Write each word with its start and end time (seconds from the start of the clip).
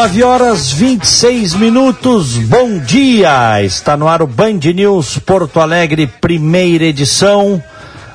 9 0.00 0.22
horas 0.24 0.72
26 0.72 1.56
minutos, 1.56 2.38
bom 2.38 2.78
dia! 2.78 3.62
Está 3.62 3.98
no 3.98 4.08
ar 4.08 4.22
o 4.22 4.26
Band 4.26 4.60
News 4.74 5.18
Porto 5.18 5.60
Alegre, 5.60 6.06
primeira 6.06 6.86
edição. 6.86 7.62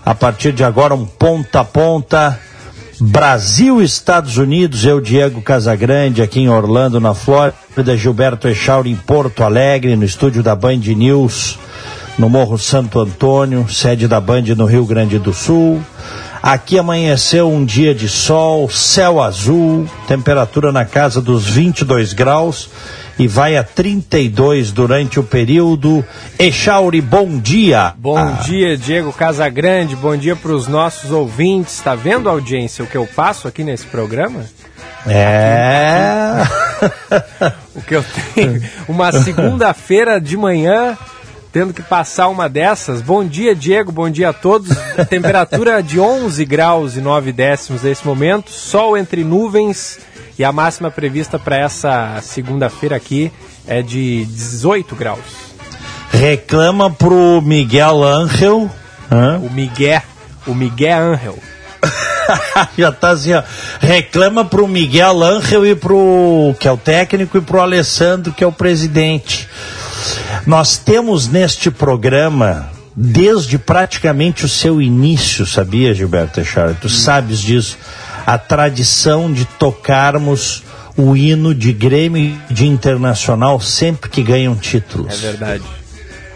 A 0.03 0.16
partir 0.16 0.52
de 0.52 0.63
agora, 0.63 0.95
um 0.95 1.05
ponta 1.05 1.59
a 1.59 1.63
ponta. 1.63 2.40
Brasil, 2.99 3.84
Estados 3.84 4.38
Unidos, 4.38 4.84
eu, 4.84 4.99
Diego 4.99 5.43
Casagrande, 5.43 6.23
aqui 6.23 6.40
em 6.40 6.49
Orlando, 6.49 6.99
na 6.99 7.13
Flórida, 7.13 7.95
Gilberto 7.95 8.48
Echauri 8.48 8.90
em 8.90 8.95
Porto 8.95 9.43
Alegre, 9.43 9.95
no 9.95 10.05
estúdio 10.05 10.41
da 10.41 10.55
Band 10.55 10.77
News, 10.77 11.60
no 12.17 12.27
Morro 12.27 12.57
Santo 12.57 12.99
Antônio, 12.99 13.70
sede 13.70 14.07
da 14.07 14.20
Band 14.20 14.55
no 14.57 14.65
Rio 14.65 14.88
Grande 14.88 15.20
do 15.20 15.32
Sul. 15.32 15.79
Aqui 16.46 16.77
amanheceu 16.77 17.49
um 17.49 17.65
dia 17.65 17.96
de 17.96 18.07
sol, 18.07 18.70
céu 18.70 19.20
azul, 19.20 19.90
temperatura 20.07 20.71
na 20.71 20.85
casa 20.85 21.20
dos 21.20 21.48
22 21.49 22.13
graus 22.13 22.70
e 23.18 23.27
vai 23.27 23.57
a 23.57 23.63
32 23.63 24.71
durante 24.71 25.20
o 25.20 25.23
período. 25.23 26.05
Echauri, 26.38 27.01
bom 27.01 27.40
dia. 27.40 27.96
Bom 27.98 28.16
Ah, 28.16 28.38
dia, 28.43 28.77
Diego 28.77 29.12
Casagrande. 29.12 29.96
Bom 29.96 30.16
dia 30.16 30.35
para 30.35 30.51
os 30.51 30.68
nossos 30.68 31.10
ouvintes. 31.10 31.73
Está 31.73 31.96
vendo 31.96 32.29
a 32.29 32.34
audiência 32.34 32.85
o 32.85 32.88
que 32.88 32.96
eu 32.96 33.07
passo 33.07 33.48
aqui 33.48 33.63
nesse 33.63 33.88
programa? 33.88 34.46
É. 35.07 36.43
O 37.76 37.82
que 37.82 37.96
eu 37.96 38.05
tenho? 38.34 38.62
Uma 38.88 39.12
segunda-feira 39.12 40.20
de 40.20 40.38
manhã, 40.38 40.98
tendo 41.55 41.73
que 41.73 41.81
passar 41.81 42.27
uma 42.27 42.49
dessas. 42.49 43.01
Bom 43.01 43.23
dia, 43.23 43.55
Diego. 43.55 43.89
Bom 43.89 44.09
dia 44.09 44.27
a 44.27 44.34
todos. 44.34 44.75
Temperatura 45.09 45.81
de 45.81 45.98
11 45.98 46.43
graus 46.43 46.98
e 46.98 46.99
9 46.99 47.31
décimos 47.31 47.81
nesse 47.81 48.05
momento. 48.05 48.51
Sol 48.51 48.98
entre 48.98 49.23
nuvens. 49.23 49.99
E 50.37 50.43
a 50.43 50.51
máxima 50.51 50.91
prevista 50.91 51.39
para 51.39 51.55
essa 51.55 52.20
segunda-feira 52.21 52.98
aqui 52.98 53.31
é 53.65 53.81
de 53.81 54.26
18 54.26 54.98
graus. 54.98 55.23
Reclama 56.11 56.91
pro 56.91 57.41
Miguel 57.41 58.03
Ángel. 58.03 58.70
hã? 59.09 59.37
O 59.37 59.49
Miguel, 59.49 60.01
o 60.45 60.53
Miguel 60.53 61.13
Angel. 61.13 61.39
Já 62.77 62.91
tá 62.91 63.11
assim, 63.11 63.33
ó. 63.33 63.41
Reclama 63.79 64.44
pro 64.44 64.67
Miguel 64.67 65.23
Ángel 65.23 65.66
e 65.66 65.73
pro. 65.73 66.53
que 66.59 66.67
é 66.67 66.72
o 66.73 66.75
técnico, 66.75 67.38
e 67.38 67.41
pro 67.41 67.61
Alessandro, 67.61 68.33
que 68.33 68.44
é 68.44 68.47
o 68.47 68.51
presidente. 68.51 69.47
Nós 70.46 70.78
temos 70.78 71.28
neste 71.28 71.72
programa, 71.72 72.69
desde 72.95 73.57
praticamente 73.57 74.45
o 74.45 74.50
seu 74.50 74.81
início, 74.81 75.45
sabia, 75.45 75.94
Gilberto 75.94 76.39
Echara? 76.39 76.78
Tu 76.79 76.88
sabes 76.88 77.39
disso. 77.39 77.78
A 78.28 78.38
tradição 78.38 79.31
de 79.31 79.45
tocarmos 79.45 80.63
o 80.97 81.16
hino 81.16 81.53
de 81.53 81.73
Grêmio 81.73 82.38
e 82.50 82.53
de 82.53 82.67
Internacional 82.67 83.59
sempre 83.59 84.09
que 84.09 84.22
ganham 84.23 84.56
títulos. 84.56 85.23
É 85.23 85.28
verdade. 85.28 85.63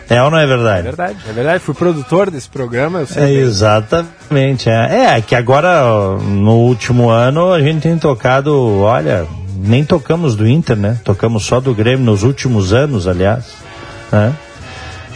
É 0.09 0.21
ou 0.23 0.31
não 0.31 0.39
é 0.39 0.43
É 0.43 0.47
verdade? 0.47 0.83
verdade, 0.83 1.15
é 1.27 1.31
verdade. 1.31 1.63
Fui 1.63 1.75
produtor 1.75 2.31
desse 2.31 2.49
programa, 2.49 2.99
eu 3.01 3.07
sei. 3.07 3.23
É, 3.23 3.31
exatamente. 3.41 4.67
É. 4.67 5.13
é 5.15 5.21
que 5.21 5.35
agora, 5.35 5.83
no 6.17 6.57
último 6.57 7.09
ano, 7.09 7.51
a 7.53 7.61
gente 7.61 7.83
tem 7.83 7.95
tocado, 7.97 8.79
olha, 8.79 9.27
nem 9.55 9.85
tocamos 9.85 10.35
do 10.35 10.47
Inter, 10.47 10.75
né? 10.75 10.99
Tocamos 11.03 11.45
só 11.45 11.59
do 11.59 11.75
Grêmio 11.75 12.03
nos 12.03 12.23
últimos 12.23 12.73
anos, 12.73 13.07
aliás. 13.07 13.68
Né? 14.11 14.33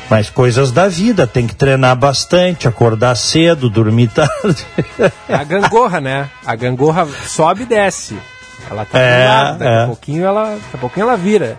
Mas 0.09 0.29
coisas 0.29 0.71
da 0.71 0.87
vida, 0.87 1.25
tem 1.25 1.47
que 1.47 1.55
treinar 1.55 1.95
bastante, 1.95 2.67
acordar 2.67 3.15
cedo, 3.15 3.69
dormir 3.69 4.09
tarde. 4.09 4.65
A 5.27 5.43
gangorra, 5.43 5.99
né? 5.99 6.29
A 6.45 6.55
gangorra 6.55 7.07
sobe 7.25 7.63
e 7.63 7.65
desce. 7.65 8.17
Ela 8.69 8.85
tá 8.85 8.99
É, 8.99 9.23
do 9.23 9.27
lado, 9.27 9.57
daqui 9.59 9.71
é. 9.71 9.83
a 9.83 9.85
pouquinho 9.87 10.25
ela, 10.25 10.43
daqui 10.51 10.75
a 10.75 10.77
pouquinho 10.77 11.03
ela 11.05 11.17
vira. 11.17 11.57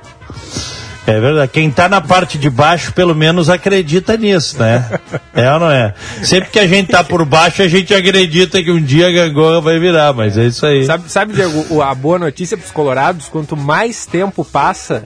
É 1.06 1.21
verdade. 1.21 1.50
Quem 1.53 1.71
tá 1.71 1.89
na 1.89 2.00
parte 2.00 2.39
de 2.39 2.49
baixo, 2.49 2.93
pelo 2.93 3.15
menos, 3.15 3.51
acredita 3.51 4.16
nisso, 4.16 4.59
né? 4.59 4.99
É 5.34 5.53
ou 5.53 5.59
não 5.59 5.71
é? 5.71 5.93
Sempre 6.22 6.51
que 6.51 6.59
a 6.61 6.66
gente 6.66 6.93
tá 6.93 7.03
por 7.03 7.25
baixo, 7.25 7.61
a 7.61 7.66
gente 7.66 7.93
acredita 7.93 8.62
que 8.62 8.71
um 8.71 8.81
dia 8.81 9.09
a 9.09 9.11
gangorra 9.11 9.61
vai 9.61 9.81
virar, 9.81 10.12
mas 10.12 10.39
é 10.39 10.45
isso 10.45 10.65
aí. 10.65 10.87
Sabe, 10.87 11.11
sabe 11.11 11.33
Diego, 11.33 11.83
a 11.83 11.93
boa 11.93 12.21
notícia 12.21 12.56
pros 12.56 12.71
colorados, 12.71 13.28
quanto 13.28 13.56
mais 13.56 14.06
tempo 14.06 14.45
passa 14.45 15.03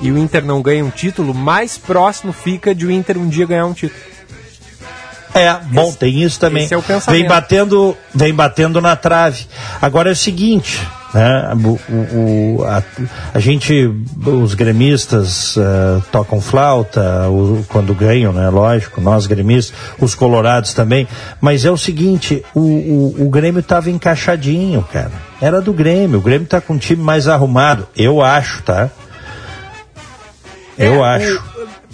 e 0.00 0.10
o 0.10 0.18
Inter 0.18 0.44
não 0.44 0.62
ganha 0.62 0.84
um 0.84 0.90
título, 0.90 1.34
mais 1.34 1.76
próximo 1.78 2.32
fica 2.32 2.74
de 2.74 2.86
o 2.86 2.90
Inter 2.90 3.18
um 3.18 3.28
dia 3.28 3.46
ganhar 3.46 3.66
um 3.66 3.72
título. 3.74 4.00
É, 5.32 5.54
bom, 5.70 5.92
tem 5.92 6.22
isso 6.22 6.40
também. 6.40 6.64
esse 6.64 6.74
é 6.74 6.76
o 6.76 6.82
pensamento. 6.82 7.20
Vem 7.20 7.28
batendo, 7.28 7.96
vem 8.12 8.34
batendo 8.34 8.80
na 8.80 8.96
trave. 8.96 9.46
Agora 9.80 10.08
é 10.08 10.12
o 10.12 10.16
seguinte, 10.16 10.84
né? 11.14 11.52
O, 11.54 12.58
o- 12.58 12.64
a, 12.64 12.82
a 13.32 13.38
gente, 13.38 13.88
os 14.26 14.54
gremistas 14.54 15.56
eh, 15.56 16.02
tocam 16.10 16.40
flauta 16.40 17.28
o- 17.28 17.64
quando 17.68 17.94
ganham, 17.94 18.32
né? 18.32 18.48
Lógico, 18.50 19.00
nós 19.00 19.28
gremistas, 19.28 19.72
os 20.00 20.16
colorados 20.16 20.74
também. 20.74 21.06
Mas 21.40 21.64
é 21.64 21.70
o 21.70 21.78
seguinte, 21.78 22.44
o, 22.52 22.60
o, 22.60 23.26
o 23.26 23.30
Grêmio 23.30 23.60
estava 23.60 23.88
encaixadinho, 23.88 24.82
cara. 24.92 25.12
Era 25.40 25.60
do 25.60 25.72
Grêmio. 25.72 26.18
O 26.18 26.22
Grêmio 26.22 26.48
tá 26.48 26.60
com 26.60 26.72
um 26.74 26.78
time 26.78 27.04
mais 27.04 27.28
arrumado, 27.28 27.86
eu 27.96 28.20
acho, 28.20 28.62
tá? 28.64 28.90
Eu 30.80 31.04
É, 31.04 31.16
acho. 31.16 31.42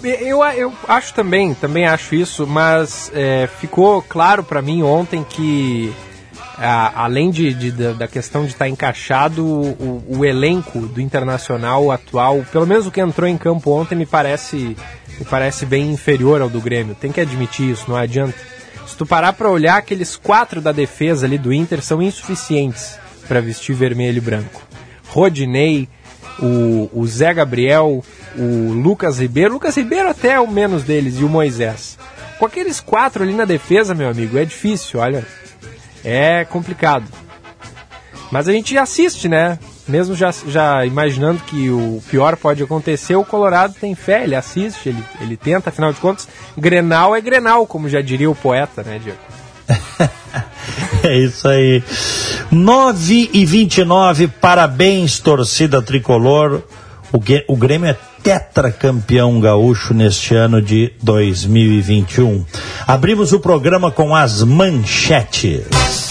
o- 0.03 0.05
eu, 0.07 0.43
eu 0.45 0.73
acho 0.87 1.13
também, 1.13 1.53
também 1.53 1.85
acho 1.85 2.15
isso, 2.15 2.45
mas 2.47 3.11
é, 3.13 3.47
ficou 3.59 4.01
claro 4.01 4.43
pra 4.43 4.61
mim 4.61 4.81
ontem 4.83 5.23
que 5.27 5.93
a- 6.57 7.03
além 7.03 7.29
de, 7.29 7.53
de- 7.53 7.71
da, 7.93 8.07
questão 8.07 8.43
de 8.45 8.51
estar 8.51 8.67
encaixado, 8.67 9.45
o, 9.45 10.03
o 10.07 10.25
elenco 10.25 10.79
do 10.79 11.01
Internacional 11.01 11.91
atual, 11.91 12.43
pelo 12.51 12.65
menos 12.65 12.87
o 12.87 12.91
que 12.91 13.01
entrou 13.01 13.27
em 13.29 13.37
campo 13.37 13.71
ontem, 13.71 13.95
me 13.95 14.05
parece, 14.05 14.75
me 15.19 15.25
parece 15.29 15.65
bem 15.65 15.91
inferior 15.91 16.41
ao 16.41 16.49
do 16.49 16.61
Grêmio. 16.61 16.95
Tem 16.95 17.11
que 17.11 17.21
admitir 17.21 17.69
isso, 17.71 17.85
não 17.89 17.95
adianta. 17.97 18.35
Se 18.87 18.95
tu 18.95 19.05
parar 19.05 19.33
pra 19.33 19.49
olhar, 19.49 19.77
aqueles 19.77 20.15
quatro 20.15 20.61
da 20.61 20.71
defesa 20.71 21.25
ali 21.25 21.37
do 21.37 21.51
Inter 21.53 21.83
são 21.83 22.01
insuficientes 22.01 22.97
pra 23.27 23.41
vestir 23.41 23.75
vermelho 23.75 24.17
e 24.17 24.21
branco. 24.21 24.61
Rodinei, 25.09 25.87
o, 26.39 26.89
o 26.93 27.07
Zé 27.07 27.33
Gabriel, 27.33 28.03
o 28.37 28.71
Lucas 28.71 29.19
Ribeiro, 29.19 29.53
Lucas 29.53 29.75
Ribeiro 29.75 30.09
até 30.09 30.33
é 30.33 30.39
o 30.39 30.49
menos 30.49 30.83
deles, 30.83 31.19
e 31.19 31.23
o 31.23 31.29
Moisés. 31.29 31.97
Com 32.39 32.45
aqueles 32.45 32.79
quatro 32.79 33.23
ali 33.23 33.33
na 33.33 33.45
defesa, 33.45 33.95
meu 33.95 34.09
amigo, 34.09 34.37
é 34.37 34.45
difícil, 34.45 34.99
olha. 34.99 35.25
É 36.03 36.45
complicado. 36.45 37.05
Mas 38.31 38.47
a 38.47 38.51
gente 38.51 38.77
assiste, 38.77 39.27
né? 39.27 39.57
Mesmo 39.87 40.13
já, 40.15 40.31
já 40.31 40.85
imaginando 40.85 41.39
que 41.43 41.69
o 41.69 42.01
pior 42.09 42.35
pode 42.35 42.61
acontecer, 42.61 43.15
o 43.15 43.23
Colorado 43.23 43.73
tem 43.79 43.95
fé, 43.95 44.23
ele 44.23 44.35
assiste, 44.35 44.89
ele, 44.89 45.03
ele 45.21 45.37
tenta, 45.37 45.69
afinal 45.69 45.93
de 45.93 45.99
contas, 45.99 46.27
Grenal 46.57 47.15
é 47.15 47.21
Grenal, 47.21 47.65
como 47.65 47.87
já 47.87 48.01
diria 48.01 48.29
o 48.29 48.35
poeta, 48.35 48.83
né, 48.83 48.99
Diego? 49.01 49.17
É 51.03 51.17
isso 51.17 51.47
aí. 51.47 51.83
9 52.51 53.29
e 53.33 53.45
29, 53.45 54.27
parabéns, 54.27 55.19
torcida 55.19 55.81
tricolor. 55.81 56.63
O, 57.11 57.19
o 57.47 57.55
Grêmio 57.55 57.89
é 57.89 57.97
tetracampeão 58.21 59.39
gaúcho 59.39 59.93
neste 59.93 60.35
ano 60.35 60.61
de 60.61 60.91
2021. 61.01 62.45
Abrimos 62.85 63.31
o 63.31 63.39
programa 63.39 63.89
com 63.91 64.13
as 64.15 64.43
manchetes. 64.43 66.06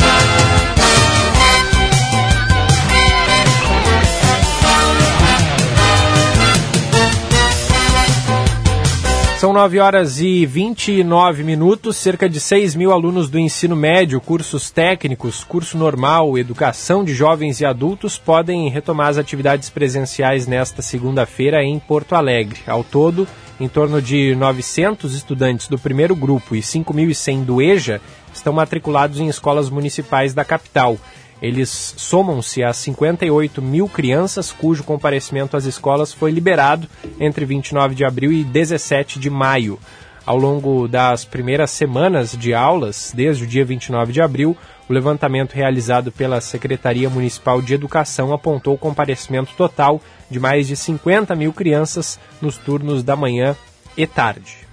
São 9.39 9.53
9 9.53 9.79
horas 9.79 10.19
e 10.19 10.47
29 10.47 11.45
minutos. 11.45 11.99
Cerca 11.99 12.27
de 12.27 12.41
6 12.41 12.75
mil 12.75 12.91
alunos 12.91 13.29
do 13.29 13.39
ensino 13.39 13.77
médio, 13.77 14.19
cursos 14.19 14.71
técnicos, 14.71 15.45
curso 15.45 15.77
normal, 15.77 16.39
educação 16.39 17.05
de 17.05 17.13
jovens 17.13 17.61
e 17.61 17.67
adultos 17.67 18.19
podem 18.19 18.71
retomar 18.71 19.09
as 19.09 19.19
atividades 19.19 19.69
presenciais 19.69 20.47
nesta 20.47 20.81
segunda-feira 20.81 21.63
em 21.63 21.79
Porto 21.79 22.15
Alegre. 22.15 22.61
Ao 22.67 22.83
todo, 22.83 23.29
em 23.61 23.69
torno 23.69 24.01
de 24.01 24.35
900 24.35 25.15
estudantes 25.15 25.69
do 25.69 25.79
primeiro 25.79 26.17
grupo 26.17 26.57
e 26.57 26.61
5.100 26.61 27.45
do 27.45 27.61
EJA 27.61 28.01
estão 28.33 28.55
matriculados 28.55 29.21
em 29.21 29.29
escolas 29.29 29.69
municipais 29.69 30.33
da 30.33 30.47
capital. 30.47 30.97
Eles 31.41 31.95
somam-se 31.97 32.63
a 32.63 32.73
58 32.73 33.61
mil 33.61 33.89
crianças 33.89 34.53
cujo 34.53 34.85
comparecimento 34.85 35.57
às 35.57 35.65
escolas 35.65 36.13
foi 36.13 36.31
liberado 36.31 36.89
entre 37.21 37.45
29 37.45 37.95
de 37.95 38.05
abril 38.05 38.33
e 38.33 38.43
17 38.43 39.19
de 39.19 39.29
maio. 39.29 39.79
Ao 40.25 40.37
longo 40.37 40.89
das 40.89 41.25
primeiras 41.25 41.71
semanas 41.71 42.37
de 42.37 42.53
aulas, 42.53 43.13
desde 43.15 43.45
o 43.45 43.47
dia 43.47 43.65
29 43.65 44.13
de 44.13 44.21
abril, 44.21 44.57
o 44.89 44.93
levantamento 44.93 45.53
realizado 45.53 46.11
pela 46.11 46.41
Secretaria 46.41 47.09
Municipal 47.09 47.63
de 47.63 47.75
Educação 47.75 48.33
apontou 48.33 48.75
o 48.75 48.79
comparecimento 48.79 49.53
total 49.57 50.01
de 50.29 50.41
mais 50.41 50.67
de 50.67 50.75
50 50.75 51.35
mil 51.37 51.53
crianças 51.53 52.19
nos 52.41 52.57
turnos 52.57 53.05
da 53.05 53.15
manhã 53.15 53.55
e 53.97 54.05
tarde. 54.05 54.66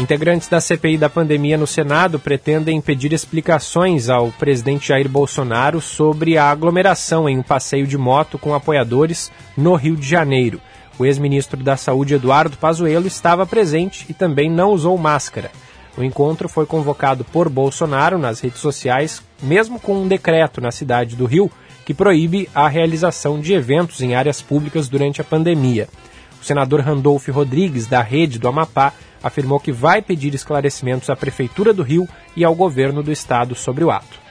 Integrantes 0.00 0.48
da 0.48 0.62
CPI 0.62 0.96
da 0.96 1.10
pandemia 1.10 1.58
no 1.58 1.66
Senado 1.66 2.18
pretendem 2.18 2.80
pedir 2.80 3.12
explicações 3.12 4.08
ao 4.08 4.32
presidente 4.32 4.88
Jair 4.88 5.06
Bolsonaro 5.06 5.78
sobre 5.78 6.38
a 6.38 6.50
aglomeração 6.50 7.28
em 7.28 7.38
um 7.38 7.42
passeio 7.42 7.86
de 7.86 7.98
moto 7.98 8.38
com 8.38 8.54
apoiadores 8.54 9.30
no 9.54 9.74
Rio 9.74 9.94
de 9.94 10.08
Janeiro. 10.08 10.58
O 10.98 11.04
ex-ministro 11.04 11.62
da 11.62 11.76
Saúde, 11.76 12.14
Eduardo 12.14 12.56
Pazuello, 12.56 13.06
estava 13.06 13.46
presente 13.46 14.06
e 14.08 14.14
também 14.14 14.50
não 14.50 14.70
usou 14.70 14.96
máscara. 14.96 15.50
O 15.98 16.02
encontro 16.02 16.48
foi 16.48 16.64
convocado 16.64 17.22
por 17.22 17.50
Bolsonaro 17.50 18.16
nas 18.16 18.40
redes 18.40 18.60
sociais, 18.60 19.22
mesmo 19.42 19.78
com 19.78 20.00
um 20.02 20.08
decreto 20.08 20.62
na 20.62 20.70
cidade 20.70 21.14
do 21.14 21.26
Rio 21.26 21.50
que 21.84 21.92
proíbe 21.92 22.48
a 22.54 22.66
realização 22.68 23.38
de 23.38 23.52
eventos 23.52 24.00
em 24.00 24.14
áreas 24.14 24.40
públicas 24.40 24.88
durante 24.88 25.20
a 25.20 25.24
pandemia. 25.24 25.88
O 26.40 26.44
senador 26.44 26.80
Randolph 26.80 27.28
Rodrigues, 27.28 27.86
da 27.86 28.00
Rede 28.00 28.38
do 28.38 28.48
Amapá, 28.48 28.92
afirmou 29.22 29.60
que 29.60 29.72
vai 29.72 30.00
pedir 30.00 30.34
esclarecimentos 30.34 31.10
à 31.10 31.16
Prefeitura 31.16 31.72
do 31.72 31.82
Rio 31.82 32.08
e 32.34 32.44
ao 32.44 32.54
governo 32.54 33.02
do 33.02 33.12
estado 33.12 33.54
sobre 33.54 33.84
o 33.84 33.90
ato. 33.90 34.29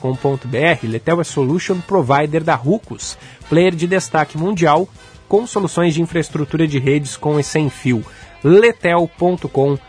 Letel 0.83 1.21
é 1.21 1.23
Solution 1.23 1.79
Provider 1.79 2.43
da 2.43 2.53
Rucos, 2.53 3.17
player 3.49 3.73
de 3.73 3.87
destaque 3.87 4.37
mundial 4.37 4.87
com 5.27 5.47
soluções 5.47 5.95
de 5.95 6.01
infraestrutura 6.03 6.67
de 6.67 6.77
redes 6.77 7.17
com 7.17 7.39
e 7.39 7.43
sem 7.43 7.67
fio. 7.67 8.05
letel.com.br. 8.43 9.79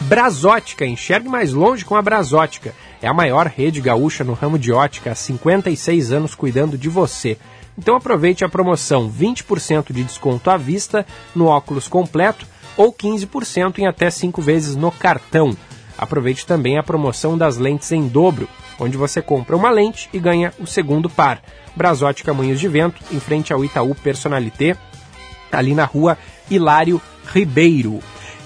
Brasótica, 0.00 0.86
enxergue 0.86 1.28
mais 1.28 1.52
longe 1.52 1.84
com 1.84 1.94
a 1.94 2.00
Brasótica. 2.00 2.74
É 3.02 3.08
a 3.08 3.14
maior 3.14 3.46
rede 3.46 3.80
gaúcha 3.80 4.22
no 4.22 4.34
ramo 4.34 4.58
de 4.58 4.72
ótica 4.72 5.12
há 5.12 5.14
56 5.14 6.12
anos 6.12 6.34
cuidando 6.34 6.76
de 6.76 6.88
você. 6.88 7.38
Então 7.78 7.96
aproveite 7.96 8.44
a 8.44 8.48
promoção 8.48 9.10
20% 9.10 9.92
de 9.92 10.04
desconto 10.04 10.50
à 10.50 10.56
vista 10.56 11.06
no 11.34 11.46
óculos 11.46 11.88
completo 11.88 12.46
ou 12.76 12.92
15% 12.92 13.78
em 13.78 13.86
até 13.86 14.10
5 14.10 14.42
vezes 14.42 14.76
no 14.76 14.90
cartão. 14.92 15.56
Aproveite 15.96 16.46
também 16.46 16.78
a 16.78 16.82
promoção 16.82 17.36
das 17.36 17.56
lentes 17.56 17.90
em 17.92 18.06
dobro, 18.06 18.48
onde 18.78 18.96
você 18.96 19.20
compra 19.20 19.56
uma 19.56 19.70
lente 19.70 20.08
e 20.12 20.18
ganha 20.18 20.52
o 20.58 20.66
segundo 20.66 21.08
par. 21.08 21.42
Brasótica 21.76 22.34
Moinhos 22.34 22.60
de 22.60 22.68
Vento, 22.68 23.02
em 23.12 23.20
frente 23.20 23.52
ao 23.52 23.64
Itaú 23.64 23.94
Personalité, 23.94 24.76
ali 25.52 25.74
na 25.74 25.84
rua 25.84 26.18
Hilário 26.50 27.00
Ribeiro. 27.32 28.00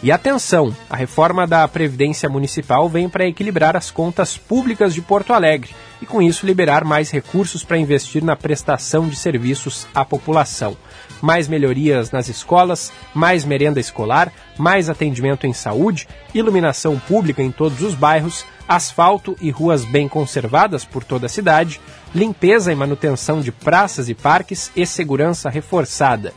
E 0.04 0.12
atenção, 0.12 0.76
a 0.90 0.96
reforma 0.96 1.46
da 1.46 1.66
Previdência 1.66 2.28
Municipal 2.28 2.90
vem 2.90 3.08
para 3.08 3.26
equilibrar 3.26 3.74
as 3.74 3.90
contas 3.90 4.36
públicas 4.36 4.92
de 4.92 5.00
Porto 5.00 5.32
Alegre 5.32 5.74
e, 6.02 6.04
com 6.04 6.20
isso, 6.20 6.44
liberar 6.44 6.84
mais 6.84 7.10
recursos 7.10 7.64
para 7.64 7.78
investir 7.78 8.22
na 8.22 8.36
prestação 8.36 9.08
de 9.08 9.16
serviços 9.16 9.86
à 9.94 10.04
população. 10.04 10.76
Mais 11.22 11.48
melhorias 11.48 12.10
nas 12.10 12.28
escolas, 12.28 12.92
mais 13.14 13.46
merenda 13.46 13.80
escolar, 13.80 14.30
mais 14.58 14.90
atendimento 14.90 15.46
em 15.46 15.54
saúde, 15.54 16.06
iluminação 16.34 16.98
pública 16.98 17.42
em 17.42 17.50
todos 17.50 17.80
os 17.80 17.94
bairros, 17.94 18.44
asfalto 18.68 19.34
e 19.40 19.50
ruas 19.50 19.86
bem 19.86 20.06
conservadas 20.06 20.84
por 20.84 21.02
toda 21.02 21.24
a 21.24 21.30
cidade, 21.30 21.80
limpeza 22.14 22.70
e 22.70 22.76
manutenção 22.76 23.40
de 23.40 23.50
praças 23.50 24.10
e 24.10 24.14
parques 24.14 24.70
e 24.76 24.84
segurança 24.84 25.48
reforçada. 25.48 26.34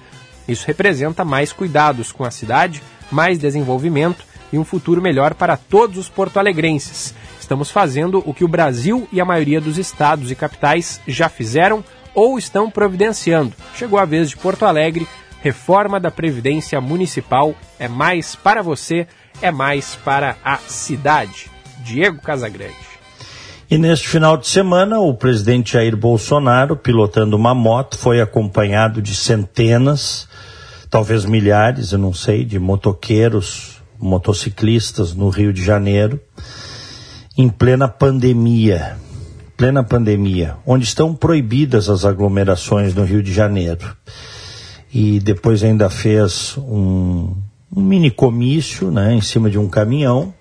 Isso 0.48 0.66
representa 0.66 1.26
mais 1.26 1.52
cuidados 1.52 2.14
com 2.14 2.24
a 2.24 2.32
cidade 2.32 2.82
mais 3.12 3.38
desenvolvimento 3.38 4.24
e 4.52 4.58
um 4.58 4.64
futuro 4.64 5.02
melhor 5.02 5.34
para 5.34 5.58
todos 5.58 5.98
os 5.98 6.10
porto-alegrenses. 6.10 7.14
Estamos 7.40 7.72
fazendo 7.72 8.22
o 8.26 8.34
que 8.34 8.44
o 8.44 8.48
Brasil 8.48 9.08
e 9.12 9.22
a 9.22 9.26
maioria 9.26 9.62
dos 9.62 9.78
estados 9.78 10.32
e 10.32 10.36
capitais 10.36 11.00
já 11.08 11.30
fizeram 11.30 11.84
ou 12.14 12.38
estão 12.38 12.70
providenciando. 12.70 13.54
Chegou 13.76 14.00
a 14.00 14.06
vez 14.06 14.30
de 14.30 14.38
Porto 14.38 14.66
Alegre. 14.66 15.08
Reforma 15.42 16.00
da 16.00 16.10
Previdência 16.10 16.82
Municipal 16.82 17.54
é 17.80 17.88
mais 17.88 18.36
para 18.36 18.62
você, 18.62 19.08
é 19.42 19.52
mais 19.52 19.96
para 20.04 20.36
a 20.44 20.58
cidade. 20.58 21.50
Diego 21.84 22.20
Casagrande. 22.22 22.76
E 23.70 23.78
neste 23.78 24.08
final 24.08 24.36
de 24.36 24.48
semana, 24.48 25.00
o 25.00 25.14
presidente 25.14 25.74
Jair 25.74 25.96
Bolsonaro, 25.96 26.76
pilotando 26.76 27.36
uma 27.36 27.54
moto, 27.54 27.98
foi 27.98 28.20
acompanhado 28.20 29.02
de 29.02 29.14
centenas 29.14 30.28
talvez 30.90 31.26
milhares, 31.26 31.92
eu 31.92 32.00
não 32.00 32.14
sei, 32.14 32.44
de 32.44 32.60
motoqueiros, 32.60 33.82
motociclistas 34.00 35.14
no 35.14 35.30
Rio 35.30 35.52
de 35.52 35.64
Janeiro, 35.64 36.20
em 37.38 37.50
plena 37.50 37.88
pandemia, 37.88 38.98
plena 39.56 39.84
pandemia, 39.84 40.56
onde 40.66 40.86
estão 40.86 41.14
proibidas 41.16 41.90
as 41.90 42.06
aglomerações 42.06 42.94
no 42.94 43.04
Rio 43.04 43.22
de 43.22 43.34
Janeiro. 43.34 43.96
E 44.94 45.20
depois 45.20 45.64
ainda 45.64 45.90
fez 45.90 46.56
um, 46.58 47.36
um 47.76 47.82
mini 47.82 48.10
comício, 48.10 48.90
né, 48.90 49.14
em 49.14 49.22
cima 49.22 49.50
de 49.50 49.58
um 49.60 49.68
caminhão, 49.68 50.34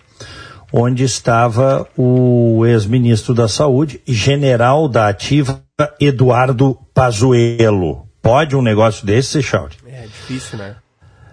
onde 0.73 1.05
estava 1.05 1.87
o 1.97 2.65
ex-ministro 2.67 3.35
da 3.35 3.49
Saúde, 3.49 4.00
general 4.07 4.88
da 4.88 5.09
ativa, 5.09 5.62
Eduardo 6.00 6.76
Pazuello. 6.95 8.07
Pode 8.23 8.57
um 8.57 8.62
negócio 8.62 9.07
desse, 9.07 9.43
Chauri? 9.43 9.76
É 10.06 10.08
difícil, 10.08 10.56
né? 10.58 10.76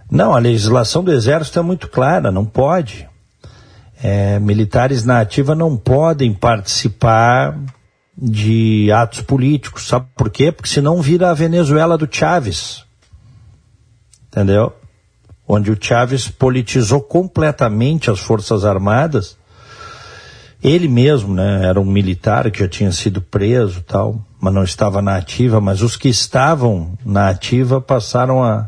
Não, 0.10 0.34
a 0.34 0.40
legislação 0.40 1.04
do 1.04 1.12
Exército 1.12 1.60
é 1.60 1.62
muito 1.62 1.88
clara, 1.88 2.32
não 2.32 2.44
pode. 2.44 3.08
É, 4.02 4.40
militares 4.40 5.06
na 5.06 5.22
ativa 5.22 5.54
não 5.54 5.78
podem 5.78 6.34
participar 6.34 7.56
de 8.18 8.92
atos 8.92 9.22
políticos. 9.22 9.88
Sabe 9.88 10.08
por 10.16 10.32
quê? 10.32 10.52
Porque 10.52 10.70
senão 10.70 11.02
vira 11.02 11.30
a 11.30 11.34
Venezuela 11.36 11.98
do 11.98 12.08
Chávez. 12.10 12.84
Entendeu? 14.28 14.74
Onde 15.48 15.72
o 15.72 15.78
Chávez 15.80 16.28
politizou 16.28 17.00
completamente 17.02 18.10
as 18.10 18.20
Forças 18.20 18.66
Armadas 18.66 19.38
Ele 20.64 20.88
mesmo, 20.88 21.34
né, 21.36 21.68
era 21.68 21.80
um 21.80 21.86
militar 21.86 22.50
que 22.50 22.60
já 22.60 22.68
tinha 22.68 22.92
sido 22.92 23.22
preso 23.22 23.82
tal, 23.82 24.26
mas 24.44 24.54
não 24.54 24.64
estava 24.66 25.02
na 25.02 25.16
ativa, 25.16 25.62
mas 25.62 25.82
os 25.82 25.96
que 25.96 26.10
estavam 26.10 26.98
na 27.06 27.30
ativa 27.30 27.80
passaram 27.80 28.44
a 28.44 28.68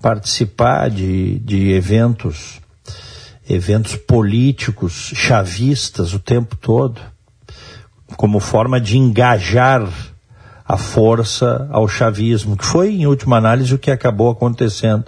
participar 0.00 0.88
de, 0.88 1.38
de 1.40 1.72
eventos, 1.72 2.58
eventos 3.46 3.96
políticos, 3.96 5.12
chavistas 5.14 6.14
o 6.14 6.18
tempo 6.18 6.56
todo, 6.56 7.02
como 8.16 8.40
forma 8.40 8.80
de 8.80 8.96
engajar 8.96 9.86
a 10.64 10.78
força 10.78 11.68
ao 11.70 11.86
chavismo, 11.86 12.56
que 12.56 12.64
foi, 12.64 12.94
em 12.94 13.06
última 13.06 13.36
análise, 13.36 13.74
o 13.74 13.78
que 13.78 13.90
acabou 13.90 14.30
acontecendo 14.30 15.04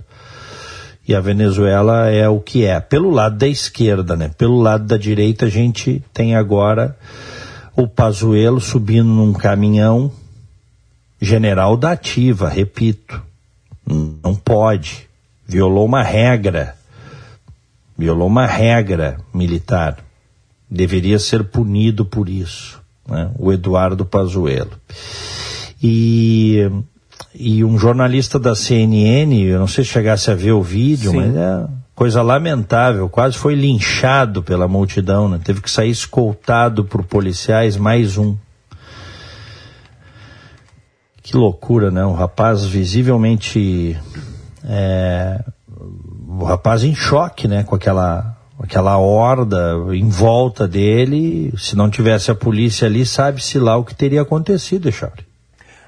e 1.08 1.14
a 1.14 1.20
Venezuela 1.20 2.10
é 2.10 2.28
o 2.28 2.38
que 2.38 2.66
é. 2.66 2.78
Pelo 2.80 3.08
lado 3.08 3.38
da 3.38 3.48
esquerda, 3.48 4.14
né? 4.14 4.30
Pelo 4.36 4.60
lado 4.60 4.84
da 4.84 4.98
direita, 4.98 5.46
a 5.46 5.50
gente 5.50 6.04
tem 6.12 6.36
agora 6.36 6.98
o 7.76 7.86
Pazuello 7.86 8.60
subindo 8.60 9.08
num 9.08 9.32
caminhão 9.32 10.12
general 11.20 11.76
da 11.76 11.92
ativa, 11.92 12.48
repito. 12.48 13.22
Não 13.86 14.34
pode. 14.34 15.08
Violou 15.46 15.86
uma 15.86 16.02
regra. 16.02 16.76
Violou 17.96 18.28
uma 18.28 18.46
regra 18.46 19.18
militar. 19.32 19.98
Deveria 20.70 21.18
ser 21.18 21.44
punido 21.44 22.04
por 22.04 22.28
isso. 22.28 22.80
Né? 23.06 23.30
O 23.38 23.52
Eduardo 23.52 24.04
Pazuello. 24.04 24.72
E 25.82 26.70
e 27.34 27.64
um 27.64 27.78
jornalista 27.78 28.38
da 28.38 28.54
CNN, 28.54 29.42
eu 29.42 29.58
não 29.58 29.66
sei 29.66 29.84
se 29.84 29.90
chegasse 29.90 30.30
a 30.30 30.34
ver 30.34 30.52
o 30.52 30.62
vídeo, 30.62 31.12
Sim. 31.12 31.16
mas 31.16 31.36
é 31.36 31.66
coisa 31.94 32.22
lamentável, 32.22 33.08
quase 33.08 33.36
foi 33.36 33.54
linchado 33.54 34.42
pela 34.42 34.66
multidão, 34.66 35.28
né? 35.28 35.40
Teve 35.42 35.60
que 35.60 35.70
sair 35.70 35.90
escoltado 35.90 36.84
por 36.84 37.04
policiais, 37.04 37.76
mais 37.76 38.16
um. 38.16 38.36
Que 41.22 41.36
loucura, 41.36 41.90
né? 41.90 42.04
Um 42.04 42.14
rapaz 42.14 42.64
visivelmente. 42.64 43.96
É, 44.64 45.44
o 46.28 46.44
rapaz 46.44 46.82
em 46.82 46.94
choque, 46.94 47.46
né? 47.46 47.62
Com 47.62 47.74
aquela, 47.74 48.36
aquela 48.58 48.98
horda 48.98 49.76
em 49.92 50.08
volta 50.08 50.66
dele. 50.66 51.52
Se 51.56 51.76
não 51.76 51.88
tivesse 51.88 52.30
a 52.30 52.34
polícia 52.34 52.86
ali, 52.86 53.06
sabe-se 53.06 53.58
lá 53.58 53.76
o 53.76 53.84
que 53.84 53.94
teria 53.94 54.22
acontecido, 54.22 54.90
Charlie. 54.90 55.26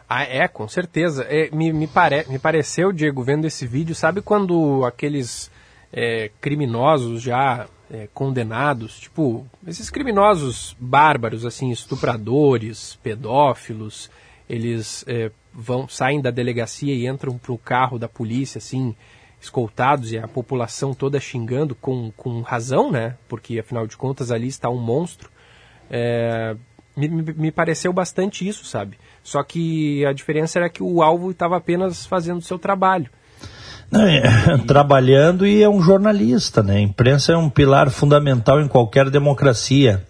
Ah, 0.09 0.23
é, 0.23 0.47
com 0.47 0.69
certeza. 0.69 1.27
É, 1.29 1.51
me, 1.51 1.73
me, 1.73 1.87
pare, 1.87 2.25
me 2.29 2.39
pareceu, 2.39 2.93
Diego, 2.93 3.25
vendo 3.25 3.47
esse 3.47 3.67
vídeo, 3.67 3.95
sabe 3.95 4.21
quando 4.21 4.85
aqueles 4.85 5.51
é, 5.97 6.29
criminosos 6.41 7.23
já 7.23 7.69
é, 7.89 8.09
condenados, 8.13 8.99
tipo, 8.99 9.47
esses 9.65 9.89
criminosos 9.89 10.77
bárbaros, 10.81 11.47
assim, 11.47 11.71
estupradores, 11.71 12.99
pedófilos, 13.01 14.11
eles 14.49 15.05
é, 15.07 15.31
vão 15.53 15.89
saem 15.89 16.21
da 16.21 16.33
delegacia 16.33 16.93
e 16.93 17.07
entram 17.07 17.39
pro 17.39 17.57
carro 17.57 17.97
da 17.97 18.09
polícia, 18.09 18.59
assim, 18.59 18.97
escoltados 19.41 20.11
e 20.11 20.19
a 20.19 20.27
população 20.27 20.93
toda 20.93 21.21
xingando 21.21 21.77
com, 21.77 22.11
com 22.17 22.41
razão, 22.41 22.91
né? 22.91 23.17
Porque 23.29 23.61
afinal 23.61 23.87
de 23.87 23.97
contas 23.97 24.33
ali 24.33 24.49
está 24.49 24.69
um 24.69 24.81
monstro. 24.81 25.31
É, 25.89 26.57
me, 26.97 27.09
me, 27.09 27.53
pareceu 27.53 27.93
bastante 27.93 28.47
isso, 28.47 28.65
sabe? 28.65 28.99
Só 29.23 29.43
que 29.45 30.05
a 30.07 30.13
diferença 30.13 30.59
era 30.59 30.69
que 30.69 30.83
o 30.83 31.03
alvo 31.03 31.31
estava 31.31 31.57
apenas 31.57 32.05
fazendo 32.05 32.39
o 32.39 32.43
seu 32.43 32.59
trabalho. 32.59 33.11
É, 33.93 34.59
trabalhando 34.67 35.47
e 35.47 35.63
é 35.63 35.69
um 35.69 35.81
jornalista, 35.81 36.63
né? 36.63 36.77
A 36.77 36.81
imprensa 36.81 37.33
é 37.33 37.37
um 37.37 37.49
pilar 37.49 37.91
fundamental 37.91 38.61
em 38.61 38.69
qualquer 38.69 39.11
democracia. 39.11 40.05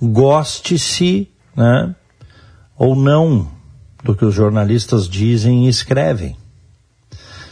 Goste-se, 0.00 1.28
né? 1.56 1.94
Ou 2.76 2.96
não 2.96 3.48
do 4.02 4.14
que 4.14 4.24
os 4.24 4.34
jornalistas 4.34 5.08
dizem 5.08 5.66
e 5.66 5.68
escrevem. 5.68 6.36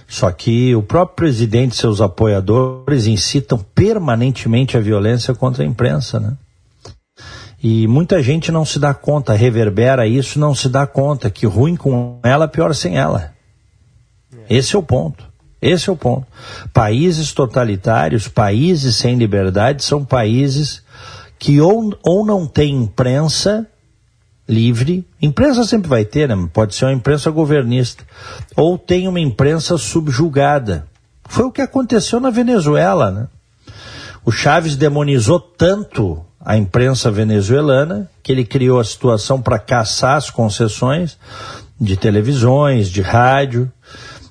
Só 0.08 0.32
que 0.32 0.74
o 0.74 0.82
próprio 0.82 1.14
presidente 1.14 1.72
e 1.72 1.76
seus 1.76 2.00
apoiadores 2.00 3.06
incitam 3.06 3.58
permanentemente 3.58 4.76
a 4.76 4.80
violência 4.80 5.32
contra 5.32 5.62
a 5.62 5.66
imprensa, 5.66 6.18
né? 6.18 6.36
E 7.62 7.86
muita 7.86 8.22
gente 8.22 8.50
não 8.50 8.64
se 8.64 8.78
dá 8.78 8.92
conta, 8.92 9.34
reverbera 9.34 10.06
isso, 10.06 10.40
não 10.40 10.54
se 10.54 10.68
dá 10.68 10.86
conta 10.86 11.30
que 11.30 11.46
ruim 11.46 11.76
com 11.76 12.18
ela, 12.24 12.48
pior 12.48 12.74
sem 12.74 12.98
ela. 12.98 13.32
Esse 14.50 14.74
é 14.74 14.78
o 14.78 14.82
ponto. 14.82 15.24
Esse 15.62 15.88
é 15.88 15.92
o 15.92 15.96
ponto. 15.96 16.26
Países 16.72 17.32
totalitários, 17.32 18.26
países 18.26 18.96
sem 18.96 19.16
liberdade, 19.16 19.84
são 19.84 20.04
países 20.04 20.82
que 21.38 21.60
ou, 21.60 21.96
ou 22.02 22.26
não 22.26 22.46
têm 22.46 22.74
imprensa 22.74 23.66
livre, 24.48 25.06
imprensa 25.22 25.62
sempre 25.64 25.88
vai 25.88 26.04
ter, 26.04 26.28
né? 26.28 26.48
pode 26.52 26.74
ser 26.74 26.86
uma 26.86 26.92
imprensa 26.92 27.30
governista, 27.30 28.04
ou 28.56 28.76
tem 28.76 29.06
uma 29.06 29.20
imprensa 29.20 29.78
subjugada. 29.78 30.86
Foi 31.28 31.44
o 31.44 31.52
que 31.52 31.62
aconteceu 31.62 32.18
na 32.18 32.30
Venezuela, 32.30 33.12
né? 33.12 33.28
O 34.24 34.32
Chaves 34.32 34.74
demonizou 34.74 35.38
tanto 35.38 36.24
a 36.40 36.56
imprensa 36.56 37.10
venezuelana, 37.10 38.10
que 38.22 38.32
ele 38.32 38.44
criou 38.44 38.80
a 38.80 38.84
situação 38.84 39.40
para 39.40 39.58
caçar 39.58 40.16
as 40.16 40.30
concessões 40.30 41.16
de 41.80 41.96
televisões, 41.96 42.90
de 42.90 43.00
rádio, 43.00 43.70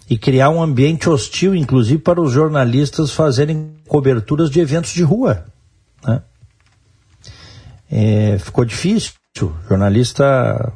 e 0.09 0.17
criar 0.17 0.49
um 0.49 0.61
ambiente 0.61 1.07
hostil, 1.07 1.53
inclusive, 1.53 2.01
para 2.01 2.19
os 2.19 2.31
jornalistas 2.31 3.11
fazerem 3.11 3.75
coberturas 3.87 4.49
de 4.49 4.59
eventos 4.59 4.91
de 4.91 5.03
rua. 5.03 5.45
Né? 6.03 6.21
É, 7.91 8.37
ficou 8.39 8.65
difícil. 8.65 9.13
O 9.41 9.53
jornalista 9.69 10.73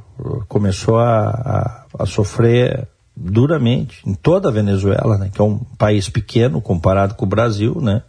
começou 0.48 1.00
a, 1.00 1.30
a, 1.30 1.86
a, 2.04 2.06
sofrer 2.06 2.88
duramente 3.16 4.08
em 4.08 4.14
toda 4.14 4.50
a 4.50 4.52
Venezuela, 4.52 5.18
né? 5.18 5.32
que 5.34 5.42
é 5.42 5.44
um 5.44 5.58
país 5.78 6.08
pequeno 6.08 6.62
comparado 6.62 7.16
com 7.16 7.26
o 7.26 7.30
Brasil, 7.30 7.82
né? 7.82 8.04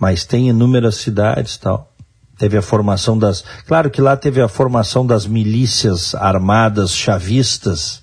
mas 0.00 0.24
tem 0.24 0.48
inúmeras 0.48 0.96
cidades 0.96 1.58
tal 1.58 1.92
teve 2.38 2.56
a 2.56 2.62
formação 2.62 3.18
das. 3.18 3.42
Claro 3.66 3.90
que 3.90 4.00
lá 4.00 4.14
teve 4.14 4.42
a 4.42 4.48
formação 4.48 5.06
das 5.06 5.26
milícias 5.26 6.14
armadas 6.14 6.92
chavistas, 6.92 8.02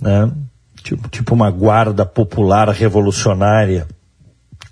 né? 0.00 0.28
Tipo, 0.82 1.08
tipo 1.08 1.34
uma 1.34 1.50
guarda 1.50 2.04
popular 2.06 2.68
revolucionária, 2.70 3.86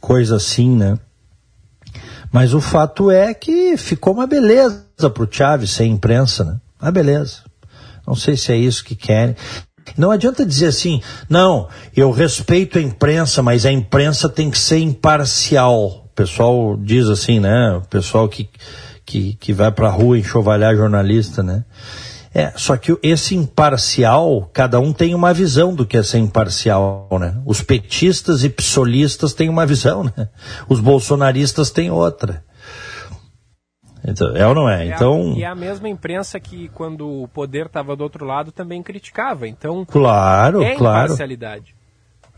coisa 0.00 0.36
assim, 0.36 0.74
né? 0.74 0.98
Mas 2.32 2.52
o 2.52 2.60
fato 2.60 3.10
é 3.10 3.32
que 3.32 3.76
ficou 3.76 4.14
uma 4.14 4.26
beleza 4.26 4.84
para 5.12 5.22
o 5.22 5.28
Chaves 5.30 5.70
sem 5.70 5.92
imprensa, 5.92 6.44
né? 6.44 6.56
Uma 6.80 6.90
beleza. 6.90 7.42
Não 8.06 8.14
sei 8.14 8.36
se 8.36 8.52
é 8.52 8.56
isso 8.56 8.84
que 8.84 8.94
querem. 8.94 9.36
Não 9.96 10.10
adianta 10.10 10.44
dizer 10.44 10.66
assim, 10.66 11.02
não, 11.28 11.68
eu 11.96 12.10
respeito 12.10 12.78
a 12.78 12.82
imprensa, 12.82 13.42
mas 13.42 13.64
a 13.64 13.72
imprensa 13.72 14.28
tem 14.28 14.50
que 14.50 14.58
ser 14.58 14.78
imparcial 14.78 16.08
pessoal 16.18 16.76
diz 16.76 17.06
assim, 17.08 17.38
né? 17.38 17.76
O 17.76 17.82
pessoal 17.82 18.28
que, 18.28 18.50
que, 19.06 19.34
que 19.34 19.52
vai 19.52 19.70
para 19.70 19.86
a 19.86 19.90
rua 19.90 20.18
enxovalhar 20.18 20.74
jornalista, 20.74 21.44
né? 21.44 21.64
É, 22.34 22.52
só 22.56 22.76
que 22.76 22.96
esse 23.02 23.34
imparcial, 23.34 24.48
cada 24.52 24.78
um 24.78 24.92
tem 24.92 25.14
uma 25.14 25.32
visão 25.32 25.74
do 25.74 25.86
que 25.86 25.96
é 25.96 26.02
ser 26.02 26.18
imparcial, 26.18 27.08
né? 27.18 27.40
Os 27.46 27.62
petistas 27.62 28.44
e 28.44 28.50
psolistas 28.50 29.32
têm 29.32 29.48
uma 29.48 29.64
visão, 29.64 30.04
né? 30.04 30.28
Os 30.68 30.80
bolsonaristas 30.80 31.70
têm 31.70 31.90
outra. 31.90 32.44
Então, 34.04 34.36
é 34.36 34.46
ou 34.46 34.54
não 34.54 34.68
é? 34.68 34.86
é 34.86 34.94
então... 34.94 35.32
A, 35.32 35.38
e 35.38 35.42
é 35.42 35.46
a 35.46 35.54
mesma 35.54 35.88
imprensa 35.88 36.38
que, 36.38 36.68
quando 36.68 37.22
o 37.22 37.28
poder 37.28 37.66
estava 37.66 37.96
do 37.96 38.02
outro 38.02 38.24
lado, 38.24 38.52
também 38.52 38.82
criticava. 38.82 39.48
Então, 39.48 39.84
claro, 39.84 40.62
é 40.62 40.74
claro. 40.76 41.06
imparcialidade. 41.06 41.74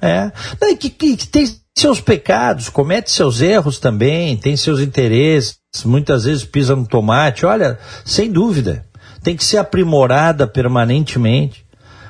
É. 0.00 0.32
Não, 0.60 0.76
que, 0.76 0.88
que, 0.88 1.16
que 1.16 1.28
tem 1.28 1.46
seus 1.76 2.00
pecados, 2.00 2.68
comete 2.68 3.10
seus 3.10 3.40
erros 3.40 3.78
também, 3.78 4.36
tem 4.36 4.56
seus 4.56 4.80
interesses, 4.80 5.60
muitas 5.84 6.24
vezes 6.24 6.44
pisa 6.44 6.74
no 6.74 6.86
tomate. 6.86 7.44
Olha, 7.44 7.78
sem 8.04 8.30
dúvida, 8.30 8.86
tem 9.22 9.36
que 9.36 9.44
ser 9.44 9.58
aprimorada 9.58 10.46
permanentemente. 10.46 11.64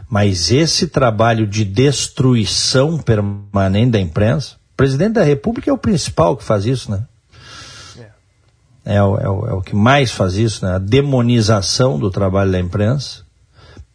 Mas 0.09 0.51
esse 0.51 0.89
trabalho 0.89 1.47
de 1.47 1.65
destruição 1.65 2.99
permanente 2.99 3.93
da 3.93 4.01
imprensa, 4.01 4.57
o 4.73 4.77
presidente 4.77 5.15
da 5.15 5.23
República 5.23 5.71
é 5.71 5.73
o 5.73 5.79
principal 5.79 6.37
que 6.37 6.43
faz 6.43 6.67
isso, 6.67 6.91
né? 6.91 7.05
É, 8.85 8.97
é, 8.97 9.03
o, 9.03 9.17
é, 9.19 9.29
o, 9.29 9.47
é 9.47 9.53
o 9.53 9.63
que 9.63 9.77
mais 9.77 10.11
faz 10.11 10.35
isso, 10.35 10.65
né? 10.65 10.75
A 10.75 10.79
demonização 10.79 11.97
do 11.97 12.11
trabalho 12.11 12.51
da 12.51 12.59
imprensa, 12.59 13.23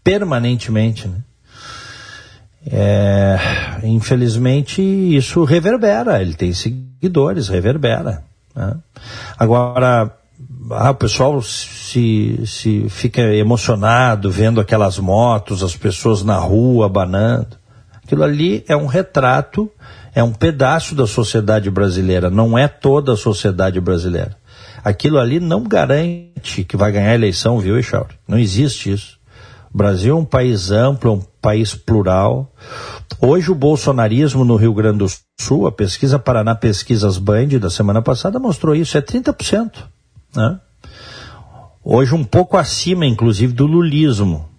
permanentemente, 0.03 1.07
né? 1.07 1.17
É, 2.67 3.37
infelizmente, 3.83 4.81
isso 4.81 5.43
reverbera, 5.43 6.21
ele 6.21 6.33
tem 6.33 6.51
seguidores, 6.53 7.47
reverbera. 7.47 8.23
Né? 8.55 8.75
Agora, 9.37 10.11
ah, 10.71 10.91
o 10.91 10.95
pessoal 10.95 11.41
se, 11.41 12.41
se 12.45 12.89
fica 12.89 13.21
emocionado 13.21 14.31
vendo 14.31 14.59
aquelas 14.59 14.97
motos, 14.97 15.63
as 15.63 15.75
pessoas 15.75 16.23
na 16.23 16.37
rua 16.37 16.87
abanando. 16.87 17.57
Aquilo 18.03 18.23
ali 18.23 18.63
é 18.67 18.75
um 18.75 18.85
retrato, 18.85 19.69
é 20.13 20.23
um 20.23 20.31
pedaço 20.31 20.95
da 20.95 21.07
sociedade 21.07 21.69
brasileira, 21.69 22.29
não 22.29 22.57
é 22.57 22.67
toda 22.67 23.13
a 23.13 23.17
sociedade 23.17 23.79
brasileira. 23.79 24.37
Aquilo 24.83 25.17
ali 25.17 25.39
não 25.39 25.63
garante 25.63 26.63
que 26.63 26.77
vai 26.77 26.91
ganhar 26.91 27.11
a 27.11 27.15
eleição, 27.15 27.57
viu, 27.59 27.77
Echauri? 27.77 28.15
Não 28.27 28.37
existe 28.37 28.91
isso. 28.91 29.17
O 29.73 29.77
Brasil 29.77 30.15
é 30.15 30.19
um 30.19 30.23
país 30.23 30.71
amplo, 30.71 31.11
é 31.11 31.13
um 31.15 31.21
país 31.41 31.73
plural. 31.73 32.53
Hoje 33.19 33.51
o 33.51 33.55
bolsonarismo 33.55 34.45
no 34.45 34.55
Rio 34.55 34.73
Grande 34.73 34.99
do 34.99 35.07
Sul, 35.39 35.67
a 35.67 35.71
pesquisa 35.71 36.19
Paraná 36.19 36.55
Pesquisas 36.55 37.17
Band 37.17 37.47
da 37.59 37.69
semana 37.69 38.01
passada 38.01 38.39
mostrou 38.39 38.75
isso, 38.75 38.97
é 38.97 39.01
30%. 39.01 39.71
Né? 40.35 40.59
Hoje 41.83 42.15
um 42.15 42.23
pouco 42.23 42.57
acima, 42.57 43.05
inclusive, 43.05 43.53
do 43.53 43.65
lulismo. 43.65 44.49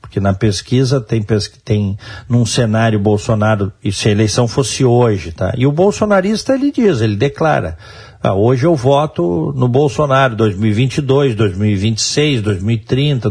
Porque 0.00 0.18
na 0.18 0.34
pesquisa 0.34 1.00
tem, 1.00 1.24
tem 1.64 1.96
num 2.28 2.44
cenário 2.44 2.98
Bolsonaro, 2.98 3.72
e 3.82 3.92
se 3.92 4.08
a 4.08 4.10
eleição 4.10 4.48
fosse 4.48 4.84
hoje, 4.84 5.30
tá? 5.30 5.54
E 5.56 5.66
o 5.66 5.72
bolsonarista 5.72 6.52
ele 6.52 6.72
diz, 6.72 7.00
ele 7.00 7.14
declara, 7.14 7.78
ah, 8.20 8.34
hoje 8.34 8.66
eu 8.66 8.74
voto 8.74 9.52
no 9.56 9.68
Bolsonaro, 9.68 10.34
2022, 10.34 11.36
2026, 11.36 12.42
2030, 12.42 13.28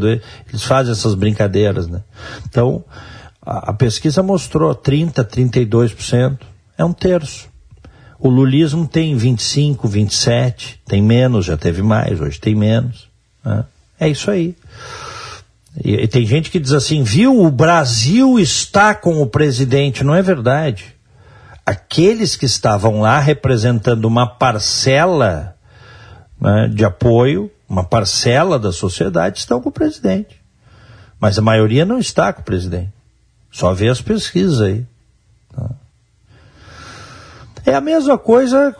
eles 0.47 0.63
fazem 0.63 0.93
essas 0.93 1.15
brincadeiras, 1.15 1.87
né? 1.87 2.01
Então, 2.47 2.83
a, 3.41 3.71
a 3.71 3.73
pesquisa 3.73 4.23
mostrou 4.23 4.73
30, 4.73 5.25
32%, 5.25 6.39
é 6.77 6.85
um 6.85 6.93
terço. 6.93 7.48
O 8.19 8.27
lulismo 8.27 8.85
tem 8.85 9.15
25, 9.15 9.87
27, 9.87 10.81
tem 10.85 11.01
menos, 11.01 11.45
já 11.45 11.55
teve 11.55 11.81
mais, 11.81 12.19
hoje 12.19 12.39
tem 12.39 12.53
menos. 12.53 13.07
Né? 13.43 13.63
É 13.97 14.09
isso 14.09 14.29
aí. 14.29 14.55
E, 15.83 15.93
e 15.93 16.07
tem 16.07 16.25
gente 16.25 16.51
que 16.51 16.59
diz 16.59 16.73
assim, 16.73 17.01
viu, 17.01 17.41
o 17.41 17.49
Brasil 17.49 18.37
está 18.37 18.93
com 18.93 19.21
o 19.21 19.27
presidente. 19.27 20.03
Não 20.03 20.13
é 20.13 20.21
verdade. 20.21 20.95
Aqueles 21.65 22.35
que 22.35 22.45
estavam 22.45 22.99
lá 22.99 23.19
representando 23.19 24.05
uma 24.05 24.27
parcela 24.27 25.55
né, 26.41 26.67
de 26.67 26.83
apoio, 26.83 27.49
uma 27.69 27.83
parcela 27.83 28.59
da 28.59 28.71
sociedade, 28.71 29.39
estão 29.39 29.61
com 29.61 29.69
o 29.69 29.71
presidente. 29.71 30.41
Mas 31.19 31.37
a 31.37 31.41
maioria 31.41 31.85
não 31.85 31.99
está 31.99 32.33
com 32.33 32.41
o 32.41 32.45
presidente. 32.45 32.91
Só 33.51 33.73
vê 33.73 33.87
as 33.87 34.01
pesquisas 34.01 34.61
aí. 34.61 34.85
Tá? 35.55 35.69
É 37.65 37.73
a 37.73 37.81
mesma 37.81 38.17
coisa, 38.17 38.75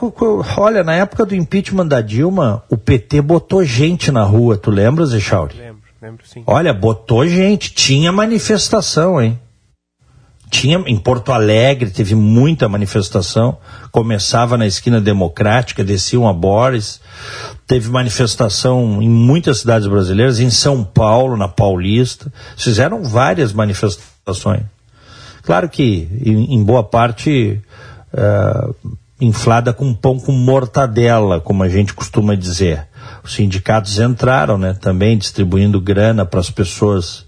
olha, 0.58 0.84
na 0.84 0.96
época 0.96 1.26
do 1.26 1.36
impeachment 1.36 1.88
da 1.88 2.02
Dilma, 2.02 2.64
o 2.70 2.78
PT 2.78 3.22
botou 3.22 3.64
gente 3.64 4.12
na 4.12 4.24
rua, 4.24 4.58
tu 4.58 4.72
lembras, 4.72 5.14
Echauri? 5.14 5.56
Lembro, 5.58 5.82
lembro 6.02 6.26
sim. 6.26 6.44
Olha, 6.46 6.74
botou 6.74 7.28
gente, 7.28 7.74
tinha 7.74 8.12
manifestação, 8.12 9.22
hein? 9.22 9.40
Tinha, 10.50 10.80
em 10.88 10.98
Porto 10.98 11.32
Alegre 11.32 11.92
teve 11.92 12.16
muita 12.16 12.68
manifestação, 12.68 13.58
começava 13.92 14.58
na 14.58 14.66
esquina 14.66 15.00
democrática, 15.00 15.84
desciam 15.84 16.28
a 16.28 16.34
Boris, 16.34 17.00
teve 17.68 17.88
manifestação 17.90 19.00
em 19.00 19.08
muitas 19.08 19.60
cidades 19.60 19.88
brasileiras, 19.88 20.40
em 20.40 20.50
São 20.50 20.84
Paulo, 20.84 21.38
na 21.38 21.48
Paulista, 21.48 22.34
fizeram 22.58 23.04
várias 23.04 23.54
manifestações. 23.54 24.64
Claro 25.44 25.70
que, 25.70 26.08
em, 26.26 26.56
em 26.56 26.64
boa 26.64 26.84
parte, 26.84 27.62
uh, 28.14 28.76
inflada 29.20 29.74
com 29.74 29.94
pão 29.94 30.20
com 30.20 30.32
mortadela, 30.32 31.42
como 31.42 31.64
a 31.64 31.70
gente 31.70 31.94
costuma 31.94 32.36
dizer. 32.36 32.88
Os 33.24 33.34
sindicatos 33.34 34.00
entraram, 34.00 34.58
né, 34.58 34.74
também 34.74 35.18
distribuindo 35.18 35.82
grana 35.82 36.26
para 36.26 36.40
as 36.40 36.50
pessoas 36.50 37.26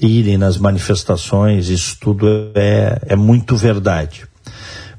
irem 0.00 0.38
nas 0.38 0.56
manifestações, 0.56 1.68
isso 1.68 1.96
tudo 2.00 2.26
é, 2.54 3.00
é 3.06 3.16
muito 3.16 3.56
verdade. 3.56 4.26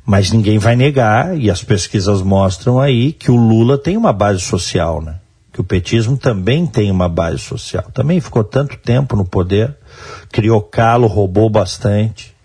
Mas 0.05 0.31
ninguém 0.31 0.57
vai 0.57 0.75
negar, 0.75 1.37
e 1.37 1.49
as 1.49 1.63
pesquisas 1.63 2.21
mostram 2.21 2.79
aí, 2.79 3.13
que 3.13 3.31
o 3.31 3.35
Lula 3.35 3.77
tem 3.77 3.95
uma 3.95 4.11
base 4.11 4.41
social, 4.41 5.01
né? 5.01 5.15
Que 5.53 5.61
o 5.61 5.63
petismo 5.63 6.17
também 6.17 6.65
tem 6.65 6.89
uma 6.89 7.07
base 7.07 7.39
social. 7.39 7.85
Também 7.93 8.19
ficou 8.19 8.43
tanto 8.43 8.77
tempo 8.77 9.15
no 9.15 9.25
poder, 9.25 9.75
criou 10.31 10.61
calo, 10.61 11.07
roubou 11.07 11.49
bastante. 11.49 12.35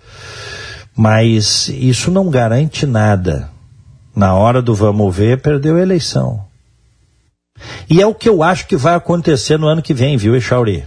Mas 0.96 1.68
isso 1.68 2.10
não 2.10 2.30
garante 2.30 2.86
nada. 2.86 3.50
Na 4.14 4.34
hora 4.34 4.62
do 4.62 4.74
vamos 4.74 5.14
ver, 5.14 5.40
perdeu 5.40 5.76
a 5.76 5.80
eleição. 5.80 6.44
E 7.88 8.00
é 8.00 8.06
o 8.06 8.14
que 8.14 8.28
eu 8.28 8.42
acho 8.42 8.66
que 8.66 8.76
vai 8.76 8.95
acontecer 8.95 9.58
no 9.58 9.66
ano 9.66 9.82
que 9.82 9.95
vem, 9.95 10.16
viu, 10.16 10.36
Echauri? 10.36 10.84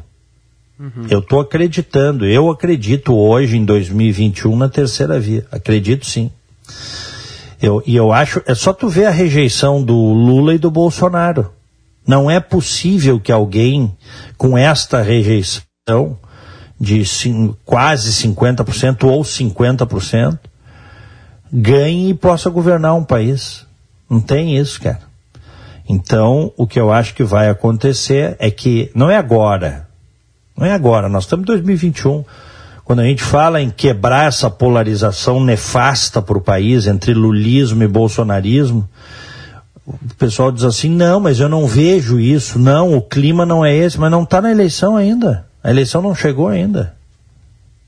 Uhum. 0.80 1.08
Eu 1.10 1.20
estou 1.20 1.40
acreditando, 1.40 2.26
eu 2.26 2.50
acredito 2.50 3.16
hoje, 3.16 3.58
em 3.58 3.66
2021, 3.66 4.56
na 4.56 4.70
terceira 4.70 5.20
via. 5.20 5.46
Acredito 5.52 6.06
sim. 6.06 6.32
Eu, 7.62 7.82
e 7.86 7.96
eu 7.96 8.14
acho, 8.14 8.42
é 8.46 8.54
só 8.54 8.72
tu 8.72 8.88
ver 8.88 9.06
a 9.06 9.12
rejeição 9.12 9.82
do 9.82 9.96
Lula 9.96 10.54
e 10.54 10.60
do 10.60 10.70
Bolsonaro. 10.70 11.52
Não 12.06 12.30
é 12.30 12.40
possível 12.40 13.20
que 13.20 13.32
alguém 13.32 13.92
com 14.38 14.58
esta 14.58 15.02
rejeição 15.02 16.18
de 16.80 17.06
sim, 17.06 17.56
quase 17.66 18.12
50% 18.12 19.04
ou 19.04 19.22
50% 19.22 20.40
ganhe 21.52 22.10
e 22.10 22.14
possa 22.14 22.50
governar 22.50 22.96
um 22.96 23.04
país. 23.04 23.66
Não 24.10 24.20
tem 24.20 24.58
isso, 24.58 24.82
cara. 24.82 25.02
Então, 25.90 26.52
o 26.58 26.68
que 26.68 26.80
eu 26.80 26.92
acho 26.92 27.14
que 27.14 27.24
vai 27.24 27.50
acontecer 27.50 28.36
é 28.40 28.52
que 28.52 28.92
não 28.94 29.10
é 29.10 29.18
agora. 29.18 29.88
Não 30.56 30.66
é 30.66 30.74
agora, 30.74 31.08
nós 31.08 31.24
estamos 31.24 31.44
em 31.44 31.48
2021. 31.48 32.26
Quando 32.84 33.00
a 33.00 33.04
gente 33.04 33.24
fala 33.24 33.62
em 33.62 33.70
quebrar 33.70 34.28
essa 34.28 34.50
polarização 34.50 35.44
nefasta 35.44 36.22
para 36.22 36.38
o 36.38 36.42
país 36.42 36.88
entre 36.88 37.14
lulismo 37.14 37.84
e 37.84 37.88
bolsonarismo, 37.88 38.88
o 39.86 40.16
pessoal 40.18 40.52
diz 40.52 40.64
assim: 40.64 40.90
não, 40.90 41.20
mas 41.20 41.40
eu 41.40 41.48
não 41.48 41.68
vejo 41.68 42.20
isso, 42.20 42.60
não, 42.60 42.96
o 42.96 43.02
clima 43.02 43.46
não 43.46 43.64
é 43.64 43.74
esse, 43.76 44.00
mas 44.00 44.12
não 44.12 44.24
está 44.24 44.42
na 44.42 44.52
eleição 44.52 44.98
ainda. 44.98 45.47
A 45.68 45.70
eleição 45.70 46.02
não 46.02 46.16
chegou 46.16 46.48
ainda. 46.48 46.96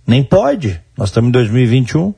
Nem 0.05 0.21
pode. 0.21 0.81
Nós 0.97 1.07
estamos 1.07 1.29
em 1.29 1.31
2021. 1.31 2.13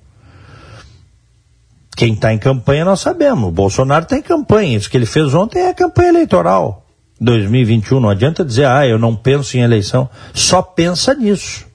Quem 1.95 2.13
está 2.13 2.34
em 2.34 2.39
campanha 2.39 2.84
nós 2.84 3.02
sabemos. 3.02 3.47
O 3.47 3.52
Bolsonaro 3.52 4.02
está 4.02 4.17
em 4.17 4.24
campanha. 4.24 4.76
Isso 4.76 4.89
que 4.89 4.97
ele 4.97 5.06
fez 5.06 5.36
ontem 5.36 5.60
é 5.60 5.71
campanha 5.71 6.10
eleitoral. 6.10 6.84
2021. 7.19 8.00
Não 8.00 8.10
adianta 8.10 8.43
dizer, 8.43 8.65
ah, 8.65 8.88
eu 8.88 8.97
não 8.97 9.15
penso 9.15 9.56
em 9.56 9.60
eleição. 9.60 10.10
Só 10.34 10.63
pensa 10.63 11.13
nisso. 11.13 11.67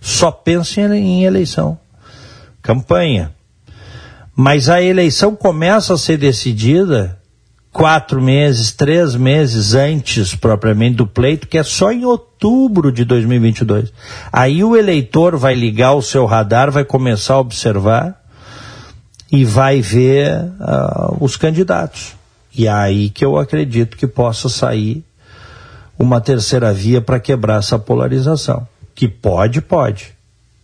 Só 0.00 0.30
pensa 0.30 0.80
em 0.80 1.24
eleição. 1.24 1.78
Campanha. 2.62 3.34
Mas 4.34 4.70
a 4.70 4.80
eleição 4.80 5.36
começa 5.36 5.92
a 5.92 5.98
ser 5.98 6.16
decidida 6.16 7.20
quatro 7.76 8.22
meses, 8.22 8.72
três 8.72 9.14
meses 9.14 9.74
antes 9.74 10.34
propriamente 10.34 10.96
do 10.96 11.06
pleito, 11.06 11.46
que 11.46 11.58
é 11.58 11.62
só 11.62 11.92
em 11.92 12.06
outubro 12.06 12.90
de 12.90 13.04
2022. 13.04 13.92
Aí 14.32 14.64
o 14.64 14.74
eleitor 14.74 15.36
vai 15.36 15.54
ligar 15.54 15.92
o 15.92 16.00
seu 16.00 16.24
radar, 16.24 16.70
vai 16.70 16.86
começar 16.86 17.34
a 17.34 17.40
observar 17.40 18.18
e 19.30 19.44
vai 19.44 19.82
ver 19.82 20.32
uh, 20.58 21.18
os 21.20 21.36
candidatos. 21.36 22.14
E 22.56 22.66
é 22.66 22.70
aí 22.70 23.10
que 23.10 23.22
eu 23.22 23.36
acredito 23.36 23.98
que 23.98 24.06
possa 24.06 24.48
sair 24.48 25.04
uma 25.98 26.18
terceira 26.18 26.72
via 26.72 27.02
para 27.02 27.20
quebrar 27.20 27.58
essa 27.58 27.78
polarização. 27.78 28.66
Que 28.94 29.06
pode, 29.06 29.60
pode. 29.60 30.14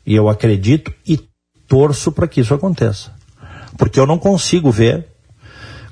E 0.06 0.14
eu 0.14 0.30
acredito 0.30 0.90
e 1.06 1.20
torço 1.68 2.10
para 2.10 2.26
que 2.26 2.40
isso 2.40 2.54
aconteça. 2.54 3.12
Porque 3.76 4.00
eu 4.00 4.06
não 4.06 4.16
consigo 4.16 4.70
ver 4.70 5.11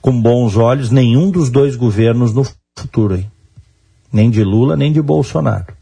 com 0.00 0.20
bons 0.20 0.56
olhos 0.56 0.90
nenhum 0.90 1.30
dos 1.30 1.50
dois 1.50 1.76
governos 1.76 2.32
no 2.32 2.46
futuro, 2.78 3.16
hein? 3.16 3.30
nem 4.12 4.30
de 4.30 4.42
Lula 4.42 4.76
nem 4.76 4.92
de 4.92 5.00
Bolsonaro. 5.00 5.74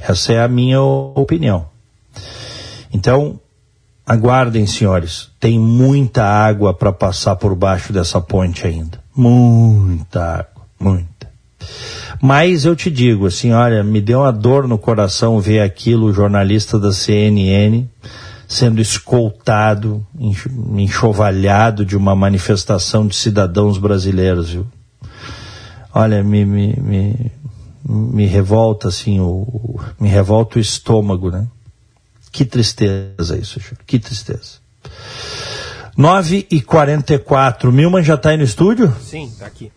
Essa 0.00 0.32
é 0.32 0.42
a 0.42 0.48
minha 0.48 0.80
opinião. 0.80 1.66
Então, 2.92 3.38
aguardem, 4.06 4.66
senhores, 4.66 5.30
tem 5.40 5.58
muita 5.58 6.24
água 6.24 6.72
para 6.74 6.92
passar 6.92 7.36
por 7.36 7.54
baixo 7.54 7.92
dessa 7.92 8.20
ponte 8.20 8.66
ainda. 8.66 9.00
Muita 9.16 10.38
água, 10.38 10.66
muita. 10.78 11.28
Mas 12.20 12.64
eu 12.64 12.76
te 12.76 12.90
digo 12.90 13.26
assim, 13.26 13.52
olha, 13.52 13.82
me 13.82 14.00
deu 14.00 14.20
uma 14.20 14.32
dor 14.32 14.68
no 14.68 14.78
coração 14.78 15.40
ver 15.40 15.60
aquilo, 15.60 16.06
o 16.06 16.12
jornalista 16.12 16.78
da 16.78 16.92
CNN 16.92 17.86
sendo 18.46 18.80
escoltado, 18.80 20.06
enxovalhado 20.76 21.84
de 21.84 21.96
uma 21.96 22.14
manifestação 22.14 23.06
de 23.06 23.16
cidadãos 23.16 23.78
brasileiros, 23.78 24.50
viu? 24.50 24.66
Olha, 25.92 26.22
me, 26.22 26.44
me, 26.44 26.74
me, 26.76 27.32
me 27.88 28.26
revolta 28.26 28.88
assim, 28.88 29.20
o, 29.20 29.80
me 29.98 30.08
revolta 30.08 30.58
o 30.58 30.60
estômago, 30.60 31.30
né? 31.30 31.46
Que 32.32 32.44
tristeza 32.44 33.38
isso, 33.38 33.60
que 33.86 33.98
tristeza. 33.98 34.58
9 35.96 36.48
e 36.50 36.60
44 36.60 37.72
Milman 37.72 38.02
já 38.02 38.14
está 38.14 38.30
aí 38.30 38.36
no 38.36 38.42
estúdio? 38.42 38.92
Sim, 39.00 39.26
está 39.26 39.46
aqui. 39.46 39.70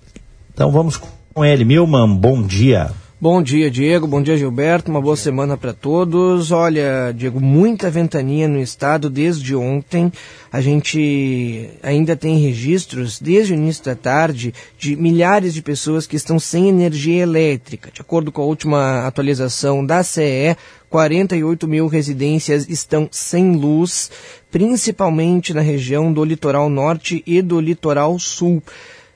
Então 0.52 0.72
vamos 0.72 1.00
com 1.34 1.46
ele. 1.46 1.64
Milman, 1.64 2.16
bom 2.16 2.42
dia. 2.42 2.90
Bom 3.20 3.42
dia, 3.42 3.72
Diego. 3.72 4.06
Bom 4.06 4.22
dia, 4.22 4.38
Gilberto. 4.38 4.92
Uma 4.92 5.02
boa 5.02 5.16
semana 5.16 5.58
para 5.58 5.74
todos. 5.74 6.52
Olha, 6.52 7.12
Diego, 7.12 7.40
muita 7.40 7.90
ventania 7.90 8.48
no 8.48 8.62
estado 8.62 9.10
desde 9.10 9.56
ontem. 9.56 10.14
A 10.52 10.62
gente 10.62 11.68
ainda 11.82 12.16
tem 12.16 12.38
registros 12.38 13.20
desde 13.20 13.54
o 13.54 13.56
início 13.56 13.84
da 13.84 13.96
tarde 13.96 14.54
de 14.78 14.96
milhares 14.96 15.56
de 15.56 15.64
pessoas 15.64 16.06
que 16.06 16.16
estão 16.16 16.38
sem 16.38 16.70
energia 16.70 17.24
elétrica. 17.24 17.90
De 17.92 18.02
acordo 18.02 18.32
com 18.32 18.44
a 18.44 18.46
última 18.46 19.08
atualização 19.08 19.84
da 19.84 20.04
CE, 20.04 20.56
48 20.88 21.68
mil 21.68 21.88
residências 21.88 22.70
estão 22.70 23.10
sem 23.12 23.56
luz, 23.56 24.12
principalmente 24.52 25.56
na 25.56 25.62
região 25.62 26.14
do 26.14 26.24
litoral 26.24 26.70
norte 26.70 27.24
e 27.26 27.42
do 27.42 27.60
litoral 27.60 28.20
sul. 28.20 28.62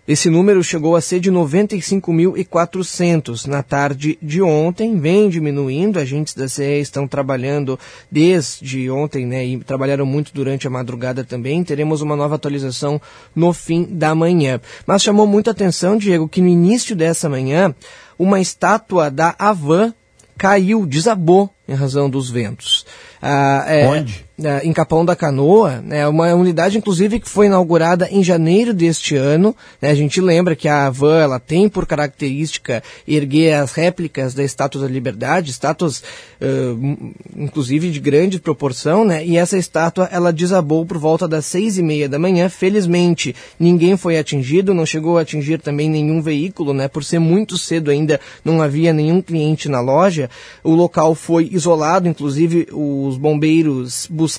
Esse 0.07 0.31
número 0.31 0.63
chegou 0.63 0.95
a 0.95 1.01
ser 1.01 1.19
de 1.19 1.31
95.400 1.31 3.45
na 3.45 3.61
tarde 3.61 4.17
de 4.21 4.41
ontem, 4.41 4.97
vem 4.97 5.29
diminuindo. 5.29 5.99
Agentes 5.99 6.33
da 6.33 6.49
CE 6.49 6.79
estão 6.79 7.07
trabalhando 7.07 7.79
desde 8.09 8.89
ontem, 8.89 9.27
né, 9.27 9.45
e 9.45 9.59
trabalharam 9.59 10.03
muito 10.05 10.33
durante 10.33 10.65
a 10.65 10.71
madrugada 10.71 11.23
também. 11.23 11.63
Teremos 11.63 12.01
uma 12.01 12.15
nova 12.15 12.33
atualização 12.35 12.99
no 13.35 13.53
fim 13.53 13.83
da 13.83 14.15
manhã. 14.15 14.59
Mas 14.87 15.03
chamou 15.03 15.27
muita 15.27 15.51
atenção, 15.51 15.97
Diego, 15.97 16.27
que 16.27 16.41
no 16.41 16.47
início 16.47 16.95
dessa 16.95 17.29
manhã, 17.29 17.75
uma 18.17 18.41
estátua 18.41 19.11
da 19.11 19.35
Avan 19.37 19.93
caiu, 20.35 20.87
desabou 20.87 21.47
em 21.67 21.75
razão 21.75 22.09
dos 22.09 22.27
ventos. 22.27 22.87
Ah, 23.21 23.65
é, 23.67 23.87
Onde? 23.87 24.25
Em 24.63 24.73
Capão 24.73 25.05
da 25.05 25.15
Canoa, 25.15 25.81
né, 25.81 26.07
uma 26.07 26.33
unidade 26.33 26.77
inclusive 26.77 27.19
que 27.19 27.29
foi 27.29 27.45
inaugurada 27.45 28.07
em 28.11 28.23
janeiro 28.23 28.73
deste 28.73 29.15
ano. 29.15 29.55
Né, 29.81 29.89
a 29.89 29.95
gente 29.95 30.19
lembra 30.19 30.55
que 30.55 30.67
a 30.67 30.87
Avan 30.87 31.19
ela 31.19 31.39
tem 31.39 31.69
por 31.69 31.85
característica 31.85 32.83
erguer 33.07 33.53
as 33.53 33.73
réplicas 33.73 34.33
da 34.33 34.43
Estátua 34.43 34.81
da 34.81 34.87
Liberdade, 34.87 35.51
estátuas 35.51 36.03
uh, 36.41 37.13
inclusive 37.35 37.91
de 37.91 37.99
grande 37.99 38.39
proporção, 38.39 39.05
né, 39.05 39.25
e 39.25 39.37
essa 39.37 39.57
estátua 39.57 40.09
ela 40.11 40.33
desabou 40.33 40.85
por 40.85 40.97
volta 40.97 41.27
das 41.27 41.45
seis 41.45 41.77
e 41.77 41.83
meia 41.83 42.09
da 42.09 42.19
manhã. 42.19 42.49
Felizmente 42.49 43.35
ninguém 43.59 43.95
foi 43.95 44.17
atingido, 44.17 44.73
não 44.73 44.85
chegou 44.85 45.17
a 45.17 45.21
atingir 45.21 45.61
também 45.61 45.89
nenhum 45.89 46.21
veículo, 46.21 46.73
né, 46.73 46.87
por 46.87 47.03
ser 47.03 47.19
muito 47.19 47.57
cedo 47.57 47.91
ainda 47.91 48.19
não 48.43 48.61
havia 48.61 48.93
nenhum 48.93 49.21
cliente 49.21 49.69
na 49.69 49.81
loja. 49.81 50.29
O 50.63 50.73
local 50.73 51.15
foi 51.15 51.49
isolado, 51.51 52.07
inclusive 52.07 52.67
os 52.71 53.17
bombeiros 53.17 54.07
buscaram 54.09 54.30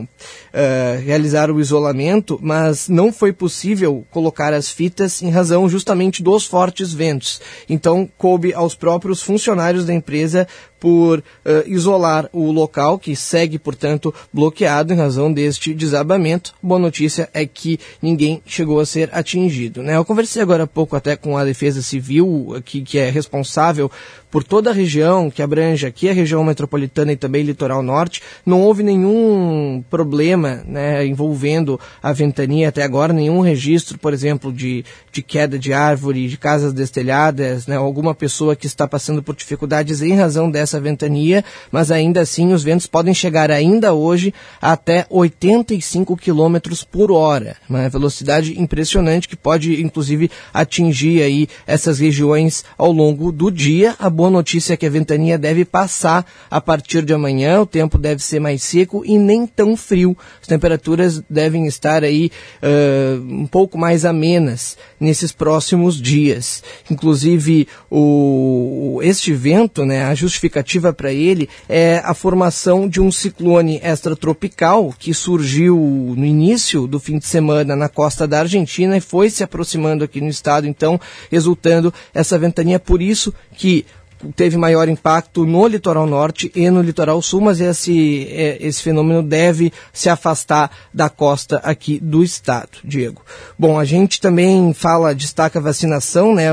uh, 0.00 1.00
realizar 1.04 1.50
o 1.50 1.60
isolamento, 1.60 2.38
mas 2.42 2.88
não 2.88 3.12
foi 3.12 3.32
possível 3.32 4.04
colocar 4.10 4.52
as 4.52 4.68
fitas 4.68 5.22
em 5.22 5.30
razão 5.30 5.68
justamente 5.68 6.22
dos 6.22 6.44
fortes 6.44 6.92
ventos. 6.92 7.40
Então, 7.68 8.08
coube 8.16 8.52
aos 8.54 8.74
próprios 8.74 9.22
funcionários 9.22 9.84
da 9.84 9.94
empresa 9.94 10.46
por 10.78 11.20
uh, 11.20 11.22
isolar 11.66 12.28
o 12.32 12.50
local, 12.52 12.98
que 12.98 13.16
segue, 13.16 13.58
portanto, 13.58 14.14
bloqueado 14.32 14.92
em 14.92 14.96
razão 14.96 15.32
deste 15.32 15.72
desabamento. 15.72 16.54
Boa 16.62 16.78
notícia 16.78 17.28
é 17.32 17.46
que 17.46 17.80
ninguém 18.02 18.42
chegou 18.44 18.80
a 18.80 18.86
ser 18.86 19.08
atingido. 19.12 19.82
Né? 19.82 19.96
Eu 19.96 20.04
conversei 20.04 20.42
agora 20.42 20.64
há 20.64 20.66
pouco 20.66 20.94
até 20.94 21.16
com 21.16 21.38
a 21.38 21.44
Defesa 21.44 21.80
Civil, 21.80 22.54
aqui, 22.56 22.82
que 22.82 22.98
é 22.98 23.08
responsável 23.08 23.90
por 24.34 24.42
toda 24.42 24.70
a 24.70 24.72
região, 24.72 25.30
que 25.30 25.40
abrange 25.40 25.86
aqui 25.86 26.08
a 26.08 26.12
região 26.12 26.42
metropolitana 26.42 27.12
e 27.12 27.16
também 27.16 27.44
litoral 27.44 27.84
norte. 27.84 28.20
Não 28.44 28.60
houve 28.62 28.82
nenhum 28.82 29.84
problema 29.88 30.60
né, 30.66 31.06
envolvendo 31.06 31.78
a 32.02 32.12
ventania 32.12 32.68
até 32.68 32.82
agora, 32.82 33.12
nenhum 33.12 33.38
registro, 33.38 33.96
por 33.96 34.12
exemplo, 34.12 34.52
de, 34.52 34.84
de 35.12 35.22
queda 35.22 35.56
de 35.56 35.72
árvore, 35.72 36.26
de 36.26 36.36
casas 36.36 36.72
destelhadas, 36.72 37.68
né, 37.68 37.76
alguma 37.76 38.12
pessoa 38.12 38.56
que 38.56 38.66
está 38.66 38.88
passando 38.88 39.22
por 39.22 39.36
dificuldades 39.36 40.02
em 40.02 40.16
razão 40.16 40.50
dessa 40.50 40.63
ventania, 40.80 41.44
mas 41.70 41.90
ainda 41.90 42.20
assim 42.20 42.52
os 42.52 42.62
ventos 42.62 42.86
podem 42.86 43.14
chegar 43.14 43.50
ainda 43.50 43.92
hoje 43.92 44.32
até 44.60 45.06
85 45.10 46.16
km 46.16 46.56
por 46.90 47.12
hora, 47.12 47.56
uma 47.68 47.88
velocidade 47.88 48.60
impressionante 48.60 49.28
que 49.28 49.36
pode 49.36 49.82
inclusive 49.82 50.30
atingir 50.52 51.22
aí 51.22 51.48
essas 51.66 51.98
regiões 51.98 52.64
ao 52.76 52.92
longo 52.92 53.30
do 53.30 53.50
dia. 53.50 53.94
A 53.98 54.08
boa 54.08 54.30
notícia 54.30 54.74
é 54.74 54.76
que 54.76 54.86
a 54.86 54.90
ventania 54.90 55.38
deve 55.38 55.64
passar 55.64 56.26
a 56.50 56.60
partir 56.60 57.04
de 57.04 57.12
amanhã, 57.12 57.60
o 57.60 57.66
tempo 57.66 57.98
deve 57.98 58.22
ser 58.22 58.40
mais 58.40 58.62
seco 58.62 59.02
e 59.04 59.18
nem 59.18 59.46
tão 59.46 59.76
frio. 59.76 60.16
As 60.40 60.46
temperaturas 60.46 61.22
devem 61.28 61.66
estar 61.66 62.04
aí 62.04 62.30
uh, 62.62 63.22
um 63.22 63.46
pouco 63.46 63.78
mais 63.78 64.04
amenas 64.04 64.76
nesses 64.98 65.32
próximos 65.32 66.00
dias. 66.00 66.62
Inclusive, 66.90 67.68
o, 67.90 69.00
este 69.02 69.32
vento, 69.32 69.84
né, 69.84 70.04
a 70.04 70.14
justificativa 70.54 70.92
para 70.92 71.12
ele 71.12 71.48
é 71.68 72.00
a 72.04 72.14
formação 72.14 72.88
de 72.88 73.00
um 73.00 73.10
ciclone 73.10 73.80
extratropical 73.82 74.94
que 74.96 75.12
surgiu 75.12 75.76
no 76.16 76.24
início 76.24 76.86
do 76.86 77.00
fim 77.00 77.18
de 77.18 77.26
semana 77.26 77.74
na 77.74 77.88
costa 77.88 78.26
da 78.26 78.40
Argentina 78.40 78.96
e 78.96 79.00
foi 79.00 79.28
se 79.28 79.42
aproximando 79.42 80.04
aqui 80.04 80.20
no 80.20 80.28
estado, 80.28 80.66
então 80.66 81.00
resultando 81.30 81.92
essa 82.12 82.38
ventania. 82.38 82.78
Por 82.78 83.02
isso 83.02 83.34
que 83.56 83.84
teve 84.32 84.56
maior 84.56 84.88
impacto 84.88 85.44
no 85.44 85.66
litoral 85.66 86.06
norte 86.06 86.50
e 86.54 86.68
no 86.70 86.82
litoral 86.82 87.20
sul, 87.22 87.40
mas 87.40 87.60
esse, 87.60 88.26
é, 88.30 88.58
esse 88.60 88.82
fenômeno 88.82 89.22
deve 89.22 89.72
se 89.92 90.08
afastar 90.08 90.70
da 90.92 91.08
costa 91.08 91.58
aqui 91.58 91.98
do 92.00 92.22
estado, 92.22 92.78
Diego. 92.84 93.22
Bom, 93.58 93.78
a 93.78 93.84
gente 93.84 94.20
também 94.20 94.72
fala, 94.72 95.14
destaca 95.14 95.60
vacinação, 95.60 96.34
né? 96.34 96.48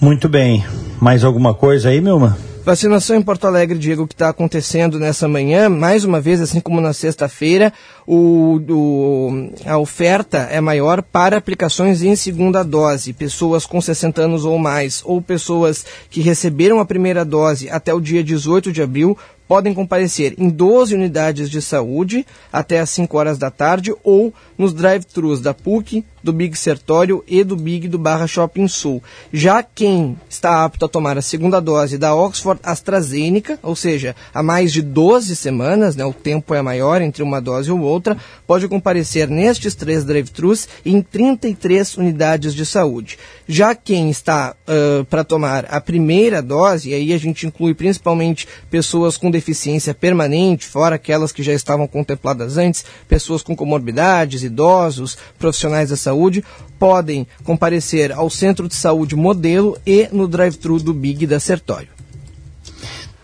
Muito 0.00 0.28
bem. 0.28 0.64
Mais 1.00 1.24
alguma 1.24 1.54
coisa 1.54 1.90
aí, 1.90 2.00
Milma? 2.00 2.38
Vacinação 2.64 3.16
em 3.16 3.22
Porto 3.22 3.46
Alegre, 3.46 3.78
Diego, 3.78 4.06
que 4.06 4.14
está 4.14 4.28
acontecendo 4.28 4.98
nessa 4.98 5.26
manhã, 5.26 5.68
mais 5.68 6.04
uma 6.04 6.20
vez, 6.20 6.40
assim 6.40 6.60
como 6.60 6.80
na 6.80 6.92
sexta-feira, 6.92 7.72
o, 8.06 8.60
o, 8.68 9.50
a 9.64 9.78
oferta 9.78 10.48
é 10.50 10.60
maior 10.60 11.02
para 11.02 11.38
aplicações 11.38 12.02
em 12.02 12.14
segunda 12.14 12.62
dose, 12.62 13.12
pessoas 13.12 13.64
com 13.64 13.80
60 13.80 14.20
anos 14.22 14.44
ou 14.44 14.58
mais, 14.58 15.02
ou 15.04 15.22
pessoas 15.22 15.84
que 16.10 16.20
receberam 16.20 16.80
a 16.80 16.84
primeira 16.84 17.24
dose 17.24 17.70
até 17.70 17.94
o 17.94 18.00
dia 18.00 18.22
18 18.22 18.70
de 18.72 18.82
abril, 18.82 19.16
podem 19.48 19.72
comparecer 19.72 20.34
em 20.36 20.50
12 20.50 20.94
unidades 20.94 21.48
de 21.48 21.62
saúde 21.62 22.26
até 22.52 22.78
às 22.78 22.90
5 22.90 23.16
horas 23.16 23.38
da 23.38 23.50
tarde 23.50 23.94
ou 24.04 24.32
nos 24.58 24.74
drive-thrus 24.74 25.40
da 25.40 25.54
PUC, 25.54 26.04
do 26.22 26.32
Big 26.32 26.56
Sertório 26.58 27.24
e 27.26 27.42
do 27.42 27.56
Big 27.56 27.88
do 27.88 27.98
Barra 27.98 28.26
Shopping 28.26 28.68
Sul. 28.68 29.02
Já 29.32 29.62
quem 29.62 30.18
está 30.28 30.64
apto 30.64 30.84
a 30.84 30.88
tomar 30.88 31.16
a 31.16 31.22
segunda 31.22 31.60
dose 31.60 31.96
da 31.96 32.14
Oxford 32.14 32.57
AstraZeneca, 32.62 33.58
ou 33.62 33.76
seja, 33.76 34.14
há 34.32 34.42
mais 34.42 34.72
de 34.72 34.82
12 34.82 35.34
semanas, 35.36 35.96
né, 35.96 36.04
o 36.04 36.12
tempo 36.12 36.54
é 36.54 36.62
maior 36.62 37.00
entre 37.00 37.22
uma 37.22 37.40
dose 37.40 37.70
ou 37.70 37.80
outra, 37.80 38.16
pode 38.46 38.68
comparecer 38.68 39.28
nestes 39.28 39.74
três 39.74 40.04
drive-thrus 40.04 40.68
em 40.84 41.00
33 41.00 41.96
unidades 41.96 42.54
de 42.54 42.64
saúde. 42.64 43.18
Já 43.46 43.74
quem 43.74 44.10
está 44.10 44.54
uh, 44.66 45.04
para 45.06 45.24
tomar 45.24 45.66
a 45.70 45.80
primeira 45.80 46.42
dose, 46.42 46.90
e 46.90 46.94
aí 46.94 47.12
a 47.12 47.18
gente 47.18 47.46
inclui 47.46 47.74
principalmente 47.74 48.46
pessoas 48.70 49.16
com 49.16 49.30
deficiência 49.30 49.94
permanente, 49.94 50.66
fora 50.66 50.96
aquelas 50.96 51.32
que 51.32 51.42
já 51.42 51.52
estavam 51.52 51.86
contempladas 51.86 52.58
antes, 52.58 52.84
pessoas 53.08 53.42
com 53.42 53.56
comorbidades, 53.56 54.42
idosos, 54.42 55.16
profissionais 55.38 55.90
da 55.90 55.96
saúde, 55.96 56.44
podem 56.78 57.26
comparecer 57.44 58.12
ao 58.12 58.30
centro 58.30 58.68
de 58.68 58.74
saúde 58.74 59.16
modelo 59.16 59.76
e 59.86 60.08
no 60.12 60.28
drive-thru 60.28 60.78
do 60.78 60.94
Big 60.94 61.26
da 61.26 61.40
Sertório. 61.40 61.97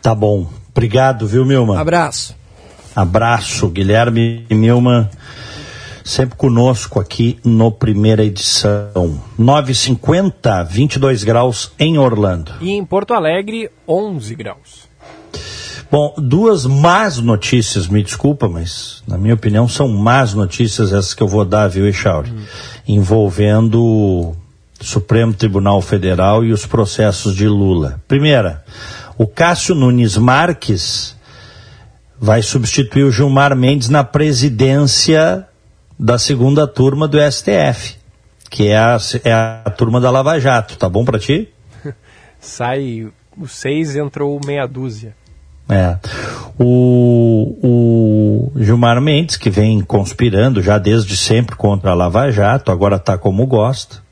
Tá 0.05 0.14
bom. 0.14 0.47
Obrigado, 0.71 1.27
viu, 1.27 1.47
Milma? 1.47 1.81
Abraço. 1.81 2.37
Abraço, 2.95 3.71
Guilherme 3.71 4.45
e 4.51 4.55
Milma, 4.55 5.09
sempre 6.05 6.37
conosco 6.37 7.01
aqui 7.01 7.38
no 7.43 7.73
primeira 7.73 8.23
edição. 8.23 9.19
950, 9.38 10.62
22 10.64 11.25
graus 11.25 11.73
em 11.79 11.97
Orlando. 11.97 12.53
E 12.61 12.73
em 12.73 12.85
Porto 12.85 13.14
Alegre, 13.14 13.71
11 13.88 14.35
graus. 14.35 14.87
Bom, 15.90 16.14
duas 16.19 16.67
más 16.67 17.17
notícias, 17.17 17.88
me 17.88 18.03
desculpa, 18.03 18.47
mas 18.47 19.03
na 19.09 19.17
minha 19.17 19.33
opinião 19.33 19.67
são 19.67 19.88
más 19.88 20.35
notícias 20.35 20.93
essas 20.93 21.14
que 21.14 21.23
eu 21.23 21.29
vou 21.29 21.47
dar, 21.47 21.69
viu, 21.69 21.88
Echauri? 21.88 22.31
Hum. 22.31 22.43
Envolvendo 22.87 23.83
o 23.83 24.37
Supremo 24.83 25.33
Tribunal 25.33 25.81
Federal 25.81 26.45
e 26.45 26.53
os 26.53 26.67
processos 26.67 27.35
de 27.35 27.49
Lula. 27.49 28.03
Primeira, 28.07 28.62
o 29.16 29.27
Cássio 29.27 29.74
Nunes 29.74 30.16
Marques 30.16 31.16
vai 32.18 32.42
substituir 32.42 33.05
o 33.05 33.11
Gilmar 33.11 33.55
Mendes 33.57 33.88
na 33.88 34.03
presidência 34.03 35.46
da 35.98 36.18
segunda 36.18 36.66
turma 36.66 37.07
do 37.07 37.18
STF, 37.20 37.96
que 38.50 38.68
é 38.68 38.79
a, 38.79 38.96
é 39.24 39.33
a 39.33 39.70
turma 39.70 40.00
da 40.00 40.11
Lava 40.11 40.38
Jato. 40.38 40.77
Tá 40.77 40.88
bom 40.88 41.05
para 41.05 41.18
ti? 41.18 41.48
Sai 42.40 43.11
o 43.37 43.46
seis, 43.46 43.96
entrou 43.96 44.40
meia 44.44 44.66
dúzia. 44.66 45.14
É. 45.68 45.98
O, 46.59 48.53
o 48.55 48.61
Gilmar 48.61 49.00
Mendes, 49.00 49.37
que 49.37 49.48
vem 49.48 49.81
conspirando 49.81 50.61
já 50.61 50.77
desde 50.79 51.16
sempre 51.16 51.57
contra 51.57 51.90
a 51.90 51.94
Lava 51.94 52.31
Jato, 52.31 52.70
agora 52.70 52.96
está 52.96 53.16
como 53.16 53.46
gosta, 53.46 54.04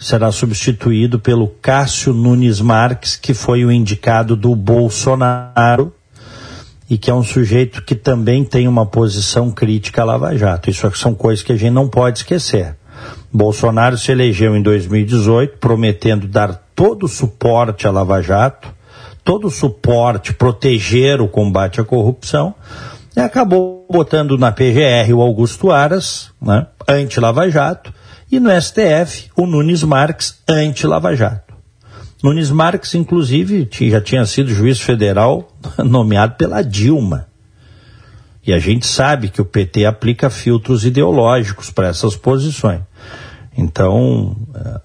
será 0.00 0.32
substituído 0.32 1.20
pelo 1.20 1.46
Cássio 1.46 2.12
Nunes 2.12 2.60
Marques, 2.60 3.16
que 3.16 3.34
foi 3.34 3.64
o 3.64 3.70
indicado 3.70 4.34
do 4.34 4.56
Bolsonaro 4.56 5.92
e 6.88 6.98
que 6.98 7.10
é 7.10 7.14
um 7.14 7.22
sujeito 7.22 7.82
que 7.82 7.94
também 7.94 8.42
tem 8.42 8.66
uma 8.66 8.86
posição 8.86 9.50
crítica 9.50 10.02
à 10.02 10.04
Lava 10.04 10.36
Jato. 10.36 10.70
Isso 10.70 10.90
são 10.96 11.14
coisas 11.14 11.44
que 11.44 11.52
a 11.52 11.56
gente 11.56 11.72
não 11.72 11.88
pode 11.88 12.18
esquecer. 12.18 12.74
Bolsonaro 13.32 13.96
se 13.96 14.10
elegeu 14.10 14.56
em 14.56 14.62
2018 14.62 15.58
prometendo 15.58 16.26
dar 16.26 16.54
todo 16.74 17.04
o 17.04 17.08
suporte 17.08 17.86
à 17.86 17.90
Lava 17.90 18.20
Jato 18.20 18.80
todo 19.24 19.46
o 19.46 19.50
suporte, 19.50 20.32
proteger 20.32 21.20
o 21.20 21.28
combate 21.28 21.80
à 21.80 21.84
corrupção, 21.84 22.54
e 23.16 23.20
acabou 23.20 23.86
botando 23.90 24.38
na 24.38 24.52
PGR 24.52 25.12
o 25.14 25.20
Augusto 25.20 25.70
Aras, 25.70 26.30
né, 26.40 26.66
anti-Lava 26.88 27.48
Jato, 27.50 27.92
e 28.30 28.38
no 28.38 28.50
STF 28.60 29.30
o 29.36 29.46
Nunes 29.46 29.82
Marques, 29.82 30.38
anti-Lava 30.48 31.14
Jato. 31.16 31.54
Nunes 32.22 32.50
Marques, 32.50 32.94
inclusive, 32.94 33.68
já 33.70 34.00
tinha 34.00 34.24
sido 34.26 34.52
juiz 34.52 34.80
federal 34.80 35.48
nomeado 35.82 36.34
pela 36.36 36.62
Dilma. 36.62 37.26
E 38.46 38.52
a 38.52 38.58
gente 38.58 38.86
sabe 38.86 39.28
que 39.28 39.40
o 39.40 39.44
PT 39.44 39.84
aplica 39.84 40.30
filtros 40.30 40.84
ideológicos 40.84 41.70
para 41.70 41.88
essas 41.88 42.16
posições. 42.16 42.80
Então, 43.56 44.36
eh, 44.54 44.80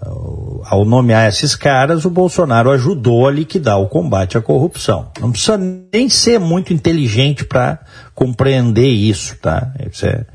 ao 0.65 0.83
nomear 0.83 1.27
esses 1.27 1.55
caras, 1.55 2.03
o 2.03 2.09
Bolsonaro 2.09 2.71
ajudou 2.71 3.27
a 3.27 3.31
liquidar 3.31 3.79
o 3.79 3.87
combate 3.87 4.37
à 4.37 4.41
corrupção. 4.41 5.09
Não 5.21 5.31
precisa 5.31 5.57
nem 5.57 6.09
ser 6.09 6.39
muito 6.39 6.73
inteligente 6.73 7.45
para 7.45 7.79
compreender 8.13 8.89
isso, 8.89 9.37
tá? 9.37 9.71
Isso 9.89 10.05
é, 10.05 10.25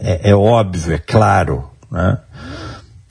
é, 0.00 0.30
é, 0.30 0.34
óbvio, 0.34 0.94
é 0.94 0.98
claro, 0.98 1.70
né? 1.90 2.18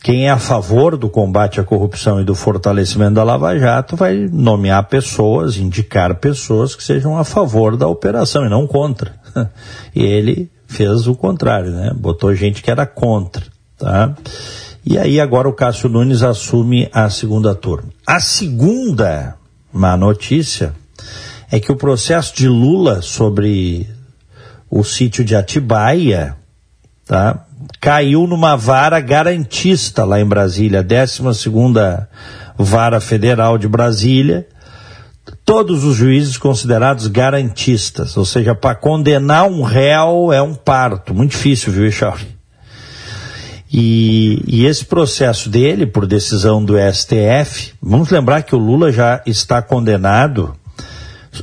Quem 0.01 0.27
é 0.27 0.29
a 0.29 0.37
favor 0.37 0.95
do 0.95 1.09
combate 1.09 1.59
à 1.59 1.63
corrupção 1.63 2.21
e 2.21 2.23
do 2.23 2.33
fortalecimento 2.33 3.15
da 3.15 3.23
Lava 3.23 3.57
Jato 3.59 3.97
vai 3.97 4.29
nomear 4.31 4.87
pessoas, 4.87 5.57
indicar 5.57 6.15
pessoas 6.15 6.73
que 6.73 6.83
sejam 6.83 7.17
a 7.17 7.25
favor 7.25 7.75
da 7.75 7.87
operação 7.87 8.45
e 8.45 8.49
não 8.49 8.65
contra. 8.65 9.13
E 9.95 10.03
ele 10.03 10.51
fez 10.67 11.07
o 11.07 11.15
contrário, 11.15 11.71
né? 11.71 11.91
Botou 11.95 12.33
gente 12.35 12.61
que 12.61 12.69
era 12.69 12.85
contra. 12.85 13.43
Tá? 13.77 14.13
E 14.85 14.97
aí 14.97 15.19
agora 15.19 15.49
o 15.49 15.53
Cássio 15.53 15.89
Nunes 15.89 16.21
assume 16.21 16.87
a 16.93 17.09
segunda 17.09 17.55
turma. 17.55 17.89
A 18.05 18.19
segunda 18.19 19.35
má 19.73 19.97
notícia 19.97 20.73
é 21.51 21.59
que 21.59 21.71
o 21.71 21.75
processo 21.75 22.35
de 22.35 22.47
Lula 22.47 23.01
sobre 23.01 23.89
o 24.69 24.83
sítio 24.83 25.25
de 25.25 25.35
Atibaia, 25.35 26.37
tá? 27.05 27.45
Caiu 27.81 28.25
numa 28.25 28.55
vara 28.55 28.99
garantista 28.99 30.05
lá 30.05 30.19
em 30.19 30.25
Brasília, 30.25 30.83
12 30.83 31.33
segunda 31.33 32.09
vara 32.57 32.99
federal 33.01 33.57
de 33.57 33.67
Brasília, 33.67 34.47
todos 35.45 35.83
os 35.83 35.95
juízes 35.95 36.37
considerados 36.37 37.07
garantistas, 37.07 38.15
ou 38.15 38.25
seja, 38.25 38.55
para 38.55 38.75
condenar 38.75 39.45
um 39.45 39.61
réu 39.61 40.31
é 40.31 40.41
um 40.41 40.53
parto, 40.53 41.13
muito 41.13 41.31
difícil, 41.31 41.71
viu, 41.73 41.91
Charlie? 41.91 42.39
E, 43.71 44.41
e, 44.47 44.65
esse 44.65 44.83
processo 44.83 45.47
dele, 45.47 45.85
por 45.85 46.07
decisão 46.07 46.63
do 46.63 46.73
STF, 46.75 47.73
vamos 47.79 48.09
lembrar 48.09 48.41
que 48.41 48.55
o 48.55 48.59
Lula 48.59 48.91
já 48.91 49.21
está 49.27 49.61
condenado 49.61 50.55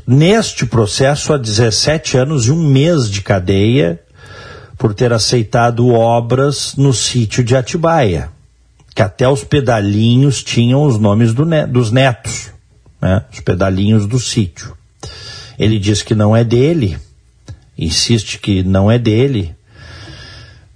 neste 0.04 0.66
processo 0.66 1.32
a 1.32 1.38
17 1.38 2.16
anos 2.16 2.46
e 2.46 2.50
um 2.50 2.68
mês 2.68 3.08
de 3.08 3.22
cadeia 3.22 4.00
por 4.78 4.94
ter 4.94 5.12
aceitado 5.12 5.88
obras 5.88 6.74
no 6.76 6.92
sítio 6.92 7.42
de 7.42 7.56
Atibaia, 7.56 8.30
que 8.94 9.02
até 9.02 9.28
os 9.28 9.44
pedalinhos 9.44 10.42
tinham 10.42 10.82
os 10.82 10.98
nomes 10.98 11.32
do 11.32 11.44
ne 11.44 11.66
dos 11.66 11.90
netos, 11.90 12.50
né? 13.00 13.24
os 13.32 13.40
pedalinhos 13.40 14.06
do 14.06 14.18
sítio. 14.18 14.76
Ele 15.58 15.78
diz 15.78 16.02
que 16.02 16.14
não 16.14 16.36
é 16.36 16.44
dele, 16.44 16.98
insiste 17.78 18.38
que 18.38 18.62
não 18.62 18.90
é 18.90 18.98
dele, 18.98 19.56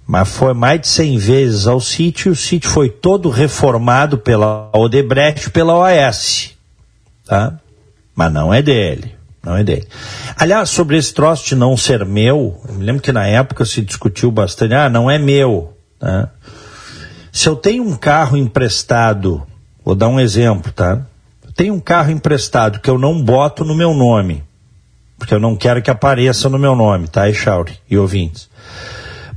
mas 0.05 0.27
foi 0.27 0.53
mais 0.53 0.81
de 0.81 0.87
100 0.89 1.17
vezes 1.19 1.67
ao 1.67 1.79
sítio. 1.79 2.33
O 2.33 2.35
sítio 2.35 2.69
foi 2.69 2.89
todo 2.89 3.29
reformado 3.29 4.17
pela 4.17 4.69
Odebrecht 4.73 5.49
pela 5.51 5.73
OAS. 5.73 6.51
Tá? 7.25 7.57
Mas 8.13 8.33
não 8.33 8.53
é 8.53 8.61
dele. 8.61 9.15
Não 9.43 9.57
é 9.57 9.63
dele. 9.63 9.87
Aliás, 10.37 10.69
sobre 10.69 10.97
esse 10.97 11.13
troço 11.13 11.47
de 11.47 11.55
não 11.55 11.75
ser 11.75 12.05
meu, 12.05 12.61
eu 12.67 12.75
me 12.75 12.83
lembro 12.83 13.01
que 13.01 13.11
na 13.11 13.25
época 13.25 13.65
se 13.65 13.81
discutiu 13.81 14.31
bastante. 14.31 14.73
Ah, 14.73 14.89
não 14.89 15.09
é 15.09 15.17
meu. 15.17 15.75
Tá? 15.99 16.29
Se 17.31 17.47
eu 17.47 17.55
tenho 17.55 17.83
um 17.83 17.95
carro 17.95 18.37
emprestado, 18.37 19.41
vou 19.83 19.95
dar 19.95 20.09
um 20.09 20.19
exemplo, 20.19 20.71
tá? 20.71 21.01
Eu 21.43 21.51
tenho 21.53 21.73
um 21.73 21.79
carro 21.79 22.11
emprestado 22.11 22.79
que 22.79 22.89
eu 22.89 22.99
não 22.99 23.21
boto 23.21 23.65
no 23.65 23.75
meu 23.75 23.93
nome, 23.93 24.43
porque 25.17 25.33
eu 25.33 25.39
não 25.39 25.55
quero 25.55 25.81
que 25.81 25.89
apareça 25.89 26.49
no 26.49 26.59
meu 26.59 26.75
nome, 26.75 27.07
tá, 27.07 27.27
Echauri 27.29 27.73
e 27.89 27.97
ouvintes 27.97 28.51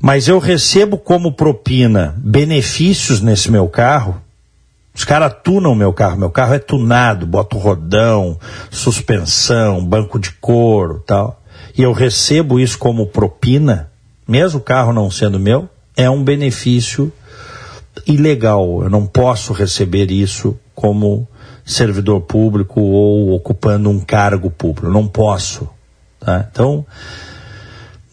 mas 0.05 0.29
eu 0.29 0.39
recebo 0.39 0.99
como 0.99 1.33
propina 1.33 2.15
benefícios 2.19 3.23
nesse 3.23 3.51
meu 3.51 3.67
carro. 3.67 4.21
Os 4.95 5.05
caras 5.05 5.35
tunam 5.43 5.75
meu 5.75 5.93
carro, 5.93 6.17
meu 6.17 6.31
carro 6.31 6.55
é 6.55 6.59
tunado, 6.59 7.27
boto 7.27 7.59
rodão, 7.59 8.39
suspensão, 8.71 9.85
banco 9.85 10.19
de 10.19 10.31
couro 10.33 11.03
tal. 11.05 11.43
E 11.77 11.83
eu 11.83 11.93
recebo 11.93 12.61
isso 12.61 12.79
como 12.79 13.09
propina, 13.09 13.91
mesmo 14.27 14.61
o 14.61 14.63
carro 14.63 14.93
não 14.93 15.11
sendo 15.11 15.41
meu, 15.41 15.69
é 15.97 16.09
um 16.09 16.23
benefício 16.23 17.13
ilegal. 18.07 18.83
Eu 18.85 18.91
não 18.91 19.05
posso 19.05 19.53
receber 19.53 20.11
isso 20.13 20.57
como 20.75 21.27
servidor 21.65 22.21
público 22.21 22.81
ou 22.81 23.33
ocupando 23.33 23.91
um 23.91 24.01
cargo 24.01 24.51
público. 24.51 24.91
Não 24.91 25.07
posso. 25.07 25.69
Tá? 26.21 26.47
Então, 26.51 26.87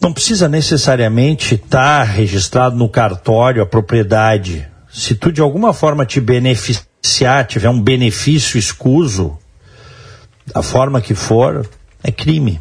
não 0.00 0.12
precisa 0.12 0.48
necessariamente 0.48 1.54
estar 1.54 2.04
tá 2.06 2.12
registrado 2.12 2.76
no 2.76 2.88
cartório 2.88 3.62
a 3.62 3.66
propriedade. 3.66 4.68
Se 4.92 5.14
tu 5.14 5.32
de 5.32 5.40
alguma 5.40 5.72
forma 5.72 6.04
te 6.04 6.20
beneficiar, 6.20 7.46
tiver 7.46 7.70
um 7.70 7.80
benefício 7.80 8.58
escuso, 8.58 9.38
da 10.54 10.62
forma 10.62 11.00
que 11.00 11.14
for, 11.14 11.66
é 12.04 12.12
crime. 12.12 12.60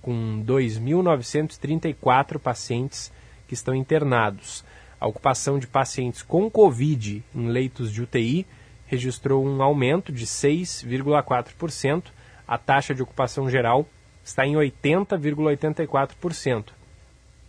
com 0.00 0.42
2.934 0.42 2.38
pacientes 2.38 3.12
que 3.46 3.52
estão 3.52 3.74
internados. 3.74 4.64
A 4.98 5.06
ocupação 5.06 5.58
de 5.58 5.66
pacientes 5.66 6.22
com 6.22 6.50
Covid 6.50 7.22
em 7.34 7.48
leitos 7.48 7.92
de 7.92 8.00
UTI 8.00 8.46
registrou 8.86 9.44
um 9.44 9.62
aumento 9.62 10.10
de 10.10 10.24
6,4%. 10.24 12.04
A 12.48 12.56
taxa 12.56 12.94
de 12.94 13.02
ocupação 13.02 13.50
geral 13.50 13.86
está 14.24 14.46
em 14.46 14.54
80,84%. 14.54 16.68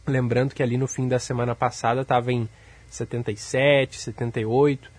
Lembrando 0.05 0.53
que 0.53 0.61
ali 0.61 0.77
no 0.77 0.87
fim 0.87 1.07
da 1.07 1.19
semana 1.19 1.55
passada 1.55 2.01
estava 2.01 2.33
em 2.33 2.49
77, 2.95 3.99
78, 3.99 4.91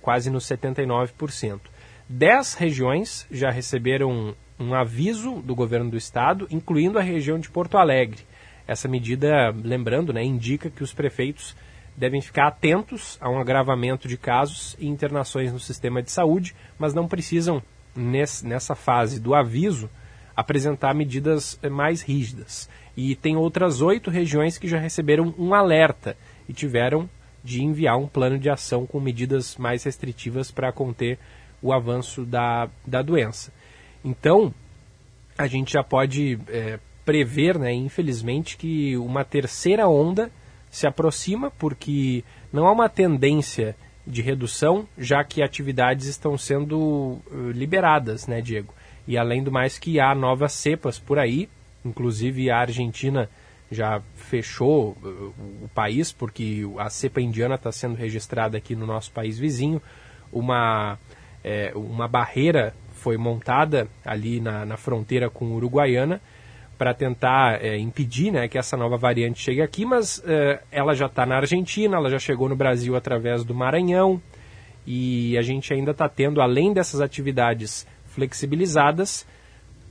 quase 0.00 0.30
nos 0.30 0.44
79%. 0.44 1.60
Dez 2.08 2.54
regiões 2.54 3.26
já 3.30 3.50
receberam 3.50 4.34
um 4.58 4.74
aviso 4.74 5.42
do 5.42 5.54
governo 5.54 5.90
do 5.90 5.96
estado, 5.96 6.46
incluindo 6.50 6.98
a 6.98 7.02
região 7.02 7.38
de 7.38 7.50
Porto 7.50 7.76
Alegre. 7.76 8.22
Essa 8.66 8.88
medida, 8.88 9.54
lembrando, 9.62 10.12
né, 10.12 10.24
indica 10.24 10.70
que 10.70 10.82
os 10.82 10.92
prefeitos 10.92 11.54
devem 11.96 12.20
ficar 12.20 12.48
atentos 12.48 13.16
a 13.20 13.30
um 13.30 13.38
agravamento 13.38 14.06
de 14.06 14.16
casos 14.16 14.76
e 14.78 14.86
internações 14.86 15.52
no 15.52 15.60
sistema 15.60 16.02
de 16.02 16.10
saúde, 16.10 16.54
mas 16.78 16.92
não 16.92 17.08
precisam, 17.08 17.62
nessa 17.94 18.74
fase 18.74 19.20
do 19.20 19.34
aviso, 19.34 19.88
apresentar 20.34 20.94
medidas 20.94 21.58
mais 21.70 22.02
rígidas. 22.02 22.68
E 22.96 23.14
tem 23.14 23.36
outras 23.36 23.80
oito 23.80 24.10
regiões 24.10 24.58
que 24.58 24.68
já 24.68 24.78
receberam 24.78 25.34
um 25.38 25.54
alerta 25.54 26.16
e 26.48 26.52
tiveram 26.52 27.08
de 27.46 27.62
enviar 27.62 27.96
um 27.96 28.08
plano 28.08 28.38
de 28.38 28.50
ação 28.50 28.84
com 28.84 28.98
medidas 28.98 29.56
mais 29.56 29.84
restritivas 29.84 30.50
para 30.50 30.72
conter 30.72 31.18
o 31.62 31.72
avanço 31.72 32.24
da, 32.24 32.68
da 32.84 33.00
doença. 33.00 33.52
Então, 34.04 34.52
a 35.38 35.46
gente 35.46 35.72
já 35.72 35.84
pode 35.84 36.38
é, 36.48 36.78
prever, 37.04 37.56
né, 37.56 37.72
infelizmente, 37.72 38.56
que 38.56 38.96
uma 38.96 39.24
terceira 39.24 39.88
onda 39.88 40.30
se 40.70 40.86
aproxima, 40.86 41.50
porque 41.52 42.24
não 42.52 42.66
há 42.66 42.72
uma 42.72 42.88
tendência 42.88 43.76
de 44.04 44.22
redução, 44.22 44.86
já 44.98 45.22
que 45.22 45.42
atividades 45.42 46.06
estão 46.06 46.36
sendo 46.36 46.78
uh, 46.78 47.50
liberadas, 47.52 48.26
né, 48.26 48.40
Diego? 48.40 48.74
E 49.06 49.16
além 49.16 49.42
do 49.42 49.52
mais 49.52 49.78
que 49.78 50.00
há 50.00 50.14
novas 50.14 50.52
cepas 50.52 50.98
por 50.98 51.18
aí, 51.18 51.48
inclusive 51.84 52.50
a 52.50 52.58
Argentina 52.58 53.30
já 53.70 54.00
fechou 54.14 54.96
uh, 55.02 55.34
o 55.62 55.68
país, 55.74 56.12
porque 56.12 56.62
a 56.78 56.88
cepa 56.88 57.20
indiana 57.20 57.56
está 57.56 57.72
sendo 57.72 57.94
registrada 57.94 58.56
aqui 58.56 58.74
no 58.74 58.86
nosso 58.86 59.10
país 59.12 59.38
vizinho. 59.38 59.82
Uma, 60.32 60.98
é, 61.42 61.72
uma 61.74 62.06
barreira 62.08 62.74
foi 62.92 63.16
montada 63.16 63.88
ali 64.04 64.40
na, 64.40 64.64
na 64.64 64.76
fronteira 64.76 65.30
com 65.30 65.52
Uruguaiana 65.52 66.20
para 66.76 66.92
tentar 66.92 67.64
é, 67.64 67.78
impedir 67.78 68.30
né, 68.30 68.48
que 68.48 68.58
essa 68.58 68.76
nova 68.76 68.96
variante 68.96 69.40
chegue 69.40 69.62
aqui, 69.62 69.84
mas 69.84 70.22
é, 70.26 70.60
ela 70.70 70.94
já 70.94 71.06
está 71.06 71.24
na 71.24 71.36
Argentina, 71.36 71.96
ela 71.96 72.10
já 72.10 72.18
chegou 72.18 72.48
no 72.48 72.56
Brasil 72.56 72.94
através 72.96 73.44
do 73.44 73.54
Maranhão 73.54 74.20
e 74.86 75.36
a 75.38 75.42
gente 75.42 75.72
ainda 75.72 75.90
está 75.92 76.08
tendo, 76.08 76.40
além 76.40 76.72
dessas 76.72 77.00
atividades 77.00 77.86
flexibilizadas, 78.04 79.26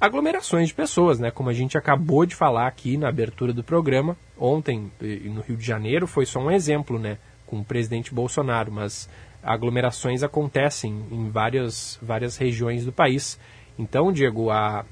aglomerações 0.05 0.69
de 0.69 0.73
pessoas, 0.73 1.19
né? 1.19 1.31
Como 1.31 1.49
a 1.49 1.53
gente 1.53 1.77
acabou 1.77 2.25
de 2.25 2.35
falar 2.35 2.67
aqui 2.67 2.97
na 2.97 3.09
abertura 3.09 3.51
do 3.51 3.63
programa, 3.63 4.15
ontem 4.37 4.91
no 5.01 5.41
Rio 5.41 5.57
de 5.57 5.65
Janeiro 5.65 6.07
foi 6.07 6.25
só 6.25 6.39
um 6.39 6.51
exemplo, 6.51 6.99
né? 6.99 7.17
Com 7.45 7.59
o 7.59 7.65
presidente 7.65 8.13
Bolsonaro, 8.13 8.71
mas 8.71 9.09
aglomerações 9.43 10.23
acontecem 10.23 11.05
em 11.11 11.29
várias, 11.29 11.99
várias 12.01 12.37
regiões 12.37 12.85
do 12.85 12.91
país. 12.91 13.39
Então, 13.77 14.11
Diego, 14.11 14.49
a, 14.49 14.85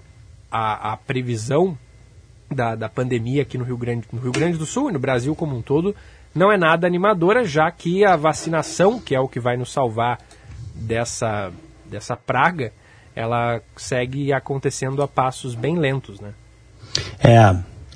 a, 0.51 0.93
a 0.93 0.97
previsão 0.97 1.77
da, 2.51 2.75
da 2.75 2.87
pandemia 2.89 3.41
aqui 3.41 3.57
no 3.57 3.63
Rio, 3.63 3.77
Grande, 3.77 4.07
no 4.11 4.19
Rio 4.19 4.31
Grande 4.31 4.57
do 4.57 4.65
Sul 4.65 4.89
e 4.89 4.93
no 4.93 4.99
Brasil 4.99 5.35
como 5.35 5.57
um 5.57 5.61
todo 5.61 5.95
não 6.35 6.51
é 6.51 6.57
nada 6.57 6.87
animadora, 6.87 7.45
já 7.45 7.69
que 7.71 8.03
a 8.03 8.15
vacinação, 8.15 8.99
que 8.99 9.15
é 9.15 9.19
o 9.19 9.27
que 9.27 9.39
vai 9.39 9.55
nos 9.55 9.71
salvar 9.71 10.19
dessa, 10.73 11.51
dessa 11.85 12.15
praga, 12.15 12.73
ela 13.15 13.61
segue 13.75 14.33
acontecendo 14.33 15.01
a 15.01 15.07
passos 15.07 15.55
bem 15.55 15.77
lentos, 15.77 16.19
né? 16.19 16.33
É. 17.19 17.55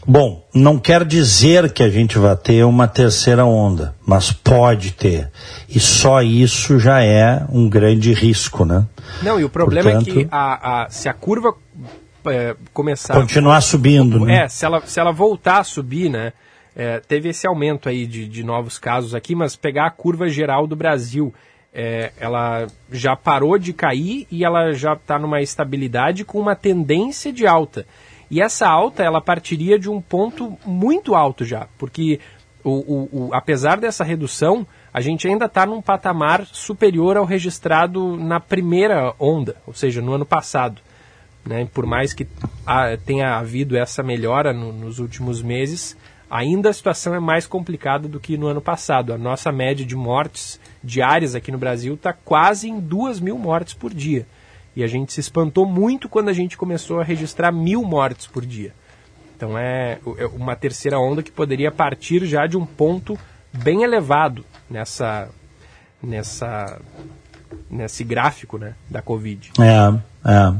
Bom, 0.10 0.48
não 0.54 0.80
quer 0.80 1.04
dizer 1.04 1.74
que 1.74 1.84
a 1.84 1.90
gente 1.90 2.18
vai 2.18 2.34
ter 2.38 2.64
uma 2.64 2.88
terceira 2.88 3.46
onda, 3.46 3.94
mas 4.06 4.32
pode 4.32 4.94
ter. 4.94 5.30
E 5.68 5.82
só 5.82 6.22
isso 6.22 6.80
já 6.80 7.04
é 7.04 7.46
um 7.52 7.68
grande 7.68 8.14
risco, 8.14 8.64
né? 8.64 8.86
Não, 9.22 9.38
e 9.38 9.44
o 9.44 9.50
problema 9.50 9.92
Portanto, 9.92 10.10
é 10.10 10.24
que 10.24 10.28
a, 10.32 10.84
a, 10.84 10.90
se 10.90 11.10
a 11.10 11.14
curva 11.14 11.54
é, 12.26 12.56
começar... 12.74 13.16
Continuar 13.16 13.60
subindo, 13.60 14.26
né? 14.26 14.44
É, 14.44 14.48
se 14.48 14.66
ela, 14.66 14.82
se 14.86 14.98
ela 14.98 15.12
voltar 15.12 15.60
a 15.60 15.64
subir, 15.66 16.10
né? 16.10 16.32
É, 16.74 17.02
teve 17.02 17.30
esse 17.30 17.46
aumento 17.46 17.90
aí 17.90 18.06
de, 18.06 18.30
de 18.30 18.44
novos 18.44 18.78
casos 18.80 19.14
aqui, 19.14 19.36
mas 19.36 19.58
pegar 19.58 19.88
a 19.88 19.92
curva 19.92 20.30
geral 20.30 20.66
do 20.66 20.76
Brasil 20.76 21.34
é, 21.74 22.12
ela 22.20 22.68
já 22.92 23.16
parou 23.16 23.58
de 23.58 23.74
cair 23.74 24.28
e 24.32 24.44
ela 24.44 24.74
já 24.74 24.94
está 24.94 25.20
numa 25.20 25.42
estabilidade 25.42 26.26
com 26.26 26.40
uma 26.40 26.56
tendência 26.56 27.32
de 27.32 27.46
alta. 27.46 27.86
E 28.30 28.42
essa 28.42 28.68
alta 28.68 29.04
ela 29.04 29.22
partiria 29.22 29.80
de 29.80 29.90
um 29.90 30.02
ponto 30.02 30.58
muito 30.66 31.16
alto 31.16 31.46
já, 31.46 31.68
porque 31.78 32.20
o, 32.64 32.72
o, 32.72 33.28
o 33.28 33.34
apesar 33.34 33.80
dessa 33.80 34.04
redução, 34.04 34.68
a 34.94 35.00
gente 35.00 35.28
ainda 35.28 35.46
está 35.46 35.66
num 35.66 35.82
patamar 35.82 36.46
superior 36.46 37.16
ao 37.16 37.26
registrado 37.26 38.18
na 38.18 38.40
primeira 38.40 39.14
onda, 39.18 39.56
ou 39.66 39.74
seja, 39.74 40.02
no 40.02 40.14
ano 40.14 40.26
passado. 40.26 40.82
Né? 41.46 41.68
Por 41.74 41.86
mais 41.86 42.14
que 42.14 42.28
tenha 43.06 43.38
havido 43.38 43.78
essa 43.78 44.04
melhora 44.04 44.52
no, 44.52 44.74
nos 44.74 45.00
últimos 45.00 45.42
meses, 45.42 45.96
ainda 46.30 46.70
a 46.70 46.74
situação 46.74 47.14
é 47.14 47.20
mais 47.20 47.48
complicada 47.48 48.08
do 48.08 48.20
que 48.20 48.38
no 48.38 48.48
ano 48.48 48.62
passado. 48.62 49.14
A 49.14 49.18
nossa 49.18 49.52
média 49.52 49.86
de 49.86 49.96
mortes 49.96 50.60
diárias 50.84 51.36
aqui 51.36 51.52
no 51.52 51.58
Brasil 51.58 51.96
está 51.96 52.14
quase 52.14 52.70
em 52.70 52.80
duas 52.80 53.20
mil 53.20 53.38
mortes 53.38 53.74
por 53.74 53.94
dia. 53.94 54.26
E 54.76 54.84
a 54.84 54.88
gente 54.88 55.12
se 55.14 55.20
espantou 55.20 55.66
muito 55.66 56.08
quando 56.08 56.30
a 56.30 56.34
gente 56.34 56.58
começou 56.58 57.00
a 57.00 57.04
registrar 57.04 57.52
mil 57.52 57.84
mortes 57.84 58.28
por 58.28 58.46
dia. 58.46 58.74
Então 59.36 59.58
é, 59.58 60.00
é 60.18 60.26
uma 60.28 60.56
terceira 60.56 61.00
onda 61.00 61.24
que 61.24 61.32
poderia 61.32 61.72
partir 61.72 62.26
já 62.26 62.46
de 62.48 62.58
um 62.58 62.66
ponto 62.66 63.18
bem 63.54 63.84
elevado 63.84 64.46
nessa, 64.70 65.30
nessa 66.02 66.80
nesse 67.70 68.04
gráfico 68.04 68.58
né, 68.58 68.74
da 68.90 69.02
Covid. 69.02 69.52
É, 69.60 70.30
é. 70.30 70.54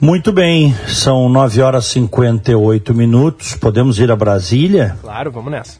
Muito 0.00 0.32
bem, 0.32 0.74
são 0.86 1.28
9 1.28 1.60
horas 1.60 1.84
e 1.84 1.90
58 1.90 2.94
minutos. 2.94 3.54
Podemos 3.54 3.98
ir 3.98 4.10
a 4.10 4.16
Brasília? 4.16 4.96
Claro, 5.02 5.30
vamos 5.30 5.52
nessa. 5.52 5.78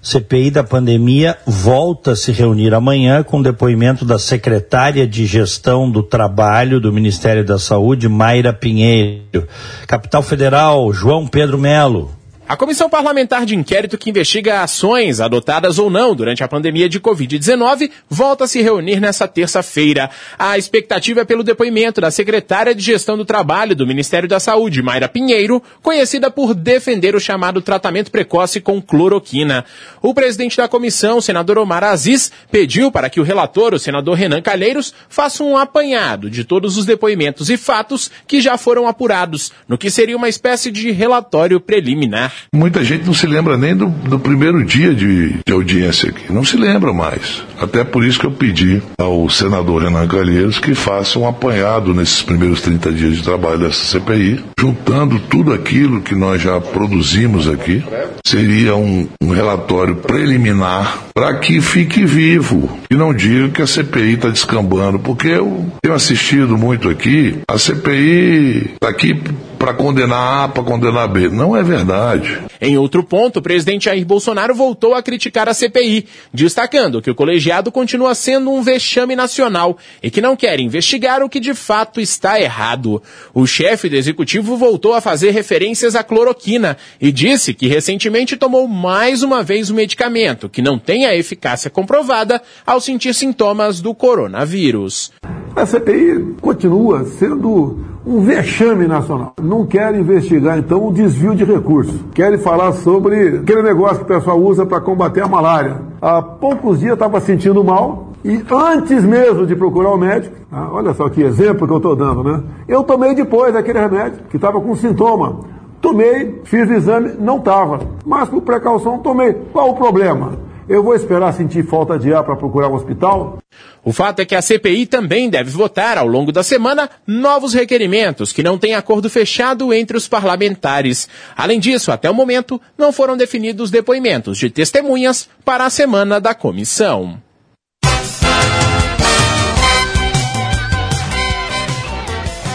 CPI 0.00 0.50
da 0.50 0.64
pandemia 0.64 1.36
volta 1.46 2.12
a 2.12 2.16
se 2.16 2.32
reunir 2.32 2.72
amanhã 2.72 3.22
com 3.22 3.42
depoimento 3.42 4.02
da 4.02 4.18
secretária 4.18 5.06
de 5.06 5.26
Gestão 5.26 5.90
do 5.90 6.02
Trabalho 6.02 6.80
do 6.80 6.90
Ministério 6.90 7.44
da 7.44 7.58
Saúde, 7.58 8.08
Mayra 8.08 8.50
Pinheiro. 8.50 9.46
Capital 9.86 10.22
Federal, 10.22 10.90
João 10.94 11.26
Pedro 11.26 11.58
Melo. 11.58 12.10
A 12.46 12.58
Comissão 12.58 12.90
Parlamentar 12.90 13.46
de 13.46 13.56
Inquérito 13.56 13.96
que 13.96 14.10
investiga 14.10 14.60
ações 14.60 15.18
adotadas 15.18 15.78
ou 15.78 15.88
não 15.88 16.14
durante 16.14 16.44
a 16.44 16.48
pandemia 16.48 16.90
de 16.90 17.00
Covid-19 17.00 17.90
volta 18.06 18.44
a 18.44 18.46
se 18.46 18.60
reunir 18.60 19.00
nesta 19.00 19.26
terça-feira. 19.26 20.10
A 20.38 20.58
expectativa 20.58 21.22
é 21.22 21.24
pelo 21.24 21.42
depoimento 21.42 22.02
da 22.02 22.10
secretária 22.10 22.74
de 22.74 22.82
Gestão 22.82 23.16
do 23.16 23.24
Trabalho 23.24 23.74
do 23.74 23.86
Ministério 23.86 24.28
da 24.28 24.38
Saúde, 24.38 24.82
Mayra 24.82 25.08
Pinheiro, 25.08 25.62
conhecida 25.80 26.30
por 26.30 26.52
defender 26.52 27.16
o 27.16 27.20
chamado 27.20 27.62
tratamento 27.62 28.10
precoce 28.10 28.60
com 28.60 28.80
cloroquina. 28.80 29.64
O 30.02 30.12
presidente 30.12 30.58
da 30.58 30.68
comissão, 30.68 31.22
senador 31.22 31.56
Omar 31.56 31.82
Aziz, 31.82 32.30
pediu 32.52 32.92
para 32.92 33.08
que 33.08 33.20
o 33.20 33.24
relator, 33.24 33.72
o 33.72 33.78
senador 33.78 34.18
Renan 34.18 34.42
Calheiros, 34.42 34.92
faça 35.08 35.42
um 35.42 35.56
apanhado 35.56 36.28
de 36.28 36.44
todos 36.44 36.76
os 36.76 36.84
depoimentos 36.84 37.48
e 37.48 37.56
fatos 37.56 38.10
que 38.28 38.42
já 38.42 38.58
foram 38.58 38.86
apurados, 38.86 39.50
no 39.66 39.78
que 39.78 39.90
seria 39.90 40.16
uma 40.16 40.28
espécie 40.28 40.70
de 40.70 40.90
relatório 40.90 41.58
preliminar. 41.58 42.33
Muita 42.54 42.84
gente 42.84 43.06
não 43.06 43.14
se 43.14 43.26
lembra 43.26 43.56
nem 43.56 43.74
do, 43.74 43.86
do 43.86 44.18
primeiro 44.18 44.64
dia 44.64 44.94
de, 44.94 45.34
de, 45.44 45.52
audiência 45.52 46.10
aqui, 46.10 46.32
não 46.32 46.44
se 46.44 46.56
lembra 46.56 46.92
mais. 46.92 47.42
Até 47.60 47.84
por 47.84 48.04
isso 48.04 48.18
que 48.18 48.26
eu 48.26 48.30
pedi 48.30 48.82
ao 48.98 49.28
senador 49.28 49.82
Renan 49.82 50.06
Calheiros 50.06 50.58
que 50.58 50.74
faça 50.74 51.18
um 51.18 51.26
apanhado 51.26 51.94
nesses 51.94 52.22
primeiros 52.22 52.60
30 52.60 52.92
dias 52.92 53.16
de 53.16 53.22
trabalho 53.22 53.58
dessa 53.58 53.84
CPI, 53.84 54.44
juntando 54.58 55.18
tudo 55.18 55.52
aquilo 55.52 56.00
que 56.00 56.14
nós 56.14 56.40
já 56.40 56.60
produzimos 56.60 57.48
aqui. 57.48 57.82
Seria 58.24 58.74
um, 58.76 59.08
um 59.20 59.30
relatório 59.30 59.96
preliminar 59.96 60.98
para 61.14 61.34
que 61.34 61.60
fique 61.60 62.04
vivo 62.04 62.78
e 62.90 62.94
não 62.94 63.14
diga 63.14 63.48
que 63.48 63.62
a 63.62 63.66
CPI 63.66 64.14
está 64.14 64.28
descambando, 64.28 64.98
porque 64.98 65.28
eu 65.28 65.66
tenho 65.82 65.94
assistido 65.94 66.58
muito 66.58 66.88
aqui, 66.88 67.38
a 67.48 67.58
CPI 67.58 68.72
está 68.74 68.88
aqui 68.88 69.22
para 69.64 69.72
condenar 69.72 70.44
A, 70.44 70.48
para 70.48 70.62
condenar 70.62 71.08
B. 71.08 71.30
Não 71.30 71.56
é 71.56 71.62
verdade. 71.62 72.38
Em 72.60 72.76
outro 72.76 73.02
ponto, 73.02 73.38
o 73.38 73.42
presidente 73.42 73.86
Jair 73.86 74.04
Bolsonaro 74.04 74.54
voltou 74.54 74.92
a 74.92 75.02
criticar 75.02 75.48
a 75.48 75.54
CPI, 75.54 76.06
destacando 76.34 77.00
que 77.00 77.10
o 77.10 77.14
colegiado 77.14 77.72
continua 77.72 78.14
sendo 78.14 78.50
um 78.50 78.60
vexame 78.60 79.16
nacional 79.16 79.78
e 80.02 80.10
que 80.10 80.20
não 80.20 80.36
quer 80.36 80.60
investigar 80.60 81.22
o 81.22 81.30
que 81.30 81.40
de 81.40 81.54
fato 81.54 81.98
está 81.98 82.38
errado. 82.38 83.02
O 83.32 83.46
chefe 83.46 83.88
do 83.88 83.96
executivo 83.96 84.54
voltou 84.58 84.92
a 84.92 85.00
fazer 85.00 85.30
referências 85.30 85.96
à 85.96 86.04
cloroquina 86.04 86.76
e 87.00 87.10
disse 87.10 87.54
que 87.54 87.66
recentemente 87.66 88.36
tomou 88.36 88.68
mais 88.68 89.22
uma 89.22 89.42
vez 89.42 89.70
o 89.70 89.74
medicamento, 89.74 90.46
que 90.46 90.60
não 90.60 90.78
tem 90.78 91.06
a 91.06 91.16
eficácia 91.16 91.70
comprovada 91.70 92.42
ao 92.66 92.82
sentir 92.82 93.14
sintomas 93.14 93.80
do 93.80 93.94
coronavírus. 93.94 95.10
A 95.56 95.64
CPI 95.64 96.34
continua 96.42 97.06
sendo 97.06 97.93
um 98.06 98.20
vexame 98.20 98.86
nacional. 98.86 99.34
Não 99.42 99.66
quer 99.66 99.94
investigar, 99.94 100.58
então, 100.58 100.86
o 100.86 100.92
desvio 100.92 101.34
de 101.34 101.44
recursos. 101.44 102.00
Querem 102.14 102.38
falar 102.38 102.72
sobre 102.72 103.38
aquele 103.38 103.62
negócio 103.62 103.98
que 103.98 104.04
o 104.04 104.06
pessoal 104.06 104.38
usa 104.38 104.66
para 104.66 104.80
combater 104.80 105.22
a 105.22 105.28
malária. 105.28 105.80
Há 106.00 106.20
poucos 106.20 106.80
dias 106.80 106.94
estava 106.94 107.20
sentindo 107.20 107.64
mal 107.64 108.08
e 108.24 108.42
antes 108.50 109.04
mesmo 109.04 109.46
de 109.46 109.54
procurar 109.54 109.90
o 109.90 109.98
médico, 109.98 110.34
ah, 110.50 110.68
olha 110.72 110.94
só 110.94 111.08
que 111.08 111.22
exemplo 111.22 111.66
que 111.66 111.72
eu 111.72 111.78
estou 111.78 111.94
dando, 111.94 112.24
né? 112.24 112.42
Eu 112.66 112.82
tomei 112.82 113.14
depois 113.14 113.52
daquele 113.52 113.78
remédio 113.78 114.20
que 114.30 114.36
estava 114.36 114.60
com 114.60 114.74
sintoma. 114.74 115.40
Tomei, 115.80 116.40
fiz 116.44 116.68
o 116.68 116.72
exame, 116.72 117.12
não 117.18 117.36
estava. 117.36 117.80
Mas 118.06 118.28
por 118.30 118.40
precaução 118.40 118.98
tomei. 118.98 119.34
Qual 119.52 119.70
o 119.70 119.74
problema? 119.74 120.32
Eu 120.66 120.82
vou 120.82 120.94
esperar 120.94 121.34
sentir 121.34 121.62
falta 121.62 121.98
de 121.98 122.14
ar 122.14 122.24
para 122.24 122.36
procurar 122.36 122.68
um 122.68 122.74
hospital? 122.74 123.36
O 123.84 123.92
fato 123.92 124.20
é 124.20 124.24
que 124.24 124.34
a 124.34 124.40
CPI 124.40 124.86
também 124.86 125.28
deve 125.28 125.50
votar 125.50 125.98
ao 125.98 126.06
longo 126.06 126.32
da 126.32 126.42
semana 126.42 126.88
novos 127.06 127.52
requerimentos 127.52 128.32
que 128.32 128.42
não 128.42 128.56
têm 128.56 128.74
acordo 128.74 129.10
fechado 129.10 129.74
entre 129.74 129.96
os 129.96 130.08
parlamentares. 130.08 131.06
Além 131.36 131.60
disso, 131.60 131.92
até 131.92 132.10
o 132.10 132.14
momento, 132.14 132.60
não 132.78 132.92
foram 132.92 133.16
definidos 133.16 133.70
depoimentos 133.70 134.38
de 134.38 134.48
testemunhas 134.48 135.28
para 135.44 135.66
a 135.66 135.70
semana 135.70 136.18
da 136.18 136.34
comissão. 136.34 137.22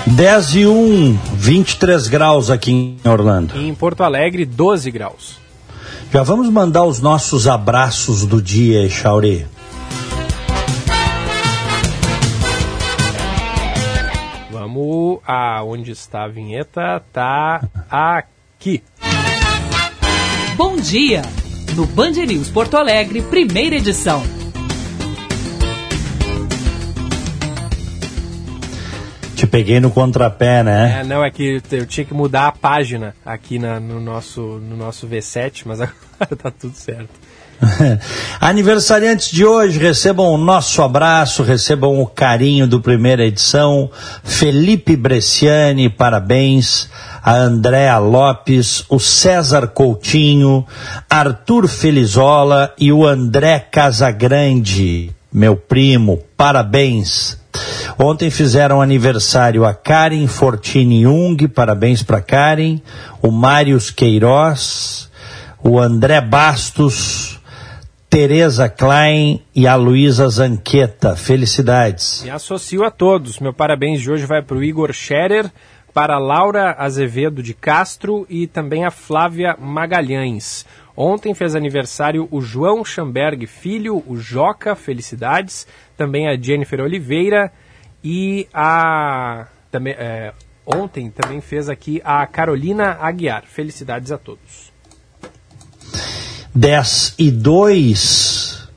Dez 0.08 0.56
e 0.56 0.66
um, 0.66 1.18
23 1.36 2.08
graus 2.08 2.50
aqui 2.50 2.72
em 2.72 3.00
Orlando. 3.08 3.56
E 3.56 3.68
em 3.68 3.76
Porto 3.76 4.04
Alegre, 4.04 4.44
12 4.44 4.90
graus. 4.90 5.38
Já 6.12 6.24
vamos 6.24 6.50
mandar 6.50 6.86
os 6.86 7.00
nossos 7.00 7.48
abraços 7.48 8.26
do 8.26 8.42
dia, 8.42 8.90
Chauri. 8.90 9.46
Vamos 14.70 15.20
aonde 15.26 15.92
está 15.92 16.26
a 16.26 16.28
vinheta? 16.28 17.04
Tá 17.12 17.68
aqui. 17.90 18.84
Bom 20.56 20.76
dia! 20.76 21.24
No 21.76 21.88
Band 21.88 22.12
News 22.12 22.50
Porto 22.50 22.78
Alegre, 22.78 23.24
primeira 23.24 23.78
edição. 23.78 24.22
Te 29.36 29.48
peguei 29.48 29.80
no 29.80 29.90
contrapé, 29.90 30.62
né? 30.62 31.00
É, 31.00 31.04
não, 31.04 31.24
é 31.24 31.32
que 31.32 31.60
eu 31.72 31.88
tinha 31.88 32.06
que 32.06 32.14
mudar 32.14 32.48
a 32.48 32.52
página 32.52 33.16
aqui 33.26 33.58
na, 33.58 33.80
no, 33.80 34.00
nosso, 34.00 34.42
no 34.42 34.78
nosso 34.78 35.08
V7, 35.08 35.64
mas 35.66 35.82
agora 35.82 36.36
tá 36.38 36.52
tudo 36.52 36.76
certo. 36.76 37.10
Aniversariantes 38.40 39.30
de 39.32 39.46
hoje, 39.46 39.80
recebam 39.80 40.28
o 40.28 40.38
nosso 40.38 40.82
abraço, 40.82 41.44
recebam 41.44 42.02
o 42.02 42.06
carinho 42.06 42.66
do 42.68 42.80
primeira 42.80 43.26
edição. 43.26 43.90
Felipe 44.24 44.96
Bresciani, 44.96 45.90
parabéns. 45.90 46.90
A 47.22 47.36
Andréa 47.36 47.98
Lopes, 47.98 48.86
o 48.88 48.98
César 48.98 49.68
Coutinho, 49.68 50.66
Arthur 51.10 51.68
Felizola 51.68 52.74
e 52.80 52.94
o 52.94 53.06
André 53.06 53.60
Casagrande, 53.60 55.12
meu 55.32 55.58
primo, 55.58 56.24
parabéns. 56.38 57.38
Ontem 58.00 58.30
fizeram 58.30 58.82
aniversário 58.82 59.66
a 59.66 59.74
Karen 59.74 60.28
Fortini 60.28 61.02
Jung, 61.02 61.46
parabéns 61.50 62.02
para 62.02 62.22
Karen, 62.22 62.82
o 63.22 63.30
Marius 63.30 63.92
Queiroz, 63.92 65.10
o 65.62 65.78
André 65.78 66.22
Bastos, 66.22 67.29
Tereza 68.10 68.68
Klein 68.68 69.46
e 69.54 69.68
a 69.68 69.76
Luísa 69.76 70.28
Zanqueta. 70.28 71.16
Felicidades. 71.16 72.26
E 72.26 72.30
associo 72.32 72.84
a 72.84 72.90
todos. 72.90 73.40
Meu 73.40 73.54
parabéns 73.54 74.02
de 74.02 74.10
hoje 74.10 74.26
vai 74.26 74.42
para 74.42 74.58
o 74.58 74.64
Igor 74.64 74.92
Scherer, 74.92 75.52
para 75.94 76.16
a 76.16 76.20
Laura 76.20 76.76
Azevedo 76.80 77.44
de 77.44 77.54
Castro 77.54 78.26
e 78.28 78.48
também 78.48 78.84
a 78.84 78.90
Flávia 78.90 79.56
Magalhães. 79.60 80.66
Ontem 80.98 81.36
fez 81.36 81.56
aniversário 81.56 82.28
o 82.32 82.42
João 82.42 82.84
Schamberg 82.84 83.46
Filho, 83.46 84.04
o 84.08 84.18
Joca, 84.18 84.76
felicidades. 84.76 85.68
Também 85.96 86.28
a 86.28 86.36
Jennifer 86.36 86.82
Oliveira 86.82 87.52
e 88.04 88.48
a. 88.52 89.46
Também, 89.70 89.94
é, 89.94 90.34
ontem 90.66 91.12
também 91.12 91.42
fez 91.42 91.70
aqui 91.70 92.02
a 92.04 92.26
Carolina 92.26 92.98
Aguiar. 93.00 93.44
Felicidades 93.46 94.12
a 94.12 94.18
todos. 94.18 94.69
10 96.60 97.16
e 97.18 97.32
2, 97.32 98.68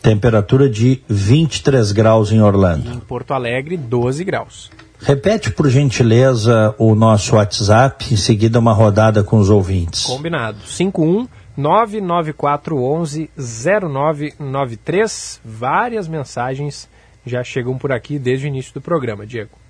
temperatura 0.00 0.70
de 0.70 1.02
23 1.08 1.90
graus 1.90 2.30
em 2.30 2.40
Orlando. 2.40 2.88
Em 2.88 3.00
Porto 3.00 3.34
Alegre, 3.34 3.76
12 3.76 4.22
graus. 4.22 4.70
Repete, 5.00 5.50
por 5.50 5.68
gentileza, 5.68 6.72
o 6.78 6.94
nosso 6.94 7.34
WhatsApp, 7.34 8.14
em 8.14 8.16
seguida 8.16 8.60
uma 8.60 8.72
rodada 8.72 9.24
com 9.24 9.38
os 9.38 9.50
ouvintes. 9.50 10.04
Combinado. 10.04 10.58
51 10.64 11.26
99411 11.56 13.28
0993. 13.36 15.40
Várias 15.44 16.06
mensagens 16.06 16.88
já 17.26 17.42
chegam 17.42 17.76
por 17.76 17.90
aqui 17.90 18.20
desde 18.20 18.46
o 18.46 18.48
início 18.48 18.72
do 18.72 18.80
programa, 18.80 19.26
Diego. 19.26 19.61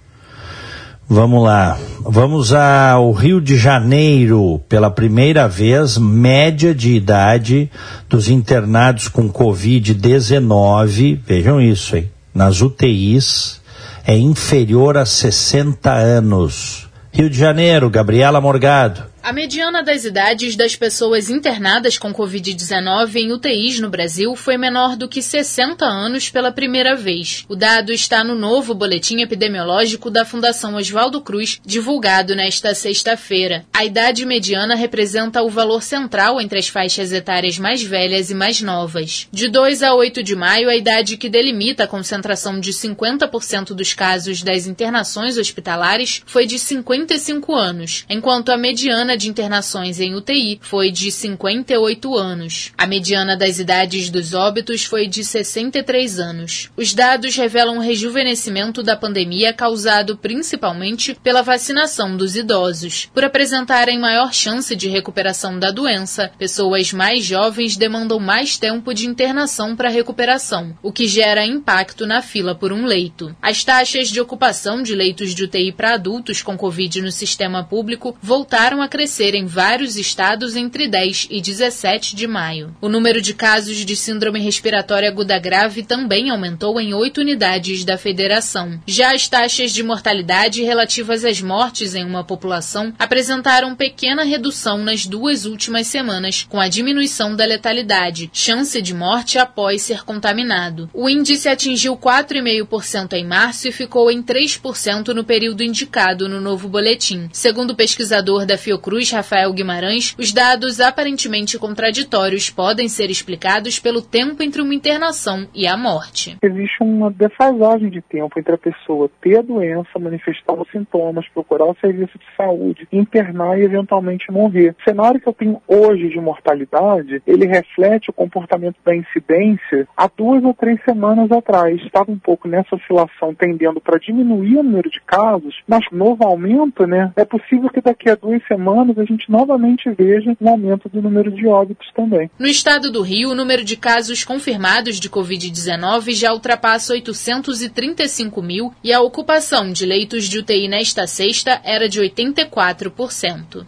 Vamos 1.09 1.43
lá. 1.45 1.79
Vamos 2.01 2.53
ao 2.53 3.13
Rio 3.13 3.41
de 3.41 3.57
Janeiro. 3.59 4.61
Pela 4.69 4.91
primeira 4.91 5.47
vez, 5.47 5.99
média 5.99 6.75
de 6.75 6.95
idade 6.95 7.71
dos 8.09 8.29
internados 8.29 9.09
com 9.09 9.31
Covid-19, 9.31 11.19
vejam 11.27 11.61
isso, 11.61 11.97
hein? 11.97 12.11
Nas 12.35 12.63
UTIs, 12.63 13.61
é 14.07 14.17
inferior 14.17 14.97
a 14.97 15.05
60 15.05 15.93
anos. 15.93 16.89
Rio 17.13 17.29
de 17.29 17.39
Janeiro, 17.39 17.91
Gabriela 17.91 18.41
Morgado. 18.41 19.12
A 19.25 19.33
mediana 19.33 19.85
das 19.85 20.05
idades 20.05 20.57
das 20.57 20.75
pessoas 20.75 21.31
internadas 21.31 21.97
com 21.97 22.13
Covid-19 22.13 23.15
em 23.15 23.33
UTIs 23.33 23.79
no 23.79 23.89
Brasil 23.89 24.35
foi 24.35 24.57
menor 24.57 24.97
do 24.97 25.09
que 25.09 25.23
60 25.23 25.85
anos 25.85 26.29
pela 26.29 26.51
primeira 26.51 26.97
vez. 26.97 27.45
O 27.49 27.55
dado 27.55 27.93
está 27.93 28.25
no 28.25 28.35
novo 28.35 28.75
boletim 28.75 29.21
epidemiológico 29.21 30.11
da 30.11 30.25
Fundação 30.25 30.75
Oswaldo 30.75 31.21
Cruz, 31.21 31.61
divulgado 31.65 32.35
nesta 32.35 32.75
sexta-feira. 32.75 33.65
A 33.73 33.85
idade 33.85 34.27
mediana 34.27 34.75
representa 34.75 35.41
o 35.41 35.49
valor 35.49 35.85
central 35.85 36.41
entre 36.41 36.59
as 36.59 36.67
faixas 36.67 37.13
etárias 37.13 37.59
mais 37.59 37.81
velhas 37.81 38.29
e 38.29 38.35
mais 38.35 38.61
novas. 38.61 39.29
De 39.31 39.49
2 39.49 39.85
a 39.85 39.95
8 39.95 40.21
de 40.21 40.35
maio, 40.35 40.69
a 40.69 40.75
idade 40.75 41.17
que 41.17 41.29
delimita 41.29 41.85
a 41.85 41.89
concentração 41.89 42.59
de 42.59 42.73
50% 42.73 43.69
dos 43.69 43.95
casos 43.95 44.43
das 44.43 44.67
internações 44.67 45.39
hospitalares 45.39 46.23
foi 46.27 46.45
de 46.45 46.59
55 46.59 47.55
anos, 47.55 48.05
enquanto 48.11 48.51
a 48.51 48.57
mediana 48.57 49.12
de 49.17 49.29
internações 49.29 50.01
em 50.01 50.15
UTI 50.15 50.59
foi 50.63 50.91
de 50.91 51.11
58 51.11 52.17
anos. 52.17 52.73
A 52.77 52.87
mediana 52.87 53.37
das 53.37 53.59
idades 53.59 54.11
dos 54.11 54.35
óbitos 54.35 54.85
foi 54.85 55.07
de 55.07 55.23
63 55.25 56.19
anos. 56.19 56.71
Os 56.77 56.93
dados 56.93 57.37
revelam 57.37 57.79
rejuvenescimento 57.79 58.83
da 58.83 58.97
pandemia 58.97 59.53
causado 59.53 60.17
principalmente 60.17 61.15
pela 61.23 61.43
vacinação 61.43 62.17
dos 62.17 62.37
idosos. 62.37 63.09
Por 63.15 63.25
apresentarem 63.25 63.99
maior 63.99 64.33
chance 64.33 64.75
de 64.75 64.89
recuperação 64.89 65.59
da 65.59 65.71
doença, 65.71 66.31
pessoas 66.39 66.93
mais 66.93 67.25
jovens 67.25 67.77
demandam 67.77 68.19
mais 68.19 68.59
tempo 68.59 68.93
de 68.93 69.07
internação 69.07 69.77
para 69.77 69.89
recuperação, 69.89 70.77
o 70.83 70.93
que 70.93 71.07
gera 71.07 71.47
impacto 71.47 72.07
na 72.07 72.23
fila 72.23 72.55
por 72.55 72.73
um 72.73 72.85
leito. 72.85 73.35
As 73.41 73.63
taxas 73.63 74.09
de 74.09 74.21
ocupação 74.21 74.83
de 74.83 74.95
leitos 74.95 75.35
de 75.35 75.45
UTI 75.45 75.73
para 75.73 75.95
adultos 75.95 76.43
com 76.43 76.57
Covid 76.57 77.03
no 77.03 77.13
sistema 77.13 77.63
público 77.63 78.17
voltaram 78.21 78.83
a 78.83 78.89
crescer 78.89 79.02
em 79.35 79.47
vários 79.47 79.97
estados 79.97 80.57
entre 80.57 80.89
10 80.89 81.29
e 81.31 81.41
17 81.41 82.15
de 82.15 82.27
maio. 82.27 82.75
O 82.81 82.89
número 82.89 83.21
de 83.21 83.35
casos 83.35 83.77
de 83.77 83.97
síndrome 83.97 84.41
respiratória 84.41 85.09
aguda 85.09 85.39
grave 85.39 85.83
também 85.83 86.31
aumentou 86.31 86.81
em 86.81 86.95
oito 86.95 87.21
unidades 87.21 87.85
da 87.85 87.99
federação. 87.99 88.81
Já 88.87 89.13
as 89.13 89.29
taxas 89.29 89.73
de 89.73 89.83
mortalidade 89.83 90.63
relativas 90.63 91.25
às 91.25 91.41
mortes 91.41 91.95
em 91.95 92.05
uma 92.05 92.25
população 92.25 92.93
apresentaram 92.99 93.75
pequena 93.75 94.23
redução 94.23 94.79
nas 94.79 95.07
duas 95.07 95.45
últimas 95.45 95.87
semanas, 95.87 96.47
com 96.49 96.61
a 96.61 96.69
diminuição 96.69 97.35
da 97.35 97.45
letalidade, 97.45 98.31
chance 98.33 98.81
de 98.81 98.95
morte 98.95 99.39
após 99.39 99.83
ser 99.83 100.05
contaminado. 100.05 100.89
O 100.95 101.09
índice 101.09 101.49
atingiu 101.49 101.97
4,5% 101.97 103.15
em 103.15 103.27
março 103.27 103.69
e 103.69 103.73
ficou 103.73 104.11
em 104.11 104.23
3% 104.23 105.09
no 105.09 105.25
período 105.25 105.63
indicado 105.63 106.29
no 106.29 106.41
novo 106.41 106.69
boletim. 106.69 107.29
Segundo 107.33 107.73
o 107.73 107.77
pesquisador 107.77 108.47
da 108.47 108.57
Fiocruz, 108.57 108.92
Rafael 109.11 109.53
Guimarães, 109.53 110.15
os 110.19 110.33
dados 110.33 110.81
aparentemente 110.81 111.59
contraditórios 111.59 112.51
podem 112.51 112.89
ser 112.89 113.11
explicados 113.11 113.79
pelo 113.79 114.03
tempo 114.03 114.43
entre 114.43 114.61
uma 114.61 114.75
internação 114.75 115.49
e 115.55 115.67
a 115.67 115.77
morte. 115.77 116.37
Existe 116.43 116.83
uma 116.83 117.11
defasagem 117.11 117.89
de 117.89 118.03
tempo 118.03 118.39
entre 118.39 118.55
a 118.55 118.59
pessoa 118.59 119.11
ter 119.21 119.39
a 119.39 119.43
doença, 119.43 119.99
manifestar 119.99 120.53
os 120.53 120.71
sintomas, 120.71 121.27
procurar 121.29 121.65
o 121.65 121.77
serviço 121.81 122.19
de 122.19 122.25
saúde, 122.37 122.87
internar 122.93 123.59
e 123.59 123.63
eventualmente 123.63 124.31
morrer. 124.31 124.77
O 124.79 124.85
cenário 124.85 125.21
que 125.21 125.29
eu 125.29 125.33
tenho 125.33 125.63
hoje 125.67 126.11
de 126.11 126.21
mortalidade, 126.21 127.23
ele 127.27 127.47
reflete 127.47 128.11
o 128.11 128.13
comportamento 128.13 128.77
da 128.85 128.95
incidência 128.95 129.89
há 129.97 130.09
duas 130.15 130.45
ou 130.45 130.53
três 130.53 130.79
semanas 130.85 131.33
atrás. 131.33 131.81
Estava 131.83 132.11
um 132.11 132.19
pouco 132.19 132.47
nessa 132.47 132.77
oscilação, 132.77 133.35
tendendo 133.35 133.81
para 133.81 133.99
diminuir 133.99 134.57
o 134.59 134.63
número 134.63 134.91
de 134.91 135.01
casos, 135.01 135.55
mas 135.67 135.85
novo 135.91 136.25
aumento, 136.25 136.87
né? 136.87 137.13
É 137.17 137.25
possível 137.25 137.71
que 137.71 137.81
daqui 137.81 138.11
a 138.11 138.15
duas 138.15 138.45
semanas 138.47 138.82
a 138.91 139.05
gente 139.05 139.31
novamente 139.31 139.89
veja 139.91 140.37
um 140.41 140.49
aumento 140.49 140.89
do 140.89 141.01
número 141.01 141.31
de 141.31 141.47
óbitos 141.47 141.87
também. 141.95 142.31
No 142.39 142.47
estado 142.47 142.91
do 142.91 143.03
Rio, 143.03 143.31
o 143.31 143.35
número 143.35 143.63
de 143.65 143.77
casos 143.77 144.25
confirmados 144.25 144.99
de 144.99 145.09
Covid-19 145.09 146.15
já 146.15 146.33
ultrapassa 146.33 146.93
835 146.95 148.43
mil 148.43 148.73
e 148.83 148.93
a 148.93 149.01
ocupação 149.01 149.73
de 149.73 149.87
leitos 149.87 150.25
de 150.25 150.39
UTI 150.39 150.69
nesta 150.69 151.07
sexta 151.07 151.61
era 151.65 151.89
de 151.89 152.01
84%. 152.01 153.67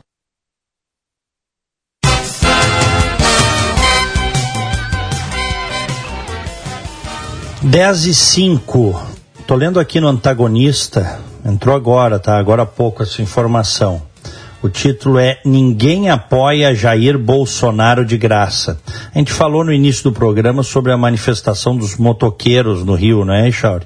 Dez 7.63 8.05
e 8.05 8.13
cinco. 8.13 8.95
Tô 9.47 9.55
lendo 9.55 9.81
aqui 9.81 9.99
no 9.99 10.09
antagonista, 10.09 11.19
entrou 11.45 11.75
agora, 11.75 12.19
tá? 12.19 12.39
Agora 12.39 12.63
há 12.63 12.67
pouco 12.67 13.03
essa 13.03 13.23
informação. 13.23 14.03
O 14.65 14.71
título 14.71 15.19
é 15.19 15.43
Ninguém 15.45 16.09
apoia 16.09 16.75
Jair 16.75 17.19
Bolsonaro 17.19 18.03
de 18.03 18.17
graça. 18.17 18.81
A 19.15 19.19
gente 19.19 19.31
falou 19.31 19.63
no 19.63 19.71
início 19.71 20.05
do 20.05 20.13
programa 20.13 20.63
sobre 20.63 20.91
a 20.91 20.97
manifestação 20.97 21.77
dos 21.77 21.99
motoqueiros 21.99 22.83
no 22.83 22.95
Rio, 22.95 23.27
não 23.27 23.35
é, 23.35 23.53
Chauri? 23.53 23.85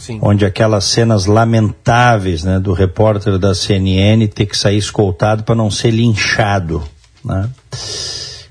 Sim. 0.00 0.18
Onde 0.20 0.44
aquelas 0.44 0.86
cenas 0.86 1.26
lamentáveis 1.26 2.42
né, 2.42 2.58
do 2.58 2.72
repórter 2.72 3.38
da 3.38 3.54
CNN 3.54 4.26
ter 4.26 4.46
que 4.46 4.58
sair 4.58 4.78
escoltado 4.78 5.44
para 5.44 5.54
não 5.54 5.70
ser 5.70 5.92
linchado. 5.92 6.82
Né? 7.24 7.48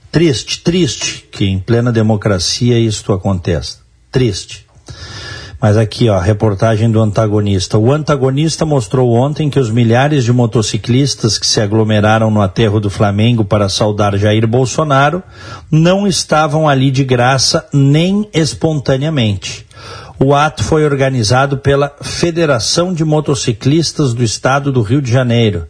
Triste, 0.09 0.61
triste 0.61 1.27
que 1.29 1.43
em 1.43 1.59
plena 1.59 1.91
democracia 1.91 2.79
isto 2.79 3.11
aconteça. 3.11 3.79
Triste. 4.09 4.65
Mas 5.61 5.75
aqui, 5.75 6.07
ó, 6.07 6.17
reportagem 6.17 6.89
do 6.89 7.01
antagonista. 7.01 7.77
O 7.77 7.91
antagonista 7.91 8.65
mostrou 8.65 9.13
ontem 9.13 9.49
que 9.49 9.59
os 9.59 9.69
milhares 9.69 10.23
de 10.23 10.31
motociclistas 10.31 11.37
que 11.37 11.45
se 11.45 11.59
aglomeraram 11.59 12.31
no 12.31 12.41
aterro 12.41 12.79
do 12.79 12.89
Flamengo 12.89 13.43
para 13.43 13.67
saudar 13.67 14.17
Jair 14.17 14.47
Bolsonaro 14.47 15.21
não 15.69 16.07
estavam 16.07 16.67
ali 16.67 16.89
de 16.89 17.03
graça 17.03 17.67
nem 17.73 18.29
espontaneamente. 18.33 19.65
O 20.17 20.33
ato 20.33 20.63
foi 20.63 20.85
organizado 20.85 21.57
pela 21.57 21.93
Federação 22.01 22.93
de 22.93 23.03
Motociclistas 23.03 24.13
do 24.13 24.23
Estado 24.23 24.71
do 24.71 24.81
Rio 24.81 25.01
de 25.01 25.11
Janeiro 25.11 25.67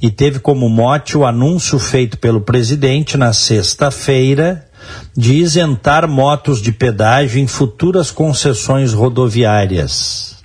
e 0.00 0.10
teve 0.10 0.38
como 0.38 0.68
mote 0.68 1.18
o 1.18 1.26
anúncio 1.26 1.78
feito 1.78 2.18
pelo 2.18 2.40
presidente 2.40 3.16
na 3.16 3.32
sexta-feira 3.32 4.67
de 5.16 5.34
isentar 5.34 6.08
motos 6.08 6.62
de 6.62 6.72
pedágio 6.72 7.40
em 7.40 7.46
futuras 7.46 8.10
concessões 8.10 8.92
rodoviárias. 8.92 10.36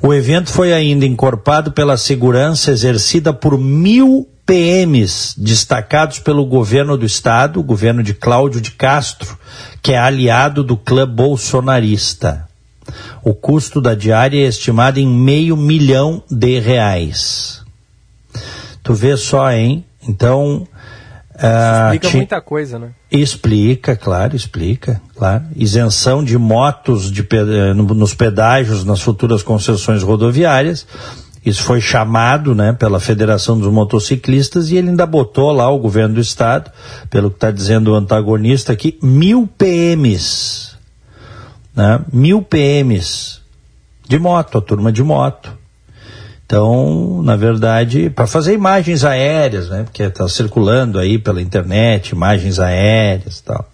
O 0.00 0.12
evento 0.12 0.50
foi 0.50 0.72
ainda 0.72 1.06
encorpado 1.06 1.72
pela 1.72 1.96
segurança 1.96 2.70
exercida 2.70 3.32
por 3.32 3.58
mil 3.58 4.28
PMs 4.46 5.34
destacados 5.38 6.18
pelo 6.18 6.44
governo 6.44 6.98
do 6.98 7.06
estado, 7.06 7.58
o 7.58 7.62
governo 7.62 8.02
de 8.02 8.12
Cláudio 8.12 8.60
de 8.60 8.72
Castro, 8.72 9.38
que 9.82 9.92
é 9.92 9.98
aliado 9.98 10.62
do 10.62 10.76
clã 10.76 11.08
bolsonarista. 11.08 12.46
O 13.22 13.34
custo 13.34 13.80
da 13.80 13.94
diária 13.94 14.44
é 14.44 14.48
estimado 14.48 15.00
em 15.00 15.08
meio 15.08 15.56
milhão 15.56 16.22
de 16.30 16.60
reais. 16.60 17.62
Tu 18.82 18.92
vê 18.92 19.16
só, 19.16 19.50
hein? 19.50 19.84
Então. 20.06 20.68
Uh, 21.44 21.92
explica 21.92 22.08
ti... 22.08 22.16
muita 22.16 22.40
coisa, 22.40 22.78
né? 22.78 22.90
Explica, 23.10 23.94
claro, 23.94 24.34
explica, 24.34 25.02
claro. 25.14 25.44
Isenção 25.54 26.24
de 26.24 26.38
motos 26.38 27.12
de, 27.12 27.26
nos 27.74 28.14
pedágios 28.14 28.82
nas 28.82 29.02
futuras 29.02 29.42
concessões 29.42 30.02
rodoviárias. 30.02 30.86
Isso 31.44 31.62
foi 31.62 31.82
chamado 31.82 32.54
né, 32.54 32.72
pela 32.72 32.98
Federação 32.98 33.58
dos 33.58 33.70
Motociclistas 33.70 34.70
e 34.70 34.76
ele 34.76 34.88
ainda 34.88 35.04
botou 35.04 35.52
lá 35.52 35.68
o 35.68 35.78
governo 35.78 36.14
do 36.14 36.20
estado, 36.20 36.70
pelo 37.10 37.28
que 37.28 37.36
está 37.36 37.50
dizendo 37.50 37.92
o 37.92 37.94
antagonista 37.94 38.72
aqui, 38.72 38.98
mil 39.02 39.46
PMs. 39.46 40.74
Né, 41.76 42.00
mil 42.10 42.40
PMs 42.40 43.42
de 44.08 44.18
moto, 44.18 44.56
a 44.56 44.62
turma 44.62 44.90
de 44.90 45.02
moto. 45.02 45.63
Então, 46.46 47.22
na 47.22 47.36
verdade, 47.36 48.10
para 48.10 48.26
fazer 48.26 48.52
imagens 48.52 49.02
aéreas, 49.02 49.70
né? 49.70 49.84
Porque 49.84 50.02
está 50.02 50.28
circulando 50.28 50.98
aí 50.98 51.18
pela 51.18 51.40
internet, 51.40 52.10
imagens 52.10 52.58
aéreas 52.58 53.38
e 53.38 53.44
tal. 53.44 53.70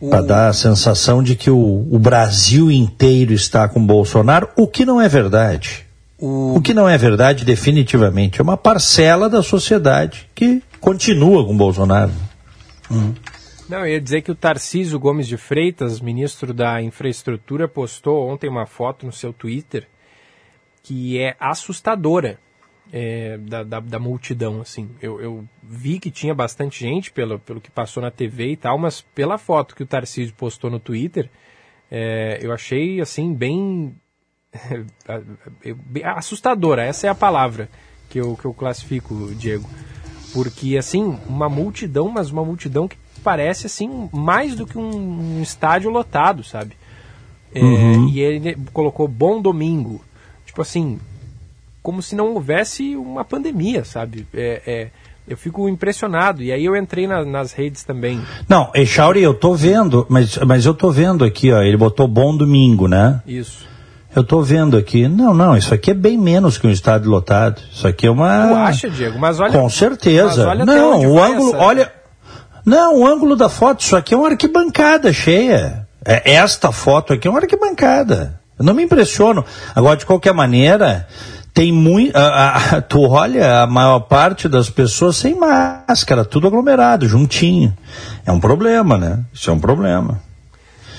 O... 0.00 0.08
Para 0.08 0.22
dar 0.22 0.48
a 0.48 0.52
sensação 0.52 1.20
de 1.20 1.34
que 1.34 1.50
o, 1.50 1.86
o, 1.90 1.98
Brasil 1.98 2.70
inteiro 2.70 3.32
está 3.32 3.68
com 3.68 3.84
Bolsonaro, 3.84 4.48
o 4.56 4.68
que 4.68 4.84
não 4.84 5.00
é 5.00 5.08
verdade. 5.08 5.84
O... 6.16 6.56
o 6.56 6.60
que 6.60 6.72
não 6.72 6.88
é 6.88 6.96
verdade, 6.96 7.44
definitivamente. 7.44 8.40
É 8.40 8.42
uma 8.42 8.56
parcela 8.56 9.28
da 9.28 9.42
sociedade 9.42 10.30
que 10.36 10.62
continua 10.80 11.44
com 11.44 11.56
Bolsonaro. 11.56 12.12
Uhum. 12.88 13.12
Não, 13.68 13.80
eu 13.80 13.94
ia 13.94 14.00
dizer 14.00 14.22
que 14.22 14.30
o 14.30 14.36
Tarcísio 14.36 14.98
Gomes 14.98 15.26
de 15.26 15.36
Freitas, 15.36 16.00
ministro 16.00 16.54
da 16.54 16.80
Infraestrutura, 16.80 17.66
postou 17.66 18.28
ontem 18.30 18.48
uma 18.48 18.64
foto 18.64 19.04
no 19.04 19.12
seu 19.12 19.32
Twitter 19.32 19.88
que 20.88 21.20
é 21.20 21.36
assustadora 21.38 22.38
é, 22.90 23.36
da, 23.36 23.62
da, 23.62 23.78
da, 23.78 23.98
multidão, 23.98 24.62
assim. 24.62 24.88
Eu, 25.02 25.20
eu, 25.20 25.44
vi 25.62 26.00
que 26.00 26.10
tinha 26.10 26.34
bastante 26.34 26.80
gente 26.80 27.12
pelo, 27.12 27.38
pelo 27.38 27.60
que 27.60 27.70
passou 27.70 28.02
na 28.02 28.10
TV 28.10 28.52
e 28.52 28.56
tal, 28.56 28.78
mas 28.78 29.02
pela 29.14 29.36
foto 29.36 29.76
que 29.76 29.82
o 29.82 29.86
Tarcísio 29.86 30.34
postou 30.34 30.70
no 30.70 30.80
Twitter, 30.80 31.28
é, 31.90 32.38
eu 32.40 32.54
achei, 32.54 33.02
assim, 33.02 33.34
bem, 33.34 33.94
bem 35.84 36.04
assustadora, 36.04 36.82
essa 36.82 37.06
é 37.06 37.10
a 37.10 37.14
palavra 37.14 37.68
que 38.08 38.18
eu, 38.18 38.34
que 38.34 38.46
eu 38.46 38.54
classifico, 38.54 39.34
Diego. 39.34 39.68
Porque, 40.32 40.78
assim, 40.78 41.18
uma 41.28 41.50
multidão, 41.50 42.08
mas 42.08 42.30
uma 42.30 42.46
multidão 42.46 42.88
que 42.88 42.96
parece, 43.22 43.66
assim, 43.66 44.08
mais 44.10 44.56
do 44.56 44.66
que 44.66 44.78
um, 44.78 45.36
um 45.36 45.42
estádio 45.42 45.90
lotado, 45.90 46.42
sabe? 46.42 46.78
É, 47.54 47.60
Uhum. 47.60 48.08
E 48.08 48.20
ele 48.20 48.56
colocou 48.72 49.08
Bom 49.08 49.40
Domingo. 49.40 50.02
Tipo 50.58 50.62
assim, 50.66 50.98
como 51.84 52.02
se 52.02 52.16
não 52.16 52.34
houvesse 52.34 52.96
uma 52.96 53.24
pandemia, 53.24 53.84
sabe? 53.84 54.26
É, 54.34 54.60
é, 54.66 54.88
eu 55.28 55.36
fico 55.36 55.68
impressionado. 55.68 56.42
E 56.42 56.50
aí 56.50 56.64
eu 56.64 56.74
entrei 56.74 57.06
na- 57.06 57.24
nas 57.24 57.52
redes 57.52 57.84
também. 57.84 58.20
Não, 58.48 58.68
Echauri, 58.74 59.22
eu 59.22 59.32
tô 59.34 59.54
vendo, 59.54 60.04
mas, 60.08 60.36
mas 60.38 60.66
eu 60.66 60.74
tô 60.74 60.90
vendo 60.90 61.24
aqui, 61.24 61.52
ó, 61.52 61.62
ele 61.62 61.76
botou 61.76 62.08
bom 62.08 62.36
domingo, 62.36 62.88
né? 62.88 63.22
Isso. 63.24 63.68
Eu 64.16 64.24
tô 64.24 64.42
vendo 64.42 64.76
aqui. 64.76 65.06
Não, 65.06 65.32
não, 65.32 65.56
isso 65.56 65.72
aqui 65.72 65.92
é 65.92 65.94
bem 65.94 66.18
menos 66.18 66.58
que 66.58 66.66
um 66.66 66.70
estádio 66.70 67.08
lotado. 67.08 67.62
Isso 67.72 67.86
aqui 67.86 68.08
é 68.08 68.10
uma. 68.10 68.48
Tu 68.48 68.54
acha, 68.56 68.90
Diego? 68.90 69.16
Mas 69.16 69.38
olha. 69.38 69.52
Com 69.52 69.68
certeza. 69.70 70.48
olha 70.48 70.66
não, 70.66 71.06
o 71.06 71.22
ângulo, 71.22 71.50
essa- 71.50 71.58
olha. 71.58 71.92
Não, 72.66 72.96
o 72.98 73.06
ângulo 73.06 73.36
da 73.36 73.48
foto, 73.48 73.78
isso 73.82 73.94
aqui 73.94 74.12
é 74.12 74.16
uma 74.16 74.28
arquibancada 74.30 75.12
cheia. 75.12 75.86
É, 76.04 76.32
esta 76.32 76.72
foto 76.72 77.12
aqui 77.12 77.28
é 77.28 77.30
uma 77.30 77.38
arquibancada. 77.38 78.37
Eu 78.58 78.64
não 78.64 78.74
me 78.74 78.82
impressiono. 78.82 79.44
Agora, 79.74 79.96
de 79.96 80.04
qualquer 80.04 80.34
maneira, 80.34 81.06
tem 81.54 81.72
muito. 81.72 82.12
tu 82.88 83.02
olha 83.02 83.62
a 83.62 83.66
maior 83.66 84.00
parte 84.00 84.48
das 84.48 84.68
pessoas 84.70 85.16
sem 85.16 85.34
máscara, 85.34 86.24
tudo 86.24 86.46
aglomerado, 86.46 87.08
juntinho. 87.08 87.76
É 88.26 88.32
um 88.32 88.40
problema, 88.40 88.98
né? 88.98 89.24
Isso 89.32 89.50
é 89.50 89.52
um 89.52 89.60
problema. 89.60 90.20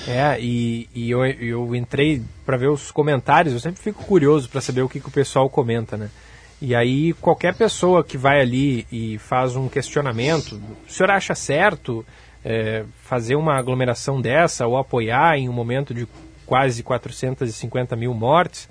É, 0.07 0.39
e, 0.39 0.89
e 0.95 1.11
eu, 1.11 1.23
eu 1.25 1.75
entrei 1.75 2.23
para 2.45 2.57
ver 2.57 2.69
os 2.69 2.89
comentários, 2.89 3.53
eu 3.53 3.59
sempre 3.59 3.81
fico 3.81 4.03
curioso 4.03 4.49
para 4.49 4.59
saber 4.59 4.81
o 4.81 4.89
que, 4.89 4.99
que 4.99 5.07
o 5.07 5.11
pessoal 5.11 5.49
comenta, 5.49 5.95
né? 5.95 6.09
E 6.61 6.75
aí, 6.75 7.13
qualquer 7.13 7.53
pessoa 7.55 8.03
que 8.03 8.17
vai 8.17 8.41
ali 8.41 8.85
e 8.91 9.17
faz 9.17 9.55
um 9.55 9.69
questionamento, 9.69 10.59
o 10.87 10.91
senhor 10.91 11.09
acha 11.09 11.33
certo 11.33 12.05
é, 12.43 12.83
fazer 13.03 13.35
uma 13.35 13.57
aglomeração 13.57 14.19
dessa 14.19 14.67
ou 14.67 14.77
apoiar 14.77 15.37
em 15.37 15.47
um 15.47 15.53
momento 15.53 15.93
de 15.93 16.07
quase 16.49 16.81
450 16.81 17.95
mil 17.95 18.11
mortes? 18.11 18.67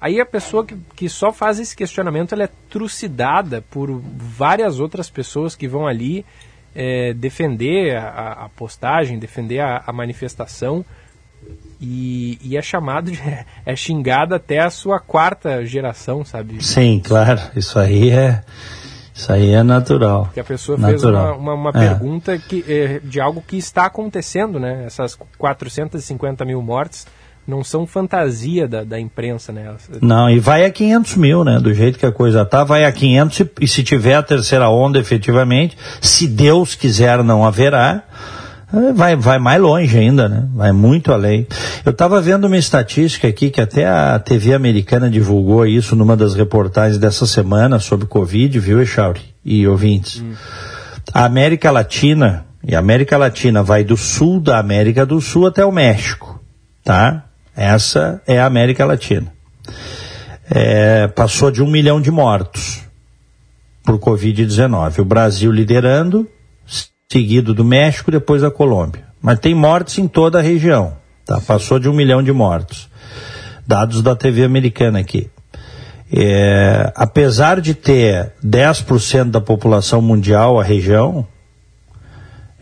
Aí 0.00 0.20
a 0.20 0.24
pessoa 0.24 0.64
que, 0.64 0.76
que 0.94 1.08
só 1.08 1.32
faz 1.32 1.58
esse 1.58 1.74
questionamento 1.74 2.32
ela 2.32 2.44
é 2.44 2.50
trucidada 2.70 3.64
por 3.68 3.90
várias 4.16 4.78
outras 4.78 5.10
pessoas 5.10 5.56
que 5.56 5.66
vão 5.66 5.88
ali 5.88 6.24
é, 6.72 7.12
defender 7.12 7.96
a, 7.96 8.44
a 8.44 8.48
postagem, 8.50 9.18
defender 9.18 9.58
a, 9.58 9.82
a 9.84 9.92
manifestação 9.92 10.84
e, 11.80 12.38
e 12.40 12.56
é 12.56 12.62
chamado 12.62 13.10
de, 13.10 13.20
é 13.66 13.74
xingado 13.74 14.32
até 14.32 14.60
a 14.60 14.70
sua 14.70 15.00
quarta 15.00 15.66
geração, 15.66 16.24
sabe? 16.24 16.62
Sim, 16.64 17.02
claro. 17.04 17.40
Isso 17.56 17.76
aí 17.76 18.10
é. 18.10 18.44
Isso 19.16 19.32
aí 19.32 19.50
é 19.52 19.62
natural. 19.62 20.28
Que 20.34 20.40
a 20.40 20.44
pessoa 20.44 20.76
fez 20.76 21.02
Natural. 21.02 21.38
uma, 21.38 21.54
uma, 21.54 21.70
uma 21.72 21.82
É. 21.82 21.88
pergunta 21.88 22.36
que, 22.36 22.62
é, 22.68 23.00
de 23.02 23.18
algo 23.18 23.42
que 23.46 23.56
está 23.56 23.86
acontecendo, 23.86 24.60
né? 24.60 24.84
Essas 24.86 25.16
450 25.38 26.44
mil 26.44 26.60
mortes 26.60 27.06
não 27.48 27.62
são 27.64 27.86
fantasia 27.86 28.66
da, 28.68 28.82
da 28.84 29.00
imprensa, 29.00 29.52
né? 29.52 29.66
Elas- 29.66 29.88
Não, 30.02 30.28
e 30.28 30.38
vai 30.38 30.64
a 30.66 30.70
500 30.70 31.16
mil, 31.16 31.44
né? 31.44 31.58
Do 31.58 31.72
jeito 31.72 31.98
que 31.98 32.04
a 32.04 32.12
coisa 32.12 32.44
tá, 32.44 32.62
vai 32.64 32.84
a 32.84 32.92
500 32.92 33.40
e, 33.40 33.50
e 33.62 33.68
se 33.68 33.82
tiver 33.82 34.16
a 34.16 34.22
terceira 34.22 34.68
onda 34.68 34.98
efetivamente, 34.98 35.78
se 36.00 36.26
Deus 36.26 36.74
quiser 36.74 37.22
não 37.24 37.42
haverá, 37.46 38.02
eh, 38.02 38.35
vai, 38.94 39.16
vai 39.16 39.38
mais 39.38 39.60
longe 39.60 39.96
ainda, 39.98 40.28
né? 40.28 40.48
Vai 40.54 40.72
muito 40.72 41.12
além. 41.12 41.46
Eu 41.84 41.92
estava 41.92 42.20
vendo 42.20 42.46
uma 42.46 42.56
estatística 42.56 43.28
aqui 43.28 43.50
que 43.50 43.60
até 43.60 43.86
a 43.86 44.18
TV 44.18 44.54
americana 44.54 45.08
divulgou 45.08 45.66
isso 45.66 45.94
numa 45.94 46.16
das 46.16 46.34
reportagens 46.34 46.98
dessa 46.98 47.26
semana 47.26 47.78
sobre 47.78 48.06
Covid, 48.06 48.58
viu, 48.58 48.80
Echauri? 48.82 49.34
E 49.44 49.66
ouvintes. 49.66 50.22
A 51.12 51.24
América 51.24 51.70
Latina, 51.70 52.44
e 52.66 52.74
a 52.74 52.80
América 52.80 53.16
Latina 53.16 53.62
vai 53.62 53.84
do 53.84 53.96
sul 53.96 54.40
da 54.40 54.58
América 54.58 55.06
do 55.06 55.20
Sul 55.20 55.46
até 55.46 55.64
o 55.64 55.70
México, 55.70 56.40
tá? 56.82 57.24
Essa 57.56 58.20
é 58.26 58.40
a 58.40 58.46
América 58.46 58.84
Latina. 58.84 59.32
É, 60.50 61.06
passou 61.08 61.50
de 61.50 61.62
um 61.62 61.70
milhão 61.70 62.00
de 62.00 62.10
mortos 62.10 62.82
por 63.84 63.98
Covid-19. 63.98 64.98
O 64.98 65.04
Brasil 65.04 65.50
liderando, 65.50 66.28
seguido 67.10 67.54
do 67.54 67.64
México, 67.64 68.10
depois 68.10 68.42
da 68.42 68.50
Colômbia. 68.50 69.04
Mas 69.20 69.38
tem 69.38 69.54
mortes 69.54 69.98
em 69.98 70.08
toda 70.08 70.38
a 70.38 70.42
região. 70.42 70.96
Tá? 71.24 71.40
Passou 71.40 71.78
de 71.78 71.88
um 71.88 71.92
milhão 71.92 72.22
de 72.22 72.32
mortos. 72.32 72.88
Dados 73.66 74.02
da 74.02 74.14
TV 74.14 74.44
americana 74.44 74.98
aqui. 74.98 75.28
É, 76.12 76.92
apesar 76.94 77.60
de 77.60 77.74
ter 77.74 78.32
10% 78.44 79.30
da 79.30 79.40
população 79.40 80.00
mundial 80.00 80.60
a 80.60 80.62
região, 80.62 81.26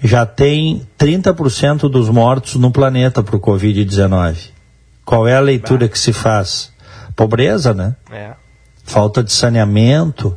já 0.02 0.24
tem 0.24 0.86
30% 0.98 1.90
dos 1.90 2.08
mortos 2.08 2.54
no 2.54 2.70
planeta 2.70 3.22
por 3.22 3.38
Covid-19. 3.38 4.50
Qual 5.04 5.28
é 5.28 5.36
a 5.36 5.40
leitura 5.40 5.88
que 5.88 5.98
se 5.98 6.12
faz? 6.12 6.72
Pobreza, 7.14 7.74
né? 7.74 7.94
É. 8.10 8.32
Falta 8.82 9.22
de 9.22 9.32
saneamento, 9.32 10.36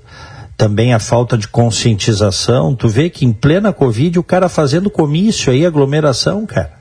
também 0.58 0.94
a 0.94 1.00
falta 1.00 1.38
de 1.38 1.48
conscientização. 1.48 2.76
Tu 2.76 2.90
vê 2.90 3.10
que 3.10 3.26
em 3.26 3.32
plena 3.32 3.72
Covid 3.72 4.18
o 4.18 4.24
cara 4.24 4.50
fazendo 4.50 4.90
comício 4.90 5.54
aí, 5.54 5.66
aglomeração, 5.66 6.46
cara. 6.46 6.74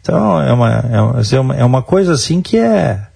Então 0.00 0.40
é 0.40 0.52
uma, 0.52 0.70
é 0.70 1.00
uma, 1.00 1.20
é 1.20 1.40
uma, 1.40 1.56
é 1.56 1.64
uma 1.64 1.82
coisa 1.82 2.14
assim 2.14 2.40
que 2.40 2.56
é. 2.56 3.06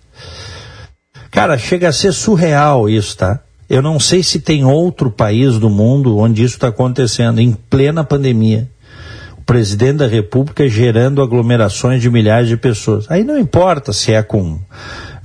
Cara, 1.30 1.58
chega 1.58 1.88
a 1.88 1.92
ser 1.92 2.12
surreal 2.12 2.88
isso, 2.88 3.16
tá? 3.16 3.40
Eu 3.68 3.82
não 3.82 3.98
sei 3.98 4.22
se 4.22 4.38
tem 4.38 4.64
outro 4.64 5.10
país 5.10 5.58
do 5.58 5.68
mundo 5.68 6.18
onde 6.18 6.44
isso 6.44 6.54
está 6.54 6.68
acontecendo, 6.68 7.40
em 7.40 7.52
plena 7.52 8.04
pandemia. 8.04 8.70
O 9.36 9.42
presidente 9.42 9.98
da 9.98 10.06
República 10.06 10.68
gerando 10.68 11.20
aglomerações 11.20 12.00
de 12.00 12.08
milhares 12.08 12.48
de 12.48 12.56
pessoas. 12.56 13.10
Aí 13.10 13.24
não 13.24 13.38
importa 13.38 13.92
se 13.92 14.12
é 14.12 14.22
com, 14.22 14.60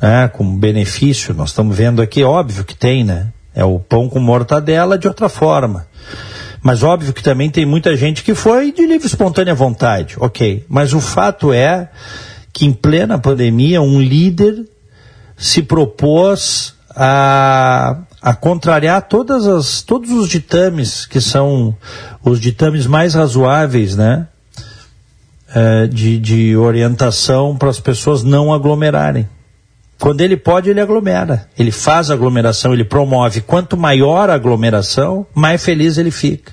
né, 0.02 0.28
com 0.28 0.58
benefício, 0.58 1.34
nós 1.36 1.50
estamos 1.50 1.76
vendo 1.78 2.02
aqui, 2.02 2.24
óbvio 2.24 2.64
que 2.64 2.76
tem, 2.76 3.04
né? 3.04 3.28
É 3.54 3.64
o 3.64 3.80
pão 3.80 4.08
com 4.08 4.20
mortadela 4.20 4.98
de 4.98 5.08
outra 5.08 5.28
forma. 5.28 5.88
Mas 6.62 6.84
óbvio 6.84 7.14
que 7.14 7.24
também 7.24 7.50
tem 7.50 7.66
muita 7.66 7.96
gente 7.96 8.24
que 8.24 8.36
foi 8.36 8.72
de 8.72 8.86
livre 8.86 9.08
espontânea 9.08 9.54
vontade, 9.54 10.16
ok. 10.20 10.66
Mas 10.70 10.94
o 10.94 11.02
fato 11.02 11.52
é 11.52 11.90
que 12.54 12.66
em 12.66 12.74
plena 12.74 13.18
pandemia 13.18 13.82
um 13.82 14.00
líder 14.00 14.64
se 15.36 15.64
propôs 15.64 16.76
a, 16.96 17.98
a 18.22 18.34
contrariar 18.34 19.02
todas 19.02 19.48
as, 19.48 19.82
todos 19.82 20.12
os 20.12 20.30
ditames 20.30 21.06
que 21.06 21.20
são 21.20 21.76
os 22.24 22.40
ditames 22.40 22.86
mais 22.86 23.16
razoáveis, 23.16 23.96
né? 23.96 24.28
Eh, 25.54 25.88
de, 25.88 26.18
de 26.18 26.56
orientação 26.56 27.58
para 27.58 27.70
as 27.70 27.80
pessoas 27.80 28.24
não 28.24 28.54
aglomerarem. 28.54 29.28
Quando 30.02 30.20
ele 30.22 30.36
pode, 30.36 30.68
ele 30.70 30.82
aglomera. 30.82 31.48
Ele 31.58 31.72
faz 31.72 32.10
aglomeração, 32.10 32.74
ele 32.74 32.84
promove. 32.84 33.40
Quanto 33.42 33.78
maior 33.78 34.30
a 34.30 34.34
aglomeração, 34.34 35.28
mais 35.34 35.64
feliz 35.64 35.98
ele 36.00 36.10
fica. 36.10 36.52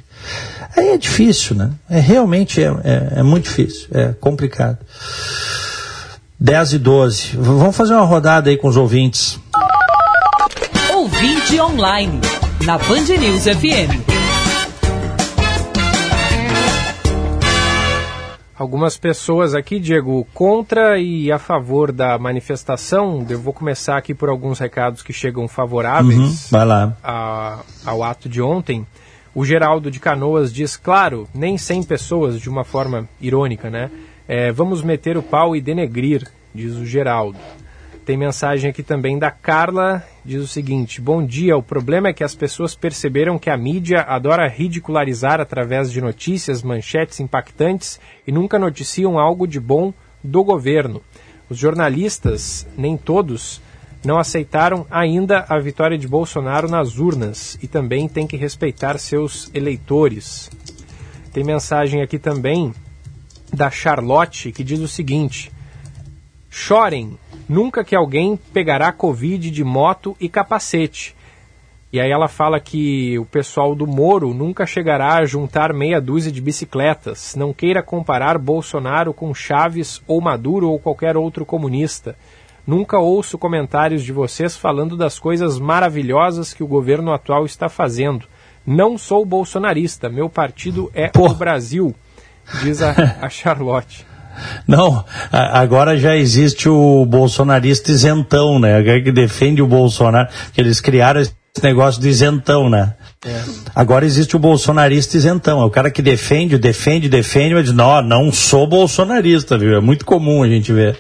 Aí 0.77 0.91
é 0.91 0.99
difícil, 0.99 1.57
né? 1.57 1.71
É 1.89 1.99
realmente 1.99 2.63
é, 2.63 2.67
é, 2.85 3.13
é 3.21 3.23
muito 3.23 3.45
difícil, 3.45 3.89
é 3.93 4.09
complicado. 4.21 4.77
10 6.39 6.75
e 6.75 6.79
12. 6.79 7.29
V- 7.33 7.37
Vamos 7.39 7.75
fazer 7.75 7.95
uma 7.95 8.05
rodada 8.05 8.51
aí 8.51 8.57
com 8.59 8.69
os 8.69 8.77
ouvintes. 8.77 9.41
Ouvinte 10.95 11.59
online, 11.61 12.21
na 12.65 12.77
Band 12.77 13.07
News 13.19 13.45
FM. 13.45 14.18
Algumas 18.59 18.97
pessoas 18.99 19.55
aqui, 19.55 19.79
Diego, 19.79 20.27
contra 20.35 20.99
e 20.99 21.31
a 21.31 21.39
favor 21.39 21.93
da 21.93 22.19
manifestação. 22.19 23.25
Eu 23.31 23.39
vou 23.41 23.53
começar 23.53 23.97
aqui 23.97 24.13
por 24.13 24.29
alguns 24.29 24.59
recados 24.59 25.01
que 25.03 25.13
chegam 25.13 25.47
favoráveis 25.47 26.19
Uhum, 26.19 26.35
a- 27.03 27.61
ao 27.87 28.03
ato 28.03 28.29
de 28.29 28.43
ontem. 28.43 28.85
O 29.35 29.45
Geraldo 29.45 29.91
de 29.93 30.01
Canoas 30.01 30.53
diz, 30.53 30.77
claro, 30.77 31.29
nem 31.33 31.57
100 31.57 31.85
pessoas, 31.85 32.41
de 32.41 32.51
uma 32.51 32.65
forma 32.65 33.09
irônica, 33.21 33.71
né? 33.71 33.91
É, 34.27 34.51
vamos 34.51 34.83
meter 34.83 35.17
o 35.17 35.23
pau 35.23 35.55
e 35.55 35.61
denegrir, 35.61 36.27
diz 36.53 36.75
o 36.75 36.85
Geraldo. 36.85 37.39
Tem 38.09 38.17
mensagem 38.17 38.71
aqui 38.71 38.83
também 38.83 39.19
da 39.19 39.31
Carla, 39.31 40.03
diz 40.25 40.43
o 40.43 40.49
seguinte: 40.49 40.99
Bom 40.99 41.23
dia, 41.23 41.59
o 41.59 41.63
problema 41.63 42.09
é 42.09 42.13
que 42.15 42.25
as 42.25 42.35
pessoas 42.35 42.75
perceberam 42.75 43.39
que 43.39 43.51
a 43.51 43.57
mídia 43.59 44.01
adora 44.01 44.49
ridicularizar 44.49 45.43
através 45.43 45.93
de 45.93 46.01
notícias, 46.01 46.63
manchetes 46.63 47.21
impactantes 47.21 48.01
e 48.27 48.33
nunca 48.33 48.59
noticiam 48.59 49.19
algo 49.19 49.47
de 49.47 49.61
bom 49.61 49.93
do 50.25 50.43
governo. 50.43 51.03
Os 51.51 51.59
jornalistas, 51.59 52.67
nem 52.79 52.97
todos, 52.97 53.61
não 54.03 54.19
aceitaram 54.19 54.87
ainda 54.91 55.45
a 55.47 55.59
vitória 55.59 55.99
de 55.99 56.09
Bolsonaro 56.09 56.67
nas 56.67 56.97
urnas 56.97 57.59
e 57.63 57.69
também 57.69 58.09
tem 58.09 58.27
que 58.27 58.39
respeitar 58.39 58.97
seus 58.97 59.51
eleitores. 59.53 60.51
Tem 61.31 61.45
mensagem 61.45 62.01
aqui 62.01 62.19
também 62.19 62.73
da 63.53 63.71
Charlotte 63.71 64.51
que 64.51 64.65
diz 64.65 64.81
o 64.81 64.89
seguinte: 64.89 65.53
Chorem, 66.49 67.19
nunca 67.49 67.83
que 67.83 67.97
alguém 67.97 68.39
pegará 68.53 68.93
Covid 68.93 69.51
de 69.51 69.65
moto 69.65 70.17
e 70.21 70.29
capacete. 70.29 71.17
E 71.91 71.99
aí 71.99 72.11
ela 72.11 72.29
fala 72.29 72.61
que 72.61 73.19
o 73.19 73.25
pessoal 73.25 73.75
do 73.75 73.87
Moro 73.87 74.35
nunca 74.35 74.67
chegará 74.67 75.15
a 75.15 75.25
juntar 75.25 75.73
meia 75.73 75.99
dúzia 75.99 76.31
de 76.31 76.39
bicicletas. 76.39 77.35
Não 77.35 77.51
queira 77.51 77.83
comparar 77.83 78.37
Bolsonaro 78.37 79.15
com 79.15 79.33
Chaves 79.33 80.03
ou 80.07 80.21
Maduro 80.21 80.71
ou 80.71 80.79
qualquer 80.79 81.17
outro 81.17 81.47
comunista. 81.47 82.15
Nunca 82.67 82.99
ouço 82.99 83.39
comentários 83.39 84.05
de 84.05 84.13
vocês 84.13 84.55
falando 84.55 84.95
das 84.95 85.19
coisas 85.19 85.59
maravilhosas 85.59 86.53
que 86.53 86.63
o 86.63 86.67
governo 86.67 87.11
atual 87.11 87.47
está 87.47 87.71
fazendo. 87.71 88.27
Não 88.67 88.99
sou 88.99 89.25
bolsonarista, 89.25 90.11
meu 90.11 90.29
partido 90.29 90.91
é 90.93 91.09
Pô. 91.09 91.31
o 91.31 91.35
Brasil, 91.35 91.95
diz 92.63 92.83
a, 92.83 92.93
a 93.23 93.31
Charlotte. 93.31 94.08
Não, 94.67 95.05
agora 95.33 95.97
já 95.99 96.17
existe 96.17 96.69
o 96.69 97.05
bolsonarista 97.05 97.91
isentão, 97.91 98.59
né? 98.59 98.83
Que 99.01 99.13
defende 99.13 99.63
o 99.63 99.67
Bolsonaro, 99.67 100.29
que 100.53 100.61
eles 100.61 100.81
criaram 100.81 101.21
esse 101.21 101.35
negócio 101.63 102.01
do 102.01 102.09
isentão, 102.09 102.69
né? 102.69 102.95
Agora 103.75 104.05
existe 104.05 104.37
o 104.37 104.39
bolsonarista 104.39 105.17
isentão, 105.17 105.61
é 105.61 105.65
o 105.65 105.71
cara 105.71 105.91
que 105.91 106.01
defende, 106.01 106.57
defende, 106.57 107.09
defende, 107.09 107.55
mas 107.55 107.65
diz, 107.65 107.75
não, 107.75 108.01
não 108.01 108.33
sou 108.33 108.67
bolsonarista, 108.67 109.59
viu? 109.59 109.77
É 109.77 109.81
muito 109.81 110.05
comum 110.05 110.43
a 110.43 110.49
gente 110.49 110.73
ver. 110.73 110.97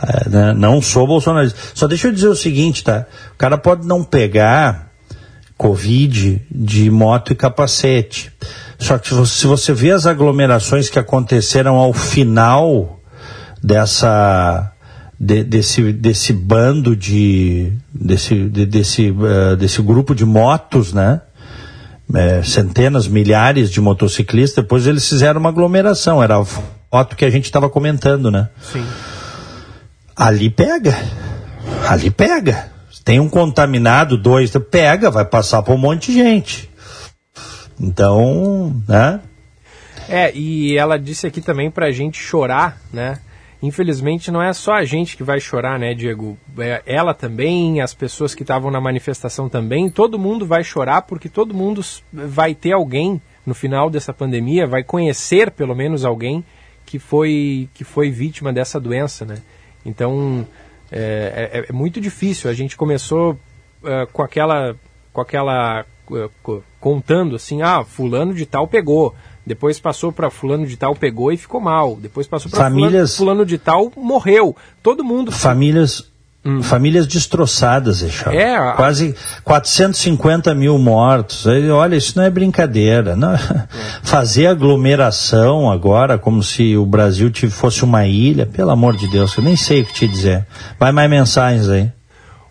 É, 0.00 0.28
né? 0.28 0.54
Não 0.54 0.80
sou 0.80 1.06
bolsonarista. 1.06 1.58
Só 1.74 1.86
deixa 1.86 2.08
eu 2.08 2.12
dizer 2.12 2.28
o 2.28 2.36
seguinte, 2.36 2.84
tá? 2.84 3.06
O 3.34 3.38
cara 3.38 3.58
pode 3.58 3.86
não 3.86 4.04
pegar 4.04 4.87
Covid 5.58 6.40
de 6.50 6.88
moto 6.90 7.32
e 7.32 7.34
capacete. 7.36 8.32
Só 8.78 8.96
que 8.96 9.08
se 9.26 9.46
você, 9.46 9.74
vê 9.74 9.90
as 9.90 10.06
aglomerações 10.06 10.88
que 10.88 10.98
aconteceram 11.00 11.74
ao 11.74 11.92
final 11.92 13.00
dessa 13.62 14.72
de- 15.20 15.42
desse, 15.42 15.92
desse 15.92 16.32
bando 16.32 16.94
de 16.94 17.72
desse, 17.92 18.48
de- 18.48 18.66
desse, 18.66 19.08
eh, 19.08 19.56
desse 19.56 19.82
grupo 19.82 20.14
de 20.14 20.24
motos, 20.24 20.92
né? 20.92 21.20
Eh, 22.14 22.40
centenas, 22.44 23.08
milhares 23.08 23.68
de 23.68 23.80
motociclistas, 23.80 24.62
depois 24.62 24.86
eles 24.86 25.06
fizeram 25.08 25.40
uma 25.40 25.48
aglomeração, 25.50 26.22
era 26.22 26.38
a 26.38 26.44
foto 26.44 27.16
que 27.16 27.24
a 27.24 27.30
gente 27.30 27.46
estava 27.46 27.68
comentando, 27.68 28.30
né? 28.30 28.48
Sim. 28.72 28.86
Ali 30.16 30.48
pega. 30.50 30.96
Ali 31.88 32.10
pega. 32.10 32.70
Tem 33.08 33.18
um 33.18 33.28
contaminado, 33.30 34.18
dois, 34.18 34.52
pega, 34.70 35.10
vai 35.10 35.24
passar 35.24 35.62
para 35.62 35.72
um 35.72 35.78
monte 35.78 36.12
de 36.12 36.18
gente. 36.18 36.68
Então, 37.80 38.82
né? 38.86 39.22
É, 40.06 40.30
e 40.36 40.76
ela 40.76 40.98
disse 40.98 41.26
aqui 41.26 41.40
também 41.40 41.70
pra 41.70 41.90
gente 41.90 42.20
chorar, 42.20 42.78
né? 42.92 43.18
Infelizmente 43.62 44.30
não 44.30 44.42
é 44.42 44.52
só 44.52 44.74
a 44.74 44.84
gente 44.84 45.16
que 45.16 45.22
vai 45.22 45.40
chorar, 45.40 45.78
né, 45.78 45.94
Diego? 45.94 46.36
É, 46.58 46.82
ela 46.84 47.14
também, 47.14 47.80
as 47.80 47.94
pessoas 47.94 48.34
que 48.34 48.42
estavam 48.42 48.70
na 48.70 48.78
manifestação 48.78 49.48
também, 49.48 49.88
todo 49.88 50.18
mundo 50.18 50.44
vai 50.44 50.62
chorar 50.62 51.00
porque 51.00 51.30
todo 51.30 51.54
mundo 51.54 51.80
vai 52.12 52.54
ter 52.54 52.72
alguém 52.72 53.22
no 53.46 53.54
final 53.54 53.88
dessa 53.88 54.12
pandemia, 54.12 54.66
vai 54.66 54.84
conhecer 54.84 55.50
pelo 55.50 55.74
menos 55.74 56.04
alguém 56.04 56.44
que 56.84 56.98
foi 56.98 57.70
que 57.72 57.84
foi 57.84 58.10
vítima 58.10 58.52
dessa 58.52 58.78
doença, 58.78 59.24
né? 59.24 59.38
Então 59.82 60.46
é, 60.90 61.50
é- 61.52 61.66
é 61.68 61.72
muito 61.72 62.00
difícil. 62.00 62.50
A 62.50 62.54
gente 62.54 62.76
começou 62.76 63.38
eh, 63.84 64.06
com 64.12 64.22
aquela 64.22 64.74
com 65.12 65.20
aquela 65.20 65.84
co- 66.42 66.62
contando 66.80 67.36
assim, 67.36 67.60
ah, 67.62 67.84
fulano 67.84 68.32
de 68.34 68.46
tal 68.46 68.66
pegou. 68.68 69.14
Depois 69.46 69.80
passou 69.80 70.12
para 70.12 70.30
fulano 70.30 70.66
de 70.66 70.76
tal 70.76 70.94
pegou 70.94 71.32
e 71.32 71.36
ficou 71.36 71.60
mal. 71.60 71.96
Depois 71.96 72.26
passou 72.26 72.50
para 72.50 72.58
fulano, 72.60 72.80
Famílias- 72.80 73.16
fulano 73.16 73.46
de 73.46 73.58
tal 73.58 73.90
morreu. 73.96 74.54
Todo 74.82 75.02
mundo 75.04 75.32
Famílias, 75.32 76.12
famílias 76.62 77.06
destroçadas, 77.06 78.02
Eixão. 78.02 78.32
É, 78.32 78.56
a- 78.56 78.72
Quase 78.72 79.14
450 79.44 80.54
mil 80.54 80.78
mortos. 80.78 81.46
Olha, 81.46 81.96
isso 81.96 82.16
não 82.16 82.24
é 82.24 82.30
brincadeira. 82.30 83.14
Não. 83.16 83.34
Fazer 84.02 84.46
aglomeração 84.46 85.70
agora, 85.70 86.16
como 86.18 86.42
se 86.42 86.76
o 86.76 86.86
Brasil 86.86 87.30
fosse 87.50 87.84
uma 87.84 88.06
ilha, 88.06 88.46
pelo 88.46 88.70
amor 88.70 88.96
de 88.96 89.08
Deus, 89.08 89.36
eu 89.36 89.42
nem 89.44 89.56
sei 89.56 89.82
o 89.82 89.84
que 89.86 89.92
te 89.92 90.08
dizer. 90.08 90.46
Vai 90.78 90.90
mais 90.92 91.10
mensagens 91.10 91.68
aí. 91.68 91.90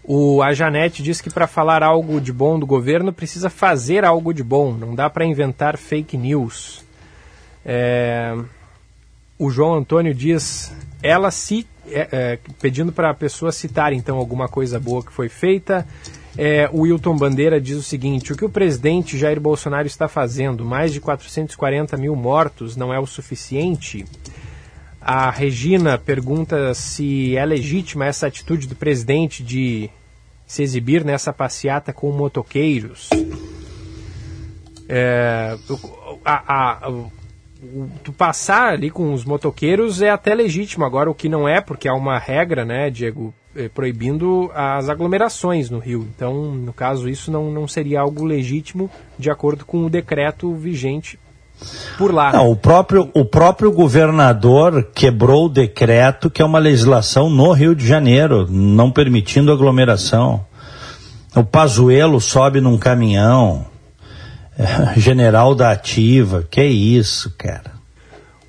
O, 0.03 0.41
a 0.41 0.53
Janete 0.53 1.03
diz 1.03 1.19
que 1.19 1.29
para 1.29 1.47
falar 1.47 1.83
algo 1.83 2.21
de 2.21 2.31
bom 2.31 2.57
do 2.57 2.65
governo 2.65 3.11
precisa 3.11 3.49
fazer 3.49 4.05
algo 4.05 4.33
de 4.33 4.41
bom, 4.41 4.71
não 4.71 4.95
dá 4.95 5.09
para 5.09 5.25
inventar 5.25 5.75
fake 5.77 6.15
news. 6.15 6.81
É, 7.65 8.33
o 9.37 9.49
João 9.49 9.75
Antônio 9.75 10.13
diz, 10.13 10.71
ela 11.03 11.29
se 11.29 11.67
é, 11.91 12.07
é, 12.11 12.39
pedindo 12.61 12.91
para 12.91 13.09
a 13.09 13.13
pessoa 13.13 13.51
citar 13.51 13.93
então 13.93 14.17
alguma 14.17 14.47
coisa 14.47 14.79
boa 14.79 15.03
que 15.03 15.11
foi 15.11 15.29
feita. 15.29 15.87
É, 16.37 16.69
o 16.71 16.81
Wilton 16.81 17.15
Bandeira 17.17 17.59
diz 17.59 17.77
o 17.77 17.81
seguinte: 17.83 18.31
o 18.31 18.37
que 18.37 18.45
o 18.45 18.49
presidente 18.49 19.17
Jair 19.17 19.39
Bolsonaro 19.39 19.87
está 19.87 20.07
fazendo, 20.07 20.63
mais 20.63 20.93
de 20.93 20.99
440 21.01 21.97
mil 21.97 22.15
mortos, 22.15 22.75
não 22.75 22.93
é 22.93 22.99
o 22.99 23.05
suficiente? 23.07 24.05
A 25.01 25.31
Regina 25.31 25.97
pergunta 25.97 26.73
se 26.73 27.35
é 27.37 27.45
legítima 27.45 28.05
essa 28.05 28.27
atitude 28.27 28.67
do 28.67 28.75
presidente 28.75 29.41
de 29.41 29.89
se 30.45 30.61
exibir 30.63 31.03
nessa 31.05 31.31
passeata 31.33 31.91
com 31.93 32.11
motoqueiros. 32.11 33.09
É, 34.89 35.57
a- 36.23 36.43
a- 36.87 36.89
tu 38.03 38.11
passar 38.11 38.73
ali 38.73 38.89
com 38.89 39.13
os 39.13 39.25
motoqueiros 39.25 40.01
é 40.01 40.09
até 40.09 40.33
legítimo. 40.33 40.85
Agora, 40.85 41.09
o 41.09 41.15
que 41.15 41.29
não 41.29 41.47
é, 41.47 41.61
porque 41.61 41.87
há 41.87 41.93
uma 41.93 42.17
regra, 42.17 42.63
né, 42.65 42.89
Diego, 42.89 43.33
eh, 43.55 43.69
proibindo 43.69 44.51
as 44.53 44.89
aglomerações 44.89 45.69
no 45.69 45.79
Rio. 45.79 46.07
Então, 46.15 46.51
no 46.51 46.73
caso, 46.73 47.09
isso 47.09 47.31
não, 47.31 47.51
não 47.51 47.67
seria 47.67 48.01
algo 48.01 48.23
legítimo 48.23 48.89
de 49.17 49.29
acordo 49.29 49.65
com 49.65 49.85
o 49.85 49.89
decreto 49.89 50.53
vigente 50.53 51.19
por 51.97 52.13
lá. 52.13 52.31
Não, 52.31 52.51
o 52.51 52.55
próprio, 52.55 53.09
o 53.13 53.25
próprio 53.25 53.71
governador 53.71 54.89
quebrou 54.93 55.45
o 55.45 55.49
decreto, 55.49 56.29
que 56.29 56.41
é 56.41 56.45
uma 56.45 56.59
legislação 56.59 57.29
no 57.29 57.51
Rio 57.51 57.73
de 57.75 57.85
Janeiro, 57.85 58.47
não 58.49 58.91
permitindo 58.91 59.51
aglomeração. 59.51 60.45
O 61.35 61.43
Pazuello 61.43 62.21
sobe 62.21 62.61
num 62.61 62.77
caminhão, 62.77 63.65
general 64.97 65.53
da 65.53 65.71
ativa, 65.71 66.47
que 66.49 66.63
isso, 66.63 67.33
cara. 67.37 67.77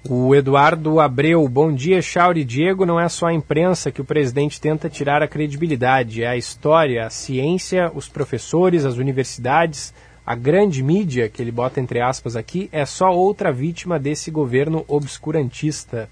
O 0.08 0.34
Eduardo 0.34 1.00
Abreu, 1.00 1.46
bom 1.48 1.72
dia, 1.72 2.00
Chauri 2.00 2.44
Diego. 2.44 2.86
Não 2.86 2.98
é 2.98 3.08
só 3.08 3.26
a 3.26 3.34
imprensa 3.34 3.90
que 3.90 4.00
o 4.00 4.04
presidente 4.04 4.60
tenta 4.60 4.88
tirar 4.88 5.22
a 5.22 5.28
credibilidade, 5.28 6.22
é 6.22 6.28
a 6.28 6.36
história, 6.36 7.04
a 7.04 7.10
ciência, 7.10 7.92
os 7.94 8.08
professores, 8.08 8.86
as 8.86 8.96
universidades, 8.96 9.92
a 10.24 10.34
grande 10.34 10.82
mídia, 10.82 11.28
que 11.28 11.42
ele 11.42 11.52
bota 11.52 11.80
entre 11.80 12.00
aspas 12.00 12.36
aqui, 12.36 12.70
é 12.72 12.86
só 12.86 13.10
outra 13.12 13.52
vítima 13.52 13.98
desse 13.98 14.30
governo 14.30 14.84
obscurantista. 14.88 16.08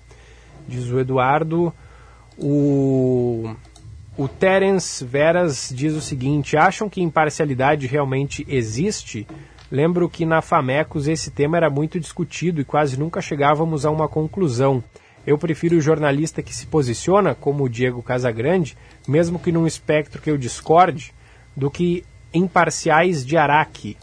Diz 0.68 0.90
o 0.90 0.98
Eduardo. 0.98 1.72
O, 2.36 3.54
o 4.18 4.28
Terence 4.28 5.02
Veras 5.04 5.72
diz 5.74 5.94
o 5.94 6.02
seguinte: 6.02 6.56
acham 6.56 6.88
que 6.88 7.00
imparcialidade 7.00 7.86
realmente 7.86 8.44
existe? 8.46 9.26
Lembro 9.70 10.08
que 10.08 10.24
na 10.24 10.40
Famecos 10.40 11.08
esse 11.08 11.30
tema 11.30 11.56
era 11.56 11.68
muito 11.68 11.98
discutido 11.98 12.60
e 12.60 12.64
quase 12.64 12.98
nunca 12.98 13.20
chegávamos 13.20 13.84
a 13.84 13.90
uma 13.90 14.08
conclusão. 14.08 14.82
Eu 15.26 15.36
prefiro 15.36 15.76
o 15.76 15.80
jornalista 15.80 16.40
que 16.40 16.54
se 16.54 16.66
posiciona, 16.66 17.34
como 17.34 17.64
o 17.64 17.68
Diego 17.68 18.00
Casagrande, 18.02 18.76
mesmo 19.08 19.40
que 19.40 19.50
num 19.50 19.66
espectro 19.66 20.22
que 20.22 20.30
eu 20.30 20.38
discorde, 20.38 21.12
do 21.56 21.68
que 21.68 22.04
imparciais 22.32 23.26
de 23.26 23.36
Araque, 23.36 23.96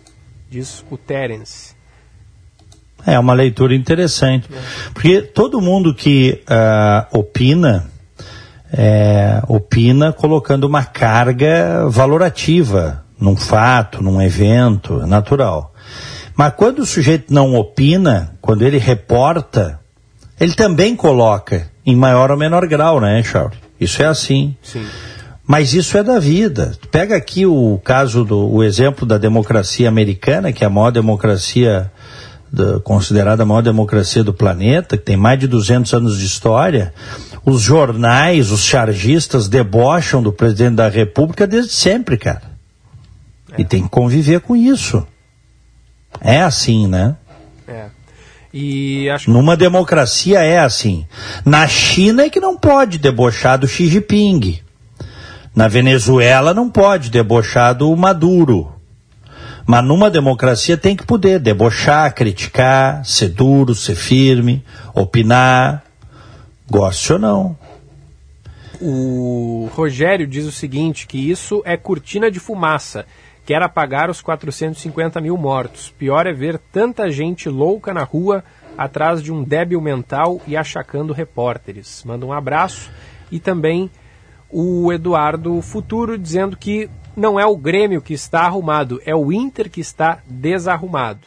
diz 0.49 0.84
o 0.91 0.97
Terence. 0.97 1.76
É 3.05 3.18
uma 3.18 3.34
leitura 3.34 3.74
interessante. 3.74 4.49
Porque 4.93 5.22
todo 5.22 5.61
mundo 5.61 5.93
que 5.93 6.41
ah, 6.47 7.07
opina, 7.11 7.89
é, 8.72 9.41
opina 9.47 10.11
colocando 10.11 10.66
uma 10.66 10.84
carga 10.84 11.88
valorativa 11.89 13.03
num 13.24 13.38
fato, 13.38 14.03
num 14.03 14.21
evento, 14.21 15.01
é 15.01 15.05
natural. 15.05 15.74
Mas 16.36 16.53
quando 16.57 16.80
o 16.80 16.86
sujeito 16.86 17.34
não 17.34 17.55
opina, 17.55 18.34
quando 18.41 18.63
ele 18.63 18.78
reporta, 18.78 19.80
ele 20.39 20.53
também 20.53 20.93
coloca, 20.95 21.67
em 21.86 21.95
maior 21.95 22.32
ou 22.32 22.38
menor 22.38 22.67
grau, 22.67 22.99
né, 22.99 23.24
Charles? 23.24 23.57
Isso 23.80 24.01
é 24.01 24.05
assim. 24.05 24.55
Sim. 24.61 24.86
Mas 25.45 25.74
isso 25.74 25.97
é 25.97 26.03
da 26.03 26.19
vida. 26.19 26.74
Pega 26.91 27.15
aqui 27.15 27.45
o 27.45 27.80
caso 27.84 28.24
do 28.26 28.38
o 28.49 28.63
exemplo 28.63 29.05
da 29.05 29.17
democracia 29.17 29.88
americana, 29.88 30.51
que 30.51 30.63
é 30.63 30.67
a 30.67 30.69
maior 30.69 30.91
democracia 30.91 31.91
da- 32.51 32.80
considerada 32.80 33.43
a 33.43 33.45
maior 33.45 33.61
democracia 33.61 34.24
do 34.24 34.34
planeta, 34.34 34.97
que 34.97 35.03
tem 35.03 35.17
mais 35.17 35.39
de 35.39 35.47
200 35.47 35.93
anos 35.93 36.17
de 36.17 36.26
história. 36.26 36.93
Os 37.45 37.61
jornais, 37.61 38.51
os 38.51 38.63
chargistas 38.65 39.47
debocham 39.49 40.21
do 40.24 40.32
presidente 40.32 40.76
da 40.76 40.88
República 40.89 41.45
desde 41.45 41.74
sempre, 41.74 42.17
cara. 42.17 42.53
E 43.58 43.66
tem 43.66 43.84
que 43.84 43.89
conviver 43.89 44.41
com 44.41 44.56
isso. 44.56 45.06
É 46.22 46.41
assim, 46.41 46.88
né? 46.88 47.16
É. 47.68 47.88
E 48.54 49.10
acho 49.10 49.26
que 49.26 49.32
Numa 49.32 49.58
democracia 49.58 50.39
é 50.41 50.60
assim. 50.60 51.08
Na 51.45 51.68
China 51.68 52.24
é 52.24 52.30
que 52.30 52.39
não 52.39 52.56
pode 52.56 52.99
debochar 52.99 53.58
do 53.58 53.68
Xi 53.68 53.88
Jinping. 53.88 54.60
Na 55.56 55.68
Venezuela 55.68 56.54
não 56.54 56.70
pode 56.70 57.10
debochar 57.10 57.76
do 57.76 57.95
Maduro. 57.95 58.72
Mas 59.66 59.84
numa 59.84 60.10
democracia 60.10 60.76
tem 60.76 60.95
que 60.95 61.06
poder 61.06 61.39
debochar, 61.39 62.14
criticar, 62.14 63.06
ser 63.06 63.30
duro, 63.30 63.74
ser 63.74 63.95
firme, 63.95 64.64
opinar, 64.93 65.84
goste 66.70 67.14
ou 67.14 67.20
não. 67.20 67.58
O 68.82 69.70
Rogério 69.74 70.28
diz 70.28 70.45
o 70.45 70.51
seguinte, 70.51 71.08
que 71.08 71.18
isso 71.18 71.62
é 71.66 71.78
cortina 71.78 72.30
de 72.30 72.39
fumaça. 72.39 73.06
Quer 73.46 73.62
apagar 73.62 74.10
os 74.10 74.22
450 74.22 75.20
mil 75.20 75.38
mortos. 75.38 75.94
Pior 75.98 76.26
é 76.26 76.34
ver 76.34 76.58
tanta 76.72 77.12
gente 77.12 77.50
louca 77.50 77.94
na 77.94 78.04
rua 78.04 78.44
atrás 78.78 79.22
de 79.22 79.32
um 79.32 79.44
débil 79.44 79.82
mental 79.82 80.41
e 80.48 80.56
achacando 80.56 81.14
repórteres. 81.14 82.04
Manda 82.06 82.26
um 82.26 82.34
abraço. 82.34 82.89
E 83.32 83.39
também 83.39 83.89
o 84.50 84.94
Eduardo 84.94 85.62
Futuro 85.62 86.18
dizendo 86.18 86.56
que 86.56 86.89
não 87.16 87.39
é 87.39 87.46
o 87.46 87.58
Grêmio 87.58 88.02
que 88.02 88.14
está 88.14 88.41
arrumado, 88.41 89.02
é 89.06 89.16
o 89.16 89.32
Inter 89.32 89.70
que 89.70 89.82
está 89.82 90.20
desarrumado. 90.28 91.22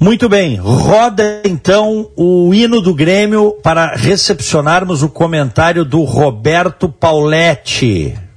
Muito 0.00 0.28
bem, 0.28 0.56
roda 0.56 1.42
então 1.44 2.10
o 2.16 2.52
hino 2.54 2.80
do 2.80 2.94
Grêmio 2.94 3.52
para 3.62 3.94
recepcionarmos 3.94 5.02
o 5.02 5.08
comentário 5.08 5.84
do 5.84 6.02
Roberto 6.04 6.88
Pauletti. 6.88 8.27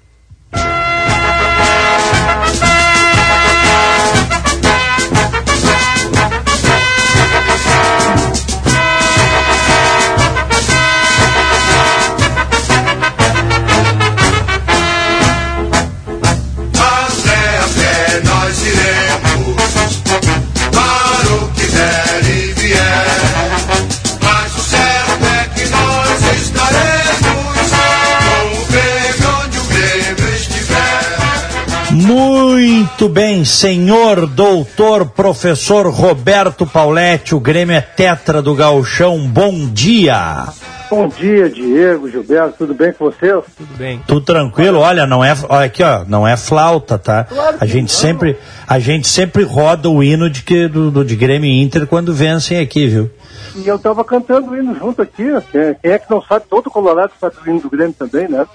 Muito 32.92 33.10
bem, 33.10 33.44
senhor 33.44 34.28
doutor 34.28 35.08
professor 35.08 35.88
Roberto 35.88 36.68
Pauletti, 36.68 37.34
o 37.34 37.40
Grêmio 37.40 37.76
é 37.76 37.82
tetra 37.82 38.44
do 38.44 38.54
Gauchão, 38.54 39.28
bom 39.28 39.68
dia. 39.68 40.46
Bom 40.88 41.08
dia, 41.08 41.50
Diego, 41.50 42.08
Gilberto, 42.12 42.56
tudo 42.60 42.76
bem 42.76 42.94
com 42.94 43.06
vocês? 43.06 43.44
Tudo 43.58 43.76
bem. 43.76 44.00
Tudo 44.06 44.22
tranquilo? 44.22 44.80
Olha, 44.80 45.08
não 45.08 45.24
é, 45.24 45.34
olha 45.50 45.66
aqui, 45.66 45.82
ó, 45.82 46.04
não 46.08 46.28
é 46.28 46.38
flauta, 46.38 47.00
tá? 47.00 47.24
Claro 47.24 47.58
A 47.60 47.66
gente 47.66 47.82
não. 47.84 47.88
sempre, 47.88 48.38
a 48.68 48.78
gente 48.78 49.08
sempre 49.08 49.44
roda 49.44 49.90
o 49.90 50.04
hino 50.04 50.30
de 50.30 50.44
que 50.44 50.68
do, 50.68 50.92
do 50.92 51.04
de 51.04 51.16
Grêmio 51.16 51.50
Inter 51.50 51.88
quando 51.88 52.14
vencem 52.14 52.60
aqui, 52.60 52.86
viu? 52.88 53.10
E 53.56 53.68
eu 53.68 53.80
tava 53.80 54.04
cantando 54.04 54.52
o 54.52 54.58
hino 54.58 54.76
junto 54.78 55.02
aqui, 55.02 55.24
quem 55.52 55.76
quem 55.82 55.92
é 55.92 55.98
que 55.98 56.12
não 56.12 56.22
sabe? 56.22 56.46
Todo 56.48 56.70
Colorado 56.70 57.14
sabe 57.20 57.36
o 57.44 57.50
hino 57.50 57.62
do 57.62 57.70
Grêmio 57.70 57.96
também, 57.98 58.28
né? 58.28 58.46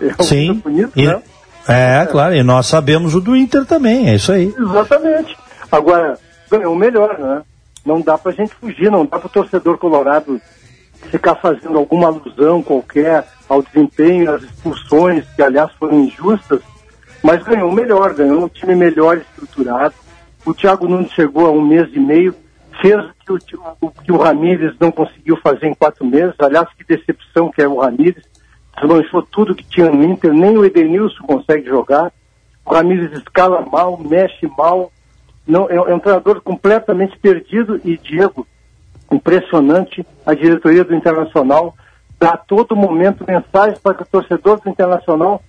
É 0.00 0.14
um 0.20 0.24
Sim. 0.24 0.54
bonito, 0.54 0.90
E- 0.96 1.06
né? 1.06 1.20
É, 1.68 2.06
claro, 2.06 2.34
e 2.34 2.42
nós 2.42 2.66
sabemos 2.66 3.14
o 3.14 3.20
do 3.20 3.36
Inter 3.36 3.64
também, 3.64 4.08
é 4.08 4.14
isso 4.14 4.32
aí. 4.32 4.54
Exatamente. 4.58 5.36
Agora, 5.70 6.18
ganhou 6.50 6.74
o 6.74 6.78
melhor, 6.78 7.18
né? 7.18 7.42
Não 7.84 8.00
dá 8.00 8.16
pra 8.16 8.32
gente 8.32 8.54
fugir, 8.54 8.90
não 8.90 9.04
dá 9.04 9.18
pro 9.18 9.28
torcedor 9.28 9.78
colorado 9.78 10.40
ficar 11.10 11.34
fazendo 11.36 11.76
alguma 11.76 12.08
alusão 12.08 12.62
qualquer 12.62 13.26
ao 13.48 13.62
desempenho, 13.62 14.32
às 14.32 14.42
expulsões, 14.42 15.24
que 15.34 15.42
aliás 15.42 15.70
foram 15.72 16.00
injustas, 16.00 16.60
mas 17.22 17.42
ganhou 17.42 17.70
o 17.70 17.74
melhor, 17.74 18.14
ganhou 18.14 18.44
um 18.44 18.48
time 18.48 18.74
melhor 18.74 19.18
estruturado. 19.18 19.94
O 20.44 20.54
Thiago 20.54 20.88
Nunes 20.88 21.12
chegou 21.12 21.46
a 21.46 21.50
um 21.50 21.60
mês 21.60 21.88
e 21.92 22.00
meio, 22.00 22.34
fez 22.80 22.96
o 22.96 23.38
que 23.38 23.56
o, 23.56 23.60
o 23.80 23.90
que 23.90 24.12
o 24.12 24.16
Ramírez 24.16 24.74
não 24.80 24.90
conseguiu 24.90 25.36
fazer 25.36 25.66
em 25.66 25.74
quatro 25.74 26.04
meses. 26.04 26.34
Aliás, 26.38 26.68
que 26.76 26.84
decepção 26.84 27.50
que 27.50 27.62
é 27.62 27.68
o 27.68 27.80
Ramírez. 27.80 28.24
Desmanchou 28.76 29.22
tudo 29.22 29.54
que 29.54 29.64
tinha 29.64 29.90
no 29.90 30.04
Inter, 30.04 30.32
nem 30.32 30.56
o 30.56 30.64
Edenilson 30.64 31.24
consegue 31.24 31.68
jogar. 31.68 32.12
O 32.64 32.74
Ramírez 32.74 33.12
escala 33.12 33.66
mal, 33.70 33.98
mexe 33.98 34.46
mal. 34.56 34.90
Não, 35.46 35.68
é, 35.68 35.74
é 35.74 35.94
um 35.94 35.98
treinador 35.98 36.40
completamente 36.40 37.18
perdido 37.18 37.80
e 37.84 37.98
Diego, 37.98 38.46
impressionante, 39.10 40.06
a 40.24 40.34
diretoria 40.34 40.84
do 40.84 40.94
Internacional 40.94 41.74
dá 42.18 42.30
a 42.30 42.36
todo 42.36 42.76
momento 42.76 43.24
mensagens 43.26 43.80
para 43.80 43.94
que 43.94 44.02
o 44.04 44.06
torcedor 44.06 44.60
do 44.60 44.70
Internacional 44.70 45.42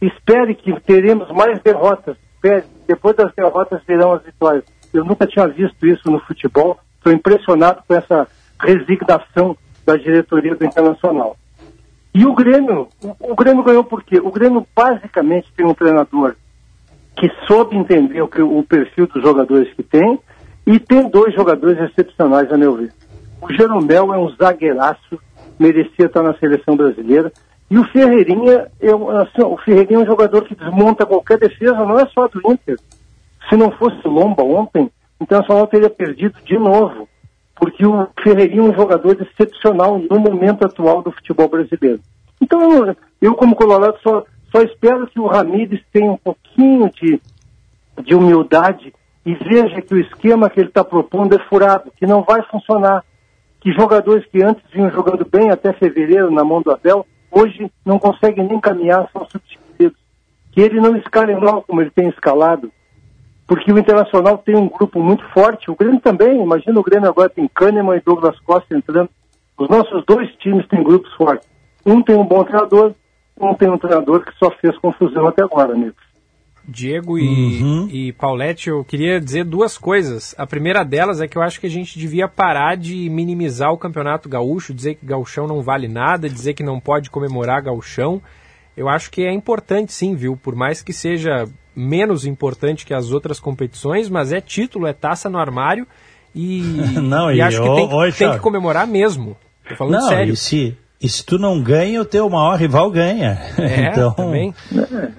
espere 0.00 0.54
que 0.54 0.72
teremos 0.80 1.28
mais 1.30 1.60
derrotas. 1.62 2.16
Espere, 2.34 2.64
depois 2.86 3.16
das 3.16 3.34
derrotas 3.34 3.82
virão 3.86 4.12
as 4.12 4.22
vitórias. 4.22 4.64
Eu 4.94 5.04
nunca 5.04 5.26
tinha 5.26 5.48
visto 5.48 5.84
isso 5.84 6.08
no 6.10 6.20
futebol. 6.20 6.78
Estou 6.96 7.12
impressionado 7.12 7.82
com 7.86 7.94
essa 7.94 8.28
resignação 8.60 9.56
da 9.84 9.96
diretoria 9.96 10.54
do 10.54 10.64
Internacional. 10.64 11.36
E 12.14 12.26
o 12.26 12.34
Grêmio, 12.34 12.88
o, 13.02 13.32
o 13.32 13.34
Grêmio 13.34 13.62
ganhou 13.62 13.84
por 13.84 14.02
quê? 14.02 14.20
O 14.22 14.30
Grêmio 14.30 14.66
basicamente 14.76 15.50
tem 15.56 15.64
um 15.66 15.74
treinador 15.74 16.34
que 17.16 17.28
soube 17.46 17.76
entender 17.76 18.20
o, 18.22 18.28
que, 18.28 18.42
o 18.42 18.62
perfil 18.62 19.06
dos 19.06 19.22
jogadores 19.22 19.72
que 19.74 19.82
tem 19.82 20.18
e 20.66 20.78
tem 20.78 21.08
dois 21.08 21.34
jogadores 21.34 21.78
excepcionais, 21.90 22.52
a 22.52 22.56
meu 22.56 22.74
ver. 22.76 22.92
O 23.40 23.52
Jeromel 23.52 24.14
é 24.14 24.18
um 24.18 24.28
zagueiraço, 24.36 25.18
merecia 25.58 26.06
estar 26.06 26.22
na 26.22 26.34
seleção 26.38 26.76
brasileira. 26.76 27.32
E 27.70 27.78
o 27.78 27.84
Ferreirinha, 27.84 28.68
é, 28.80 28.94
um- 28.94 29.10
assim, 29.10 29.42
o 29.42 29.56
Ferreirinha 29.56 30.00
é 30.00 30.02
um 30.02 30.06
jogador 30.06 30.44
que 30.44 30.54
desmonta 30.54 31.06
qualquer 31.06 31.38
defesa, 31.38 31.74
não 31.74 31.98
é 31.98 32.06
só 32.06 32.28
do 32.28 32.40
Inter. 32.50 32.78
Se 33.48 33.56
não 33.56 33.70
fosse 33.72 34.06
Lomba 34.06 34.42
ontem, 34.42 34.90
o 35.18 35.24
Internacional 35.24 35.66
teria 35.66 35.90
perdido 35.90 36.38
de 36.44 36.58
novo. 36.58 37.08
Porque 37.54 37.86
o 37.86 38.08
Ferreirinha 38.22 38.60
é 38.60 38.70
um 38.70 38.74
jogador 38.74 39.16
excepcional 39.20 39.98
no 39.98 40.18
momento 40.18 40.64
atual 40.64 41.02
do 41.02 41.12
futebol 41.12 41.48
brasileiro. 41.48 42.00
Então, 42.40 42.94
eu, 43.20 43.34
como 43.34 43.54
Colorado, 43.54 43.96
só, 44.02 44.24
só 44.50 44.62
espero 44.62 45.06
que 45.06 45.20
o 45.20 45.26
Ramírez 45.26 45.80
tenha 45.92 46.10
um 46.10 46.16
pouquinho 46.16 46.90
de, 46.90 47.20
de 48.02 48.14
humildade 48.14 48.92
e 49.24 49.34
veja 49.34 49.80
que 49.80 49.94
o 49.94 50.00
esquema 50.00 50.50
que 50.50 50.58
ele 50.58 50.68
está 50.68 50.82
propondo 50.82 51.34
é 51.34 51.48
furado, 51.48 51.92
que 51.96 52.06
não 52.06 52.22
vai 52.22 52.42
funcionar. 52.50 53.04
Que 53.60 53.72
jogadores 53.72 54.26
que 54.26 54.42
antes 54.42 54.64
vinham 54.72 54.90
jogando 54.90 55.24
bem 55.24 55.50
até 55.50 55.72
fevereiro 55.72 56.32
na 56.32 56.42
mão 56.42 56.60
do 56.60 56.72
Abel, 56.72 57.06
hoje 57.30 57.70
não 57.84 57.96
conseguem 57.96 58.44
nem 58.44 58.58
caminhar, 58.58 59.08
são 59.12 59.24
substituídos. 59.24 59.96
Que 60.50 60.60
ele 60.60 60.80
não 60.80 60.96
escale 60.96 61.36
mal 61.36 61.62
como 61.62 61.80
ele 61.80 61.90
tem 61.90 62.08
escalado, 62.08 62.72
porque 63.52 63.70
o 63.70 63.78
Internacional 63.78 64.38
tem 64.38 64.56
um 64.56 64.66
grupo 64.66 64.98
muito 65.02 65.22
forte, 65.28 65.70
o 65.70 65.76
Grêmio 65.76 66.00
também, 66.00 66.42
imagina 66.42 66.80
o 66.80 66.82
Grêmio 66.82 67.10
agora 67.10 67.28
tem 67.28 67.46
Kahneman 67.54 67.98
e 67.98 68.00
Douglas 68.00 68.40
Costa 68.40 68.74
entrando. 68.74 69.10
Os 69.58 69.68
nossos 69.68 70.02
dois 70.06 70.34
times 70.36 70.66
têm 70.68 70.82
grupos 70.82 71.12
fortes. 71.16 71.46
Um 71.84 72.02
tem 72.02 72.16
um 72.16 72.24
bom 72.24 72.42
treinador, 72.44 72.94
um 73.38 73.52
tem 73.52 73.68
um 73.68 73.76
treinador 73.76 74.24
que 74.24 74.32
só 74.38 74.50
fez 74.52 74.74
confusão 74.78 75.26
até 75.26 75.42
agora, 75.42 75.74
amigos. 75.74 76.02
Diego 76.66 77.18
e, 77.18 78.08
e 78.08 78.12
Paulette, 78.14 78.70
eu 78.70 78.82
queria 78.84 79.20
dizer 79.20 79.44
duas 79.44 79.76
coisas. 79.76 80.34
A 80.38 80.46
primeira 80.46 80.82
delas 80.82 81.20
é 81.20 81.28
que 81.28 81.36
eu 81.36 81.42
acho 81.42 81.60
que 81.60 81.66
a 81.66 81.70
gente 81.70 81.98
devia 81.98 82.26
parar 82.26 82.74
de 82.74 83.10
minimizar 83.10 83.70
o 83.70 83.76
campeonato 83.76 84.30
gaúcho, 84.30 84.72
dizer 84.72 84.94
que 84.94 85.04
gauchão 85.04 85.46
não 85.46 85.60
vale 85.60 85.88
nada, 85.88 86.26
dizer 86.26 86.54
que 86.54 86.62
não 86.62 86.80
pode 86.80 87.10
comemorar 87.10 87.60
gauchão. 87.60 88.22
Eu 88.74 88.88
acho 88.88 89.10
que 89.10 89.22
é 89.22 89.30
importante 89.30 89.92
sim, 89.92 90.14
viu? 90.14 90.38
Por 90.38 90.54
mais 90.54 90.80
que 90.80 90.94
seja 90.94 91.46
menos 91.74 92.24
importante 92.26 92.84
que 92.86 92.94
as 92.94 93.10
outras 93.12 93.40
competições, 93.40 94.08
mas 94.08 94.32
é 94.32 94.40
título, 94.40 94.86
é 94.86 94.92
taça 94.92 95.28
no 95.30 95.38
armário 95.38 95.86
e, 96.34 96.60
Não, 97.02 97.30
e 97.30 97.36
e 97.36 97.40
acho 97.42 97.62
que 97.62 97.74
tem, 97.74 97.88
que- 97.88 98.18
tem 98.18 98.32
que 98.32 98.38
comemorar 98.40 98.86
mesmo. 98.86 99.36
Tô 99.68 99.76
falando 99.76 99.94
não, 99.94 100.08
sério. 100.08 100.34
E 100.34 100.36
se, 100.36 100.76
e 101.00 101.08
se 101.08 101.24
tu 101.24 101.38
não 101.38 101.62
ganha, 101.62 102.00
o 102.00 102.04
teu 102.04 102.28
maior 102.28 102.56
rival 102.58 102.90
ganha. 102.90 103.38
É, 103.58 103.88
então, 103.92 104.12
também. 104.12 104.54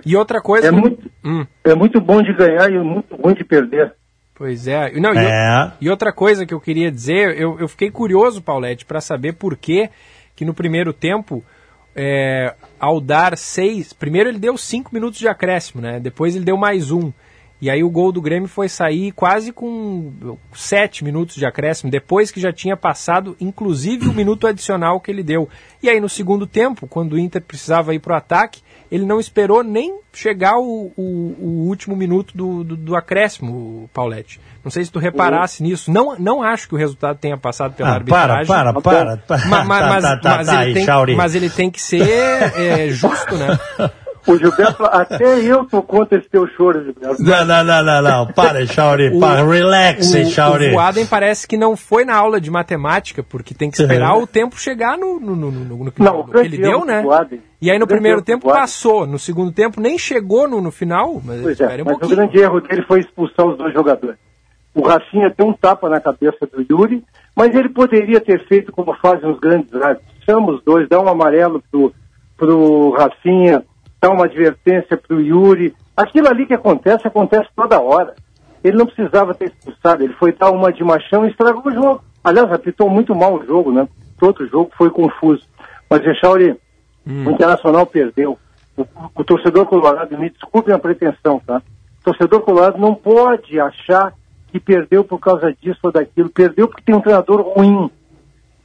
E 0.05 0.15
outra 0.15 0.41
coisa... 0.41 0.67
É 0.67 0.71
muito, 0.71 1.09
Hum. 1.25 1.45
é 1.63 1.73
muito 1.73 2.01
bom 2.01 2.21
de 2.21 2.33
ganhar 2.33 2.69
e 2.69 2.77
muito 2.79 3.15
ruim 3.15 3.33
de 3.33 3.43
perder. 3.45 3.93
Pois 4.35 4.67
é. 4.67 4.91
Não, 4.99 5.13
e, 5.13 5.17
É. 5.17 5.71
e 5.79 5.89
outra 5.89 6.11
coisa 6.11 6.45
que 6.45 6.53
eu 6.53 6.59
queria 6.59 6.91
dizer, 6.91 7.39
eu, 7.39 7.57
eu 7.59 7.67
fiquei 7.67 7.89
curioso, 7.91 8.41
Paulette, 8.41 8.83
para 8.85 8.99
saber 8.99 9.33
por 9.33 9.55
que 9.55 9.89
que 10.35 10.43
no 10.43 10.53
primeiro 10.53 10.91
tempo, 10.91 11.43
é, 11.95 12.53
ao 12.79 12.99
dar 12.99 13.37
seis... 13.37 13.93
Primeiro 13.93 14.29
ele 14.29 14.39
deu 14.39 14.57
cinco 14.57 14.89
minutos 14.93 15.19
de 15.19 15.27
acréscimo, 15.27 15.81
né? 15.81 15.99
Depois 15.99 16.35
ele 16.35 16.45
deu 16.45 16.57
mais 16.57 16.91
um. 16.91 17.11
E 17.63 17.69
aí 17.69 17.81
o 17.81 17.89
gol 17.89 18.11
do 18.11 18.21
Grêmio 18.21 18.49
foi 18.49 18.67
sair 18.67 19.13
quase 19.13 19.53
com 19.53 20.11
sete 20.53 21.01
minutos 21.01 21.35
de 21.37 21.45
acréscimo, 21.45 21.89
depois 21.89 22.29
que 22.29 22.41
já 22.41 22.51
tinha 22.51 22.75
passado, 22.75 23.37
inclusive, 23.39 24.09
o 24.09 24.13
minuto 24.13 24.45
adicional 24.45 24.99
que 24.99 25.09
ele 25.09 25.23
deu. 25.23 25.47
E 25.81 25.89
aí 25.89 26.01
no 26.01 26.09
segundo 26.09 26.45
tempo, 26.45 26.87
quando 26.87 27.13
o 27.13 27.17
Inter 27.19 27.41
precisava 27.41 27.95
ir 27.95 27.99
para 27.99 28.15
o 28.15 28.17
ataque, 28.17 28.61
ele 28.91 29.05
não 29.05 29.17
esperou 29.17 29.63
nem 29.63 29.97
chegar 30.11 30.57
o, 30.59 30.91
o- 30.97 31.35
o 31.39 31.65
último 31.69 31.95
minuto 31.95 32.35
do, 32.35 32.65
do, 32.65 32.75
do 32.75 32.95
acréscimo, 32.97 33.89
Paulette. 33.93 34.41
Não 34.61 34.69
sei 34.69 34.83
se 34.83 34.91
tu 34.91 34.99
reparasse 34.99 35.63
nisso. 35.63 35.89
Não, 35.89 36.17
não 36.19 36.43
acho 36.43 36.67
que 36.67 36.75
o 36.75 36.77
resultado 36.77 37.17
tenha 37.17 37.37
passado 37.37 37.73
pela 37.75 37.89
Ah, 37.89 37.93
arbitragem. 37.93 38.45
para, 38.45 38.73
para. 38.73 39.17
para. 39.17 39.45
Ma- 39.47 39.63
ma- 39.63 39.79
Tá, 39.79 39.87
mas, 39.89 40.03
tá, 40.03 40.17
tá, 40.17 40.35
mas 40.37 40.47
tá, 40.47 40.53
ele 40.67 40.79
aí, 40.79 40.85
tem, 41.05 41.15
mas 41.15 41.33
ele 41.35 41.49
tem 41.49 41.71
que 41.71 41.81
ser 41.81 42.01
é, 42.07 42.89
justo, 42.89 43.35
né? 43.37 43.57
O 44.25 44.37
Gilberto, 44.37 44.85
até 44.85 45.39
eu 45.41 45.65
tô 45.65 45.81
contra 45.81 46.17
esse 46.17 46.29
teu 46.29 46.47
choro, 46.47 46.83
Gilberto. 46.83 47.21
Não, 47.21 47.45
não, 47.45 47.63
não, 47.63 47.83
não, 47.83 48.01
não. 48.01 48.27
Para, 48.27 48.65
Chauri, 48.65 49.19
para. 49.19 49.43
Relax, 49.43 50.13
o, 50.13 50.25
Chauri. 50.25 50.69
o 50.69 50.71
Voaden 50.73 51.05
parece 51.05 51.47
que 51.47 51.57
não 51.57 51.75
foi 51.75 52.05
na 52.05 52.15
aula 52.15 52.39
de 52.39 52.49
matemática, 52.49 53.21
porque 53.21 53.53
tem 53.53 53.69
que 53.69 53.81
esperar 53.81 54.17
o 54.17 54.25
tempo 54.25 54.59
chegar 54.59 54.97
no, 54.97 55.19
no, 55.19 55.35
no, 55.35 55.51
no, 55.51 55.65
no, 55.65 55.93
Não, 55.97 56.17
no 56.17 56.31
que 56.31 56.37
ele 56.37 56.57
deu, 56.57 56.85
né? 56.85 57.03
E 57.61 57.69
aí 57.69 57.77
no 57.77 57.87
primeiro 57.87 58.21
tempo 58.21 58.47
passou, 58.47 59.05
no 59.05 59.19
segundo 59.19 59.51
tempo 59.51 59.79
nem 59.79 59.97
chegou 59.97 60.47
no, 60.47 60.61
no 60.61 60.71
final, 60.71 61.21
mas 61.23 61.41
Pois 61.41 61.59
é, 61.59 61.81
um 61.81 61.85
mas 61.85 61.97
o 61.97 62.15
grande 62.15 62.39
erro 62.39 62.61
dele 62.61 62.83
foi 62.87 62.99
expulsar 62.99 63.45
os 63.45 63.57
dois 63.57 63.73
jogadores. 63.73 64.17
O 64.75 64.81
Rafinha 64.87 65.33
deu 65.37 65.47
um 65.47 65.53
tapa 65.53 65.87
na 65.87 66.01
cabeça 66.01 66.47
do 66.47 66.65
Yuri, 66.69 67.03
mas 67.35 67.53
ele 67.55 67.69
poderia 67.69 68.19
ter 68.19 68.45
feito 68.47 68.71
como 68.71 68.93
fazem 68.95 69.29
os 69.29 69.39
grandes 69.39 69.73
árbitros. 69.75 70.11
Chama 70.25 70.53
os 70.53 70.63
dois, 70.63 70.89
dá 70.89 70.99
um 70.99 71.07
amarelo 71.07 71.61
pro, 71.69 71.93
pro 72.35 72.91
Rafinha, 72.91 73.63
dá 74.03 74.09
uma 74.09 74.25
advertência 74.25 74.97
pro 74.97 75.21
Yuri. 75.21 75.73
Aquilo 75.95 76.27
ali 76.27 76.45
que 76.45 76.53
acontece, 76.53 77.07
acontece 77.07 77.47
toda 77.55 77.81
hora. 77.81 78.13
Ele 78.61 78.77
não 78.77 78.85
precisava 78.85 79.33
ter 79.33 79.45
expulsado, 79.45 80.03
ele 80.03 80.13
foi 80.13 80.33
dar 80.33 80.51
uma 80.51 80.73
de 80.73 80.83
machão 80.83 81.25
e 81.25 81.29
estragou 81.29 81.65
o 81.65 81.73
jogo. 81.73 82.03
Aliás, 82.21 82.51
apitou 82.51 82.89
muito 82.89 83.15
mal 83.15 83.35
o 83.35 83.45
jogo, 83.45 83.71
né? 83.71 83.87
Todo 84.19 84.47
jogo 84.47 84.71
foi 84.77 84.89
confuso. 84.89 85.43
Mas, 85.89 86.05
Echauri, 86.05 86.57
o 87.05 87.31
Internacional 87.31 87.85
perdeu. 87.85 88.37
O, 88.75 88.85
o 89.15 89.23
torcedor 89.23 89.65
colorado, 89.67 90.17
me 90.17 90.29
desculpe 90.29 90.71
a 90.73 90.79
pretensão, 90.79 91.39
tá? 91.45 91.61
O 92.01 92.03
torcedor 92.03 92.41
colorado 92.41 92.77
não 92.77 92.95
pode 92.95 93.57
achar 93.57 94.13
que 94.49 94.59
perdeu 94.59 95.03
por 95.05 95.19
causa 95.19 95.53
disso 95.61 95.79
ou 95.83 95.91
daquilo. 95.91 96.29
Perdeu 96.29 96.67
porque 96.67 96.83
tem 96.83 96.95
um 96.95 97.01
treinador 97.01 97.41
ruim, 97.41 97.89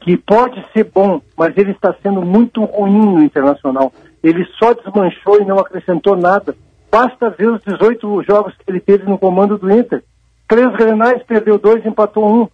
que 0.00 0.16
pode 0.16 0.64
ser 0.72 0.84
bom, 0.84 1.20
mas 1.36 1.56
ele 1.56 1.72
está 1.72 1.94
sendo 2.02 2.22
muito 2.22 2.64
ruim 2.64 3.14
no 3.14 3.22
Internacional. 3.22 3.92
Ele 4.22 4.44
só 4.58 4.72
desmanchou 4.74 5.40
e 5.40 5.44
não 5.44 5.58
acrescentou 5.58 6.16
nada. 6.16 6.54
Basta 6.90 7.30
ver 7.30 7.48
os 7.50 7.60
18 7.62 8.22
jogos 8.22 8.54
que 8.56 8.64
ele 8.66 8.80
teve 8.80 9.04
no 9.04 9.18
comando 9.18 9.58
do 9.58 9.70
Inter. 9.70 10.02
Três 10.48 10.70
grenais, 10.76 11.22
perdeu 11.24 11.58
dois, 11.58 11.84
empatou 11.84 12.26
um. 12.26 12.48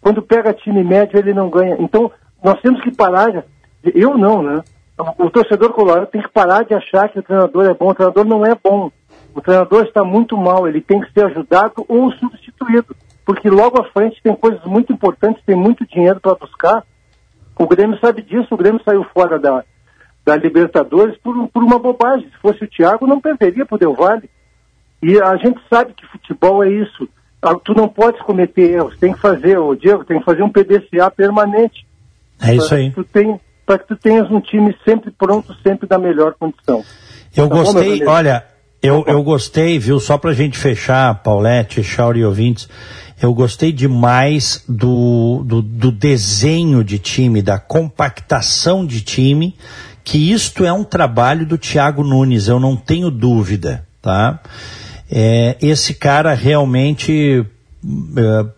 Quando 0.00 0.22
pega 0.22 0.52
time 0.52 0.84
médio, 0.84 1.18
ele 1.18 1.34
não 1.34 1.50
ganha. 1.50 1.76
Então, 1.80 2.10
nós 2.42 2.60
temos 2.60 2.80
que 2.82 2.94
parar. 2.94 3.44
Eu 3.82 4.16
não, 4.16 4.42
né? 4.42 4.62
O 5.18 5.28
torcedor 5.28 5.72
colorado 5.72 6.06
tem 6.06 6.22
que 6.22 6.28
parar 6.28 6.64
de 6.64 6.72
achar 6.72 7.08
que 7.08 7.18
o 7.18 7.22
treinador 7.22 7.64
é 7.64 7.74
bom. 7.74 7.88
O 7.88 7.94
treinador 7.94 8.24
não 8.24 8.46
é 8.46 8.54
bom. 8.54 8.92
O 9.34 9.40
treinador 9.40 9.84
está 9.84 10.04
muito 10.04 10.36
mal. 10.36 10.68
Ele 10.68 10.80
tem 10.80 11.00
que 11.00 11.12
ser 11.12 11.26
ajudado 11.26 11.84
ou 11.88 12.12
substituído. 12.12 12.94
Porque 13.26 13.50
logo 13.50 13.80
à 13.80 13.84
frente 13.90 14.20
tem 14.22 14.36
coisas 14.36 14.62
muito 14.64 14.92
importantes, 14.92 15.42
tem 15.44 15.56
muito 15.56 15.86
dinheiro 15.86 16.20
para 16.20 16.34
buscar. 16.34 16.84
O 17.58 17.66
Grêmio 17.66 17.98
sabe 17.98 18.22
disso. 18.22 18.48
O 18.52 18.56
Grêmio 18.56 18.80
saiu 18.84 19.04
fora 19.12 19.38
da, 19.38 19.64
da 20.24 20.36
Libertadores 20.36 21.16
por, 21.18 21.48
por 21.48 21.62
uma 21.62 21.78
bobagem. 21.78 22.28
Se 22.30 22.38
fosse 22.40 22.64
o 22.64 22.68
Thiago, 22.68 23.06
não 23.06 23.20
perderia 23.20 23.66
para 23.66 23.76
o 23.76 23.78
Del 23.78 23.94
Valle. 23.94 24.28
E 25.02 25.20
a 25.20 25.36
gente 25.36 25.60
sabe 25.68 25.92
que 25.94 26.06
futebol 26.06 26.64
é 26.64 26.70
isso. 26.70 27.08
Ah, 27.42 27.54
Tu 27.54 27.74
não 27.74 27.88
pode 27.88 28.18
cometer 28.24 28.72
erros. 28.72 28.96
Tem 28.98 29.12
que 29.12 29.20
fazer, 29.20 29.58
o 29.58 29.74
Diego, 29.74 30.04
tem 30.04 30.18
que 30.18 30.24
fazer 30.24 30.42
um 30.42 30.50
PDCA 30.50 31.10
permanente. 31.14 31.86
É 32.40 32.54
isso 32.54 32.74
aí. 32.74 32.90
Para 32.90 33.78
que 33.78 33.86
tu 33.86 33.96
para 33.96 33.96
tenhas 33.96 34.30
um 34.30 34.40
time 34.40 34.74
sempre 34.84 35.10
pronto, 35.10 35.54
sempre 35.62 35.86
da 35.86 35.98
melhor 35.98 36.34
condição. 36.38 36.82
Eu 37.36 37.48
Tá 37.48 37.54
bom, 37.54 37.62
gostei, 37.62 37.90
beleza? 37.90 38.10
olha, 38.10 38.44
eu, 38.82 39.04
eu 39.06 39.22
gostei, 39.22 39.78
viu, 39.78 39.98
só 39.98 40.18
pra 40.18 40.32
gente 40.32 40.56
fechar, 40.58 41.22
Paulette, 41.22 41.82
Chauri 41.82 42.20
e 42.20 42.24
ouvintes, 42.24 42.68
eu 43.20 43.32
gostei 43.32 43.72
demais 43.72 44.62
do, 44.68 45.42
do, 45.46 45.62
do 45.62 45.90
desenho 45.90 46.84
de 46.84 46.98
time, 46.98 47.40
da 47.40 47.58
compactação 47.58 48.84
de 48.84 49.00
time, 49.00 49.56
que 50.04 50.30
isto 50.30 50.64
é 50.64 50.72
um 50.72 50.84
trabalho 50.84 51.46
do 51.46 51.56
Thiago 51.56 52.04
Nunes, 52.04 52.46
eu 52.46 52.60
não 52.60 52.76
tenho 52.76 53.10
dúvida, 53.10 53.86
tá? 54.02 54.38
É, 55.10 55.56
esse 55.62 55.94
cara 55.94 56.34
realmente 56.34 57.44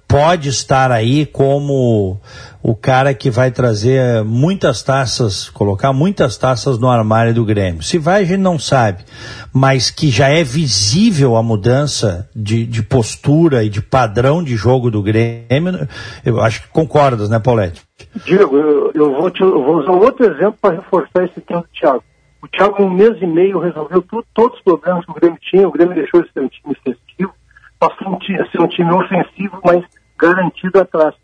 pode 0.06 0.48
estar 0.48 0.90
aí 0.90 1.26
como 1.26 2.20
o 2.62 2.74
cara 2.74 3.14
que 3.14 3.30
vai 3.30 3.50
trazer 3.50 4.24
muitas 4.24 4.82
taças, 4.82 5.48
colocar 5.50 5.92
muitas 5.92 6.36
taças 6.36 6.78
no 6.78 6.88
armário 6.88 7.34
do 7.34 7.44
Grêmio. 7.44 7.82
Se 7.82 7.98
vai, 7.98 8.22
a 8.22 8.24
gente 8.24 8.40
não 8.40 8.58
sabe, 8.58 9.04
mas 9.52 9.90
que 9.90 10.10
já 10.10 10.28
é 10.28 10.42
visível 10.42 11.36
a 11.36 11.42
mudança 11.42 12.28
de, 12.34 12.66
de 12.66 12.82
postura 12.82 13.62
e 13.62 13.68
de 13.68 13.80
padrão 13.80 14.42
de 14.42 14.56
jogo 14.56 14.90
do 14.90 15.02
Grêmio, 15.02 15.88
eu 16.24 16.40
acho 16.40 16.62
que 16.62 16.68
concordas, 16.68 17.28
né, 17.28 17.38
Paulette? 17.38 17.82
Diego, 18.24 18.56
eu, 18.56 18.92
eu 18.94 19.14
vou, 19.14 19.30
te, 19.30 19.42
eu 19.42 19.62
vou 19.62 19.78
usar 19.78 19.92
outro 19.92 20.26
exemplo 20.26 20.56
para 20.60 20.76
reforçar 20.76 21.24
esse 21.24 21.40
tema 21.40 21.60
do 21.60 21.68
Thiago. 21.68 22.02
O 22.42 22.48
Thiago, 22.48 22.82
um 22.82 22.90
mês 22.90 23.16
e 23.20 23.26
meio, 23.26 23.58
resolveu 23.58 24.04
todos 24.34 24.58
os 24.58 24.64
problemas 24.64 25.04
que 25.04 25.10
o 25.10 25.14
Grêmio 25.14 25.38
tinha. 25.40 25.68
O 25.68 25.72
Grêmio 25.72 25.94
deixou 25.94 26.22
de 26.22 26.32
ser 26.32 26.40
um 26.40 26.48
time 26.48 26.76
festivo, 26.84 27.32
passou 27.78 28.08
um 28.08 28.20
ser 28.20 28.60
um 28.60 28.68
time 28.68 28.92
ofensivo, 28.92 29.60
mas 29.64 29.84
garantido 30.18 30.80
atrás. 30.80 31.14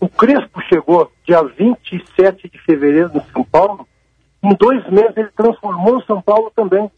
O 0.00 0.08
Crespo 0.08 0.60
chegou 0.62 1.10
dia 1.26 1.42
27 1.42 2.50
de 2.50 2.58
fevereiro 2.58 3.10
no 3.14 3.22
São 3.32 3.42
Paulo. 3.44 3.86
Em 4.42 4.54
dois 4.54 4.88
meses 4.90 5.16
ele 5.16 5.30
transformou 5.36 5.96
o 5.96 6.02
São 6.02 6.20
Paulo 6.20 6.52
também. 6.54 6.90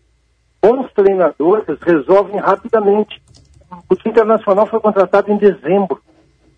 Bons 0.60 0.92
treinadores 0.92 1.78
resolvem 1.80 2.40
rapidamente. 2.40 3.22
O 3.88 3.94
time 3.94 4.12
internacional 4.12 4.66
foi 4.66 4.80
contratado 4.80 5.30
em 5.30 5.36
dezembro. 5.36 6.02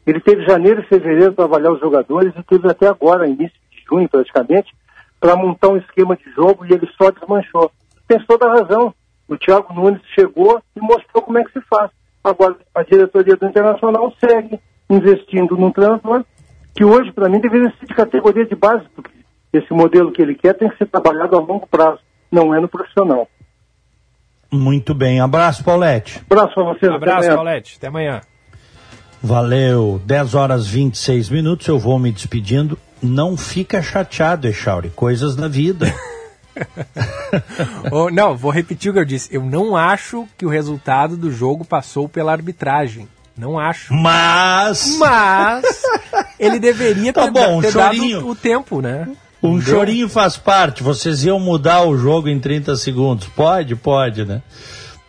Ele 0.07 0.20
teve 0.20 0.46
janeiro 0.46 0.80
e 0.80 0.86
fevereiro 0.86 1.34
para 1.34 1.44
avaliar 1.44 1.72
os 1.72 1.80
jogadores 1.80 2.32
e 2.34 2.42
teve 2.42 2.68
até 2.70 2.88
agora, 2.88 3.28
início 3.28 3.59
de 3.70 3.84
junho 3.88 4.09
praticamente, 4.09 4.74
para 5.20 5.36
montar 5.36 5.68
um 5.68 5.76
esquema 5.76 6.16
de 6.16 6.30
jogo 6.32 6.64
e 6.64 6.72
ele 6.72 6.88
só 6.96 7.11
desmanchou. 7.11 7.70
Tem 8.09 8.18
toda 8.24 8.46
a 8.46 8.55
razão. 8.55 8.94
O 9.28 9.36
Thiago 9.36 9.72
Nunes 9.74 10.01
chegou 10.14 10.61
e 10.74 10.80
mostrou 10.80 11.22
como 11.22 11.38
é 11.38 11.44
que 11.44 11.53
se 11.53 11.61
faz. 11.68 11.90
Agora, 12.23 12.57
a 12.75 12.83
diretoria 12.83 13.37
do 13.37 13.47
Internacional 13.47 14.12
segue 14.21 14.61
investindo 14.89 15.57
num 15.57 15.71
treinador 15.71 16.25
que 16.75 16.85
hoje, 16.85 17.12
para 17.12 17.29
mim, 17.29 17.41
deveria 17.41 17.73
ser 17.79 17.87
de 17.87 17.95
categoria 17.95 18.47
de 18.47 18.55
base, 18.55 18.85
porque 18.95 19.11
esse 19.53 19.73
modelo 19.73 20.12
que 20.12 20.23
ele 20.23 20.35
quer 20.35 20.55
tem 20.55 20.68
que 20.68 20.77
ser 20.77 20.87
trabalhado 20.87 21.37
a 21.37 21.41
longo 21.41 21.66
prazo, 21.66 22.01
não 22.31 22.55
é 22.55 22.61
no 22.61 22.68
profissional. 22.68 23.29
Muito 24.51 24.95
bem, 24.95 25.21
abraço, 25.21 25.64
Paulette. 25.64 26.21
Abraço 26.31 26.55
para 26.55 26.64
vocês. 26.64 26.93
até 26.93 26.95
Abraço, 26.97 27.18
amanhã. 27.18 27.35
Paulette. 27.37 27.77
Até 27.79 27.87
amanhã. 27.87 28.21
Valeu, 29.23 30.01
10 30.05 30.35
horas 30.35 30.66
26 30.66 31.29
minutos, 31.29 31.68
eu 31.68 31.79
vou 31.79 31.99
me 31.99 32.11
despedindo. 32.11 32.79
Não 33.03 33.37
fica 33.37 33.83
chateado, 33.83 34.47
Echauri, 34.49 34.91
coisas 34.91 35.37
da 35.37 35.47
vida. 35.47 35.87
Oh, 37.92 38.11
não, 38.11 38.36
vou 38.36 38.50
repetir 38.50 38.90
o 38.90 38.94
que 38.94 39.00
eu 39.00 39.04
disse. 39.04 39.28
Eu 39.34 39.42
não 39.44 39.76
acho 39.76 40.26
que 40.36 40.44
o 40.44 40.48
resultado 40.48 41.16
do 41.16 41.30
jogo 41.30 41.64
passou 41.64 42.08
pela 42.08 42.32
arbitragem. 42.32 43.08
Não 43.36 43.58
acho. 43.58 43.94
Mas. 43.94 44.96
Mas 44.98 45.82
ele 46.38 46.58
deveria 46.58 47.12
Tá 47.14 47.24
ter, 47.24 47.30
bom, 47.30 47.61
ter 47.61 47.72
dado 47.72 48.28
o 48.28 48.34
tempo, 48.34 48.80
né? 48.82 49.08
Um 49.42 49.56
Entendeu? 49.56 49.74
chorinho 49.74 50.08
faz 50.08 50.36
parte. 50.36 50.82
Vocês 50.82 51.24
iam 51.24 51.40
mudar 51.40 51.82
o 51.84 51.96
jogo 51.96 52.28
em 52.28 52.38
30 52.38 52.76
segundos. 52.76 53.26
Pode, 53.28 53.74
pode, 53.76 54.24
né? 54.24 54.42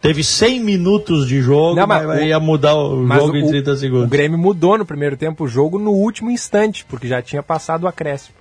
Teve 0.02 0.24
100 0.24 0.60
minutos 0.62 1.28
de 1.28 1.42
jogo, 1.42 1.76
Não, 1.76 1.86
mas, 1.86 2.06
mas 2.08 2.22
o- 2.22 2.24
ia 2.24 2.40
mudar 2.40 2.76
o 2.76 3.06
jogo 3.08 3.34
o, 3.34 3.38
em 3.38 3.48
30 3.48 3.76
segundos. 3.76 4.06
o 4.06 4.10
Grêmio 4.10 4.38
mudou 4.38 4.78
no 4.78 4.86
primeiro 4.86 5.18
tempo 5.18 5.44
o 5.44 5.48
jogo 5.48 5.78
no 5.78 5.92
último 5.92 6.32
instante, 6.32 6.86
porque 6.88 7.08
já 7.08 7.22
tinha 7.22 7.44
passado 7.44 7.84
o 7.84 7.88
acréscimo. 7.88 8.36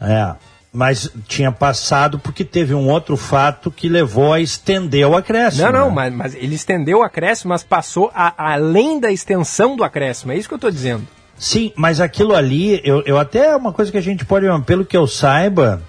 É, 0.00 0.34
mas 0.72 1.10
tinha 1.28 1.52
passado 1.52 2.18
porque 2.18 2.44
teve 2.44 2.74
um 2.74 2.88
outro 2.88 3.16
fato 3.16 3.70
que 3.70 3.88
levou 3.88 4.32
a 4.32 4.40
estender 4.40 5.06
o 5.06 5.14
acréscimo. 5.14 5.64
Não, 5.64 5.72
não, 5.72 5.88
né? 5.88 5.94
mas, 5.94 6.14
mas 6.14 6.34
ele 6.34 6.54
estendeu 6.54 7.00
o 7.00 7.02
acréscimo, 7.02 7.50
mas 7.50 7.62
passou 7.62 8.10
a- 8.14 8.32
além 8.52 8.98
da 8.98 9.12
extensão 9.12 9.76
do 9.76 9.84
acréscimo. 9.84 10.32
É 10.32 10.36
isso 10.36 10.48
que 10.48 10.54
eu 10.54 10.56
estou 10.56 10.70
dizendo. 10.70 11.06
Sim, 11.36 11.72
mas 11.76 12.00
aquilo 12.00 12.34
ali, 12.34 12.80
eu, 12.84 13.02
eu 13.04 13.18
até 13.18 13.48
é 13.48 13.56
uma 13.56 13.72
coisa 13.72 13.90
que 13.90 13.98
a 13.98 14.02
gente 14.02 14.24
pode, 14.24 14.46
pelo 14.64 14.84
que 14.84 14.96
eu 14.96 15.06
saiba, 15.06 15.82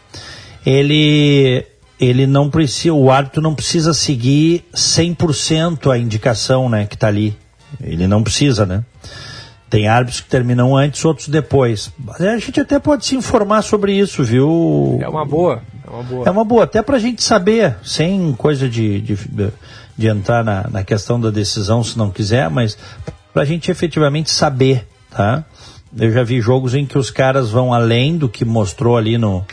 ele 0.66 1.66
ele 2.00 2.28
não 2.28 2.50
precisa, 2.50 2.94
o 2.94 3.10
árbitro 3.10 3.42
não 3.42 3.56
precisa 3.56 3.94
seguir 3.94 4.66
100% 4.74 5.90
a 5.90 5.98
indicação, 5.98 6.68
né, 6.68 6.86
que 6.86 6.98
tá 6.98 7.08
ali. 7.08 7.38
Ele 7.82 8.08
não 8.08 8.22
precisa, 8.22 8.66
né? 8.66 8.84
Tem 9.74 9.88
árbitros 9.88 10.22
que 10.22 10.30
terminam 10.30 10.78
antes, 10.78 11.04
outros 11.04 11.28
depois. 11.30 11.92
A 12.20 12.38
gente 12.38 12.62
até 12.62 12.78
pode 12.78 13.08
se 13.08 13.16
informar 13.16 13.64
sobre 13.64 13.92
isso, 13.92 14.24
viu? 14.24 15.00
É 15.02 15.10
uma 15.10 15.26
boa. 15.26 15.64
É 15.84 15.90
uma 15.90 16.04
boa. 16.04 16.28
É 16.28 16.30
uma 16.30 16.46
boa, 16.46 16.64
até 16.66 16.84
pra 16.84 17.00
gente 17.00 17.24
saber, 17.24 17.76
sem 17.84 18.34
coisa 18.34 18.70
de, 18.70 19.02
de, 19.02 19.18
de 19.98 20.08
entrar 20.08 20.44
na, 20.44 20.70
na 20.70 20.84
questão 20.84 21.20
da 21.20 21.32
decisão 21.32 21.84
se 21.84 21.98
não 21.98 22.12
quiser, 22.12 22.52
mas 22.52 22.78
pra 23.34 23.46
gente 23.46 23.72
efetivamente 23.72 24.30
saber, 24.30 24.88
tá? 25.10 25.44
Eu 25.98 26.12
já 26.12 26.22
vi 26.24 26.40
jogos 26.40 26.76
em 26.76 26.86
que 26.86 27.00
os 27.00 27.10
caras 27.10 27.50
vão 27.50 27.74
além 27.74 28.16
do 28.16 28.30
que 28.30 28.46
mostrou 28.46 28.96
ali 28.96 29.18
no, 29.18 29.44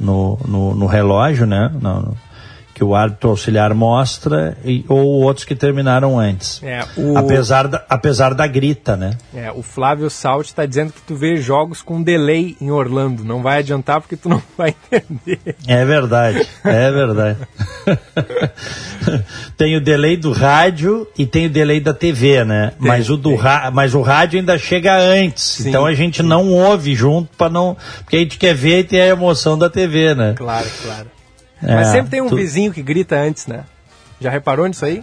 no, 0.00 0.38
no, 0.48 0.74
no 0.74 0.86
relógio, 0.86 1.44
né? 1.46 1.70
No- 1.82 2.16
que 2.74 2.82
o 2.82 2.94
árbitro 2.94 3.30
auxiliar 3.30 3.72
mostra, 3.72 4.58
e, 4.64 4.84
ou 4.88 5.22
outros 5.22 5.46
que 5.46 5.54
terminaram 5.54 6.18
antes. 6.18 6.60
É, 6.62 6.84
o... 6.96 7.16
apesar, 7.16 7.68
da, 7.68 7.84
apesar 7.88 8.34
da 8.34 8.46
grita, 8.48 8.96
né? 8.96 9.16
É, 9.32 9.52
o 9.52 9.62
Flávio 9.62 10.10
Salt 10.10 10.46
está 10.46 10.66
dizendo 10.66 10.92
que 10.92 11.00
tu 11.02 11.14
vê 11.14 11.36
jogos 11.36 11.80
com 11.80 12.02
delay 12.02 12.56
em 12.60 12.72
Orlando. 12.72 13.24
Não 13.24 13.42
vai 13.42 13.60
adiantar 13.60 14.00
porque 14.00 14.16
tu 14.16 14.28
não 14.28 14.42
vai 14.58 14.74
entender. 14.90 15.54
É 15.68 15.84
verdade, 15.84 16.46
é 16.64 16.90
verdade. 16.90 17.38
tem 19.56 19.76
o 19.76 19.80
delay 19.80 20.16
do 20.16 20.32
rádio 20.32 21.06
e 21.16 21.24
tem 21.24 21.46
o 21.46 21.50
delay 21.50 21.78
da 21.78 21.94
TV, 21.94 22.44
né? 22.44 22.72
Tem, 22.78 22.88
mas, 22.88 23.08
o 23.08 23.16
do 23.16 23.36
ra... 23.36 23.70
mas 23.72 23.94
o 23.94 24.02
rádio 24.02 24.40
ainda 24.40 24.58
chega 24.58 24.98
antes. 24.98 25.44
Sim, 25.44 25.68
então 25.68 25.86
a 25.86 25.94
gente 25.94 26.22
sim. 26.22 26.28
não 26.28 26.50
ouve 26.52 26.92
junto 26.94 27.36
para 27.36 27.48
não. 27.48 27.76
Porque 27.98 28.16
a 28.16 28.18
gente 28.20 28.36
quer 28.36 28.54
ver 28.54 28.80
e 28.80 28.84
ter 28.84 29.00
a 29.02 29.06
emoção 29.06 29.56
da 29.56 29.70
TV, 29.70 30.14
né? 30.16 30.34
Claro, 30.36 30.66
claro. 30.82 31.13
É, 31.64 31.74
Mas 31.74 31.88
sempre 31.88 32.10
tem 32.10 32.20
um 32.20 32.28
tu... 32.28 32.36
vizinho 32.36 32.72
que 32.72 32.82
grita 32.82 33.16
antes, 33.16 33.46
né? 33.46 33.64
Já 34.20 34.30
reparou 34.30 34.66
nisso 34.66 34.84
aí? 34.84 35.02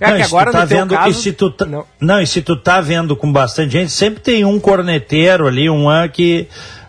É 0.00 0.08
não, 0.08 0.16
que 0.16 0.22
agora 0.22 0.52
tá 0.52 0.64
vendo, 0.64 0.94
caso... 0.94 1.10
e 1.10 1.14
se 1.14 1.32
tu 1.32 1.50
tá, 1.50 1.66
não. 1.66 1.84
não, 2.00 2.20
e 2.20 2.26
se 2.26 2.40
tu 2.42 2.56
tá 2.56 2.80
vendo 2.80 3.16
com 3.16 3.30
bastante 3.32 3.72
gente, 3.72 3.90
sempre 3.90 4.20
tem 4.20 4.44
um 4.44 4.60
corneteiro 4.60 5.46
ali, 5.46 5.68
um 5.68 5.86
que, 6.12 6.46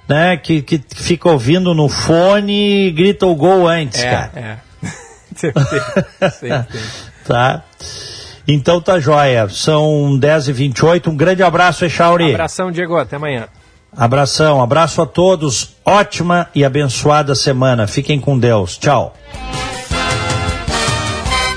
né, 0.07 0.37
que, 0.37 0.61
que 0.61 0.81
fica 0.95 1.29
ouvindo 1.29 1.73
no 1.73 1.89
fone 1.89 2.87
e 2.87 2.91
grita 2.91 3.25
o 3.25 3.35
gol 3.35 3.67
antes, 3.67 4.01
é, 4.01 4.09
cara. 4.09 4.31
É. 4.35 4.57
sempre 5.35 5.63
tem, 5.65 6.29
sempre 6.29 6.67
tem. 6.71 6.81
tá. 7.25 7.63
Então 8.47 8.81
tá 8.81 8.99
joia. 8.99 9.47
São 9.49 10.19
10h28. 10.19 11.07
Um 11.07 11.15
grande 11.15 11.43
abraço, 11.43 11.85
Echauri. 11.85 12.33
Abração, 12.33 12.71
Diego. 12.71 12.97
Até 12.97 13.15
amanhã. 13.15 13.47
Abração, 13.95 14.61
abraço 14.61 15.01
a 15.01 15.05
todos. 15.05 15.75
Ótima 15.85 16.47
e 16.55 16.65
abençoada 16.65 17.35
semana. 17.35 17.87
Fiquem 17.87 18.19
com 18.19 18.37
Deus. 18.37 18.77
Tchau. 18.77 19.13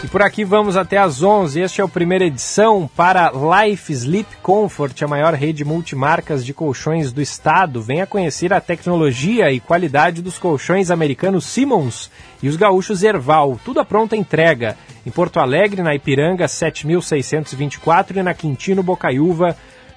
E 0.04 0.08
por 0.08 0.22
aqui 0.22 0.44
vamos 0.44 0.76
até 0.76 0.98
às 0.98 1.22
11. 1.22 1.60
Este 1.60 1.80
é 1.80 1.84
o 1.84 1.88
primeira 1.88 2.26
edição 2.26 2.88
para 2.94 3.32
Life 3.32 3.92
Sleep 3.92 4.36
Comfort, 4.42 5.02
a 5.02 5.08
maior 5.08 5.34
rede 5.34 5.64
multimarcas 5.64 6.44
de 6.44 6.52
colchões 6.52 7.10
do 7.10 7.22
estado. 7.22 7.80
Venha 7.80 8.06
conhecer 8.06 8.52
a 8.52 8.60
tecnologia 8.60 9.50
e 9.50 9.58
qualidade 9.58 10.20
dos 10.20 10.38
colchões 10.38 10.90
americanos 10.90 11.46
Simmons 11.46 12.10
e 12.42 12.48
os 12.48 12.56
gaúchos 12.56 13.02
Erval. 13.02 13.58
Tudo 13.64 13.80
a 13.80 13.84
pronta 13.84 14.14
entrega. 14.14 14.76
Em 15.04 15.10
Porto 15.10 15.40
Alegre, 15.40 15.82
na 15.82 15.94
Ipiranga 15.94 16.46
7624 16.46 18.18
e 18.18 18.22
na 18.22 18.34
Quintino 18.34 18.82
Bocaiúva 18.82 19.56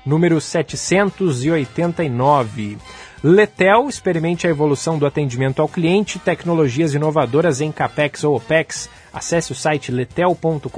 número 0.10 0.42
789. 0.42 2.80
Letel, 3.24 3.88
experimente 3.88 4.48
a 4.48 4.50
evolução 4.50 4.98
do 4.98 5.06
atendimento 5.06 5.62
ao 5.62 5.68
cliente, 5.68 6.18
tecnologias 6.18 6.96
inovadoras 6.96 7.62
em 7.62 7.72
CAPEX 7.72 8.24
ou 8.24 8.36
OPEX. 8.36 8.90
Acesse 9.14 9.52
o 9.52 9.56
site 9.56 9.92
letel.com.br. 9.92 10.72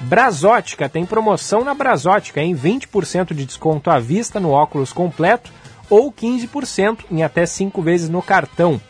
Brasótica 0.00 0.88
tem 0.88 1.04
promoção 1.04 1.64
na 1.64 1.74
Brasótica 1.74 2.40
em 2.40 2.54
20% 2.54 3.34
de 3.34 3.44
desconto 3.44 3.90
à 3.90 3.98
vista 3.98 4.38
no 4.38 4.50
óculos 4.50 4.92
completo 4.92 5.50
ou 5.90 6.12
15% 6.12 7.00
em 7.10 7.24
até 7.24 7.44
5 7.44 7.82
vezes 7.82 8.08
no 8.08 8.22
cartão. 8.22 8.80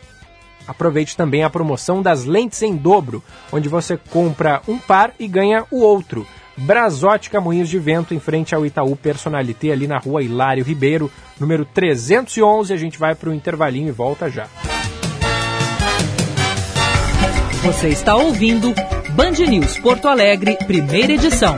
Aproveite 0.67 1.17
também 1.17 1.43
a 1.43 1.49
promoção 1.49 2.01
das 2.01 2.25
lentes 2.25 2.61
em 2.61 2.75
dobro, 2.75 3.23
onde 3.51 3.69
você 3.69 3.97
compra 3.97 4.61
um 4.67 4.77
par 4.77 5.13
e 5.19 5.27
ganha 5.27 5.65
o 5.71 5.79
outro. 5.79 6.27
Brasótica 6.57 7.41
Moinhos 7.41 7.69
de 7.69 7.77
Vento, 7.77 8.13
em 8.13 8.19
frente 8.19 8.55
ao 8.55 8.65
Itaú 8.65 8.95
Personalité, 8.95 9.71
ali 9.71 9.87
na 9.87 9.97
rua 9.97 10.23
Hilário 10.23 10.63
Ribeiro, 10.63 11.11
número 11.39 11.65
311. 11.65 12.73
A 12.73 12.77
gente 12.77 12.97
vai 12.97 13.13
para 13.15 13.29
o 13.29 13.33
intervalinho 13.33 13.89
e 13.89 13.91
volta 13.91 14.29
já. 14.29 14.47
Você 17.63 17.89
está 17.89 18.15
ouvindo 18.15 18.73
Band 19.15 19.31
News 19.49 19.79
Porto 19.79 20.07
Alegre, 20.07 20.57
primeira 20.67 21.13
edição. 21.13 21.57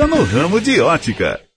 no 0.07 0.23
ramo 0.23 0.59
de 0.59 0.81
ótica. 0.81 1.50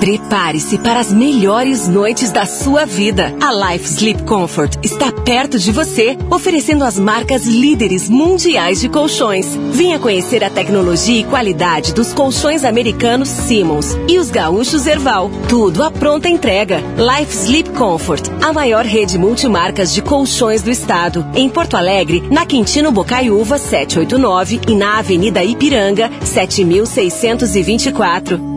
Prepare-se 0.00 0.78
para 0.78 0.98
as 1.00 1.12
melhores 1.12 1.86
noites 1.88 2.30
da 2.30 2.46
sua 2.46 2.84
vida. 2.84 3.34
A 3.40 3.72
Life 3.72 3.88
Sleep 3.88 4.22
Comfort 4.24 4.76
está 4.82 5.10
perto 5.10 5.58
de 5.58 5.72
você, 5.72 6.18
oferecendo 6.30 6.84
as 6.84 6.98
marcas 6.98 7.46
líderes 7.46 8.06
mundiais 8.08 8.80
de 8.80 8.88
colchões. 8.88 9.46
Venha 9.72 9.98
conhecer 9.98 10.44
a 10.44 10.50
tecnologia 10.50 11.20
e 11.20 11.24
qualidade 11.24 11.94
dos 11.94 12.12
colchões 12.12 12.64
americanos 12.64 13.28
Simmons 13.28 13.96
e 14.08 14.18
os 14.18 14.30
gaúchos 14.30 14.86
Erval. 14.86 15.30
Tudo 15.48 15.82
à 15.82 15.90
pronta 15.90 16.28
entrega. 16.28 16.82
Life 16.96 17.34
Sleep 17.34 17.70
Comfort, 17.70 18.28
a 18.42 18.52
maior 18.52 18.84
rede 18.84 19.18
multimarcas 19.18 19.94
de 19.94 20.02
colchões 20.02 20.60
do 20.62 20.70
estado. 20.70 21.26
Em 21.34 21.48
Porto 21.48 21.76
Alegre, 21.76 22.22
na 22.30 22.44
Quintino 22.44 22.92
Bocaiúva 22.92 23.56
789 23.58 24.60
e 24.68 24.74
na 24.74 24.98
Avenida 24.98 25.42
Ipiranga 25.42 26.10
7624. 26.22 28.55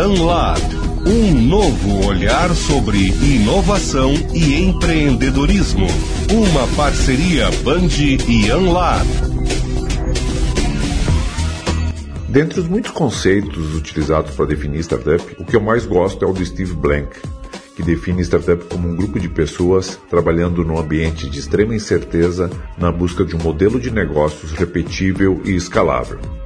Unlab. 0.00 0.58
Um 1.04 1.34
novo 1.34 2.06
olhar 2.06 2.54
sobre 2.54 3.08
inovação 3.08 4.14
e 4.32 4.62
empreendedorismo. 4.62 5.86
Uma 6.32 6.66
parceria 6.74 7.50
Band 7.62 7.88
e 8.26 8.50
Unlab. 8.50 9.06
Dentre 12.30 12.60
os 12.60 12.66
muitos 12.66 12.92
conceitos 12.92 13.74
utilizados 13.74 14.34
para 14.34 14.46
definir 14.46 14.80
startup, 14.80 15.22
o 15.38 15.44
que 15.44 15.54
eu 15.54 15.60
mais 15.60 15.84
gosto 15.84 16.24
é 16.24 16.28
o 16.28 16.32
do 16.32 16.46
Steve 16.46 16.72
Blank, 16.72 17.20
que 17.76 17.82
define 17.82 18.22
startup 18.22 18.64
como 18.72 18.88
um 18.88 18.96
grupo 18.96 19.20
de 19.20 19.28
pessoas 19.28 20.00
trabalhando 20.08 20.64
num 20.64 20.78
ambiente 20.78 21.28
de 21.28 21.38
extrema 21.38 21.74
incerteza 21.74 22.48
na 22.78 22.90
busca 22.90 23.22
de 23.22 23.36
um 23.36 23.38
modelo 23.38 23.78
de 23.78 23.90
negócios 23.90 24.52
repetível 24.52 25.42
e 25.44 25.54
escalável. 25.54 26.39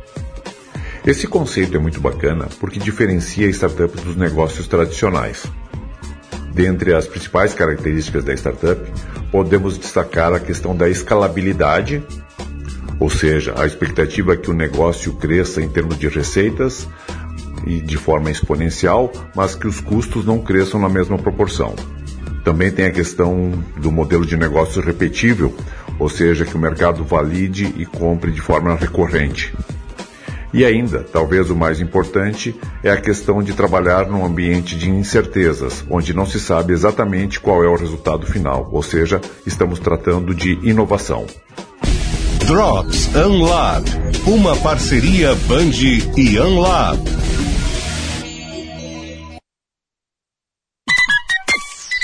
Esse 1.07 1.27
conceito 1.27 1.77
é 1.77 1.79
muito 1.79 2.01
bacana 2.01 2.49
porque 2.59 2.79
diferencia 2.79 3.47
startups 3.49 4.03
dos 4.03 4.17
negócios 4.17 4.67
tradicionais. 4.67 5.45
Dentre 6.55 6.95
as 6.95 7.07
principais 7.07 7.53
características 7.53 8.25
da 8.25 8.33
startup, 8.33 8.81
podemos 9.31 9.77
destacar 9.77 10.33
a 10.33 10.41
questão 10.41 10.75
da 10.75 10.89
escalabilidade, 10.89 12.03
ou 12.99 13.11
seja, 13.11 13.53
a 13.59 13.67
expectativa 13.67 14.33
é 14.33 14.37
que 14.39 14.51
o 14.51 14.55
negócio 14.55 15.13
cresça 15.13 15.61
em 15.61 15.69
termos 15.69 15.99
de 15.99 16.09
receitas 16.09 16.89
e 17.67 17.83
de 17.83 17.99
forma 17.99 18.31
exponencial, 18.31 19.13
mas 19.37 19.55
que 19.55 19.67
os 19.67 19.81
custos 19.81 20.25
não 20.25 20.39
cresçam 20.39 20.81
na 20.81 20.89
mesma 20.89 21.19
proporção. 21.19 21.75
Também 22.45 22.71
tem 22.71 22.87
a 22.87 22.91
questão 22.91 23.51
do 23.77 23.93
modelo 23.93 24.25
de 24.25 24.39
negócio 24.39 24.81
repetível, 24.81 25.55
ou 25.99 26.09
seja, 26.09 26.47
que 26.47 26.57
o 26.57 26.59
mercado 26.59 27.05
valide 27.05 27.75
e 27.77 27.85
compre 27.85 28.31
de 28.31 28.41
forma 28.41 28.75
recorrente. 28.75 29.53
E 30.55 30.65
ainda, 30.65 31.01
talvez 31.03 31.51
o 31.51 31.57
mais 31.57 31.81
importante, 31.81 32.55
é 32.81 32.89
a 32.89 33.01
questão 33.01 33.43
de 33.43 33.53
trabalhar 33.55 34.07
num 34.07 34.25
ambiente 34.25 34.79
de 34.79 34.89
incertezas, 34.89 35.85
onde 35.91 36.15
não 36.15 36.25
se 36.25 36.39
sabe 36.39 36.73
exatamente 36.73 37.41
qual 37.41 37.65
é 37.65 37.69
o 37.69 37.75
resultado 37.75 38.25
final, 38.25 38.69
ou 38.71 38.81
seja, 38.81 39.21
estamos 39.45 39.81
tratando 39.81 40.33
de 40.33 40.53
inovação. 40.63 41.27
Drops 42.47 43.11
Unlab, 43.17 43.85
uma 44.29 44.55
parceria 44.59 45.35
Band 45.49 45.73
e 46.17 46.39
Unlab. 46.39 47.03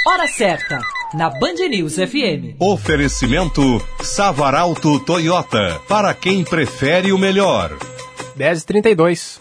Hora 0.09 0.27
certa, 0.27 0.81
na 1.15 1.31
Band 1.31 1.69
News 1.71 1.95
FM. 1.95 2.57
Oferecimento 2.59 3.63
Savaralto 4.03 4.99
Toyota, 4.99 5.81
para 5.89 6.13
quem 6.15 6.43
prefere 6.43 7.13
o 7.13 7.19
melhor. 7.19 7.79
10h32. 8.41 9.39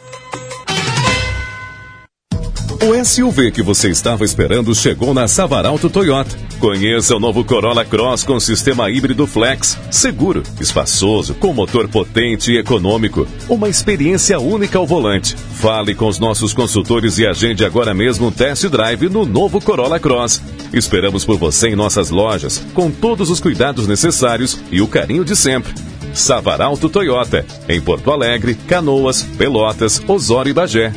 O 2.81 3.05
SUV 3.05 3.51
que 3.51 3.61
você 3.61 3.89
estava 3.89 4.23
esperando 4.23 4.73
chegou 4.73 5.13
na 5.13 5.27
Savaralto 5.27 5.89
Toyota. 5.89 6.35
Conheça 6.59 7.15
o 7.15 7.19
novo 7.19 7.43
Corolla 7.43 7.85
Cross 7.85 8.23
com 8.23 8.39
sistema 8.39 8.89
híbrido 8.89 9.27
flex, 9.27 9.77
seguro, 9.91 10.43
espaçoso, 10.59 11.33
com 11.35 11.53
motor 11.53 11.87
potente 11.87 12.51
e 12.51 12.57
econômico. 12.57 13.27
Uma 13.47 13.69
experiência 13.69 14.39
única 14.39 14.77
ao 14.77 14.87
volante. 14.87 15.35
Fale 15.35 15.93
com 15.93 16.07
os 16.07 16.19
nossos 16.19 16.53
consultores 16.53 17.17
e 17.17 17.27
agende 17.27 17.63
agora 17.63 17.93
mesmo 17.93 18.27
um 18.27 18.31
test 18.31 18.65
drive 18.67 19.09
no 19.09 19.25
novo 19.25 19.61
Corolla 19.61 19.99
Cross. 19.99 20.41
Esperamos 20.73 21.25
por 21.25 21.37
você 21.37 21.69
em 21.69 21.75
nossas 21.75 22.09
lojas, 22.09 22.63
com 22.73 22.89
todos 22.89 23.29
os 23.29 23.39
cuidados 23.39 23.87
necessários 23.87 24.59
e 24.71 24.81
o 24.81 24.87
carinho 24.87 25.23
de 25.23 25.35
sempre. 25.35 25.73
Savaralto 26.13 26.89
Toyota, 26.89 27.45
em 27.67 27.79
Porto 27.81 28.11
Alegre, 28.11 28.55
Canoas, 28.55 29.23
Pelotas, 29.37 30.01
Osório 30.07 30.49
e 30.49 30.53
Bagé. 30.53 30.93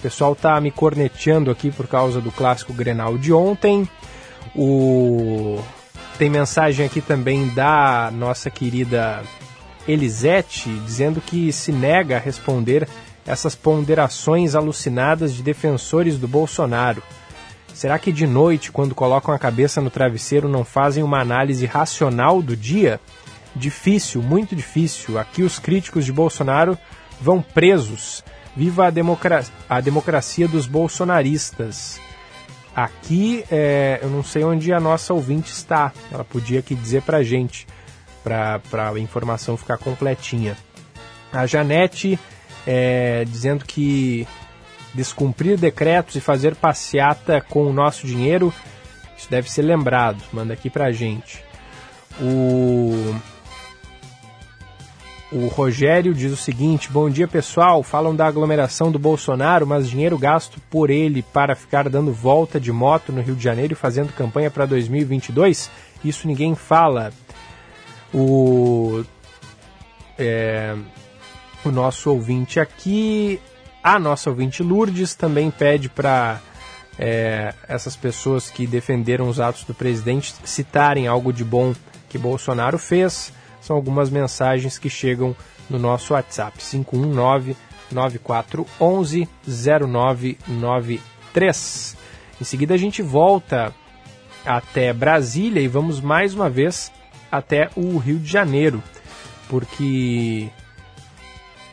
pessoal 0.00 0.34
tá 0.34 0.58
me 0.58 0.70
corneteando 0.70 1.50
aqui 1.50 1.70
por 1.70 1.86
causa 1.86 2.18
do 2.18 2.32
clássico 2.32 2.72
Grenal 2.72 3.18
de 3.18 3.30
ontem. 3.30 3.86
O... 4.56 5.60
Tem 6.16 6.30
mensagem 6.30 6.86
aqui 6.86 7.02
também 7.02 7.46
da 7.48 8.10
nossa 8.10 8.48
querida 8.48 9.22
Elisete, 9.86 10.70
dizendo 10.86 11.20
que 11.20 11.52
se 11.52 11.72
nega 11.72 12.16
a 12.16 12.20
responder 12.20 12.88
essas 13.26 13.54
ponderações 13.54 14.54
alucinadas 14.54 15.34
de 15.34 15.42
defensores 15.42 16.18
do 16.18 16.26
Bolsonaro. 16.26 17.02
Será 17.72 17.98
que 17.98 18.12
de 18.12 18.26
noite, 18.26 18.72
quando 18.72 18.94
colocam 18.94 19.32
a 19.32 19.38
cabeça 19.38 19.80
no 19.80 19.90
travesseiro, 19.90 20.48
não 20.48 20.64
fazem 20.64 21.02
uma 21.02 21.20
análise 21.20 21.64
racional 21.66 22.42
do 22.42 22.56
dia? 22.56 23.00
Difícil, 23.54 24.22
muito 24.22 24.54
difícil. 24.54 25.18
Aqui 25.18 25.42
os 25.42 25.58
críticos 25.58 26.04
de 26.04 26.12
Bolsonaro 26.12 26.76
vão 27.20 27.40
presos. 27.40 28.22
Viva 28.56 28.86
a, 28.86 28.90
democra 28.90 29.44
a 29.68 29.80
democracia 29.80 30.48
dos 30.48 30.66
bolsonaristas. 30.66 32.00
Aqui, 32.74 33.44
é, 33.50 33.98
eu 34.02 34.08
não 34.08 34.22
sei 34.22 34.44
onde 34.44 34.72
a 34.72 34.80
nossa 34.80 35.14
ouvinte 35.14 35.52
está. 35.52 35.92
Ela 36.10 36.24
podia 36.24 36.60
aqui 36.60 36.74
dizer 36.74 37.02
pra 37.02 37.22
gente, 37.22 37.66
para 38.22 38.60
a 38.90 38.98
informação 38.98 39.56
ficar 39.56 39.78
completinha. 39.78 40.56
A 41.32 41.46
Janete 41.46 42.18
é, 42.72 43.24
dizendo 43.24 43.64
que 43.64 44.28
descumprir 44.94 45.58
decretos 45.58 46.14
e 46.14 46.20
fazer 46.20 46.54
passeata 46.54 47.40
com 47.40 47.66
o 47.66 47.72
nosso 47.72 48.06
dinheiro, 48.06 48.54
isso 49.18 49.28
deve 49.28 49.50
ser 49.50 49.62
lembrado. 49.62 50.22
Manda 50.32 50.54
aqui 50.54 50.70
pra 50.70 50.92
gente. 50.92 51.42
O 52.20 53.12
o 55.32 55.48
Rogério 55.48 56.14
diz 56.14 56.32
o 56.32 56.36
seguinte: 56.36 56.92
Bom 56.92 57.10
dia 57.10 57.26
pessoal. 57.26 57.82
Falam 57.82 58.14
da 58.14 58.26
aglomeração 58.26 58.92
do 58.92 59.00
Bolsonaro, 59.00 59.66
mas 59.66 59.90
dinheiro 59.90 60.16
gasto 60.16 60.60
por 60.70 60.90
ele 60.90 61.22
para 61.22 61.56
ficar 61.56 61.88
dando 61.88 62.12
volta 62.12 62.60
de 62.60 62.70
moto 62.70 63.10
no 63.10 63.20
Rio 63.20 63.34
de 63.34 63.42
Janeiro 63.42 63.72
e 63.72 63.76
fazendo 63.76 64.12
campanha 64.12 64.50
para 64.50 64.64
2022? 64.64 65.68
Isso 66.04 66.28
ninguém 66.28 66.54
fala. 66.54 67.12
O, 68.14 69.04
é, 70.16 70.76
o 71.64 71.70
nosso 71.70 72.10
ouvinte 72.10 72.58
aqui, 72.58 73.40
a 73.82 73.98
nossa 73.98 74.30
ouvinte 74.30 74.62
Lourdes, 74.62 75.14
também 75.14 75.50
pede 75.50 75.88
para 75.88 76.40
é, 76.98 77.54
essas 77.66 77.96
pessoas 77.96 78.50
que 78.50 78.66
defenderam 78.66 79.26
os 79.28 79.40
atos 79.40 79.64
do 79.64 79.72
presidente 79.74 80.34
citarem 80.44 81.06
algo 81.06 81.32
de 81.32 81.44
bom 81.44 81.74
que 82.08 82.18
Bolsonaro 82.18 82.78
fez. 82.78 83.32
São 83.60 83.76
algumas 83.76 84.10
mensagens 84.10 84.78
que 84.78 84.90
chegam 84.90 85.36
no 85.68 85.78
nosso 85.78 86.14
WhatsApp 86.14 86.58
519 86.58 87.56
9411 87.90 89.28
0993. 89.46 91.96
Em 92.40 92.44
seguida 92.44 92.74
a 92.74 92.78
gente 92.78 93.02
volta 93.02 93.74
até 94.44 94.92
Brasília 94.92 95.60
e 95.60 95.68
vamos 95.68 96.00
mais 96.00 96.34
uma 96.34 96.48
vez 96.48 96.92
até 97.30 97.68
o 97.76 97.98
Rio 97.98 98.18
de 98.18 98.30
Janeiro, 98.30 98.82
porque 99.48 100.50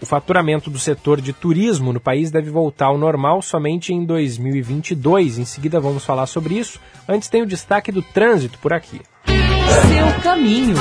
o 0.02 0.06
faturamento 0.06 0.70
do 0.70 0.80
setor 0.80 1.20
de 1.22 1.34
turismo 1.34 1.92
no 1.92 2.00
país 2.00 2.30
deve 2.32 2.50
voltar 2.50 2.88
ao 2.88 2.98
normal 2.98 3.42
somente 3.42 3.94
em 3.94 4.06
2022. 4.06 5.40
Em 5.40 5.46
seguida 5.46 5.80
vamos 5.80 6.06
falar 6.06 6.28
sobre 6.28 6.56
isso. 6.56 6.80
Antes 7.08 7.30
tem 7.30 7.42
o 7.42 7.48
destaque 7.48 7.92
do 7.92 8.02
trânsito 8.02 8.60
por 8.60 8.74
aqui. 8.74 9.02
Seu 9.26 10.22
caminho. 10.22 10.76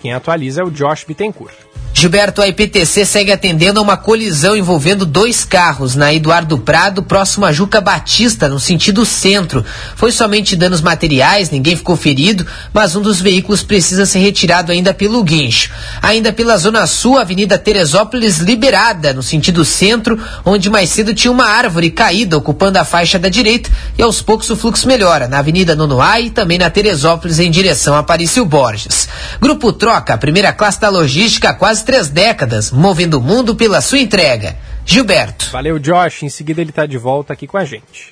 Quem 0.00 0.12
atualiza 0.12 0.62
é 0.62 0.64
o 0.64 0.70
Josh 0.70 1.04
Bittencourt. 1.04 1.65
Gilberto, 2.06 2.40
a 2.40 2.46
IPTC 2.46 3.04
segue 3.04 3.32
atendendo 3.32 3.80
a 3.80 3.82
uma 3.82 3.96
colisão 3.96 4.56
envolvendo 4.56 5.04
dois 5.04 5.44
carros 5.44 5.96
na 5.96 6.14
Eduardo 6.14 6.56
Prado, 6.56 7.02
próximo 7.02 7.44
a 7.44 7.50
Juca 7.52 7.80
Batista, 7.80 8.48
no 8.48 8.60
sentido 8.60 9.04
centro. 9.04 9.64
Foi 9.96 10.12
somente 10.12 10.54
danos 10.54 10.80
materiais, 10.80 11.50
ninguém 11.50 11.74
ficou 11.74 11.96
ferido, 11.96 12.46
mas 12.72 12.94
um 12.94 13.02
dos 13.02 13.20
veículos 13.20 13.64
precisa 13.64 14.06
ser 14.06 14.20
retirado 14.20 14.70
ainda 14.70 14.94
pelo 14.94 15.24
guincho. 15.24 15.72
Ainda 16.00 16.32
pela 16.32 16.56
Zona 16.56 16.86
Sul, 16.86 17.18
Avenida 17.18 17.58
Teresópolis 17.58 18.38
liberada, 18.38 19.12
no 19.12 19.20
sentido 19.20 19.64
centro, 19.64 20.16
onde 20.44 20.70
mais 20.70 20.90
cedo 20.90 21.12
tinha 21.12 21.32
uma 21.32 21.48
árvore 21.48 21.90
caída 21.90 22.38
ocupando 22.38 22.78
a 22.78 22.84
faixa 22.84 23.18
da 23.18 23.28
direita 23.28 23.68
e 23.98 24.02
aos 24.02 24.22
poucos 24.22 24.48
o 24.48 24.54
fluxo 24.54 24.86
melhora, 24.86 25.26
na 25.26 25.40
Avenida 25.40 25.74
Nonoai 25.74 26.26
e 26.26 26.30
também 26.30 26.56
na 26.56 26.70
Teresópolis 26.70 27.40
em 27.40 27.50
direção 27.50 27.96
a 27.96 27.98
Aparício 27.98 28.44
Borges. 28.44 29.08
Grupo 29.40 29.72
Troca, 29.72 30.14
a 30.14 30.18
primeira 30.18 30.52
classe 30.52 30.80
da 30.80 30.88
logística, 30.88 31.52
quase 31.52 31.84
três 31.96 32.08
décadas, 32.10 32.70
movendo 32.70 33.14
o 33.14 33.22
mundo 33.22 33.56
pela 33.56 33.80
sua 33.80 33.98
entrega. 33.98 34.54
Gilberto. 34.84 35.48
Valeu, 35.50 35.78
Josh. 35.78 36.24
Em 36.24 36.28
seguida 36.28 36.60
ele 36.60 36.68
está 36.68 36.84
de 36.84 36.98
volta 36.98 37.32
aqui 37.32 37.46
com 37.46 37.56
a 37.56 37.64
gente. 37.64 38.10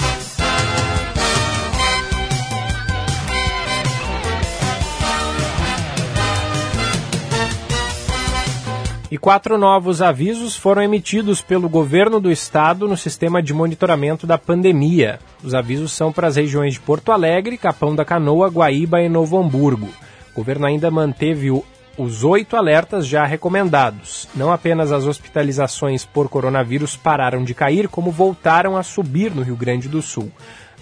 E 9.11 9.19
quatro 9.19 9.59
novos 9.59 10.01
avisos 10.01 10.57
foram 10.57 10.81
emitidos 10.81 11.43
pelo 11.43 11.69
governo 11.69 12.19
do 12.19 12.33
estado 12.33 12.89
no 12.89 12.97
sistema 12.97 13.43
de 13.43 13.53
monitoramento 13.53 14.27
da 14.27 14.39
pandemia. 14.39 15.19
Os 15.43 15.53
avisos 15.53 15.93
são 15.93 16.11
para 16.11 16.27
as 16.27 16.37
regiões 16.37 16.73
de 16.73 16.81
Porto 16.81 17.13
Alegre, 17.13 17.59
Capão 17.59 17.95
da 17.95 18.05
Canoa, 18.05 18.49
Guaíba 18.49 19.03
e 19.03 19.11
Novo 19.11 19.39
Hamburgo. 19.39 19.91
O 20.33 20.37
governo 20.37 20.65
ainda 20.65 20.91
manteve 20.91 21.51
o 21.51 21.63
os 21.97 22.25
oito 22.25 22.57
alertas 22.57 23.07
já 23.07 23.25
recomendados. 23.25 24.29
Não 24.35 24.51
apenas 24.53 24.91
as 24.91 25.07
hospitalizações 25.07 26.05
por 26.05 26.29
coronavírus 26.29 26.97
pararam 26.97 27.45
de 27.45 27.55
cair, 27.55 27.87
como 27.89 28.11
voltaram 28.11 28.77
a 28.77 28.83
subir 28.83 29.33
no 29.35 29.43
Rio 29.43 29.57
Grande 29.57 29.89
do 29.89 30.03
Sul. 30.03 30.31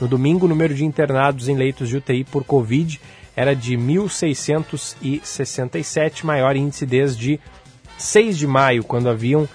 No 0.01 0.09
domingo, 0.09 0.47
o 0.47 0.49
número 0.49 0.75
de 0.75 0.85
internados 0.85 1.47
em 1.49 1.57
leitos 1.57 1.89
de 1.89 1.99
UTI 1.99 2.25
por 2.25 2.43
Covid 2.45 3.01
era 3.37 3.55
de 3.55 3.77
1.667, 3.77 6.25
maior 6.25 6.57
índice 6.57 6.85
desde 6.85 7.39
6 7.99 8.39
de 8.39 8.47
maio, 8.47 8.85
quando 8.85 9.09
haviam 9.09 9.49